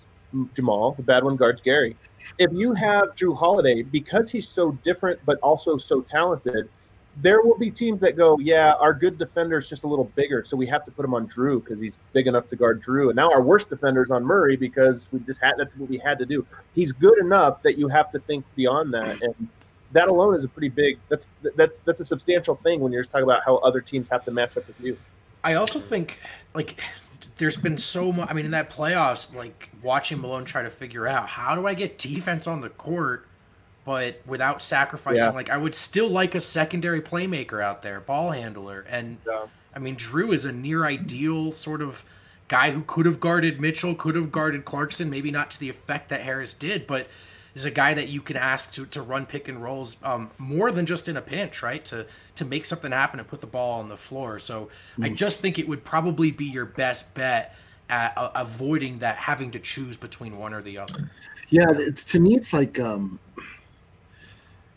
Jamal, 0.55 0.93
the 0.93 1.03
bad 1.03 1.23
one 1.23 1.37
guards 1.37 1.61
Gary. 1.61 1.97
If 2.39 2.53
you 2.53 2.73
have 2.75 3.15
Jrue 3.15 3.37
Holiday, 3.37 3.83
because 3.83 4.31
he's 4.31 4.49
so 4.49 4.73
different 4.83 5.21
but 5.25 5.39
also 5.41 5.77
so 5.77 6.01
talented, 6.01 6.69
there 7.17 7.43
will 7.43 7.57
be 7.57 7.71
teams 7.71 8.01
that 8.01 8.17
go, 8.17 8.39
yeah, 8.39 8.75
our 8.81 8.93
good 8.93 9.19
defender 9.19 9.59
is 9.59 9.69
just 9.69 9.85
a 9.85 9.87
little 9.87 10.11
bigger, 10.17 10.45
so 10.45 10.57
we 10.57 10.67
have 10.67 10.85
to 10.85 10.91
put 10.91 11.05
him 11.05 11.15
on 11.15 11.29
Jrue 11.29 11.63
because 11.63 11.81
he's 11.81 11.97
big 12.13 12.27
enough 12.27 12.49
to 12.51 12.57
guard 12.57 12.83
Jrue. 12.83 13.09
And 13.09 13.17
now 13.17 13.31
our 13.31 13.43
worst 13.43 13.69
defender 13.69 14.03
is 14.03 14.11
on 14.11 14.25
Murray 14.25 14.57
because 14.57 15.07
we 15.13 15.21
just 15.21 15.41
had 15.41 15.55
that's 15.57 15.77
what 15.77 15.89
we 15.89 15.99
had 15.99 16.19
to 16.19 16.27
do. 16.27 16.45
He's 16.75 16.93
good 16.93 17.19
enough 17.19 17.63
that 17.63 17.79
you 17.79 17.89
have 17.89 18.11
to 18.13 18.19
think 18.19 18.45
beyond 18.55 18.93
that, 18.95 19.23
and 19.23 19.49
that 19.93 20.09
alone 20.09 20.35
is 20.35 20.45
a 20.45 20.49
pretty 20.49 20.69
big. 20.69 20.99
That's 21.09 21.25
that's 21.57 21.79
that's 21.79 22.01
a 22.01 22.05
substantial 22.05 22.57
thing 22.57 22.81
when 22.81 22.93
you're 22.93 23.05
talking 23.05 23.23
about 23.23 23.43
how 23.45 23.57
other 23.59 23.81
teams 23.81 24.09
have 24.11 24.25
to 24.25 24.31
match 24.31 24.57
up 24.57 24.67
with 24.67 24.81
you. 24.81 24.99
I 25.45 25.55
also 25.55 25.79
think 25.79 26.19
like 26.55 26.81
there's 27.37 27.57
been 27.57 27.79
so 27.79 28.13
much. 28.13 28.29
I 28.31 28.33
mean, 28.33 28.45
in 28.45 28.51
that 28.53 28.71
playoffs, 28.71 29.35
like 29.35 29.71
watching 29.83 30.21
Malone 30.21 30.45
try 30.45 30.63
to 30.63 30.71
figure 30.71 31.07
out 31.07 31.29
how 31.29 31.55
do 31.55 31.67
I 31.67 31.75
get 31.75 31.99
defense 31.99 32.47
on 32.47 32.61
the 32.61 32.71
court, 32.71 33.29
but 33.85 34.21
without 34.27 34.63
sacrificing. 34.63 35.19
Yeah. 35.19 35.31
Like 35.31 35.51
I 35.51 35.57
would 35.57 35.75
still 35.75 36.09
like 36.09 36.35
a 36.35 36.41
secondary 36.41 37.01
playmaker 37.01 37.63
out 37.63 37.83
there, 37.83 38.01
ball 38.01 38.31
handler, 38.31 38.85
and 38.89 39.19
Yeah. 39.27 39.47
I 39.75 39.79
mean 39.79 39.97
Jrue 39.97 40.33
is 40.33 40.45
a 40.45 40.53
near 40.53 40.85
ideal 40.85 41.53
sort 41.53 41.83
of 41.83 42.05
guy 42.49 42.71
who 42.71 42.83
could 42.83 43.07
have 43.07 43.21
guarded 43.21 43.61
Mitchell, 43.61 43.95
could 43.95 44.17
have 44.17 44.31
guarded 44.31 44.65
Clarkson, 44.65 45.11
maybe 45.11 45.31
not 45.31 45.51
to 45.53 45.61
the 45.61 45.69
effect 45.69 46.09
that 46.11 46.23
Harris 46.23 46.55
did, 46.55 46.87
but 46.87 47.09
is 47.55 47.65
a 47.65 47.71
guy 47.71 47.95
that 47.95 48.09
you 48.09 48.21
can 48.21 48.37
ask 48.37 48.73
to, 48.73 48.85
to 48.87 49.01
run 49.01 49.27
pick 49.27 49.49
and 49.49 49.63
rolls 49.63 49.97
um, 50.03 50.31
more 50.39 50.73
than 50.73 50.87
just 50.87 51.09
in 51.09 51.17
a 51.17 51.23
pinch, 51.23 51.63
right? 51.63 51.85
To 51.87 52.07
to 52.37 52.45
make 52.45 52.65
something 52.65 52.91
happen 52.91 53.21
and 53.21 53.29
put 53.29 53.41
the 53.41 53.47
ball 53.47 53.81
on 53.81 53.89
the 53.89 53.97
floor. 53.97 54.39
So 54.39 54.71
I 55.01 55.09
just 55.09 55.41
think 55.41 55.59
it 55.59 55.69
would 55.69 55.85
probably 55.85 56.33
be 56.33 56.47
your 56.47 56.67
best 56.67 57.15
bet 57.15 57.55
at 57.89 58.17
uh, 58.17 58.31
avoiding 58.35 58.99
that 58.99 59.17
having 59.17 59.51
to 59.53 59.61
choose 59.61 59.97
between 59.97 60.37
one 60.37 60.53
or 60.53 60.63
the 60.63 60.79
other. 60.79 61.11
Yeah, 61.51 61.67
to 61.67 62.19
me, 62.19 62.35
it's 62.35 62.53
like 62.53 62.81
um, 62.81 63.21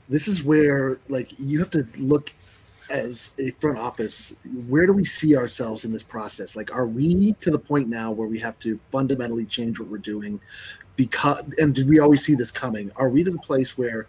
this 0.10 0.28
is 0.28 0.44
where 0.44 1.00
like 1.10 1.32
you 1.40 1.60
have 1.60 1.72
to 1.72 1.86
look 1.98 2.34
as 2.90 3.32
a 3.40 3.52
front 3.52 3.78
office. 3.78 4.34
Where 4.68 4.86
do 4.86 4.94
we 4.94 5.04
see 5.04 5.36
ourselves 5.36 5.86
in 5.86 5.92
this 5.92 6.04
process? 6.04 6.56
Like, 6.56 6.74
are 6.74 6.88
we 6.88 7.34
to 7.42 7.52
the 7.52 7.60
point 7.60 7.90
now 7.90 8.12
where 8.12 8.28
we 8.28 8.40
have 8.40 8.58
to 8.60 8.78
fundamentally 8.92 9.46
change 9.46 9.80
what 9.80 9.90
we're 9.90 9.98
doing? 9.98 10.40
Because 10.96 11.44
and 11.58 11.76
did 11.76 11.90
we 11.90 12.00
always 12.00 12.24
see 12.24 12.36
this 12.36 12.52
coming? 12.52 12.92
Are 12.96 13.10
we 13.10 13.24
to 13.24 13.32
the 13.32 13.40
place 13.40 13.78
where, 13.78 14.08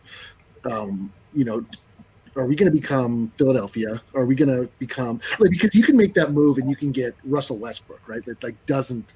um, 0.70 1.12
you 1.34 1.44
know? 1.44 1.64
Are 2.36 2.46
we 2.46 2.54
going 2.54 2.70
to 2.70 2.80
become 2.80 3.32
Philadelphia? 3.36 4.00
Are 4.14 4.24
we 4.24 4.36
going 4.36 4.48
to 4.48 4.70
become 4.78 5.20
like 5.40 5.50
because 5.50 5.74
you 5.74 5.82
can 5.82 5.96
make 5.96 6.14
that 6.14 6.30
move 6.30 6.58
and 6.58 6.70
you 6.70 6.76
can 6.76 6.92
get 6.92 7.16
Russell 7.24 7.56
Westbrook, 7.56 8.06
right? 8.06 8.24
That 8.26 8.40
like 8.44 8.54
doesn't 8.66 9.14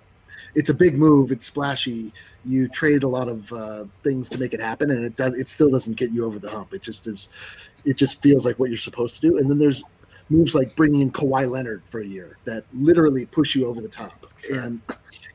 it's 0.55 0.71
a 0.71 0.75
big 0.75 0.99
move. 0.99 1.33
It's 1.33 1.47
splashy. 1.47 2.13
You 2.45 2.69
trade 2.69 3.03
a 3.03 3.09
lot 3.09 3.29
of 3.29 3.53
uh, 3.53 3.85
things 4.03 4.29
to 4.31 4.39
make 4.39 4.53
it 4.53 4.61
happen, 4.61 4.91
and 4.91 5.05
it 5.05 5.17
does. 5.17 5.35
It 5.35 5.49
still 5.49 5.71
doesn't 5.71 5.97
get 5.97 6.11
you 6.11 6.25
over 6.25 6.39
the 6.39 6.51
hump. 6.51 6.75
It 6.75 6.83
just 6.83 7.07
is. 7.07 7.29
It 7.85 7.97
just 7.97 8.21
feels 8.23 8.45
like 8.45 8.59
what 8.59 8.69
you're 8.69 8.77
supposed 8.77 9.17
to 9.17 9.21
do. 9.21 9.39
And 9.39 9.51
then 9.51 9.59
there's 9.59 9.83
moves 10.29 10.55
like 10.55 10.75
bringing 10.77 11.01
in 11.01 11.11
Kawhi 11.11 11.51
Leonard 11.51 11.83
for 11.87 12.01
a 12.01 12.07
year 12.07 12.39
that 12.45 12.65
literally 12.73 13.27
push 13.27 13.55
you 13.55 13.67
over 13.67 13.81
the 13.81 13.89
top. 13.89 14.27
And 14.53 14.81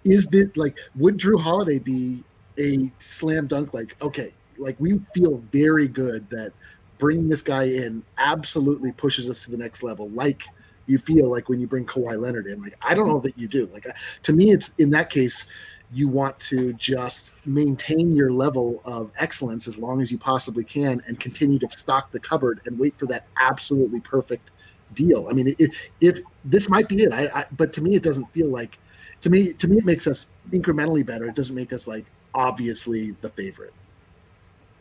is 0.03 0.25
that 0.27 0.55
like 0.57 0.77
would 0.95 1.17
Jrue 1.17 1.39
Holiday 1.39 1.79
be 1.79 2.23
a 2.57 2.91
slam 2.99 3.47
dunk? 3.47 3.73
Like 3.73 3.95
okay, 4.01 4.33
like 4.57 4.75
we 4.79 4.99
feel 5.13 5.41
very 5.51 5.87
good 5.87 6.29
that 6.29 6.51
bringing 6.97 7.29
this 7.29 7.41
guy 7.41 7.63
in 7.63 8.03
absolutely 8.17 8.91
pushes 8.91 9.29
us 9.29 9.45
to 9.45 9.51
the 9.51 9.57
next 9.57 9.83
level. 9.83 10.09
Like 10.09 10.43
you 10.87 10.97
feel 10.97 11.29
like 11.29 11.49
when 11.49 11.59
you 11.59 11.67
bring 11.67 11.85
Kawhi 11.85 12.19
Leonard 12.19 12.47
in. 12.47 12.61
Like 12.61 12.77
I 12.81 12.95
don't 12.95 13.07
know 13.07 13.19
that 13.19 13.37
you 13.37 13.47
do. 13.47 13.69
Like 13.71 13.87
uh, 13.87 13.93
to 14.23 14.33
me, 14.33 14.51
it's 14.51 14.71
in 14.77 14.89
that 14.91 15.09
case 15.09 15.45
you 15.93 16.07
want 16.07 16.37
to 16.39 16.73
just 16.73 17.31
maintain 17.45 18.15
your 18.15 18.31
level 18.31 18.81
of 18.83 19.09
excellence 19.17 19.67
as 19.67 19.77
long 19.77 20.01
as 20.01 20.11
you 20.11 20.17
possibly 20.17 20.63
can 20.63 21.01
and 21.07 21.19
continue 21.19 21.57
to 21.59 21.69
stock 21.69 22.11
the 22.11 22.19
cupboard 22.19 22.59
and 22.65 22.77
wait 22.77 22.97
for 22.97 23.05
that 23.05 23.25
absolutely 23.39 24.01
perfect 24.01 24.51
deal. 24.93 25.27
I 25.29 25.33
mean, 25.33 25.55
if, 25.57 25.89
if 26.01 26.19
this 26.43 26.69
might 26.69 26.89
be 26.89 27.03
it, 27.03 27.13
I, 27.13 27.29
I 27.33 27.45
but 27.55 27.71
to 27.73 27.81
me 27.81 27.95
it 27.95 28.03
doesn't 28.03 28.31
feel 28.33 28.49
like 28.49 28.79
to 29.21 29.29
me 29.29 29.53
to 29.53 29.67
me 29.67 29.77
it 29.77 29.85
makes 29.85 30.07
us 30.07 30.27
incrementally 30.51 31.05
better. 31.05 31.25
It 31.25 31.35
doesn't 31.35 31.55
make 31.55 31.71
us 31.71 31.87
like 31.87 32.05
obviously 32.33 33.11
the 33.21 33.29
favorite. 33.29 33.73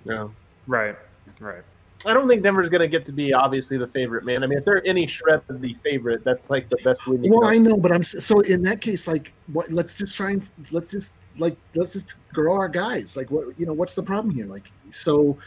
Yeah. 0.05 0.29
Right. 0.67 0.97
Right. 1.41 1.63
I 2.05 2.13
don't 2.13 2.29
think 2.29 2.43
Denver's 2.43 2.69
going 2.69 2.83
to 2.83 2.89
get 2.89 3.05
to 3.07 3.13
be 3.13 3.33
obviously 3.33 3.79
the 3.79 3.87
favorite, 3.87 4.25
man. 4.25 4.45
I 4.45 4.47
mean, 4.47 4.59
if 4.59 4.65
they're 4.65 4.87
any 4.87 5.07
shred 5.07 5.43
of 5.49 5.61
the 5.61 5.75
favorite, 5.83 6.25
that's 6.25 6.51
like 6.51 6.69
the 6.69 6.77
best 6.85 7.07
win. 7.07 7.25
you 7.25 7.33
Well, 7.33 7.43
can 7.43 7.51
I 7.51 7.59
know, 7.59 7.77
but 7.77 7.93
I'm 7.93 8.03
so 8.03 8.41
in 8.41 8.63
that 8.65 8.81
case, 8.81 9.09
like, 9.09 9.33
what? 9.53 9.71
Let's 9.71 9.97
just 9.97 10.17
try 10.17 10.33
and 10.33 10.49
let's 10.73 10.91
just 10.91 11.13
like 11.39 11.57
let's 11.75 11.95
just 11.95 12.07
grow 12.33 12.55
our 12.55 12.69
guys. 12.69 13.17
Like, 13.17 13.31
what 13.31 13.59
you 13.59 13.67
know? 13.67 13.73
What's 13.73 13.95
the 13.95 14.03
problem 14.03 14.35
here? 14.35 14.47
Like, 14.47 14.71
so 14.91 15.39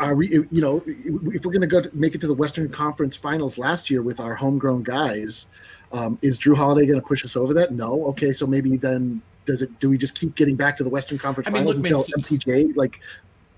are 0.00 0.14
we? 0.14 0.28
You 0.28 0.46
know, 0.50 0.82
if 0.86 1.44
we're 1.44 1.52
going 1.52 1.60
to 1.60 1.66
go 1.66 1.82
make 1.92 2.14
it 2.14 2.20
to 2.22 2.26
the 2.26 2.34
Western 2.34 2.68
Conference 2.70 3.16
Finals 3.16 3.58
last 3.58 3.90
year 3.90 4.00
with 4.02 4.20
our 4.20 4.34
homegrown 4.34 4.84
guys, 4.84 5.46
um, 5.92 6.18
is 6.22 6.38
Jrue 6.38 6.56
Holiday 6.56 6.86
going 6.86 7.00
to 7.00 7.06
push 7.06 7.24
us 7.24 7.36
over 7.36 7.52
that? 7.54 7.72
No. 7.72 8.06
Okay, 8.06 8.32
so 8.32 8.46
maybe 8.46 8.76
then 8.76 9.20
does 9.44 9.62
it? 9.62 9.78
Do 9.80 9.90
we 9.90 9.98
just 9.98 10.18
keep 10.18 10.34
getting 10.34 10.56
back 10.56 10.76
to 10.78 10.84
the 10.84 10.90
Western 10.90 11.18
Conference 11.18 11.48
I 11.48 11.50
mean, 11.50 11.64
Finals 11.64 11.76
look, 11.76 11.86
until 11.86 12.02
he- 12.02 12.36
MPJ 12.38 12.76
like? 12.76 13.00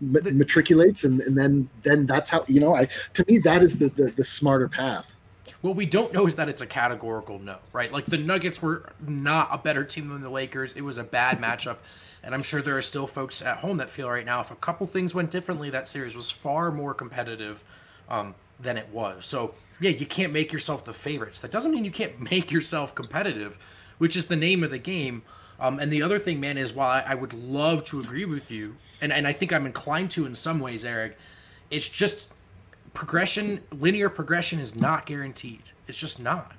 Matriculates 0.03 1.05
and, 1.05 1.21
and 1.21 1.37
then 1.37 1.69
then 1.83 2.07
that's 2.07 2.31
how 2.31 2.45
you 2.49 2.59
know 2.59 2.75
i 2.75 2.89
to 3.13 3.25
me 3.29 3.39
that 3.39 3.63
is 3.63 3.79
the 3.79 3.89
the, 3.91 4.11
the 4.13 4.25
smarter 4.25 4.69
path 4.69 5.15
What 5.61 5.77
we 5.77 5.85
don't 5.85 6.13
know 6.15 6.27
is 6.27 6.37
that 6.37 6.49
it's 6.49 6.63
a 6.63 6.67
categorical 6.67 7.39
no, 7.39 7.59
right? 7.73 7.93
Like 7.93 8.07
the 8.07 8.17
Nuggets 8.17 8.63
were 8.63 8.91
not 9.07 9.49
a 9.53 9.59
better 9.59 9.85
team 9.85 10.09
than 10.09 10.23
the 10.23 10.31
Lakers. 10.31 10.75
It 10.75 10.81
was 10.83 10.97
a 10.97 11.05
bad 11.05 11.39
matchup. 11.39 11.79
And 12.23 12.35
I'm 12.35 12.43
sure 12.43 12.63
there 12.63 12.79
are 12.79 12.83
still 12.83 13.07
folks 13.07 13.43
at 13.43 13.59
home 13.59 13.77
that 13.79 13.91
feel 13.91 14.09
right 14.09 14.25
now 14.25 14.41
if 14.41 14.51
a 14.51 14.57
couple 14.57 14.87
things 14.87 15.15
went 15.15 15.31
differently, 15.31 15.69
that 15.71 15.87
series 15.87 16.17
was 16.17 16.31
far 16.31 16.71
more 16.71 16.95
competitive 16.95 17.63
um, 18.09 18.35
than 18.59 18.79
it 18.79 18.89
was. 18.91 19.27
So, 19.27 19.55
yeah, 19.81 19.91
you 19.91 20.07
can't 20.07 20.33
make 20.33 20.53
yourself 20.53 20.85
the 20.85 20.93
favorites. 20.95 21.41
That 21.41 21.51
doesn't 21.51 21.73
mean 21.73 21.85
you 21.85 21.91
can't 21.91 22.21
make 22.31 22.51
yourself 22.51 22.95
competitive, 22.95 23.59
which 23.99 24.17
is 24.17 24.27
the 24.27 24.37
name 24.37 24.65
of 24.65 24.71
the 24.71 24.79
game. 24.79 25.23
Um, 25.59 25.79
and 25.79 25.93
the 25.93 26.03
other 26.03 26.19
thing, 26.19 26.41
man, 26.41 26.57
is 26.57 26.73
while 26.73 26.91
I, 26.91 27.13
I 27.13 27.15
would 27.15 27.35
love 27.35 27.85
to 27.87 28.01
agree 28.01 28.25
with 28.25 28.51
you, 28.51 28.77
and, 29.01 29.13
and 29.13 29.27
I 29.27 29.33
think 29.33 29.53
I'm 29.53 29.67
inclined 29.67 30.11
to 30.13 30.27
in 30.27 30.35
some 30.35 30.61
ways, 30.61 30.85
Eric, 30.85 31.17
it's 31.71 31.89
just 31.89 32.29
progression 32.95 33.61
linear 33.73 34.09
progression 34.09 34.59
is 34.59 34.75
not 34.75 35.07
guaranteed 35.07 35.63
it's 35.87 35.99
just 35.99 36.21
not 36.21 36.53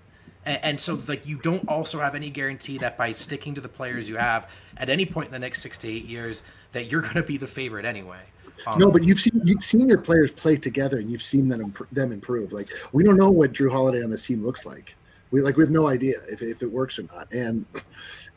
and, 0.45 0.59
and 0.63 0.79
so 0.79 1.01
like 1.07 1.25
you 1.25 1.37
don't 1.37 1.67
also 1.67 1.99
have 1.99 2.15
any 2.15 2.29
guarantee 2.29 2.77
that 2.77 2.97
by 2.97 3.11
sticking 3.11 3.53
to 3.53 3.61
the 3.61 3.69
players 3.69 4.07
you 4.07 4.15
have 4.15 4.49
at 4.77 4.89
any 4.89 5.05
point 5.05 5.27
in 5.27 5.33
the 5.33 5.39
next 5.39 5.61
six 5.61 5.77
to 5.77 5.87
eight 5.89 6.05
years 6.05 6.43
that 6.71 6.89
you're 6.89 7.01
going 7.01 7.15
to 7.15 7.23
be 7.23 7.37
the 7.37 7.47
favorite 7.47 7.85
anyway 7.85 8.19
um, 8.67 8.79
No, 8.79 8.91
but 8.91 9.03
you've 9.03 9.19
seen 9.19 9.41
you've 9.43 9.63
seen 9.63 9.89
your 9.89 9.97
players 9.97 10.31
play 10.31 10.55
together, 10.55 10.99
and 10.99 11.09
you've 11.09 11.23
seen 11.23 11.47
them 11.47 11.73
them 11.91 12.11
improve. 12.11 12.53
Like 12.53 12.69
we 12.91 13.03
don't 13.03 13.17
know 13.17 13.31
what 13.31 13.53
Jrue 13.53 13.71
Holiday 13.71 14.03
on 14.03 14.11
this 14.11 14.23
team 14.23 14.43
looks 14.43 14.67
like. 14.67 14.95
We 15.31 15.41
like 15.41 15.57
we 15.57 15.63
have 15.63 15.71
no 15.71 15.87
idea 15.87 16.17
if 16.29 16.43
if 16.43 16.61
it 16.61 16.71
works 16.71 16.99
or 16.99 17.03
not. 17.03 17.31
And 17.31 17.65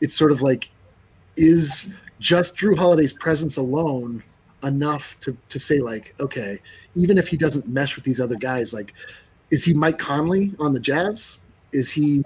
it's 0.01 0.15
sort 0.15 0.31
of 0.31 0.41
like, 0.41 0.71
is 1.37 1.91
just 2.19 2.55
Jrue 2.55 2.77
Holiday's 2.77 3.13
presence 3.13 3.57
alone 3.57 4.23
enough 4.63 5.19
to 5.21 5.35
to 5.49 5.59
say 5.59 5.79
like, 5.79 6.13
okay, 6.19 6.59
even 6.95 7.17
if 7.17 7.27
he 7.27 7.37
doesn't 7.37 7.67
mesh 7.67 7.95
with 7.95 8.05
these 8.05 8.19
other 8.19 8.35
guys, 8.35 8.73
like, 8.73 8.93
is 9.51 9.63
he 9.63 9.73
Mike 9.73 9.99
Conley 9.99 10.53
on 10.59 10.73
the 10.73 10.79
Jazz? 10.79 11.39
Is 11.71 11.91
he 11.91 12.23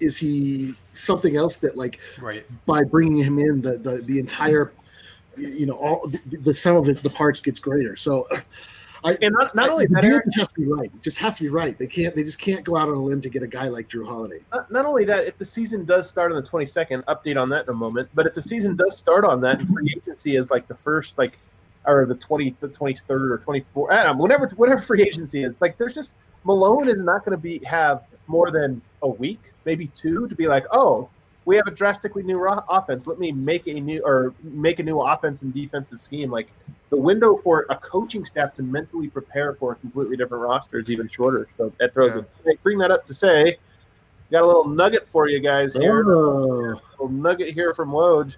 is 0.00 0.18
he 0.18 0.74
something 0.94 1.36
else 1.36 1.56
that 1.56 1.76
like 1.76 2.00
right 2.20 2.44
by 2.66 2.82
bringing 2.82 3.22
him 3.22 3.38
in, 3.38 3.60
the 3.60 3.78
the, 3.78 4.02
the 4.02 4.18
entire, 4.18 4.72
you 5.36 5.66
know, 5.66 5.74
all 5.74 6.06
the, 6.06 6.20
the 6.38 6.54
sum 6.54 6.76
of 6.76 6.88
it, 6.88 7.02
the 7.02 7.10
parts 7.10 7.40
gets 7.40 7.58
greater. 7.58 7.96
So, 7.96 8.28
I 9.04 9.18
And 9.20 9.34
not, 9.38 9.54
not 9.54 9.68
only 9.70 9.86
the 9.86 9.94
that, 9.94 10.02
deal 10.02 10.12
Eric, 10.12 10.24
just 10.24 10.38
has 10.38 10.48
to 10.48 10.60
be 10.60 10.66
right. 10.66 10.86
It 10.86 11.02
just 11.02 11.18
has 11.18 11.36
to 11.36 11.42
be 11.42 11.48
right. 11.50 11.78
They 11.78 11.86
can't. 11.86 12.14
They 12.14 12.24
just 12.24 12.38
can't 12.38 12.64
go 12.64 12.76
out 12.76 12.88
on 12.88 12.94
a 12.94 13.02
limb 13.02 13.20
to 13.20 13.28
get 13.28 13.42
a 13.42 13.46
guy 13.46 13.68
like 13.68 13.88
Jrue 13.90 14.06
Holiday. 14.06 14.40
not, 14.52 14.70
not 14.70 14.86
only 14.86 15.04
that, 15.04 15.26
if 15.26 15.36
the 15.36 15.44
season 15.44 15.84
does 15.84 16.08
start 16.08 16.32
on 16.32 16.42
the 16.42 16.48
22nd, 16.48 17.04
update 17.04 17.40
on 17.40 17.50
that 17.50 17.64
in 17.64 17.70
a 17.70 17.74
moment. 17.74 18.08
But 18.14 18.26
if 18.26 18.34
the 18.34 18.42
season 18.42 18.76
does 18.76 18.96
start 18.96 19.24
on 19.24 19.40
that, 19.42 19.60
and 19.60 19.68
free 19.68 19.94
agency 19.94 20.36
is 20.36 20.50
like 20.50 20.66
the 20.68 20.76
first, 20.76 21.18
like, 21.18 21.38
or 21.86 22.06
the 22.06 22.14
20, 22.14 22.56
the 22.60 22.68
23rd 22.68 23.10
or 23.10 23.38
24th, 23.46 23.92
I 23.92 24.02
don't 24.04 24.16
know, 24.16 24.22
whatever, 24.22 24.48
whatever 24.56 24.80
free 24.80 25.02
agency 25.02 25.44
is, 25.44 25.60
like, 25.60 25.76
there's 25.76 25.94
just 25.94 26.14
Malone 26.44 26.88
is 26.88 27.00
not 27.00 27.24
going 27.24 27.36
to 27.36 27.42
be 27.42 27.62
have 27.64 28.04
more 28.26 28.50
than 28.50 28.80
a 29.02 29.08
week, 29.08 29.52
maybe 29.66 29.88
two, 29.88 30.28
to 30.28 30.34
be 30.34 30.46
like, 30.46 30.64
oh, 30.70 31.10
we 31.44 31.56
have 31.56 31.66
a 31.66 31.70
drastically 31.70 32.22
new 32.22 32.38
ro- 32.38 32.64
offense. 32.68 33.06
Let 33.06 33.18
me 33.18 33.32
make 33.32 33.66
a 33.66 33.74
new 33.74 34.02
or 34.04 34.34
make 34.42 34.78
a 34.78 34.82
new 34.82 35.00
offense 35.00 35.42
and 35.42 35.52
defensive 35.52 36.00
scheme. 36.00 36.30
Like 36.30 36.48
the 36.90 36.96
window 36.96 37.36
for 37.36 37.66
a 37.70 37.76
coaching 37.76 38.24
staff 38.24 38.54
to 38.56 38.62
mentally 38.62 39.08
prepare 39.08 39.54
for 39.54 39.72
a 39.72 39.74
completely 39.76 40.16
different 40.16 40.42
roster 40.42 40.78
is 40.78 40.90
even 40.90 41.08
shorter. 41.08 41.48
So 41.56 41.72
that 41.78 41.92
throws 41.92 42.16
it. 42.16 42.28
I 42.46 42.54
bring 42.62 42.78
that 42.78 42.90
up 42.90 43.04
to 43.06 43.14
say, 43.14 43.58
got 44.30 44.42
a 44.42 44.46
little 44.46 44.66
nugget 44.66 45.08
for 45.08 45.28
you 45.28 45.40
guys 45.40 45.74
here. 45.74 46.04
Oh, 46.08 46.80
little 46.92 47.08
nugget 47.08 47.52
here 47.52 47.74
from 47.74 47.90
Woj. 47.90 48.36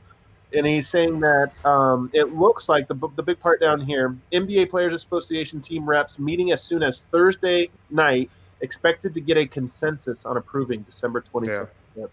and 0.53 0.67
he's 0.67 0.89
saying 0.89 1.21
that 1.21 1.53
um, 1.65 2.11
it 2.13 2.35
looks 2.35 2.69
like 2.69 2.89
the, 2.89 2.95
the 3.17 3.23
big 3.23 3.39
part 3.39 3.61
down 3.61 3.81
here 3.81 4.17
NBA 4.33 4.71
Players 4.71 4.95
Association 4.95 5.61
team 5.61 5.89
reps 5.89 6.19
meeting 6.19 6.51
as 6.53 6.63
soon 6.63 6.83
as 6.83 7.03
Thursday 7.13 7.71
night, 7.91 8.31
expected 8.63 9.15
to 9.15 9.21
get 9.21 9.37
a 9.37 9.47
consensus 9.47 10.25
on 10.25 10.39
approving 10.39 10.83
December 10.83 11.23
26th. 11.33 11.69
Yeah. 11.97 12.07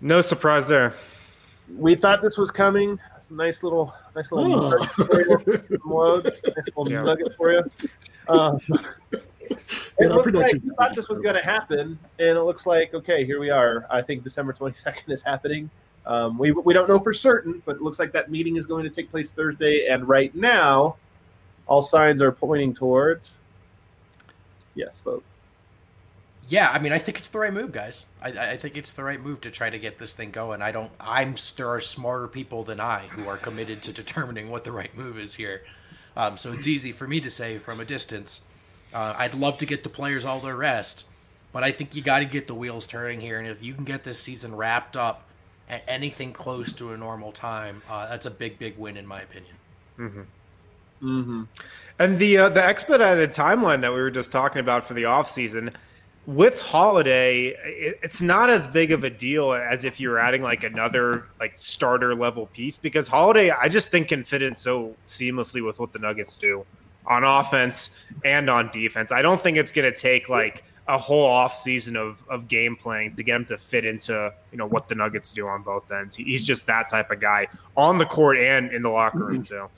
Yep. 0.00 0.08
No 0.08 0.20
surprise 0.20 0.68
there. 0.68 0.94
We 1.76 1.94
thought 1.94 2.22
this 2.22 2.38
was 2.38 2.50
coming. 2.50 2.98
Nice 3.30 3.62
little, 3.62 3.94
nice 4.16 4.32
little, 4.32 4.54
oh. 4.54 4.70
nugget, 4.70 4.90
for 4.90 5.20
you. 5.20 5.28
nice 6.56 6.66
little 6.76 6.90
yeah. 6.90 7.02
nugget 7.02 7.34
for 7.36 7.52
you. 7.52 7.70
Um, 8.28 8.58
it 9.98 10.12
looked 10.12 10.34
like 10.34 10.52
we 10.52 10.70
thought 10.76 10.94
this 10.94 11.08
was 11.08 11.20
going 11.20 11.34
to 11.34 11.42
happen, 11.42 11.98
and 12.18 12.38
it 12.38 12.42
looks 12.42 12.66
like 12.66 12.94
okay, 12.94 13.24
here 13.24 13.40
we 13.40 13.50
are. 13.50 13.86
I 13.90 14.00
think 14.00 14.24
December 14.24 14.52
22nd 14.52 15.08
is 15.08 15.22
happening. 15.22 15.68
Um, 16.06 16.38
we, 16.38 16.52
we 16.52 16.72
don't 16.72 16.88
know 16.88 16.98
for 16.98 17.12
certain, 17.12 17.62
but 17.66 17.76
it 17.76 17.82
looks 17.82 17.98
like 17.98 18.12
that 18.12 18.30
meeting 18.30 18.56
is 18.56 18.64
going 18.64 18.84
to 18.84 18.90
take 18.90 19.10
place 19.10 19.30
Thursday. 19.30 19.88
And 19.88 20.08
right 20.08 20.34
now, 20.34 20.96
all 21.66 21.82
signs 21.82 22.22
are 22.22 22.32
pointing 22.32 22.72
towards 22.72 23.32
yes 24.74 25.00
vote. 25.04 25.24
Yeah, 26.48 26.70
I 26.72 26.78
mean, 26.78 26.92
I 26.92 26.98
think 26.98 27.18
it's 27.18 27.28
the 27.28 27.38
right 27.38 27.52
move, 27.52 27.72
guys. 27.72 28.06
I, 28.22 28.28
I 28.30 28.56
think 28.56 28.76
it's 28.76 28.92
the 28.92 29.04
right 29.04 29.20
move 29.20 29.42
to 29.42 29.50
try 29.50 29.68
to 29.68 29.78
get 29.78 29.98
this 29.98 30.14
thing 30.14 30.30
going. 30.30 30.62
I 30.62 30.72
don't. 30.72 30.90
I'm 30.98 31.34
there 31.56 31.68
are 31.68 31.80
smarter 31.80 32.26
people 32.26 32.64
than 32.64 32.80
I 32.80 33.08
who 33.08 33.28
are 33.28 33.36
committed 33.36 33.82
to 33.82 33.92
determining 33.92 34.48
what 34.48 34.64
the 34.64 34.72
right 34.72 34.96
move 34.96 35.18
is 35.18 35.34
here. 35.34 35.62
Um, 36.16 36.38
so 36.38 36.52
it's 36.52 36.66
easy 36.66 36.90
for 36.90 37.06
me 37.06 37.20
to 37.20 37.28
say 37.28 37.58
from 37.58 37.80
a 37.80 37.84
distance. 37.84 38.42
Uh, 38.94 39.14
I'd 39.18 39.34
love 39.34 39.58
to 39.58 39.66
get 39.66 39.82
the 39.82 39.90
players 39.90 40.24
all 40.24 40.40
their 40.40 40.56
rest, 40.56 41.06
but 41.52 41.62
I 41.62 41.70
think 41.70 41.94
you 41.94 42.00
got 42.00 42.20
to 42.20 42.24
get 42.24 42.46
the 42.46 42.54
wheels 42.54 42.86
turning 42.86 43.20
here. 43.20 43.38
And 43.38 43.46
if 43.46 43.62
you 43.62 43.74
can 43.74 43.84
get 43.84 44.04
this 44.04 44.18
season 44.18 44.56
wrapped 44.56 44.96
up 44.96 45.24
at 45.68 45.84
anything 45.86 46.32
close 46.32 46.72
to 46.72 46.92
a 46.92 46.96
normal 46.96 47.30
time, 47.30 47.82
uh, 47.90 48.08
that's 48.08 48.24
a 48.24 48.30
big, 48.30 48.58
big 48.58 48.78
win 48.78 48.96
in 48.96 49.06
my 49.06 49.20
opinion. 49.20 49.54
Mm-hmm. 49.98 50.22
Mm-hmm. 51.02 51.42
And 51.98 52.18
the 52.18 52.38
uh, 52.38 52.48
the 52.48 52.64
expedited 52.64 53.30
timeline 53.30 53.82
that 53.82 53.92
we 53.92 54.00
were 54.00 54.10
just 54.10 54.32
talking 54.32 54.60
about 54.60 54.82
for 54.82 54.94
the 54.94 55.04
off 55.04 55.30
season 55.30 55.72
with 56.28 56.60
Holiday, 56.60 57.54
it, 57.64 57.98
it's 58.02 58.20
not 58.20 58.50
as 58.50 58.66
big 58.66 58.92
of 58.92 59.02
a 59.02 59.08
deal 59.08 59.54
as 59.54 59.86
if 59.86 59.98
you're 59.98 60.18
adding 60.18 60.42
like 60.42 60.62
another 60.62 61.26
like 61.40 61.54
starter 61.56 62.14
level 62.14 62.46
piece 62.48 62.76
because 62.76 63.08
Holiday, 63.08 63.50
I 63.50 63.70
just 63.70 63.90
think 63.90 64.08
can 64.08 64.22
fit 64.22 64.42
in 64.42 64.54
so 64.54 64.94
seamlessly 65.06 65.64
with 65.64 65.80
what 65.80 65.94
the 65.94 65.98
Nuggets 65.98 66.36
do 66.36 66.66
on 67.06 67.24
offense 67.24 68.04
and 68.26 68.50
on 68.50 68.70
defense. 68.70 69.10
I 69.10 69.22
don't 69.22 69.40
think 69.40 69.56
it's 69.56 69.72
going 69.72 69.90
to 69.90 69.98
take 69.98 70.28
like 70.28 70.64
a 70.88 70.96
whole 70.96 71.26
off 71.26 71.54
season 71.54 71.96
of, 71.96 72.22
of 72.28 72.48
game 72.48 72.74
planning 72.74 73.14
to 73.14 73.22
get 73.22 73.36
him 73.36 73.44
to 73.44 73.58
fit 73.58 73.84
into 73.84 74.32
you 74.50 74.56
know 74.56 74.66
what 74.66 74.88
the 74.88 74.94
Nuggets 74.94 75.32
do 75.32 75.46
on 75.46 75.62
both 75.62 75.92
ends. 75.92 76.16
He's 76.16 76.46
just 76.46 76.66
that 76.66 76.88
type 76.88 77.10
of 77.10 77.20
guy 77.20 77.46
on 77.76 77.98
the 77.98 78.06
court 78.06 78.38
and 78.38 78.72
in 78.72 78.82
the 78.82 78.88
locker 78.88 79.26
room 79.26 79.42
too. 79.42 79.68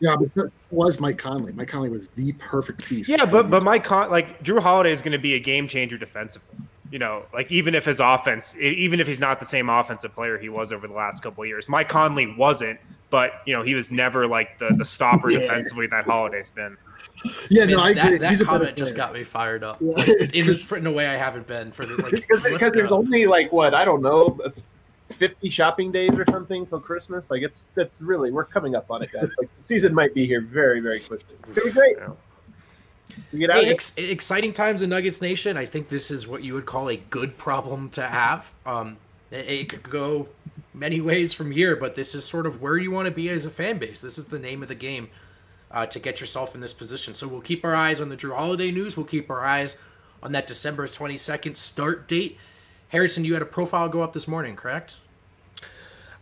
Yeah, 0.00 0.16
but 0.16 0.32
that 0.34 0.52
was 0.70 1.00
Mike 1.00 1.16
Conley. 1.16 1.54
Mike 1.54 1.68
Conley 1.68 1.88
was 1.88 2.08
the 2.08 2.32
perfect 2.32 2.84
piece. 2.84 3.08
Yeah, 3.08 3.24
but 3.24 3.50
but 3.50 3.62
Mike 3.62 3.82
Con 3.82 4.10
like 4.10 4.42
Jrue 4.42 4.60
Holiday 4.60 4.92
is 4.92 5.00
going 5.00 5.12
to 5.12 5.18
be 5.18 5.34
a 5.34 5.40
game 5.40 5.66
changer 5.66 5.96
defensively. 5.96 6.58
You 6.90 6.98
know, 6.98 7.24
like 7.32 7.50
even 7.50 7.74
if 7.74 7.86
his 7.86 8.00
offense, 8.00 8.54
even 8.58 9.00
if 9.00 9.06
he's 9.06 9.20
not 9.20 9.40
the 9.40 9.46
same 9.46 9.70
offensive 9.70 10.12
player 10.12 10.38
he 10.38 10.50
was 10.50 10.72
over 10.72 10.86
the 10.86 10.94
last 10.94 11.22
couple 11.22 11.42
of 11.42 11.48
years, 11.48 11.68
Mike 11.68 11.88
Conley 11.88 12.34
wasn't. 12.34 12.78
But 13.10 13.42
you 13.46 13.54
know, 13.54 13.62
he 13.62 13.74
was 13.74 13.90
never 13.90 14.26
like 14.26 14.58
the 14.58 14.74
the 14.76 14.84
stopper 14.84 15.30
yeah. 15.30 15.38
defensively 15.38 15.86
that 15.86 16.04
Holiday's 16.04 16.50
been. 16.50 16.76
Yeah, 17.50 17.64
no, 17.64 17.78
I 17.80 17.90
agree. 17.90 18.18
That, 18.18 18.38
that 18.38 18.44
comment 18.44 18.76
just 18.76 18.94
got 18.94 19.12
me 19.12 19.24
fired 19.24 19.64
up. 19.64 19.78
Yeah. 19.80 19.92
Like, 19.92 20.08
in, 20.34 20.76
in 20.76 20.86
a 20.86 20.92
way 20.92 21.06
I 21.06 21.16
haven't 21.16 21.46
been 21.46 21.72
for 21.72 21.86
the 21.86 22.00
like. 22.02 22.10
because, 22.28 22.42
because 22.42 22.72
there's 22.72 22.90
only 22.90 23.26
like 23.26 23.52
what 23.52 23.74
I 23.74 23.84
don't 23.84 24.02
know, 24.02 24.38
fifty 25.08 25.50
shopping 25.50 25.90
days 25.90 26.10
or 26.10 26.24
something 26.26 26.66
till 26.66 26.80
Christmas. 26.80 27.30
Like 27.30 27.42
it's 27.42 27.66
that's 27.74 28.00
really 28.00 28.30
we're 28.30 28.44
coming 28.44 28.74
up 28.74 28.90
on 28.90 29.02
it, 29.02 29.12
guys. 29.12 29.34
Like 29.38 29.48
the 29.56 29.62
season 29.62 29.94
might 29.94 30.14
be 30.14 30.26
here 30.26 30.40
very 30.40 30.80
very 30.80 31.00
quickly. 31.00 31.36
It's 31.42 31.58
gonna 31.58 31.66
be 31.66 31.72
great. 31.72 31.96
Yeah. 33.32 33.52
Hey, 33.52 33.70
ex- 33.70 33.96
exciting 33.96 34.52
times 34.52 34.82
in 34.82 34.90
Nuggets 34.90 35.20
Nation. 35.20 35.56
I 35.56 35.66
think 35.66 35.88
this 35.88 36.10
is 36.10 36.28
what 36.28 36.44
you 36.44 36.54
would 36.54 36.66
call 36.66 36.88
a 36.88 36.96
good 36.96 37.36
problem 37.36 37.90
to 37.90 38.02
have. 38.02 38.52
Um, 38.64 38.98
it, 39.30 39.48
it 39.48 39.68
could 39.68 39.90
go 39.90 40.28
many 40.72 41.00
ways 41.00 41.32
from 41.32 41.50
here, 41.50 41.74
but 41.74 41.94
this 41.94 42.14
is 42.14 42.24
sort 42.24 42.46
of 42.46 42.62
where 42.62 42.76
you 42.76 42.90
want 42.90 43.06
to 43.06 43.10
be 43.10 43.28
as 43.28 43.44
a 43.44 43.50
fan 43.50 43.78
base. 43.78 44.00
This 44.00 44.18
is 44.18 44.26
the 44.26 44.38
name 44.38 44.62
of 44.62 44.68
the 44.68 44.74
game 44.74 45.08
uh, 45.70 45.86
to 45.86 45.98
get 45.98 46.20
yourself 46.20 46.54
in 46.54 46.60
this 46.60 46.72
position. 46.72 47.14
So 47.14 47.28
we'll 47.28 47.40
keep 47.40 47.64
our 47.64 47.74
eyes 47.74 48.00
on 48.00 48.08
the 48.08 48.16
Jrue 48.16 48.36
Holiday 48.36 48.70
news. 48.70 48.96
We'll 48.96 49.06
keep 49.06 49.30
our 49.30 49.44
eyes 49.44 49.78
on 50.22 50.32
that 50.32 50.46
December 50.46 50.86
22nd 50.86 51.56
start 51.56 52.08
date. 52.08 52.38
Harrison, 52.88 53.24
you 53.24 53.34
had 53.34 53.42
a 53.42 53.46
profile 53.46 53.88
go 53.88 54.02
up 54.02 54.12
this 54.12 54.26
morning, 54.26 54.56
correct? 54.56 54.98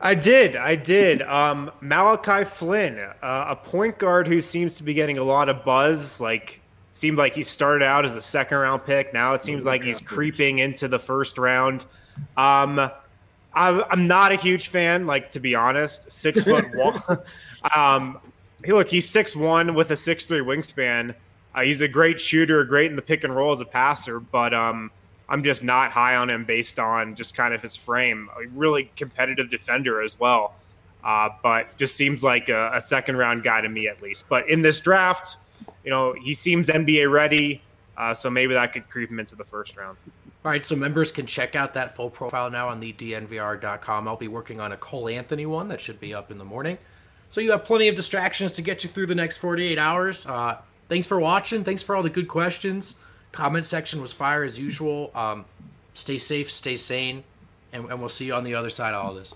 I 0.00 0.14
did. 0.14 0.56
I 0.56 0.76
did. 0.76 1.22
Um, 1.26 1.70
Malachi 1.80 2.44
Flynn, 2.44 2.98
uh, 2.98 3.14
a 3.22 3.56
point 3.56 3.98
guard 3.98 4.26
who 4.26 4.40
seems 4.40 4.76
to 4.76 4.82
be 4.82 4.94
getting 4.94 5.18
a 5.18 5.22
lot 5.22 5.48
of 5.48 5.64
buzz. 5.64 6.20
Like, 6.20 6.60
seemed 6.90 7.18
like 7.18 7.34
he 7.34 7.42
started 7.42 7.84
out 7.84 8.04
as 8.04 8.16
a 8.16 8.22
second 8.22 8.58
round 8.58 8.84
pick. 8.84 9.12
Now 9.12 9.34
it 9.34 9.42
seems 9.42 9.66
like 9.66 9.82
he's 9.82 10.00
creeping 10.00 10.60
into 10.60 10.88
the 10.88 10.98
first 10.98 11.36
round. 11.36 11.84
Um, 12.36 12.90
I'm 13.52 14.06
not 14.06 14.32
a 14.32 14.36
huge 14.36 14.68
fan, 14.68 15.06
like 15.06 15.30
to 15.32 15.40
be 15.40 15.54
honest. 15.54 16.12
Six 16.12 16.44
foot 16.44 16.74
one. 16.74 17.00
um, 17.74 18.18
hey, 18.66 18.72
look, 18.72 18.88
he's 18.88 19.08
six 19.08 19.36
one 19.36 19.74
with 19.74 19.92
a 19.92 19.96
six 19.96 20.26
three 20.26 20.40
wingspan. 20.40 21.14
Uh, 21.54 21.62
he's 21.62 21.80
a 21.80 21.88
great 21.88 22.20
shooter, 22.20 22.64
great 22.64 22.90
in 22.90 22.96
the 22.96 23.02
pick 23.02 23.22
and 23.22 23.34
roll 23.34 23.52
as 23.52 23.60
a 23.60 23.64
passer, 23.64 24.18
but 24.18 24.52
um, 24.52 24.90
I'm 25.28 25.44
just 25.44 25.62
not 25.62 25.92
high 25.92 26.16
on 26.16 26.28
him 26.28 26.44
based 26.44 26.78
on 26.80 27.14
just 27.14 27.36
kind 27.36 27.54
of 27.54 27.62
his 27.62 27.76
frame. 27.76 28.28
A 28.36 28.48
really 28.48 28.90
competitive 28.96 29.48
defender 29.48 30.02
as 30.02 30.18
well, 30.18 30.54
uh, 31.04 31.30
but 31.44 31.68
just 31.78 31.94
seems 31.94 32.24
like 32.24 32.48
a, 32.48 32.72
a 32.74 32.80
second 32.80 33.16
round 33.16 33.44
guy 33.44 33.60
to 33.60 33.68
me 33.68 33.86
at 33.86 34.02
least. 34.02 34.28
But 34.28 34.50
in 34.50 34.62
this 34.62 34.80
draft, 34.80 35.36
you 35.84 35.90
know, 35.90 36.12
he 36.12 36.34
seems 36.34 36.68
NBA 36.68 37.10
ready, 37.10 37.62
uh, 37.96 38.14
so 38.14 38.30
maybe 38.30 38.52
that 38.54 38.72
could 38.72 38.90
creep 38.90 39.10
him 39.10 39.20
into 39.20 39.36
the 39.36 39.44
first 39.44 39.76
round. 39.76 39.96
All 40.44 40.50
right, 40.50 40.64
so 40.64 40.74
members 40.74 41.12
can 41.12 41.26
check 41.26 41.54
out 41.54 41.74
that 41.74 41.94
full 41.94 42.10
profile 42.10 42.50
now 42.50 42.68
on 42.68 42.80
the 42.80 42.92
dnvr.com. 42.92 44.08
I'll 44.08 44.16
be 44.16 44.28
working 44.28 44.60
on 44.60 44.72
a 44.72 44.76
Cole 44.76 45.08
Anthony 45.08 45.46
one 45.46 45.68
that 45.68 45.80
should 45.80 46.00
be 46.00 46.12
up 46.12 46.32
in 46.32 46.38
the 46.38 46.44
morning. 46.44 46.78
So 47.30 47.40
you 47.40 47.50
have 47.50 47.64
plenty 47.64 47.88
of 47.88 47.94
distractions 47.94 48.52
to 48.52 48.62
get 48.62 48.84
you 48.84 48.90
through 48.90 49.06
the 49.06 49.14
next 49.14 49.38
48 49.38 49.78
hours. 49.78 50.26
Uh, 50.26 50.58
thanks 50.88 51.06
for 51.06 51.18
watching. 51.18 51.64
Thanks 51.64 51.82
for 51.82 51.96
all 51.96 52.02
the 52.02 52.10
good 52.10 52.28
questions. 52.28 52.96
Comment 53.32 53.66
section 53.66 54.00
was 54.00 54.12
fire 54.12 54.44
as 54.44 54.58
usual. 54.58 55.10
Um, 55.14 55.44
stay 55.94 56.18
safe, 56.18 56.50
stay 56.50 56.76
sane, 56.76 57.24
and, 57.72 57.90
and 57.90 58.00
we'll 58.00 58.08
see 58.08 58.26
you 58.26 58.34
on 58.34 58.44
the 58.44 58.54
other 58.54 58.70
side 58.70 58.94
of 58.94 59.04
all 59.04 59.14
this. 59.14 59.34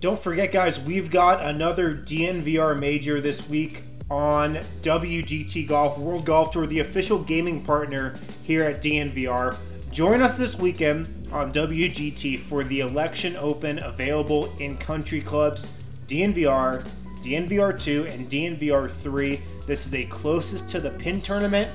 Don't 0.00 0.18
forget, 0.18 0.52
guys, 0.52 0.80
we've 0.80 1.10
got 1.10 1.42
another 1.42 1.94
DNVR 1.94 2.78
major 2.78 3.20
this 3.20 3.48
week 3.48 3.82
on 4.10 4.56
WGT 4.82 5.66
Golf 5.66 5.98
World 5.98 6.24
Golf 6.24 6.50
Tour, 6.50 6.66
the 6.66 6.80
official 6.80 7.18
gaming 7.18 7.64
partner 7.64 8.14
here 8.44 8.64
at 8.64 8.82
DNVR. 8.82 9.56
Join 9.90 10.22
us 10.22 10.36
this 10.36 10.58
weekend 10.58 11.08
on 11.32 11.52
WGT 11.52 12.38
for 12.38 12.62
the 12.62 12.80
Election 12.80 13.36
Open 13.36 13.82
available 13.82 14.54
in 14.60 14.76
country 14.76 15.20
clubs, 15.20 15.68
DNVR, 16.06 16.86
DNVR2, 17.26 18.14
and 18.14 18.30
DNVR3. 18.30 19.40
This 19.66 19.84
is 19.84 19.94
a 19.94 20.04
closest 20.04 20.68
to 20.68 20.78
the 20.78 20.90
pin 20.90 21.20
tournament. 21.20 21.68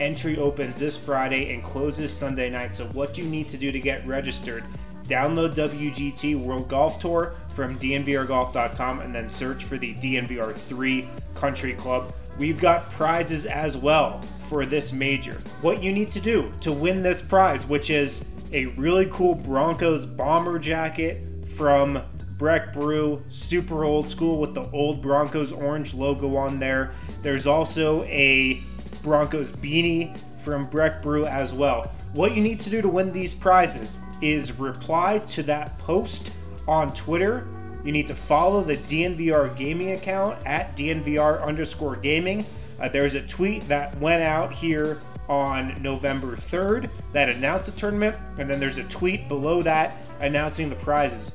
Entry 0.00 0.38
opens 0.38 0.80
this 0.80 0.96
Friday 0.96 1.52
and 1.52 1.62
closes 1.62 2.10
Sunday 2.10 2.48
night. 2.48 2.74
So, 2.74 2.86
what 2.86 3.18
you 3.18 3.24
need 3.24 3.50
to 3.50 3.58
do 3.58 3.70
to 3.70 3.78
get 3.78 4.06
registered? 4.06 4.64
Download 5.04 5.54
WGT 5.54 6.42
World 6.42 6.68
Golf 6.68 6.98
Tour 6.98 7.34
from 7.50 7.76
DNVRGolf.com 7.76 9.00
and 9.00 9.14
then 9.14 9.28
search 9.28 9.64
for 9.64 9.76
the 9.76 9.94
DNVR3 9.96 11.06
Country 11.34 11.74
Club. 11.74 12.14
We've 12.38 12.58
got 12.58 12.90
prizes 12.90 13.44
as 13.44 13.76
well 13.76 14.22
for 14.48 14.64
this 14.64 14.94
major. 14.94 15.38
What 15.60 15.82
you 15.82 15.92
need 15.92 16.08
to 16.12 16.20
do 16.20 16.50
to 16.62 16.72
win 16.72 17.02
this 17.02 17.20
prize, 17.20 17.66
which 17.66 17.90
is 17.90 18.26
a 18.52 18.66
really 18.66 19.06
cool 19.12 19.34
Broncos 19.34 20.06
bomber 20.06 20.58
jacket 20.58 21.20
from 21.46 22.02
Breck 22.38 22.72
Brew, 22.72 23.22
super 23.28 23.84
old 23.84 24.10
school 24.10 24.38
with 24.38 24.54
the 24.54 24.68
old 24.70 25.00
Broncos 25.00 25.52
orange 25.52 25.94
logo 25.94 26.36
on 26.36 26.58
there. 26.58 26.92
There's 27.22 27.46
also 27.46 28.02
a 28.04 28.60
Broncos 29.02 29.52
beanie 29.52 30.18
from 30.38 30.66
Breck 30.66 31.02
Brew 31.02 31.26
as 31.26 31.52
well. 31.52 31.92
What 32.12 32.34
you 32.34 32.42
need 32.42 32.60
to 32.60 32.70
do 32.70 32.82
to 32.82 32.88
win 32.88 33.12
these 33.12 33.34
prizes 33.34 33.98
is 34.20 34.58
reply 34.58 35.18
to 35.18 35.42
that 35.44 35.78
post 35.78 36.32
on 36.66 36.92
Twitter. 36.94 37.46
You 37.84 37.92
need 37.92 38.06
to 38.06 38.14
follow 38.14 38.62
the 38.62 38.76
DNVR 38.76 39.56
gaming 39.56 39.92
account 39.92 40.38
at 40.46 40.76
DNVR 40.76 41.44
underscore 41.44 41.96
gaming 41.96 42.46
uh, 42.80 42.88
there's 42.88 43.14
a 43.14 43.22
tweet 43.22 43.66
that 43.68 43.96
went 43.98 44.22
out 44.22 44.54
here 44.54 45.00
on 45.28 45.80
November 45.80 46.36
3rd 46.36 46.90
that 47.12 47.28
announced 47.28 47.66
the 47.66 47.72
tournament, 47.72 48.16
and 48.38 48.48
then 48.48 48.60
there's 48.60 48.78
a 48.78 48.84
tweet 48.84 49.28
below 49.28 49.62
that 49.62 49.96
announcing 50.20 50.68
the 50.68 50.76
prizes. 50.76 51.32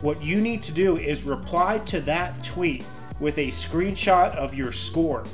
What 0.00 0.22
you 0.22 0.40
need 0.40 0.62
to 0.64 0.72
do 0.72 0.96
is 0.96 1.22
reply 1.22 1.78
to 1.86 2.00
that 2.02 2.42
tweet 2.42 2.84
with 3.18 3.38
a 3.38 3.48
screenshot 3.48 4.34
of 4.34 4.54
your 4.54 4.72
score 4.72 5.24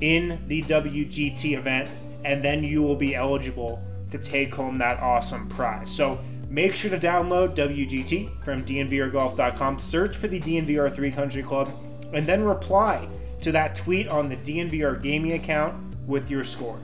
in 0.00 0.42
the 0.46 0.62
WGT 0.62 1.56
event, 1.56 1.90
and 2.24 2.44
then 2.44 2.62
you 2.62 2.82
will 2.82 2.96
be 2.96 3.14
eligible 3.14 3.82
to 4.10 4.18
take 4.18 4.54
home 4.54 4.78
that 4.78 5.00
awesome 5.00 5.48
prize. 5.48 5.90
So 5.90 6.20
Make 6.54 6.76
sure 6.76 6.90
to 6.90 6.98
download 7.00 7.56
WGT 7.56 8.44
from 8.44 8.64
DNVRGolf.com, 8.64 9.80
search 9.80 10.16
for 10.16 10.28
the 10.28 10.38
DNVR3 10.38 11.12
Country 11.12 11.42
Club, 11.42 11.68
and 12.12 12.24
then 12.24 12.44
reply 12.44 13.08
to 13.40 13.50
that 13.50 13.74
tweet 13.74 14.06
on 14.06 14.28
the 14.28 14.36
DNVR 14.36 15.02
Gaming 15.02 15.32
account 15.32 15.74
with 16.06 16.30
your 16.30 16.44
score. 16.44 16.78